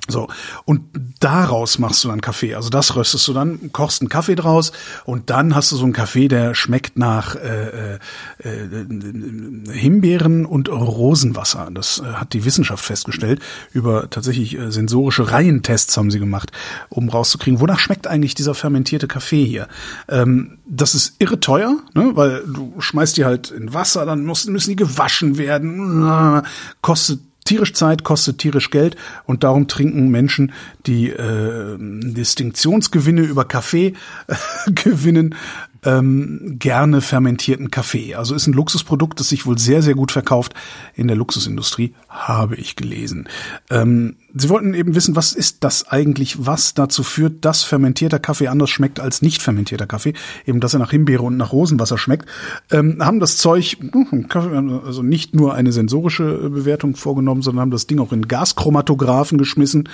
So, 0.09 0.27
und 0.65 0.81
daraus 1.19 1.77
machst 1.77 2.03
du 2.03 2.07
dann 2.07 2.21
Kaffee. 2.21 2.55
Also 2.55 2.69
das 2.69 2.95
röstest 2.95 3.27
du 3.27 3.33
dann, 3.33 3.71
kochst 3.71 4.01
einen 4.01 4.09
Kaffee 4.09 4.35
draus 4.35 4.71
und 5.05 5.29
dann 5.29 5.53
hast 5.53 5.71
du 5.71 5.75
so 5.75 5.83
einen 5.83 5.93
Kaffee, 5.93 6.27
der 6.27 6.55
schmeckt 6.55 6.97
nach 6.97 7.35
äh, 7.35 7.95
äh, 7.95 7.99
äh, 8.43 9.71
Himbeeren 9.71 10.45
und 10.45 10.69
Rosenwasser. 10.69 11.69
Das 11.71 11.99
äh, 11.99 12.13
hat 12.13 12.33
die 12.33 12.43
Wissenschaft 12.43 12.83
festgestellt. 12.83 13.39
Über 13.71 14.09
tatsächlich 14.09 14.57
äh, 14.57 14.71
sensorische 14.71 15.31
Reihentests 15.31 15.95
haben 15.95 16.09
sie 16.09 16.19
gemacht, 16.19 16.51
um 16.89 17.09
rauszukriegen, 17.09 17.59
wonach 17.59 17.79
schmeckt 17.79 18.07
eigentlich 18.07 18.33
dieser 18.33 18.55
fermentierte 18.55 19.07
Kaffee 19.07 19.45
hier. 19.45 19.67
Ähm, 20.07 20.57
das 20.65 20.95
ist 20.95 21.15
irre 21.19 21.39
teuer, 21.39 21.77
ne? 21.93 22.11
weil 22.15 22.43
du 22.47 22.73
schmeißt 22.79 23.17
die 23.17 23.25
halt 23.25 23.51
in 23.51 23.73
Wasser, 23.73 24.05
dann 24.05 24.25
muss, 24.25 24.47
müssen 24.47 24.71
die 24.71 24.75
gewaschen 24.75 25.37
werden, 25.37 26.43
kostet 26.81 27.19
tierisch 27.45 27.73
Zeit, 27.73 28.03
kostet 28.03 28.37
tierisch 28.37 28.69
Geld 28.69 28.95
und 29.25 29.43
darum 29.43 29.67
trinken 29.67 30.09
Menschen, 30.09 30.51
die 30.85 31.09
äh, 31.09 31.77
Distinktionsgewinne 31.79 33.21
über 33.21 33.45
Kaffee 33.45 33.93
äh, 34.27 34.35
gewinnen, 34.71 35.35
ähm, 35.83 36.57
gerne 36.59 37.01
fermentierten 37.01 37.71
Kaffee. 37.71 38.15
Also 38.15 38.35
ist 38.35 38.47
ein 38.47 38.53
Luxusprodukt, 38.53 39.19
das 39.19 39.29
sich 39.29 39.45
wohl 39.45 39.57
sehr, 39.57 39.81
sehr 39.81 39.95
gut 39.95 40.11
verkauft 40.11 40.53
in 40.95 41.07
der 41.07 41.17
Luxusindustrie, 41.17 41.93
habe 42.09 42.55
ich 42.55 42.75
gelesen. 42.75 43.27
Ähm, 43.69 44.15
Sie 44.33 44.49
wollten 44.49 44.75
eben 44.75 44.93
wissen, 44.93 45.15
was 45.15 45.33
ist 45.33 45.63
das 45.63 45.87
eigentlich, 45.87 46.45
was 46.45 46.75
dazu 46.75 47.01
führt, 47.01 47.45
dass 47.45 47.63
fermentierter 47.63 48.19
Kaffee 48.19 48.47
anders 48.47 48.69
schmeckt 48.69 48.99
als 48.99 49.23
nicht 49.23 49.41
fermentierter 49.41 49.87
Kaffee, 49.87 50.13
eben 50.45 50.59
dass 50.59 50.73
er 50.73 50.79
nach 50.79 50.91
Himbeere 50.91 51.23
und 51.23 51.37
nach 51.37 51.51
Rosenwasser 51.51 51.97
schmeckt, 51.97 52.29
ähm, 52.69 52.97
haben 53.03 53.19
das 53.19 53.37
Zeug, 53.37 53.77
hm, 53.79 54.27
Kaffee, 54.27 54.55
also 54.85 55.01
nicht 55.01 55.33
nur 55.33 55.55
eine 55.55 55.71
sensorische 55.71 56.49
Bewertung 56.49 56.95
vorgenommen, 56.95 57.41
sondern 57.41 57.61
haben 57.61 57.71
das 57.71 57.87
Ding 57.87 57.97
auch 57.99 58.11
in 58.11 58.27
Gaschromatographen 58.27 59.39
geschmissen 59.39 59.89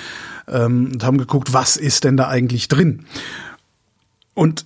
ähm, 0.50 0.92
und 0.94 1.04
haben 1.06 1.18
geguckt, 1.18 1.54
was 1.54 1.78
ist 1.78 2.04
denn 2.04 2.18
da 2.18 2.28
eigentlich 2.28 2.68
drin. 2.68 3.06
Und 4.34 4.66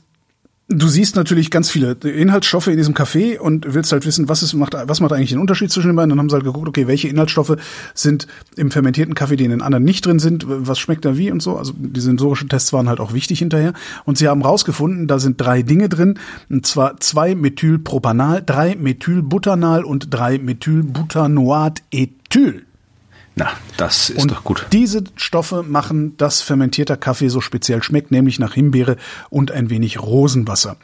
Du 0.72 0.88
siehst 0.88 1.16
natürlich 1.16 1.50
ganz 1.50 1.72
viele 1.72 1.94
Inhaltsstoffe 1.94 2.68
in 2.68 2.78
diesem 2.78 2.94
Kaffee 2.94 3.40
und 3.40 3.74
willst 3.74 3.92
halt 3.92 4.06
wissen, 4.06 4.30
was 4.30 4.44
ist, 4.44 4.54
macht, 4.54 4.76
was 4.80 5.00
macht 5.00 5.14
eigentlich 5.14 5.32
den 5.32 5.40
Unterschied 5.40 5.72
zwischen 5.72 5.88
den 5.88 5.96
beiden. 5.96 6.12
Dann 6.12 6.20
haben 6.20 6.30
sie 6.30 6.36
halt 6.36 6.46
geguckt, 6.46 6.68
okay, 6.68 6.86
welche 6.86 7.08
Inhaltsstoffe 7.08 7.58
sind 7.96 8.28
im 8.56 8.70
fermentierten 8.70 9.16
Kaffee, 9.16 9.36
die 9.36 9.46
in 9.46 9.50
den 9.50 9.64
anderen 9.64 9.84
nicht 9.84 10.06
drin 10.06 10.20
sind, 10.20 10.46
was 10.48 10.78
schmeckt 10.78 11.06
da 11.06 11.18
wie 11.18 11.32
und 11.32 11.42
so. 11.42 11.58
Also 11.58 11.74
die 11.76 12.00
sensorischen 12.00 12.50
Tests 12.50 12.72
waren 12.72 12.88
halt 12.88 13.00
auch 13.00 13.14
wichtig 13.14 13.40
hinterher. 13.40 13.74
Und 14.06 14.20
sie 14.20 14.28
haben 14.28 14.44
rausgefunden, 14.44 15.08
da 15.08 15.18
sind 15.18 15.42
drei 15.42 15.64
Dinge 15.64 15.90
drin, 15.90 16.20
und 16.52 16.68
zwar 16.68 17.00
zwei 17.00 17.34
Methylpropanal, 17.34 18.44
drei 18.46 18.76
Methylbutanal 18.76 19.84
und 19.84 20.14
drei 20.14 20.38
Methylbutanoat-Ethyl. 20.38 22.62
Na, 23.36 23.52
das 23.78 24.10
ist 24.10 24.22
Und 24.22 24.32
doch 24.32 24.44
gut. 24.44 24.66
diese 24.72 25.04
Stoffe 25.16 25.64
machen, 25.64 26.18
dass 26.18 26.42
fermentierter 26.42 26.98
Kaffee 26.98 27.30
so 27.30 27.42
speziell 27.42 27.82
schmeckt, 27.84 28.12
nämlich 28.12 28.40
nach 28.40 28.54
Himbeere 28.54 28.98
und 29.30 29.52
ein 29.52 29.70
wenig 29.70 30.00
Rosenwasser. 30.02 30.78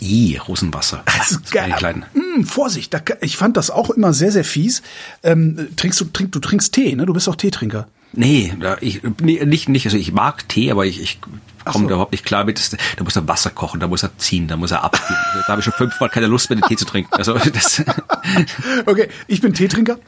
I, 0.00 0.36
Rosenwasser. 0.36 1.04
Das 1.06 1.40
ich 1.52 1.80
leiden. 1.80 2.04
Hm, 2.14 2.44
Vorsicht, 2.44 2.92
da, 2.92 3.00
ich 3.20 3.36
fand 3.36 3.56
das 3.56 3.70
auch 3.70 3.90
immer 3.90 4.12
sehr, 4.12 4.32
sehr 4.32 4.44
fies. 4.44 4.82
Ähm, 5.22 5.68
trinkst 5.76 6.00
du, 6.00 6.06
trink, 6.06 6.32
du 6.32 6.40
trinkst 6.40 6.72
Tee, 6.74 6.96
ne? 6.96 7.06
Du 7.06 7.12
bist 7.12 7.28
auch 7.28 7.36
Teetrinker. 7.36 7.86
Nee, 8.14 8.52
ich, 8.80 9.00
nee, 9.22 9.44
nicht, 9.44 9.68
nicht, 9.68 9.86
also 9.86 9.96
ich 9.96 10.12
mag 10.12 10.48
Tee, 10.48 10.70
aber 10.70 10.84
ich, 10.84 11.00
ich 11.00 11.20
komme 11.64 11.84
so. 11.84 11.88
da 11.88 11.94
überhaupt 11.94 12.12
nicht 12.12 12.24
klar 12.26 12.44
mit. 12.44 12.58
Das, 12.58 12.70
da 12.70 13.04
muss 13.04 13.16
er 13.16 13.26
Wasser 13.28 13.50
kochen, 13.50 13.80
da 13.80 13.86
muss 13.86 14.02
er 14.02 14.10
ziehen, 14.18 14.48
da 14.48 14.56
muss 14.56 14.70
er 14.72 14.82
abziehen. 14.82 15.16
da 15.46 15.48
habe 15.48 15.60
ich 15.60 15.64
schon 15.64 15.72
fünfmal 15.74 16.10
keine 16.10 16.26
Lust 16.26 16.50
mehr, 16.50 16.58
den 16.58 16.68
Tee 16.68 16.76
zu 16.76 16.84
trinken. 16.84 17.14
Also 17.14 17.34
das, 17.38 17.82
Okay, 18.86 19.08
ich 19.28 19.40
bin 19.40 19.54
Teetrinker. 19.54 19.98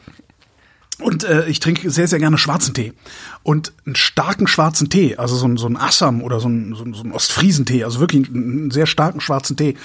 Und 1.04 1.22
äh, 1.22 1.46
ich 1.48 1.60
trinke 1.60 1.90
sehr, 1.90 2.08
sehr 2.08 2.18
gerne 2.18 2.38
schwarzen 2.38 2.72
Tee. 2.72 2.94
Und 3.42 3.74
einen 3.84 3.94
starken 3.94 4.46
schwarzen 4.46 4.88
Tee, 4.88 5.16
also 5.18 5.36
so 5.36 5.46
ein, 5.46 5.58
so 5.58 5.66
ein 5.66 5.76
Assam 5.76 6.22
oder 6.22 6.40
so 6.40 6.48
ein, 6.48 6.74
so 6.74 6.82
so 6.94 7.02
ein 7.02 7.12
Ostfriesentee, 7.12 7.84
also 7.84 8.00
wirklich 8.00 8.26
einen, 8.26 8.42
einen 8.42 8.70
sehr 8.70 8.86
starken 8.86 9.20
schwarzen 9.20 9.54
Tee, 9.54 9.76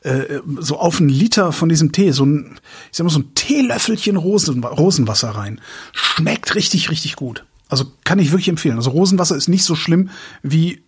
äh, 0.00 0.40
so 0.58 0.80
auf 0.80 0.98
einen 0.98 1.10
Liter 1.10 1.52
von 1.52 1.68
diesem 1.68 1.92
Tee, 1.92 2.10
so 2.10 2.26
ein, 2.26 2.58
ich 2.90 2.96
sag 2.96 3.04
mal, 3.04 3.10
so 3.10 3.20
ein 3.20 3.34
Teelöffelchen 3.36 4.16
Rosen, 4.16 4.64
Rosenwasser 4.64 5.30
rein. 5.30 5.60
Schmeckt 5.92 6.56
richtig, 6.56 6.90
richtig 6.90 7.14
gut. 7.14 7.44
Also 7.68 7.84
kann 8.02 8.18
ich 8.18 8.32
wirklich 8.32 8.48
empfehlen. 8.48 8.76
Also 8.76 8.90
Rosenwasser 8.90 9.36
ist 9.36 9.46
nicht 9.46 9.62
so 9.62 9.76
schlimm, 9.76 10.10
wie 10.42 10.82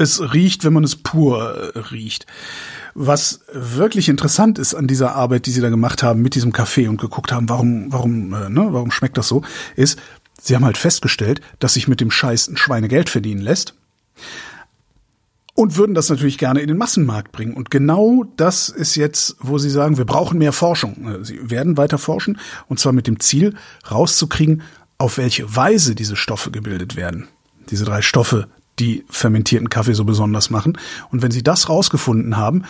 es 0.00 0.32
riecht, 0.32 0.64
wenn 0.64 0.72
man 0.72 0.84
es 0.84 0.96
pur 0.96 1.72
äh, 1.74 1.78
riecht. 1.78 2.26
Was 2.94 3.40
wirklich 3.52 4.08
interessant 4.08 4.58
ist 4.58 4.74
an 4.74 4.86
dieser 4.86 5.14
Arbeit, 5.14 5.46
die 5.46 5.52
sie 5.52 5.60
da 5.60 5.68
gemacht 5.68 6.02
haben 6.02 6.22
mit 6.22 6.34
diesem 6.34 6.52
Kaffee 6.52 6.88
und 6.88 7.00
geguckt 7.00 7.32
haben, 7.32 7.48
warum, 7.48 7.92
warum, 7.92 8.32
äh, 8.32 8.48
ne, 8.48 8.68
warum 8.70 8.90
schmeckt 8.90 9.18
das 9.18 9.28
so, 9.28 9.42
ist, 9.76 9.98
sie 10.40 10.56
haben 10.56 10.64
halt 10.64 10.78
festgestellt, 10.78 11.40
dass 11.58 11.74
sich 11.74 11.86
mit 11.86 12.00
dem 12.00 12.10
Scheiß 12.10 12.48
ein 12.48 12.56
Schweinegeld 12.56 13.10
verdienen 13.10 13.42
lässt 13.42 13.74
und 15.54 15.76
würden 15.76 15.94
das 15.94 16.08
natürlich 16.08 16.38
gerne 16.38 16.60
in 16.60 16.68
den 16.68 16.78
Massenmarkt 16.78 17.32
bringen. 17.32 17.52
Und 17.52 17.70
genau 17.70 18.24
das 18.36 18.70
ist 18.70 18.96
jetzt, 18.96 19.36
wo 19.40 19.58
sie 19.58 19.70
sagen, 19.70 19.98
wir 19.98 20.06
brauchen 20.06 20.38
mehr 20.38 20.52
Forschung. 20.52 21.20
Äh, 21.20 21.24
Sie 21.24 21.50
werden 21.50 21.76
weiter 21.76 21.98
forschen 21.98 22.40
und 22.68 22.80
zwar 22.80 22.92
mit 22.92 23.06
dem 23.06 23.20
Ziel, 23.20 23.54
rauszukriegen, 23.90 24.62
auf 24.98 25.18
welche 25.18 25.54
Weise 25.54 25.94
diese 25.94 26.16
Stoffe 26.16 26.50
gebildet 26.50 26.96
werden. 26.96 27.28
Diese 27.70 27.84
drei 27.84 28.02
Stoffe, 28.02 28.48
die 28.80 29.04
fermentierten 29.08 29.68
Kaffee 29.68 29.94
so 29.94 30.04
besonders 30.04 30.50
machen. 30.50 30.78
Und 31.10 31.22
wenn 31.22 31.30
sie 31.30 31.42
das 31.42 31.68
rausgefunden 31.68 32.36
haben, 32.36 32.64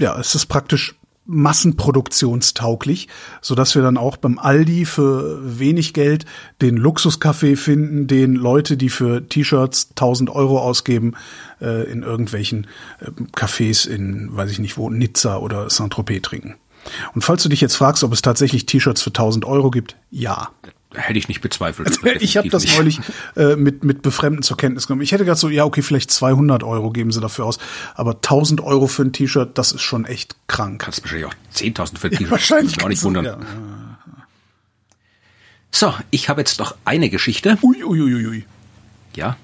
ja, 0.00 0.14
ist 0.14 0.34
es 0.34 0.46
praktisch 0.46 0.96
massenproduktionstauglich, 1.26 3.08
so 3.40 3.54
dass 3.54 3.74
wir 3.74 3.82
dann 3.82 3.96
auch 3.96 4.16
beim 4.16 4.38
Aldi 4.38 4.84
für 4.84 5.40
wenig 5.58 5.92
Geld 5.92 6.24
den 6.62 6.76
Luxuskaffee 6.76 7.56
finden, 7.56 8.06
den 8.06 8.34
Leute, 8.34 8.76
die 8.76 8.88
für 8.88 9.28
T-Shirts 9.28 9.90
1000 9.90 10.30
Euro 10.30 10.60
ausgeben, 10.60 11.14
äh, 11.60 11.90
in 11.90 12.02
irgendwelchen 12.02 12.68
äh, 13.00 13.10
Cafés 13.36 13.88
in, 13.88 14.36
weiß 14.36 14.50
ich 14.52 14.60
nicht 14.60 14.78
wo, 14.78 14.88
Nizza 14.88 15.38
oder 15.38 15.68
Saint-Tropez 15.68 16.22
trinken. 16.22 16.54
Und 17.14 17.22
falls 17.22 17.42
du 17.42 17.48
dich 17.48 17.60
jetzt 17.60 17.74
fragst, 17.74 18.04
ob 18.04 18.12
es 18.12 18.22
tatsächlich 18.22 18.66
T-Shirts 18.66 19.02
für 19.02 19.10
1000 19.10 19.44
Euro 19.44 19.70
gibt, 19.72 19.96
ja. 20.10 20.50
Hätte 20.96 21.18
ich 21.18 21.28
nicht 21.28 21.40
bezweifelt. 21.40 21.98
Ich 22.20 22.36
habe 22.36 22.48
das 22.48 22.76
neulich 22.76 23.00
äh, 23.36 23.56
mit, 23.56 23.84
mit 23.84 24.02
Befremden 24.02 24.42
zur 24.42 24.56
Kenntnis 24.56 24.86
genommen. 24.86 25.02
Ich 25.02 25.12
hätte 25.12 25.24
gedacht 25.24 25.38
so, 25.38 25.48
ja, 25.48 25.64
okay, 25.64 25.82
vielleicht 25.82 26.10
200 26.10 26.62
Euro 26.62 26.90
geben 26.90 27.12
sie 27.12 27.20
dafür 27.20 27.46
aus, 27.46 27.58
aber 27.94 28.12
1000 28.12 28.60
Euro 28.60 28.86
für 28.86 29.02
ein 29.02 29.12
T-Shirt, 29.12 29.56
das 29.56 29.72
ist 29.72 29.82
schon 29.82 30.04
echt 30.04 30.36
krank. 30.48 30.82
Kannst 30.82 31.02
wahrscheinlich 31.02 31.26
auch 31.26 31.34
10.000 31.54 31.98
für 31.98 32.06
ein 32.08 32.10
T-Shirt. 32.12 32.30
Wahrscheinlich 32.30 32.64
Muss 32.64 32.76
mich 32.76 32.84
auch 32.84 32.88
nicht 32.88 33.02
wundern. 33.04 33.24
Ja. 33.24 33.38
So, 35.70 35.94
ich 36.10 36.28
habe 36.28 36.40
jetzt 36.40 36.58
noch 36.58 36.74
eine 36.84 37.10
Geschichte. 37.10 37.58
Ui, 37.62 37.84
ui, 37.84 38.00
ui, 38.00 38.26
ui. 38.26 38.44
Ja. 39.14 39.36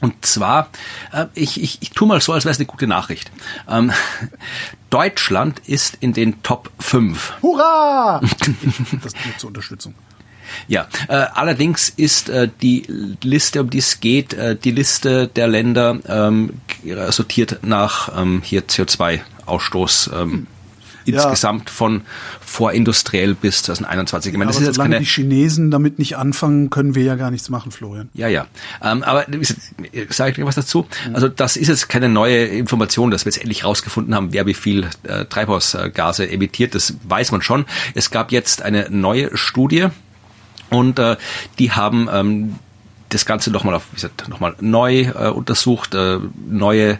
Und 0.00 0.26
zwar, 0.26 0.68
äh, 1.12 1.26
ich, 1.34 1.62
ich, 1.62 1.78
ich 1.80 1.90
tu 1.90 2.04
mal 2.04 2.20
so, 2.20 2.32
als 2.32 2.44
wäre 2.44 2.52
es 2.52 2.58
eine 2.58 2.66
gute 2.66 2.86
Nachricht. 2.86 3.30
Ähm, 3.68 3.92
Deutschland 4.90 5.60
ist 5.66 5.96
in 6.00 6.12
den 6.12 6.42
Top 6.42 6.70
5. 6.80 7.34
Hurra! 7.42 8.20
das 9.02 9.14
nur 9.14 9.38
zur 9.38 9.48
Unterstützung. 9.48 9.94
Ja, 10.68 10.88
äh, 11.08 11.14
allerdings 11.34 11.88
ist 11.88 12.28
äh, 12.28 12.48
die 12.62 12.84
Liste, 13.22 13.60
um 13.62 13.70
die 13.70 13.78
es 13.78 14.00
geht, 14.00 14.34
äh, 14.34 14.56
die 14.56 14.70
Liste 14.70 15.28
der 15.28 15.48
Länder 15.48 15.98
ähm, 16.08 16.54
g- 16.82 16.94
sortiert 17.10 17.58
nach 17.62 18.10
ähm, 18.20 18.42
hier 18.44 18.62
CO2-Ausstoß. 18.66 20.10
Ähm, 20.22 20.46
ja. 21.08 21.22
insgesamt 21.22 21.70
von 21.70 22.02
vorindustriell 22.40 23.34
bis 23.34 23.62
2021. 23.62 24.32
Ich 24.32 24.38
meine, 24.38 24.48
das 24.48 24.56
aber 24.56 24.62
ist 24.64 24.68
jetzt 24.70 24.78
keine 24.78 24.98
die 24.98 25.04
Chinesen 25.04 25.70
damit 25.70 26.00
nicht 26.00 26.16
anfangen, 26.16 26.68
können 26.68 26.96
wir 26.96 27.04
ja 27.04 27.14
gar 27.14 27.30
nichts 27.30 27.48
machen, 27.48 27.70
Florian. 27.70 28.08
Ja, 28.12 28.26
ja. 28.26 28.46
Ähm, 28.82 29.04
aber 29.04 29.24
sage 30.08 30.30
ich 30.30 30.36
dir 30.36 30.46
was 30.46 30.56
dazu. 30.56 30.86
Mhm. 31.08 31.14
Also 31.14 31.28
das 31.28 31.56
ist 31.56 31.68
jetzt 31.68 31.88
keine 31.88 32.08
neue 32.08 32.46
Information, 32.46 33.12
dass 33.12 33.24
wir 33.24 33.30
jetzt 33.30 33.40
endlich 33.40 33.62
rausgefunden 33.64 34.16
haben, 34.16 34.32
wer 34.32 34.46
wie 34.46 34.54
viel 34.54 34.88
äh, 35.04 35.26
Treibhausgase 35.26 36.28
emittiert. 36.28 36.74
Das 36.74 36.94
weiß 37.04 37.30
man 37.30 37.40
schon. 37.42 37.66
Es 37.94 38.10
gab 38.10 38.32
jetzt 38.32 38.62
eine 38.62 38.88
neue 38.90 39.36
Studie 39.36 39.86
und 40.70 40.98
äh, 40.98 41.16
die 41.58 41.72
haben 41.72 42.08
ähm, 42.12 42.58
das 43.08 43.24
Ganze 43.24 43.50
nochmal 43.50 43.74
auf, 43.74 43.84
wie 43.92 43.94
gesagt, 43.94 44.28
nochmal 44.28 44.54
neu 44.60 45.02
äh, 45.02 45.28
untersucht, 45.28 45.94
äh, 45.94 46.18
neue 46.48 46.98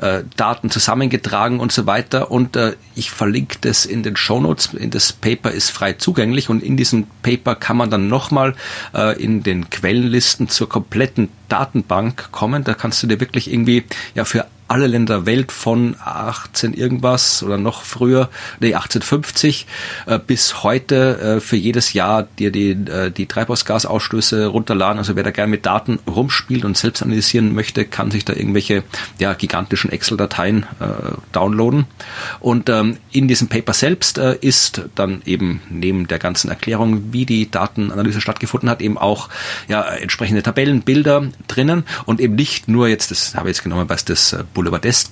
äh, 0.00 0.22
Daten 0.36 0.70
zusammengetragen 0.70 1.60
und 1.60 1.72
so 1.72 1.86
weiter. 1.86 2.30
Und 2.30 2.56
äh, 2.56 2.74
ich 2.94 3.10
verlinke 3.10 3.58
das 3.62 3.86
in 3.86 4.02
den 4.02 4.16
Show 4.16 4.40
Notes. 4.40 4.70
Das 4.78 5.12
Paper 5.12 5.50
ist 5.50 5.70
frei 5.70 5.94
zugänglich 5.94 6.50
und 6.50 6.62
in 6.62 6.76
diesem 6.76 7.06
Paper 7.22 7.54
kann 7.54 7.76
man 7.76 7.90
dann 7.90 8.08
nochmal 8.08 8.54
äh, 8.94 9.20
in 9.22 9.42
den 9.42 9.70
Quellenlisten 9.70 10.48
zur 10.48 10.68
kompletten 10.68 11.30
Datenbank 11.48 12.32
kommen. 12.32 12.64
Da 12.64 12.74
kannst 12.74 13.02
du 13.02 13.06
dir 13.06 13.20
wirklich 13.20 13.50
irgendwie 13.50 13.84
ja 14.14 14.24
für 14.24 14.46
alle 14.68 14.86
Länder 14.86 15.16
der 15.16 15.26
Welt 15.26 15.52
von 15.52 15.96
18 16.04 16.74
irgendwas 16.74 17.42
oder 17.42 17.56
noch 17.56 17.82
früher, 17.82 18.28
nee, 18.60 18.74
1850 18.74 19.66
äh, 20.06 20.18
bis 20.18 20.62
heute 20.62 21.18
äh, 21.36 21.40
für 21.40 21.56
jedes 21.56 21.92
Jahr 21.92 22.24
dir 22.24 22.50
die, 22.50 22.70
äh, 22.70 23.10
die 23.10 23.26
Treibhausgasausstöße 23.26 24.46
runterladen. 24.46 24.98
Also 24.98 25.16
wer 25.16 25.22
da 25.22 25.30
gerne 25.30 25.50
mit 25.50 25.64
Daten 25.64 25.98
rumspielt 26.06 26.64
und 26.64 26.76
selbst 26.76 27.02
analysieren 27.02 27.54
möchte, 27.54 27.84
kann 27.84 28.10
sich 28.10 28.24
da 28.24 28.32
irgendwelche 28.34 28.82
ja, 29.18 29.34
gigantischen 29.34 29.90
Excel-Dateien 29.90 30.64
äh, 30.80 30.86
downloaden. 31.32 31.86
Und 32.40 32.68
ähm, 32.68 32.98
in 33.12 33.28
diesem 33.28 33.48
Paper 33.48 33.72
selbst 33.72 34.18
äh, 34.18 34.36
ist 34.40 34.82
dann 34.94 35.22
eben 35.24 35.62
neben 35.70 36.08
der 36.08 36.18
ganzen 36.18 36.50
Erklärung, 36.50 37.12
wie 37.12 37.24
die 37.26 37.50
Datenanalyse 37.50 38.20
stattgefunden 38.20 38.68
hat, 38.68 38.82
eben 38.82 38.98
auch 38.98 39.28
ja, 39.68 39.82
entsprechende 39.82 40.42
Tabellen, 40.42 40.82
Bilder 40.82 41.26
drinnen 41.48 41.84
und 42.04 42.20
eben 42.20 42.34
nicht 42.34 42.68
nur 42.68 42.88
jetzt, 42.88 43.10
das 43.10 43.34
habe 43.34 43.48
ich 43.48 43.56
jetzt 43.56 43.62
genommen, 43.62 43.88
was 43.88 44.04
das 44.04 44.36
Boulevardesk 44.56 45.10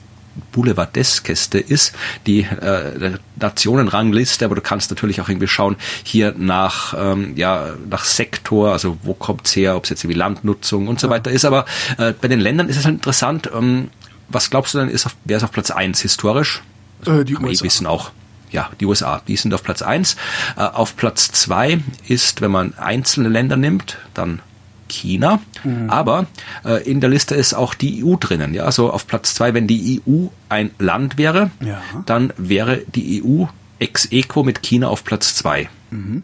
Boulevardeskeste 0.53 1.59
ist, 1.59 1.95
die 2.27 2.41
äh, 2.41 3.13
Nationenrangliste, 3.37 4.45
aber 4.45 4.55
du 4.55 4.61
kannst 4.61 4.91
natürlich 4.91 5.21
auch 5.21 5.29
irgendwie 5.29 5.47
schauen, 5.47 5.77
hier 6.03 6.35
nach, 6.37 6.95
ähm, 6.97 7.37
ja, 7.37 7.75
nach 7.89 8.05
Sektor, 8.05 8.73
also 8.73 8.99
wo 9.03 9.15
kommt's 9.15 9.55
her, 9.55 9.77
ob 9.77 9.85
es 9.85 9.91
jetzt 9.91 10.09
wie 10.09 10.13
Landnutzung 10.13 10.89
und 10.89 11.01
so 11.01 11.09
weiter 11.09 11.31
ist. 11.31 11.45
Aber 11.45 11.67
äh, 11.99 12.13
bei 12.13 12.29
den 12.29 12.41
Ländern 12.41 12.69
ist 12.69 12.77
es 12.77 12.85
halt 12.85 12.97
interessant, 12.97 13.51
ähm, 13.55 13.91
was 14.29 14.51
glaubst 14.51 14.75
du 14.75 14.79
denn, 14.79 14.89
ist 14.89 15.07
auf, 15.07 15.15
wer 15.25 15.37
ist 15.37 15.45
auf 15.45 15.53
Platz 15.53 15.71
eins 15.71 16.01
historisch? 16.01 16.63
Äh, 17.07 17.25
die 17.25 17.37
USA. 17.37 17.65
Eh 17.65 17.67
wissen 17.67 17.87
auch. 17.87 18.11
Ja, 18.51 18.71
die 18.81 18.87
USA, 18.87 19.21
die 19.27 19.37
sind 19.37 19.53
auf 19.53 19.63
Platz 19.63 19.83
eins. 19.83 20.17
Äh, 20.57 20.63
auf 20.63 20.97
Platz 20.97 21.31
zwei 21.33 21.81
ist, 22.09 22.41
wenn 22.41 22.51
man 22.51 22.75
einzelne 22.75 23.29
Länder 23.29 23.57
nimmt, 23.57 23.99
dann 24.15 24.41
China. 24.89 25.41
Mhm. 25.63 25.91
Aber 25.91 26.27
äh, 26.65 26.83
in 26.89 27.01
der 27.01 27.11
Liste 27.11 27.35
ist 27.35 27.55
auch 27.55 27.75
die 27.75 28.05
EU 28.05 28.17
drinnen. 28.17 28.55
Ja, 28.55 28.65
also 28.65 28.91
auf 28.91 29.07
Platz 29.07 29.35
zwei, 29.35 29.55
wenn 29.55 29.67
die 29.67 30.03
EU 30.07 30.27
ein 30.49 30.71
Land 30.79 31.19
wäre, 31.19 31.51
ja. 31.61 31.81
dann 32.07 32.33
wäre 32.37 32.83
die 32.95 33.23
EU 33.23 33.45
ex 33.79 34.11
equo 34.11 34.43
mit 34.43 34.63
China 34.63 34.89
auf 34.89 35.05
Platz 35.05 35.35
zwei. 35.35 35.69
Mhm. 35.91 36.23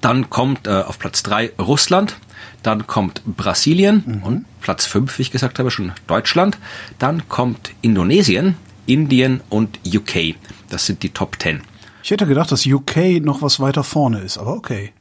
Dann 0.00 0.28
kommt 0.30 0.66
äh, 0.66 0.70
auf 0.70 0.98
Platz 0.98 1.22
drei 1.22 1.52
Russland. 1.58 2.16
Dann 2.62 2.86
kommt 2.86 3.22
Brasilien 3.26 4.02
mhm. 4.06 4.22
und 4.22 4.44
Platz 4.60 4.86
fünf, 4.86 5.18
wie 5.18 5.22
ich 5.22 5.30
gesagt 5.30 5.58
habe, 5.58 5.70
schon 5.70 5.92
Deutschland. 6.06 6.58
Dann 6.98 7.28
kommt 7.28 7.72
Indonesien, 7.82 8.56
Indien 8.86 9.40
und 9.50 9.80
UK. 9.86 10.34
Das 10.70 10.86
sind 10.86 11.02
die 11.02 11.10
Top 11.10 11.38
Ten. 11.38 11.62
Ich 12.02 12.10
hätte 12.10 12.26
gedacht, 12.26 12.52
dass 12.52 12.66
UK 12.66 13.22
noch 13.22 13.40
was 13.40 13.60
weiter 13.60 13.82
vorne 13.82 14.20
ist, 14.20 14.36
aber 14.36 14.54
okay. 14.54 14.92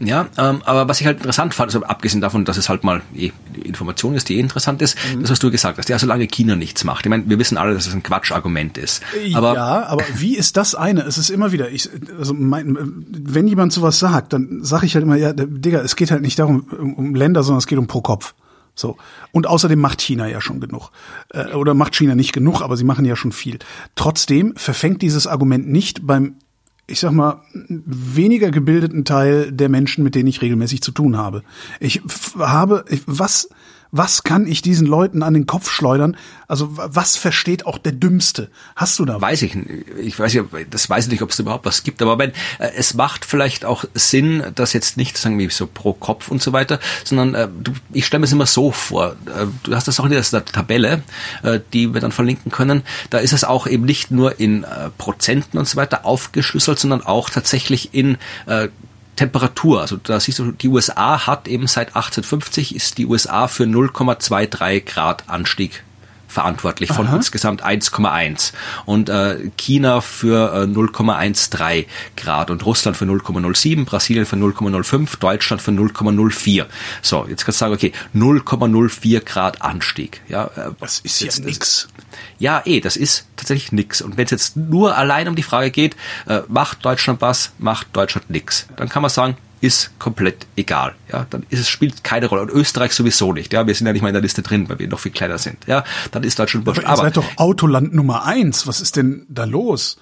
Ja, 0.00 0.28
ähm, 0.38 0.62
aber 0.64 0.88
was 0.88 1.00
ich 1.00 1.06
halt 1.06 1.18
interessant 1.18 1.54
fand, 1.54 1.74
also 1.74 1.84
abgesehen 1.86 2.20
davon, 2.20 2.44
dass 2.44 2.56
es 2.56 2.68
halt 2.68 2.84
mal 2.84 3.02
eh, 3.14 3.30
Information 3.62 4.14
ist, 4.14 4.28
die 4.28 4.36
eh 4.36 4.40
interessant 4.40 4.82
ist, 4.82 4.96
mhm. 5.14 5.22
das, 5.22 5.30
was 5.30 5.38
du 5.38 5.50
gesagt 5.50 5.78
hast, 5.78 5.88
ja, 5.88 5.98
solange 5.98 6.26
China 6.26 6.56
nichts 6.56 6.84
macht. 6.84 7.06
Ich 7.06 7.10
meine, 7.10 7.24
wir 7.28 7.38
wissen 7.38 7.56
alle, 7.56 7.74
dass 7.74 7.86
es 7.86 7.94
ein 7.94 8.02
Quatschargument 8.02 8.78
ist. 8.78 9.02
Aber 9.34 9.54
ja, 9.54 9.86
aber 9.86 10.04
wie 10.14 10.36
ist 10.36 10.56
das 10.56 10.74
eine? 10.74 11.02
Es 11.02 11.18
ist 11.18 11.30
immer 11.30 11.52
wieder, 11.52 11.70
ich, 11.70 11.88
also 12.18 12.34
mein, 12.34 12.76
wenn 13.08 13.46
jemand 13.46 13.72
sowas 13.72 13.98
sagt, 13.98 14.32
dann 14.32 14.64
sage 14.64 14.86
ich 14.86 14.94
halt 14.94 15.04
immer, 15.04 15.16
ja, 15.16 15.32
Digga, 15.32 15.80
es 15.80 15.96
geht 15.96 16.10
halt 16.10 16.22
nicht 16.22 16.38
darum, 16.38 16.66
um, 16.78 16.94
um 16.94 17.14
Länder, 17.14 17.42
sondern 17.42 17.58
es 17.58 17.66
geht 17.66 17.78
um 17.78 17.86
pro 17.86 18.00
Kopf. 18.00 18.34
So. 18.74 18.96
Und 19.32 19.46
außerdem 19.46 19.78
macht 19.78 20.00
China 20.00 20.26
ja 20.26 20.40
schon 20.40 20.60
genug. 20.60 20.90
Äh, 21.30 21.52
oder 21.52 21.74
macht 21.74 21.94
China 21.94 22.14
nicht 22.14 22.32
genug, 22.32 22.62
aber 22.62 22.76
sie 22.76 22.84
machen 22.84 23.04
ja 23.04 23.16
schon 23.16 23.32
viel. 23.32 23.58
Trotzdem 23.94 24.54
verfängt 24.56 25.02
dieses 25.02 25.26
Argument 25.26 25.68
nicht 25.68 26.06
beim 26.06 26.36
ich 26.92 27.00
sag 27.00 27.12
mal, 27.12 27.40
weniger 27.54 28.50
gebildeten 28.50 29.06
Teil 29.06 29.50
der 29.50 29.70
Menschen, 29.70 30.04
mit 30.04 30.14
denen 30.14 30.28
ich 30.28 30.42
regelmäßig 30.42 30.82
zu 30.82 30.92
tun 30.92 31.16
habe. 31.16 31.42
Ich 31.80 32.02
habe, 32.38 32.84
was, 33.06 33.48
was 33.94 34.24
kann 34.24 34.46
ich 34.46 34.62
diesen 34.62 34.86
Leuten 34.86 35.22
an 35.22 35.34
den 35.34 35.46
Kopf 35.46 35.70
schleudern? 35.70 36.16
Also 36.48 36.70
was 36.72 37.18
versteht 37.18 37.66
auch 37.66 37.76
der 37.76 37.92
Dümmste? 37.92 38.50
Hast 38.74 38.98
du 38.98 39.04
da? 39.04 39.20
Weiß 39.20 39.42
ich, 39.42 39.54
ich 40.00 40.18
weiß 40.18 40.32
ja, 40.32 40.44
das 40.70 40.88
weiß 40.88 41.04
ich 41.04 41.10
nicht, 41.12 41.22
ob 41.22 41.30
es 41.30 41.38
überhaupt 41.38 41.66
was 41.66 41.82
gibt. 41.82 42.00
Aber 42.00 42.18
wenn, 42.18 42.30
äh, 42.58 42.70
es 42.74 42.94
macht 42.94 43.26
vielleicht 43.26 43.66
auch 43.66 43.84
Sinn, 43.92 44.42
dass 44.54 44.72
jetzt 44.72 44.96
nicht 44.96 45.18
sagen 45.18 45.38
wir 45.38 45.50
so 45.50 45.66
pro 45.66 45.92
Kopf 45.92 46.28
und 46.28 46.42
so 46.42 46.54
weiter, 46.54 46.80
sondern 47.04 47.34
äh, 47.34 47.48
du, 47.62 47.72
ich 47.92 48.06
stelle 48.06 48.20
mir 48.20 48.26
es 48.26 48.32
immer 48.32 48.46
so 48.46 48.72
vor. 48.72 49.12
Äh, 49.26 49.46
du 49.62 49.74
hast 49.74 49.88
das 49.88 50.00
auch 50.00 50.06
in 50.06 50.10
der 50.10 50.22
Tabelle, 50.22 51.02
äh, 51.42 51.60
die 51.74 51.92
wir 51.92 52.00
dann 52.00 52.12
verlinken 52.12 52.50
können. 52.50 52.84
Da 53.10 53.18
ist 53.18 53.34
es 53.34 53.44
auch 53.44 53.66
eben 53.66 53.84
nicht 53.84 54.10
nur 54.10 54.40
in 54.40 54.64
äh, 54.64 54.88
Prozenten 54.96 55.58
und 55.58 55.68
so 55.68 55.76
weiter 55.76 56.06
aufgeschlüsselt, 56.06 56.78
sondern 56.78 57.02
auch 57.02 57.28
tatsächlich 57.28 57.92
in 57.92 58.16
äh, 58.46 58.68
Temperatur. 59.16 59.80
Also 59.80 59.96
da 59.96 60.18
siehst 60.18 60.38
du, 60.38 60.52
die 60.52 60.68
USA 60.68 61.26
hat 61.26 61.48
eben 61.48 61.66
seit 61.66 61.88
1850 61.88 62.74
ist 62.74 62.98
die 62.98 63.06
USA 63.06 63.48
für 63.48 63.64
0,23 63.64 64.80
Grad 64.80 65.28
Anstieg 65.28 65.84
verantwortlich 66.32 66.90
von 66.92 67.06
Aha. 67.06 67.16
insgesamt 67.16 67.64
1,1 67.64 68.52
und 68.86 69.08
äh, 69.08 69.50
China 69.56 70.00
für 70.00 70.52
äh, 70.54 70.64
0,13 70.64 71.86
Grad 72.16 72.50
und 72.50 72.64
Russland 72.64 72.96
für 72.96 73.04
0,07, 73.04 73.84
Brasilien 73.84 74.26
für 74.26 74.36
0,05, 74.36 75.18
Deutschland 75.20 75.62
für 75.62 75.70
0,04. 75.70 76.66
So, 77.02 77.26
jetzt 77.28 77.44
kannst 77.44 77.60
du 77.60 77.64
sagen, 77.64 77.74
okay, 77.74 77.92
0,04 78.14 79.20
Grad 79.20 79.62
Anstieg. 79.62 80.22
Ja, 80.28 80.46
äh, 80.56 80.70
das 80.80 81.00
ist 81.00 81.20
jetzt, 81.20 81.40
ja 81.40 81.44
nix. 81.44 81.88
Ja, 82.38 82.62
eh, 82.64 82.80
das 82.80 82.96
ist 82.96 83.26
tatsächlich 83.36 83.72
nix. 83.72 84.00
Und 84.00 84.16
wenn 84.16 84.24
es 84.24 84.30
jetzt 84.30 84.56
nur 84.56 84.96
allein 84.96 85.28
um 85.28 85.36
die 85.36 85.42
Frage 85.42 85.70
geht, 85.70 85.96
äh, 86.26 86.40
macht 86.48 86.84
Deutschland 86.84 87.20
was, 87.20 87.52
macht 87.58 87.88
Deutschland 87.92 88.30
nix, 88.30 88.66
dann 88.76 88.88
kann 88.88 89.02
man 89.02 89.10
sagen, 89.10 89.36
ist 89.62 89.98
komplett 90.00 90.46
egal. 90.56 90.94
Ja, 91.10 91.24
dann 91.30 91.46
ist 91.48 91.60
es 91.60 91.68
spielt 91.68 92.02
keine 92.02 92.26
Rolle 92.26 92.42
und 92.42 92.50
Österreich 92.50 92.92
sowieso 92.92 93.32
nicht. 93.32 93.52
Ja, 93.52 93.66
wir 93.66 93.74
sind 93.74 93.86
ja 93.86 93.92
nicht 93.92 94.02
mal 94.02 94.08
in 94.08 94.14
der 94.14 94.20
Liste 94.20 94.42
drin, 94.42 94.68
weil 94.68 94.80
wir 94.80 94.88
noch 94.88 94.98
viel 94.98 95.12
kleiner 95.12 95.38
sind. 95.38 95.58
Ja, 95.66 95.84
dann 96.10 96.24
ist 96.24 96.38
Deutschland 96.38 96.66
wurscht. 96.66 96.84
Aber 96.84 96.92
ihr 96.92 97.04
seid 97.04 97.16
doch 97.16 97.36
Autoland 97.36 97.94
Nummer 97.94 98.24
eins. 98.24 98.66
Was 98.66 98.80
ist 98.80 98.96
denn 98.96 99.24
da 99.28 99.44
los? 99.44 99.98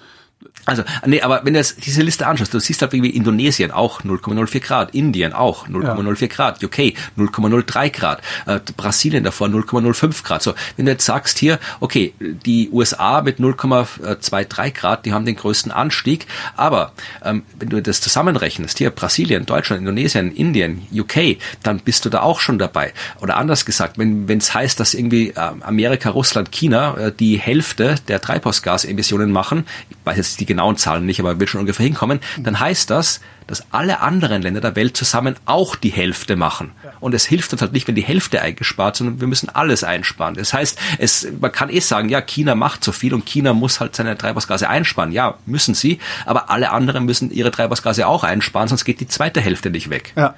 Also, 0.65 0.83
nee, 1.05 1.21
aber 1.21 1.43
wenn 1.43 1.53
du 1.53 1.59
jetzt 1.59 1.85
diese 1.85 2.03
Liste 2.03 2.27
anschaust, 2.27 2.53
du 2.53 2.59
siehst 2.59 2.81
halt 2.81 2.91
wie 2.91 3.09
Indonesien 3.09 3.71
auch 3.71 4.01
0,04 4.01 4.59
Grad, 4.59 4.93
Indien 4.93 5.33
auch 5.33 5.67
0,04 5.67 6.21
ja. 6.21 6.27
Grad, 6.27 6.63
UK 6.63 6.93
0,03 7.17 7.89
Grad, 7.89 8.21
äh, 8.45 8.59
Brasilien 8.77 9.23
davor 9.23 9.47
0,05 9.47 10.23
Grad. 10.23 10.43
So, 10.43 10.53
wenn 10.77 10.85
du 10.85 10.91
jetzt 10.91 11.05
sagst 11.05 11.39
hier, 11.39 11.59
okay, 11.79 12.13
die 12.19 12.69
USA 12.71 13.21
mit 13.21 13.39
0,23 13.39 14.71
Grad, 14.71 15.05
die 15.05 15.13
haben 15.13 15.25
den 15.25 15.35
größten 15.35 15.71
Anstieg, 15.71 16.27
aber 16.55 16.93
ähm, 17.23 17.43
wenn 17.57 17.69
du 17.69 17.81
das 17.81 17.99
zusammenrechnest, 17.99 18.77
hier 18.77 18.91
Brasilien, 18.91 19.47
Deutschland, 19.47 19.81
Indonesien, 19.81 20.31
Indien, 20.31 20.87
UK, 20.93 21.37
dann 21.63 21.79
bist 21.79 22.05
du 22.05 22.09
da 22.09 22.21
auch 22.21 22.39
schon 22.39 22.59
dabei. 22.59 22.93
Oder 23.19 23.37
anders 23.37 23.65
gesagt, 23.65 23.97
wenn 23.97 24.27
es 24.29 24.53
heißt, 24.53 24.79
dass 24.79 24.93
irgendwie 24.93 25.29
äh, 25.29 25.51
Amerika, 25.61 26.11
Russland, 26.11 26.51
China 26.51 26.97
äh, 26.97 27.11
die 27.11 27.39
Hälfte 27.39 27.95
der 28.07 28.21
Treibhausgasemissionen 28.21 29.31
machen, 29.31 29.65
ich 29.89 29.97
weiß 30.03 30.17
jetzt 30.17 30.30
die 30.37 30.45
genauen 30.45 30.77
Zahlen 30.77 31.05
nicht, 31.05 31.19
aber 31.19 31.39
wird 31.39 31.49
schon 31.49 31.61
ungefähr 31.61 31.85
hinkommen, 31.85 32.19
dann 32.39 32.59
heißt 32.59 32.89
das, 32.89 33.21
dass 33.47 33.71
alle 33.71 33.99
anderen 33.99 34.41
Länder 34.41 34.61
der 34.61 34.75
Welt 34.75 34.95
zusammen 34.95 35.35
auch 35.45 35.75
die 35.75 35.89
Hälfte 35.89 36.35
machen. 36.35 36.71
Und 36.99 37.13
es 37.13 37.25
hilft 37.25 37.51
uns 37.51 37.61
halt 37.61 37.73
nicht, 37.73 37.87
wenn 37.87 37.95
die 37.95 38.03
Hälfte 38.03 38.41
eingespart, 38.41 38.95
sondern 38.95 39.19
wir 39.19 39.27
müssen 39.27 39.49
alles 39.49 39.83
einsparen. 39.83 40.35
Das 40.35 40.53
heißt, 40.53 40.79
es, 40.99 41.27
man 41.39 41.51
kann 41.51 41.69
eh 41.69 41.79
sagen, 41.79 42.09
ja, 42.09 42.21
China 42.21 42.55
macht 42.55 42.83
so 42.83 42.91
viel 42.91 43.13
und 43.13 43.25
China 43.25 43.53
muss 43.53 43.79
halt 43.79 43.95
seine 43.95 44.17
Treibhausgase 44.17 44.69
einsparen. 44.69 45.11
Ja, 45.11 45.37
müssen 45.45 45.73
sie, 45.73 45.99
aber 46.25 46.49
alle 46.49 46.71
anderen 46.71 47.05
müssen 47.05 47.31
ihre 47.31 47.51
Treibhausgase 47.51 48.07
auch 48.07 48.23
einsparen, 48.23 48.67
sonst 48.69 48.85
geht 48.85 48.99
die 48.99 49.07
zweite 49.07 49.41
Hälfte 49.41 49.69
nicht 49.69 49.89
weg. 49.89 50.13
Ja. 50.15 50.35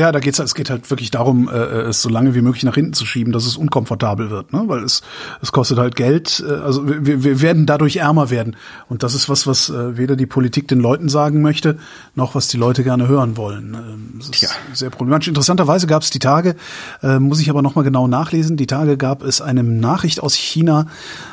Ja, 0.00 0.12
da 0.12 0.18
geht's, 0.18 0.38
es 0.38 0.54
geht 0.54 0.70
halt 0.70 0.88
wirklich 0.88 1.10
darum, 1.10 1.50
äh, 1.50 1.52
es 1.52 2.00
so 2.00 2.08
lange 2.08 2.34
wie 2.34 2.40
möglich 2.40 2.64
nach 2.64 2.74
hinten 2.74 2.94
zu 2.94 3.04
schieben, 3.04 3.34
dass 3.34 3.44
es 3.44 3.58
unkomfortabel 3.58 4.30
wird, 4.30 4.50
ne? 4.50 4.62
Weil 4.64 4.82
es, 4.82 5.02
es 5.42 5.52
kostet 5.52 5.76
halt 5.76 5.94
Geld. 5.94 6.42
Äh, 6.48 6.52
also 6.52 6.88
wir, 6.88 7.22
wir 7.22 7.42
werden 7.42 7.66
dadurch 7.66 7.96
ärmer 7.96 8.30
werden. 8.30 8.56
Und 8.88 9.02
das 9.02 9.14
ist 9.14 9.28
was, 9.28 9.46
was 9.46 9.68
äh, 9.68 9.98
weder 9.98 10.16
die 10.16 10.24
Politik 10.24 10.68
den 10.68 10.80
Leuten 10.80 11.10
sagen 11.10 11.42
möchte, 11.42 11.76
noch 12.14 12.34
was 12.34 12.48
die 12.48 12.56
Leute 12.56 12.82
gerne 12.82 13.08
hören 13.08 13.36
wollen. 13.36 13.74
Ähm, 13.74 14.14
das 14.16 14.30
ist 14.30 14.40
ja. 14.40 14.48
sehr 14.72 14.88
problematisch. 14.88 15.28
Interessanterweise 15.28 15.86
gab 15.86 16.02
es 16.02 16.08
die 16.08 16.18
Tage, 16.18 16.56
äh, 17.02 17.18
muss 17.18 17.38
ich 17.38 17.50
aber 17.50 17.60
nochmal 17.60 17.84
genau 17.84 18.08
nachlesen, 18.08 18.56
die 18.56 18.66
Tage 18.66 18.96
gab 18.96 19.22
es 19.22 19.42
eine 19.42 19.62
Nachricht 19.62 20.22
aus 20.22 20.34
China, 20.34 20.86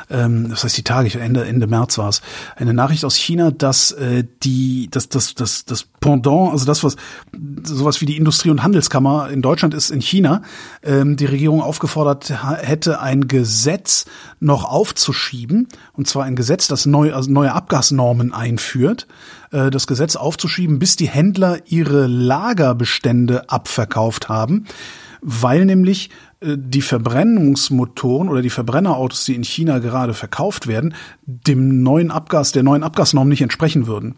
ähm, 0.10 0.50
das 0.50 0.66
heißt 0.66 0.78
die 0.78 0.84
Tage, 0.84 1.18
Ende, 1.20 1.46
Ende 1.46 1.68
März 1.68 1.98
war 1.98 2.10
es, 2.10 2.22
eine 2.56 2.74
Nachricht 2.74 3.06
aus 3.06 3.16
China, 3.16 3.52
dass 3.52 3.92
äh, 3.94 4.26
die, 4.44 4.90
das, 4.92 5.08
das, 5.08 5.36
das, 5.36 5.64
das 5.64 5.86
Pendant, 6.00 6.52
also 6.52 6.66
das, 6.66 6.84
was 6.84 6.96
sowas 7.64 8.02
wie 8.02 8.06
die 8.06 8.18
Industrie- 8.18 8.50
und 8.50 8.57
Handelskammer 8.64 9.30
in 9.30 9.42
Deutschland 9.42 9.74
ist, 9.74 9.90
in 9.90 10.02
China, 10.02 10.42
ähm, 10.84 11.16
die 11.16 11.26
Regierung 11.26 11.62
aufgefordert 11.62 12.34
hätte, 12.62 13.00
ein 13.00 13.28
Gesetz 13.28 14.06
noch 14.40 14.66
aufzuschieben, 14.66 15.68
und 15.94 16.08
zwar 16.08 16.26
ein 16.26 16.36
Gesetz, 16.36 16.68
das 16.68 16.86
neu, 16.86 17.14
also 17.14 17.32
neue 17.32 17.54
Abgasnormen 17.54 18.34
einführt, 18.34 19.08
äh, 19.52 19.70
das 19.70 19.88
Gesetz 19.88 20.16
aufzuschieben, 20.16 20.80
bis 20.80 20.96
die 20.96 21.08
Händler 21.08 21.60
ihre 21.66 22.08
Lagerbestände 22.08 23.50
abverkauft 23.50 24.30
haben, 24.30 24.66
weil 25.22 25.66
nämlich 25.66 26.10
äh, 26.40 26.56
die 26.58 26.82
Verbrennungsmotoren 26.82 28.30
oder 28.30 28.42
die 28.42 28.50
Verbrennerautos, 28.50 29.26
die 29.26 29.36
in 29.36 29.44
China 29.44 29.80
gerade 29.80 30.14
verkauft 30.14 30.68
werden, 30.68 30.94
dem 31.26 31.82
neuen 31.84 32.12
Abgas, 32.12 32.52
der 32.52 32.64
neuen 32.64 32.84
Abgasnorm 32.84 33.30
nicht 33.30 33.42
entsprechen 33.42 33.88
würden. 33.88 34.16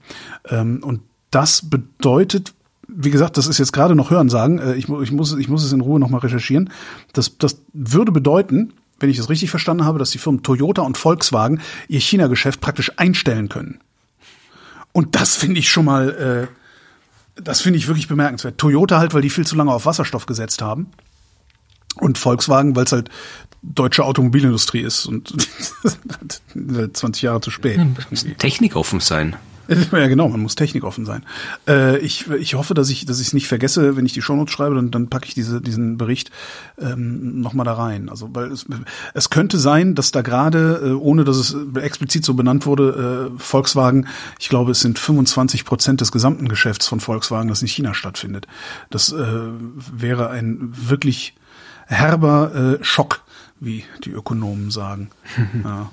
Ähm, 0.48 0.82
und 0.84 1.02
das 1.32 1.70
bedeutet, 1.70 2.54
wie 2.96 3.12
gesagt, 3.12 3.38
das 3.38 3.48
ist 3.48 3.58
jetzt 3.58 3.74
gerade 3.74 3.96
noch 3.96 4.10
Hören 4.10 4.30
sagen, 4.30 4.60
äh, 4.60 4.76
ich, 4.76 4.90
ich, 4.90 5.12
muss, 5.12 5.36
ich 5.38 5.48
muss 5.48 5.64
es 5.64 5.72
in 5.72 5.82
Ruhe 5.82 6.00
nochmal 6.00 6.22
recherchieren. 6.22 6.70
Das, 7.14 7.38
das 7.38 7.62
würde 7.74 8.12
bedeuten, 8.12 8.74
wenn 9.00 9.10
ich 9.10 9.18
es 9.18 9.30
richtig 9.30 9.50
verstanden 9.50 9.86
habe, 9.86 10.00
dass 10.00 10.12
die 10.12 10.18
Firmen 10.18 10.44
Toyota 10.44 10.82
und 10.82 10.98
Volkswagen 10.98 11.62
ihr 11.88 12.00
China-Geschäft 12.00 12.62
praktisch 12.62 12.92
einstellen 12.98 13.50
können. 13.50 13.80
Und 14.92 15.16
das 15.16 15.36
finde 15.36 15.60
ich 15.60 15.70
schon 15.70 15.86
mal, 15.86 16.48
äh, 17.38 17.42
das 17.42 17.62
finde 17.62 17.78
ich 17.78 17.88
wirklich 17.88 18.08
bemerkenswert. 18.08 18.58
Toyota 18.58 19.00
halt, 19.00 19.14
weil 19.14 19.22
die 19.22 19.30
viel 19.30 19.46
zu 19.46 19.56
lange 19.56 19.72
auf 19.72 19.86
Wasserstoff 19.86 20.26
gesetzt 20.26 20.62
haben. 20.62 20.88
Und 21.96 22.18
Volkswagen, 22.18 22.76
weil 22.76 22.86
es 22.86 22.92
halt 22.92 23.10
deutsche 23.62 24.06
Automobilindustrie 24.06 24.82
ist 24.82 25.06
und 25.06 25.34
20 26.94 27.22
Jahre 27.22 27.42
zu 27.42 27.52
spät. 27.52 27.80
Technik 28.38 28.76
offen 28.76 29.00
sein. 29.00 29.36
Ja, 29.92 30.08
genau, 30.08 30.30
man 30.30 30.42
muss 30.42 30.56
technikoffen 30.56 31.06
sein. 31.06 31.24
Äh, 31.68 32.00
ich, 32.00 32.30
ich 32.30 32.56
hoffe, 32.56 32.74
dass 32.74 32.90
ich 32.90 33.06
dass 33.06 33.20
ich 33.20 33.28
es 33.28 33.34
nicht 33.34 33.48
vergesse, 33.48 33.96
wenn 33.96 34.06
ich 34.06 34.14
die 34.14 34.22
Shownotes 34.22 34.54
schreibe, 34.54 34.76
dann, 34.76 34.92
dann 34.92 35.10
packe 35.10 35.28
ich 35.28 35.34
diese, 35.34 35.62
diesen 35.62 35.98
Bericht 35.98 36.32
ähm, 36.80 37.42
nochmal 37.42 37.66
da 37.66 37.74
rein. 37.74 38.10
Also, 38.10 38.30
weil 38.34 38.52
es, 38.52 38.66
es 39.14 39.30
könnte 39.30 39.58
sein, 39.58 39.96
dass 39.96 40.12
da 40.12 40.22
gerade, 40.22 40.82
äh, 40.84 40.92
ohne 40.92 41.24
dass 41.24 41.38
es 41.38 41.56
explizit 41.76 42.26
so 42.26 42.34
benannt 42.34 42.66
wurde, 42.66 43.32
äh, 43.36 43.40
Volkswagen, 43.40 44.08
ich 44.40 44.50
glaube, 44.50 44.72
es 44.72 44.80
sind 44.80 44.98
25 44.98 45.66
Prozent 45.66 46.02
des 46.02 46.12
gesamten 46.12 46.48
Geschäfts 46.48 46.88
von 46.88 47.00
Volkswagen, 47.00 47.50
das 47.50 47.62
in 47.62 47.68
China 47.68 47.94
stattfindet. 47.94 48.48
Das 48.90 49.12
äh, 49.12 49.26
wäre 49.92 50.30
ein 50.30 50.74
wirklich 50.74 51.36
herber 51.86 52.80
äh, 52.80 52.84
Schock, 52.84 53.22
wie 53.60 53.84
die 54.04 54.12
Ökonomen 54.12 54.72
sagen. 54.72 55.10
ja. 55.64 55.92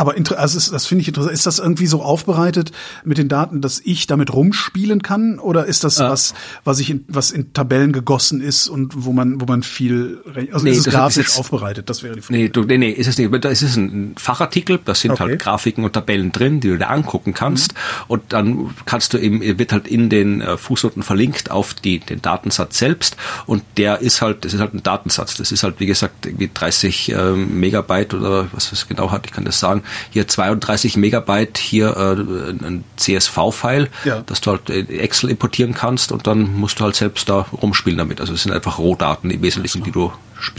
Aber 0.00 0.14
also 0.38 0.72
das 0.72 0.86
finde 0.86 1.02
ich 1.02 1.08
interessant. 1.08 1.34
Ist 1.34 1.44
das 1.44 1.58
irgendwie 1.58 1.86
so 1.86 2.02
aufbereitet 2.02 2.72
mit 3.04 3.18
den 3.18 3.28
Daten, 3.28 3.60
dass 3.60 3.82
ich 3.84 4.06
damit 4.06 4.32
rumspielen 4.32 5.02
kann? 5.02 5.38
Oder 5.38 5.66
ist 5.66 5.84
das 5.84 6.00
äh. 6.00 6.04
was, 6.04 6.32
was 6.64 6.78
ich 6.78 6.88
in, 6.88 7.04
was 7.06 7.30
in 7.30 7.52
Tabellen 7.52 7.92
gegossen 7.92 8.40
ist 8.40 8.66
und 8.68 9.04
wo 9.04 9.12
man, 9.12 9.42
wo 9.42 9.44
man 9.44 9.62
viel, 9.62 10.22
also 10.54 10.64
nee, 10.64 10.70
ist 10.70 10.86
es 10.86 10.94
grafisch 10.94 11.26
ist 11.26 11.32
jetzt, 11.32 11.38
aufbereitet? 11.38 11.90
Das 11.90 12.02
wäre 12.02 12.14
die 12.14 12.22
Frage. 12.22 12.38
Nee, 12.38 12.48
du, 12.48 12.62
nee, 12.62 12.78
nee, 12.78 12.88
ist 12.88 13.08
es 13.08 13.18
nicht. 13.18 13.44
Da 13.44 13.50
ist 13.50 13.60
es 13.60 13.76
ein 13.76 14.14
Fachartikel, 14.16 14.80
da 14.82 14.94
sind 14.94 15.10
okay. 15.10 15.22
halt 15.22 15.38
Grafiken 15.38 15.84
und 15.84 15.92
Tabellen 15.92 16.32
drin, 16.32 16.60
die 16.60 16.68
du 16.68 16.78
dir 16.78 16.88
angucken 16.88 17.34
kannst. 17.34 17.74
Mhm. 17.74 18.04
Und 18.08 18.22
dann 18.30 18.74
kannst 18.86 19.12
du 19.12 19.18
eben, 19.18 19.42
wird 19.58 19.70
halt 19.70 19.86
in 19.86 20.08
den 20.08 20.40
äh, 20.40 20.56
Fußnoten 20.56 21.02
verlinkt 21.02 21.50
auf 21.50 21.74
die, 21.74 21.98
den 21.98 22.22
Datensatz 22.22 22.78
selbst. 22.78 23.18
Und 23.44 23.64
der 23.76 24.00
ist 24.00 24.22
halt, 24.22 24.46
das 24.46 24.54
ist 24.54 24.60
halt 24.60 24.72
ein 24.72 24.82
Datensatz. 24.82 25.34
Das 25.34 25.52
ist 25.52 25.62
halt, 25.62 25.78
wie 25.78 25.86
gesagt, 25.86 26.24
irgendwie 26.24 26.48
30 26.54 27.12
äh, 27.12 27.32
Megabyte 27.32 28.14
oder 28.14 28.48
was 28.52 28.72
es 28.72 28.88
genau 28.88 29.10
hat, 29.10 29.26
ich 29.26 29.32
kann 29.32 29.44
das 29.44 29.60
sagen 29.60 29.82
hier 30.10 30.28
32 30.28 30.96
Megabyte, 30.96 31.58
hier 31.58 31.96
äh, 31.96 32.50
ein 32.50 32.84
CSV-File, 32.96 33.88
ja. 34.04 34.22
dass 34.22 34.40
du 34.40 34.52
halt 34.52 34.70
Excel 34.70 35.30
importieren 35.30 35.74
kannst 35.74 36.12
und 36.12 36.26
dann 36.26 36.56
musst 36.56 36.80
du 36.80 36.84
halt 36.84 36.96
selbst 36.96 37.28
da 37.28 37.46
rumspielen 37.52 37.98
damit. 37.98 38.20
Also 38.20 38.34
es 38.34 38.42
sind 38.42 38.52
einfach 38.52 38.78
Rohdaten 38.78 39.30
im 39.30 39.42
Wesentlichen, 39.42 39.82
die 39.82 39.92
du, 39.92 40.12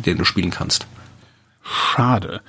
denen 0.06 0.18
du 0.18 0.26
spielen 0.26 0.52
kannst. 0.52 0.86
Schade 1.64 2.42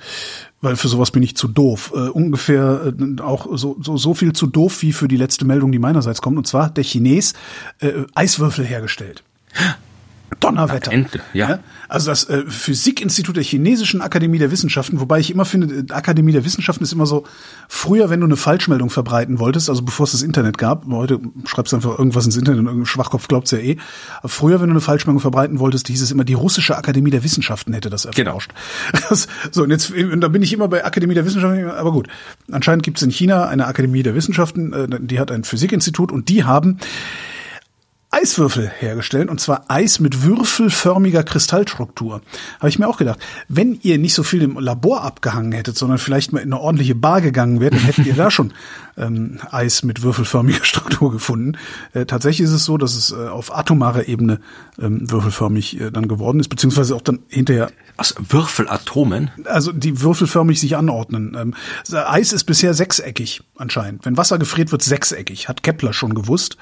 weil 0.63 0.77
für 0.77 0.87
sowas 0.87 1.11
bin 1.11 1.21
ich 1.21 1.35
zu 1.35 1.47
doof. 1.49 1.91
Äh, 1.93 2.09
ungefähr 2.09 2.93
äh, 2.97 3.21
auch 3.21 3.47
so, 3.51 3.75
so, 3.81 3.97
so 3.97 4.13
viel 4.13 4.31
zu 4.31 4.47
doof 4.47 4.81
wie 4.81 4.93
für 4.93 5.09
die 5.09 5.17
letzte 5.17 5.45
Meldung, 5.45 5.73
die 5.73 5.79
meinerseits 5.79 6.21
kommt. 6.21 6.37
Und 6.37 6.47
zwar 6.47 6.69
der 6.69 6.85
Chines 6.85 7.33
äh, 7.79 7.91
Eiswürfel 8.15 8.65
hergestellt. 8.65 9.23
Donnerwetter. 10.39 10.91
Ente, 10.91 11.21
ja. 11.33 11.49
ja. 11.49 11.59
Also 11.89 12.09
das 12.09 12.23
äh, 12.25 12.43
Physikinstitut 12.47 13.35
der 13.35 13.43
Chinesischen 13.43 14.01
Akademie 14.01 14.39
der 14.39 14.51
Wissenschaften, 14.51 14.99
wobei 14.99 15.19
ich 15.19 15.31
immer 15.31 15.45
finde, 15.45 15.85
äh, 15.87 15.93
Akademie 15.93 16.31
der 16.31 16.45
Wissenschaften 16.45 16.83
ist 16.83 16.93
immer 16.93 17.05
so, 17.05 17.25
früher, 17.67 18.09
wenn 18.09 18.19
du 18.19 18.25
eine 18.25 18.35
Falschmeldung 18.35 18.89
verbreiten 18.89 19.39
wolltest, 19.39 19.69
also 19.69 19.83
bevor 19.83 20.05
es 20.05 20.13
das 20.13 20.21
Internet 20.21 20.57
gab, 20.57 20.85
heute 20.87 21.19
schreibst 21.45 21.71
du 21.71 21.77
einfach 21.77 21.97
irgendwas 21.97 22.25
ins 22.25 22.37
Internet 22.37 22.61
und 22.61 22.65
irgendein 22.67 22.85
Schwachkopf 22.85 23.27
glaubt's 23.27 23.51
ja 23.51 23.59
eh, 23.59 23.77
aber 24.19 24.29
früher, 24.29 24.59
wenn 24.61 24.69
du 24.69 24.73
eine 24.73 24.81
Falschmeldung 24.81 25.19
verbreiten 25.19 25.59
wolltest, 25.59 25.87
hieß 25.87 26.01
es 26.01 26.11
immer, 26.11 26.23
die 26.23 26.33
russische 26.33 26.77
Akademie 26.77 27.11
der 27.11 27.23
Wissenschaften 27.23 27.73
hätte 27.73 27.89
das 27.89 28.05
erforscht. 28.05 28.49
Genau. 28.91 29.03
Das, 29.09 29.27
so, 29.51 29.63
und 29.63 29.69
jetzt, 29.69 29.91
und 29.91 30.21
da 30.21 30.27
bin 30.29 30.41
ich 30.41 30.53
immer 30.53 30.67
bei 30.67 30.85
Akademie 30.85 31.13
der 31.13 31.25
Wissenschaften, 31.25 31.69
aber 31.69 31.91
gut. 31.91 32.07
Anscheinend 32.51 32.83
gibt's 32.83 33.01
in 33.01 33.11
China 33.11 33.47
eine 33.47 33.67
Akademie 33.67 34.01
der 34.01 34.15
Wissenschaften, 34.15 34.73
äh, 34.73 34.87
die 34.99 35.19
hat 35.19 35.31
ein 35.31 35.43
Physikinstitut 35.43 36.11
und 36.11 36.29
die 36.29 36.43
haben 36.43 36.79
Eiswürfel 38.13 38.69
hergestellt 38.69 39.29
und 39.29 39.41
zwar 39.41 39.65
Eis 39.69 39.99
mit 39.99 40.21
würfelförmiger 40.23 41.23
Kristallstruktur. 41.23 42.21
Habe 42.59 42.69
ich 42.69 42.77
mir 42.77 42.87
auch 42.87 42.97
gedacht, 42.97 43.19
wenn 43.47 43.79
ihr 43.81 43.97
nicht 43.97 44.13
so 44.13 44.21
viel 44.21 44.43
im 44.43 44.59
Labor 44.59 45.03
abgehangen 45.03 45.51
hättet, 45.51 45.77
sondern 45.77 45.97
vielleicht 45.97 46.31
mal 46.31 46.39
in 46.39 46.53
eine 46.53 46.61
ordentliche 46.61 46.93
Bar 46.93 47.21
gegangen 47.21 47.59
wärt, 47.59 47.73
dann 47.73 47.81
hättet 47.81 48.05
ihr 48.05 48.13
da 48.13 48.29
schon 48.29 48.53
ähm, 48.97 49.39
Eis 49.51 49.83
mit 49.83 50.03
würfelförmiger 50.03 50.63
Struktur 50.63 51.11
gefunden. 51.11 51.57
Äh, 51.93 52.05
tatsächlich 52.05 52.45
ist 52.45 52.53
es 52.53 52.65
so, 52.65 52.77
dass 52.77 52.95
es 52.95 53.11
äh, 53.11 53.27
auf 53.27 53.55
atomarer 53.55 54.07
Ebene 54.07 54.39
ähm, 54.79 55.09
würfelförmig 55.09 55.79
äh, 55.79 55.91
dann 55.91 56.07
geworden 56.07 56.39
ist, 56.39 56.49
beziehungsweise 56.49 56.95
auch 56.95 57.01
dann 57.01 57.19
hinterher 57.27 57.71
aus 57.97 58.15
Würfelatomen? 58.17 59.31
Also 59.45 59.71
die 59.71 60.01
würfelförmig 60.01 60.59
sich 60.59 60.75
anordnen. 60.75 61.37
Ähm, 61.39 61.53
Eis 61.91 62.33
ist 62.33 62.45
bisher 62.45 62.73
sechseckig 62.73 63.43
anscheinend. 63.55 64.05
Wenn 64.05 64.17
Wasser 64.17 64.39
gefriert, 64.39 64.71
wird 64.71 64.81
sechseckig, 64.81 65.47
hat 65.47 65.63
Kepler 65.63 65.93
schon 65.93 66.15
gewusst. 66.15 66.57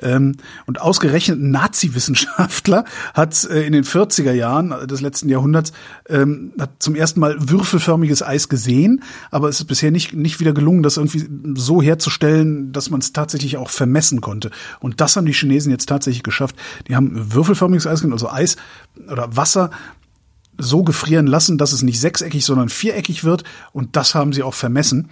Ähm, 0.00 0.36
und 0.66 0.80
ausgerechnet 0.80 1.38
ein 1.38 1.50
Nazi-Wissenschaftler 1.50 2.84
hat 3.14 3.44
äh, 3.44 3.66
in 3.66 3.72
den 3.72 3.84
40er 3.84 4.32
Jahren 4.32 4.74
des 4.86 5.00
letzten 5.00 5.28
Jahrhunderts 5.28 5.72
ähm, 6.08 6.52
hat 6.58 6.70
zum 6.78 6.94
ersten 6.94 7.20
Mal 7.20 7.36
würfelförmiges 7.38 8.22
Eis 8.22 8.48
gesehen, 8.48 9.02
aber 9.30 9.48
es 9.48 9.60
ist 9.60 9.66
bisher 9.66 9.90
nicht, 9.90 10.14
nicht 10.14 10.40
wieder 10.40 10.52
gelungen, 10.52 10.82
das 10.82 10.96
irgendwie 10.96 11.28
so 11.54 11.69
herzustellen, 11.78 12.72
dass 12.72 12.90
man 12.90 13.00
es 13.00 13.12
tatsächlich 13.12 13.56
auch 13.56 13.70
vermessen 13.70 14.20
konnte. 14.20 14.50
Und 14.80 15.00
das 15.00 15.16
haben 15.16 15.26
die 15.26 15.32
Chinesen 15.32 15.70
jetzt 15.70 15.88
tatsächlich 15.88 16.22
geschafft. 16.22 16.56
Die 16.88 16.96
haben 16.96 17.32
würfelförmiges 17.32 17.86
Eis, 17.86 18.04
also 18.04 18.28
Eis 18.28 18.56
oder 19.08 19.36
Wasser 19.36 19.70
so 20.58 20.82
gefrieren 20.82 21.26
lassen, 21.26 21.58
dass 21.58 21.72
es 21.72 21.82
nicht 21.82 22.00
sechseckig, 22.00 22.44
sondern 22.44 22.68
viereckig 22.68 23.24
wird. 23.24 23.44
Und 23.72 23.96
das 23.96 24.14
haben 24.14 24.32
sie 24.32 24.42
auch 24.42 24.54
vermessen. 24.54 25.10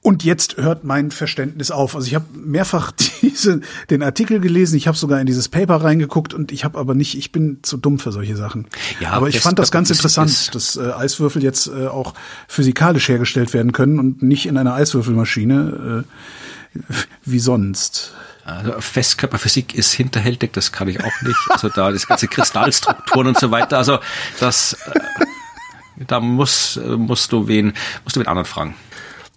Und 0.00 0.22
jetzt 0.22 0.56
hört 0.58 0.84
mein 0.84 1.10
Verständnis 1.10 1.72
auf. 1.72 1.96
Also 1.96 2.06
ich 2.06 2.14
habe 2.14 2.26
mehrfach 2.32 2.92
diese, 3.22 3.60
den 3.90 4.02
Artikel 4.02 4.40
gelesen, 4.40 4.76
ich 4.76 4.86
habe 4.86 4.96
sogar 4.96 5.20
in 5.20 5.26
dieses 5.26 5.48
Paper 5.48 5.76
reingeguckt 5.76 6.34
und 6.34 6.52
ich 6.52 6.64
habe 6.64 6.78
aber 6.78 6.94
nicht, 6.94 7.18
ich 7.18 7.32
bin 7.32 7.58
zu 7.62 7.76
dumm 7.76 7.98
für 7.98 8.12
solche 8.12 8.36
Sachen. 8.36 8.66
Ja, 9.00 9.10
aber 9.10 9.28
ich 9.28 9.40
fand 9.40 9.58
das 9.58 9.70
ganz 9.70 9.90
interessant, 9.90 10.54
dass 10.54 10.76
äh, 10.76 10.92
Eiswürfel 10.92 11.42
jetzt 11.42 11.66
äh, 11.66 11.88
auch 11.88 12.14
physikalisch 12.46 13.08
hergestellt 13.08 13.52
werden 13.54 13.72
können 13.72 13.98
und 13.98 14.22
nicht 14.22 14.46
in 14.46 14.56
einer 14.56 14.74
Eiswürfelmaschine 14.74 16.04
äh, 16.04 16.80
wie 17.24 17.40
sonst. 17.40 18.14
Also 18.44 18.80
Festkörperphysik 18.80 19.74
ist 19.74 19.92
hinterhältig, 19.92 20.52
das 20.52 20.72
kann 20.72 20.88
ich 20.88 21.00
auch 21.00 21.22
nicht. 21.22 21.38
Also 21.50 21.68
da 21.68 21.90
das 21.90 22.06
ganze 22.06 22.28
Kristallstrukturen 22.28 23.28
und 23.28 23.38
so 23.38 23.50
weiter. 23.50 23.76
Also 23.76 23.98
das, 24.40 24.74
äh, 24.74 26.04
da 26.06 26.20
muss, 26.20 26.80
musst 26.96 27.32
du 27.32 27.48
wen, 27.48 27.74
musst 28.04 28.16
du 28.16 28.20
wen 28.20 28.28
anderen 28.28 28.46
fragen. 28.46 28.74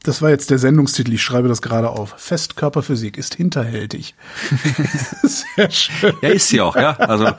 Das 0.03 0.22
war 0.22 0.32
jetzt 0.32 0.49
der 0.49 0.57
Sendungstitel, 0.57 1.14
ich 1.14 1.22
schreibe 1.22 1.48
das 1.48 1.61
gerade 1.61 1.90
auf. 1.90 2.15
Festkörperphysik 2.18 3.18
ist 3.18 3.36
hinterhältig. 3.36 4.15
Sehr 5.23 5.69
schön. 5.69 6.14
Ja, 6.22 6.30
ist 6.30 6.48
sie 6.48 6.60
auch, 6.60 6.76
ja. 6.76 6.95
Also. 6.98 7.30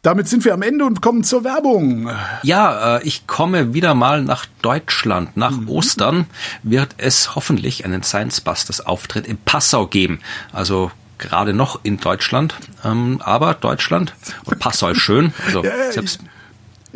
Damit 0.00 0.28
sind 0.28 0.44
wir 0.44 0.54
am 0.54 0.62
Ende 0.62 0.84
und 0.84 1.02
kommen 1.02 1.24
zur 1.24 1.44
Werbung. 1.44 2.08
Ja, 2.42 2.98
äh, 2.98 3.02
ich 3.02 3.26
komme 3.26 3.74
wieder 3.74 3.94
mal 3.94 4.22
nach 4.22 4.46
Deutschland. 4.62 5.36
Nach 5.36 5.50
mhm. 5.50 5.68
Ostern 5.68 6.26
wird 6.62 6.94
es 6.96 7.34
hoffentlich 7.34 7.84
einen 7.84 8.02
Science 8.02 8.40
Busters 8.40 8.80
Auftritt 8.80 9.26
in 9.26 9.36
Passau 9.36 9.88
geben. 9.88 10.20
Also 10.52 10.90
gerade 11.18 11.52
noch 11.52 11.80
in 11.82 11.98
Deutschland. 11.98 12.54
Ähm, 12.84 13.20
aber 13.22 13.54
Deutschland, 13.54 14.14
und 14.44 14.58
Passau 14.58 14.90
ist 14.90 15.00
schön. 15.00 15.34
Also 15.44 15.62
selbst 15.90 16.20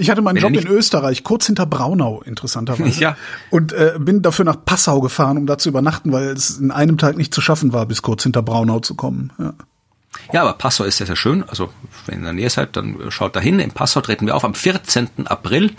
ich 0.00 0.10
hatte 0.10 0.22
meinen 0.22 0.38
Job 0.38 0.52
in 0.52 0.66
Österreich, 0.66 1.22
kurz 1.24 1.46
hinter 1.46 1.66
Braunau, 1.66 2.22
interessanterweise. 2.22 2.90
Ja. 3.00 3.16
Und 3.50 3.72
äh, 3.72 3.94
bin 3.98 4.20
dafür 4.20 4.44
nach 4.44 4.64
Passau 4.64 5.00
gefahren, 5.00 5.38
um 5.38 5.46
da 5.46 5.58
zu 5.58 5.68
übernachten, 5.68 6.12
weil 6.12 6.28
es 6.28 6.58
in 6.58 6.70
einem 6.70 6.98
Tag 6.98 7.16
nicht 7.16 7.32
zu 7.32 7.40
schaffen 7.40 7.72
war, 7.72 7.86
bis 7.86 8.02
kurz 8.02 8.24
hinter 8.24 8.42
Braunau 8.42 8.80
zu 8.80 8.94
kommen. 8.94 9.32
Ja. 9.38 9.54
Ja, 10.32 10.42
aber 10.42 10.54
Passau 10.54 10.84
ist 10.84 10.96
sehr, 10.96 11.06
sehr 11.06 11.16
schön. 11.16 11.44
Also 11.48 11.70
wenn 12.06 12.16
ihr 12.16 12.18
in 12.18 12.24
der 12.24 12.32
Nähe 12.32 12.50
seid, 12.50 12.76
dann 12.76 12.96
schaut 13.10 13.36
dahin. 13.36 13.60
In 13.60 13.70
Passau 13.72 14.00
treten 14.00 14.26
wir 14.26 14.34
auf 14.36 14.44
am 14.44 14.54
14. 14.54 15.08
April 15.26 15.72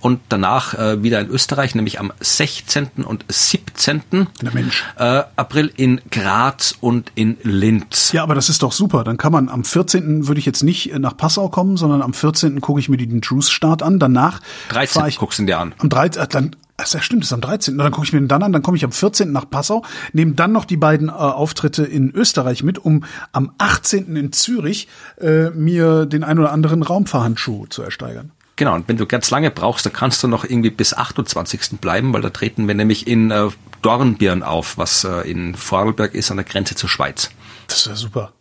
und 0.00 0.20
danach 0.28 0.74
äh, 0.74 1.02
wieder 1.02 1.20
in 1.20 1.28
Österreich, 1.28 1.74
nämlich 1.74 1.98
am 2.00 2.12
16. 2.20 2.88
und 3.04 3.24
17. 3.28 4.02
Na 4.42 4.50
Mensch. 4.52 4.84
Äh, 4.96 5.22
April 5.36 5.72
in 5.76 6.00
Graz 6.10 6.74
und 6.80 7.12
in 7.14 7.38
Linz. 7.42 8.12
Ja, 8.12 8.22
aber 8.22 8.34
das 8.34 8.48
ist 8.48 8.62
doch 8.62 8.72
super. 8.72 9.04
Dann 9.04 9.16
kann 9.16 9.32
man 9.32 9.48
am 9.48 9.64
14. 9.64 10.28
würde 10.28 10.38
ich 10.38 10.46
jetzt 10.46 10.62
nicht 10.62 10.92
äh, 10.92 10.98
nach 10.98 11.16
Passau 11.16 11.48
kommen, 11.48 11.76
sondern 11.76 12.02
am 12.02 12.12
14. 12.14 12.60
gucke 12.60 12.80
ich 12.80 12.88
mir 12.88 12.96
den 12.98 13.20
Juice-Start 13.20 13.82
an. 13.82 13.98
Danach 13.98 14.40
13. 14.70 14.92
fahre 14.94 15.08
ich 15.08 15.16
guckst 15.16 15.38
du 15.38 15.42
ihn 15.44 15.46
dir 15.46 15.58
an. 15.58 15.74
am 15.78 15.88
13. 15.88 16.22
äh, 16.22 16.26
Dann, 16.28 16.56
ach, 16.80 16.92
ja, 16.92 17.00
stimmt, 17.00 17.22
das 17.22 17.28
ist 17.28 17.32
am 17.32 17.40
13. 17.40 17.76
Na, 17.76 17.84
Dann 17.84 17.92
gucke 17.92 18.06
ich 18.06 18.12
mir 18.12 18.20
den 18.20 18.28
dann 18.28 18.42
an, 18.42 18.52
dann 18.52 18.62
komme 18.62 18.76
ich 18.76 18.84
am 18.84 18.92
14. 18.92 19.30
nach 19.32 19.48
Passau, 19.48 19.84
nehme 20.12 20.32
dann 20.32 20.52
noch 20.52 20.64
die 20.64 20.76
beiden 20.76 21.08
äh, 21.08 21.12
Auftritte 21.12 21.84
in 21.84 22.10
Österreich 22.10 22.62
mit, 22.62 22.78
um 22.78 23.04
am 23.32 23.52
18. 23.58 24.16
in 24.16 24.32
Zürich 24.32 24.88
äh, 25.20 25.50
mir 25.50 26.06
den 26.06 26.24
ein 26.24 26.38
oder 26.38 26.52
anderen 26.52 26.82
Raumfahrhandschuh 26.82 27.66
zu 27.66 27.82
ersteigern. 27.82 28.32
Genau, 28.56 28.74
und 28.74 28.88
wenn 28.88 28.98
du 28.98 29.06
ganz 29.06 29.30
lange 29.30 29.50
brauchst, 29.50 29.86
dann 29.86 29.92
kannst 29.92 30.22
du 30.22 30.28
noch 30.28 30.44
irgendwie 30.44 30.70
bis 30.70 30.92
28. 30.92 31.80
bleiben, 31.80 32.12
weil 32.12 32.20
da 32.20 32.28
treten 32.28 32.68
wir 32.68 32.74
nämlich 32.74 33.06
in 33.06 33.30
äh, 33.30 33.48
Dornbirn 33.80 34.42
auf, 34.42 34.76
was 34.76 35.04
äh, 35.04 35.30
in 35.30 35.54
Vorarlberg 35.54 36.14
ist, 36.14 36.30
an 36.30 36.36
der 36.36 36.44
Grenze 36.44 36.74
zur 36.74 36.88
Schweiz. 36.88 37.30
Das 37.68 37.86
wäre 37.86 37.96
super. 37.96 38.32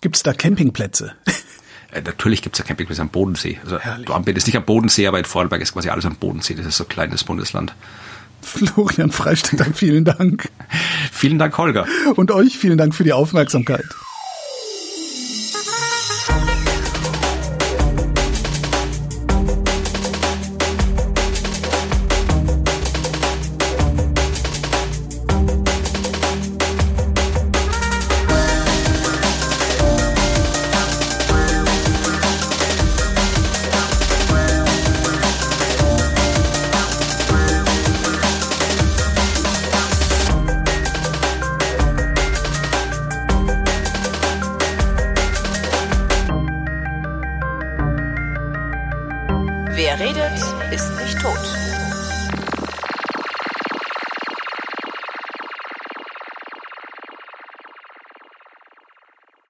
Gibt's 0.00 0.22
da 0.22 0.32
Campingplätze? 0.32 1.12
Äh, 1.92 2.02
natürlich 2.02 2.42
gibt's 2.42 2.58
ja 2.58 2.64
Campingplätze 2.64 3.02
am 3.02 3.08
Bodensee. 3.08 3.58
Also 3.62 3.78
Herrlich. 3.78 4.06
Dornbirn 4.06 4.36
ist 4.36 4.46
nicht 4.46 4.56
am 4.56 4.64
Bodensee, 4.64 5.06
aber 5.06 5.18
in 5.18 5.24
Vorarlberg 5.24 5.62
ist 5.62 5.72
quasi 5.72 5.88
alles 5.88 6.06
am 6.06 6.16
Bodensee. 6.16 6.54
Das 6.54 6.66
ist 6.66 6.76
so 6.76 6.84
ein 6.84 6.88
kleines 6.88 7.24
Bundesland. 7.24 7.74
Florian 8.42 9.10
Freistetter, 9.10 9.66
vielen 9.74 10.04
Dank. 10.04 10.48
Vielen 11.12 11.38
Dank, 11.38 11.58
Holger. 11.58 11.86
Und 12.16 12.30
euch 12.30 12.56
vielen 12.56 12.78
Dank 12.78 12.94
für 12.94 13.04
die 13.04 13.12
Aufmerksamkeit. 13.12 13.84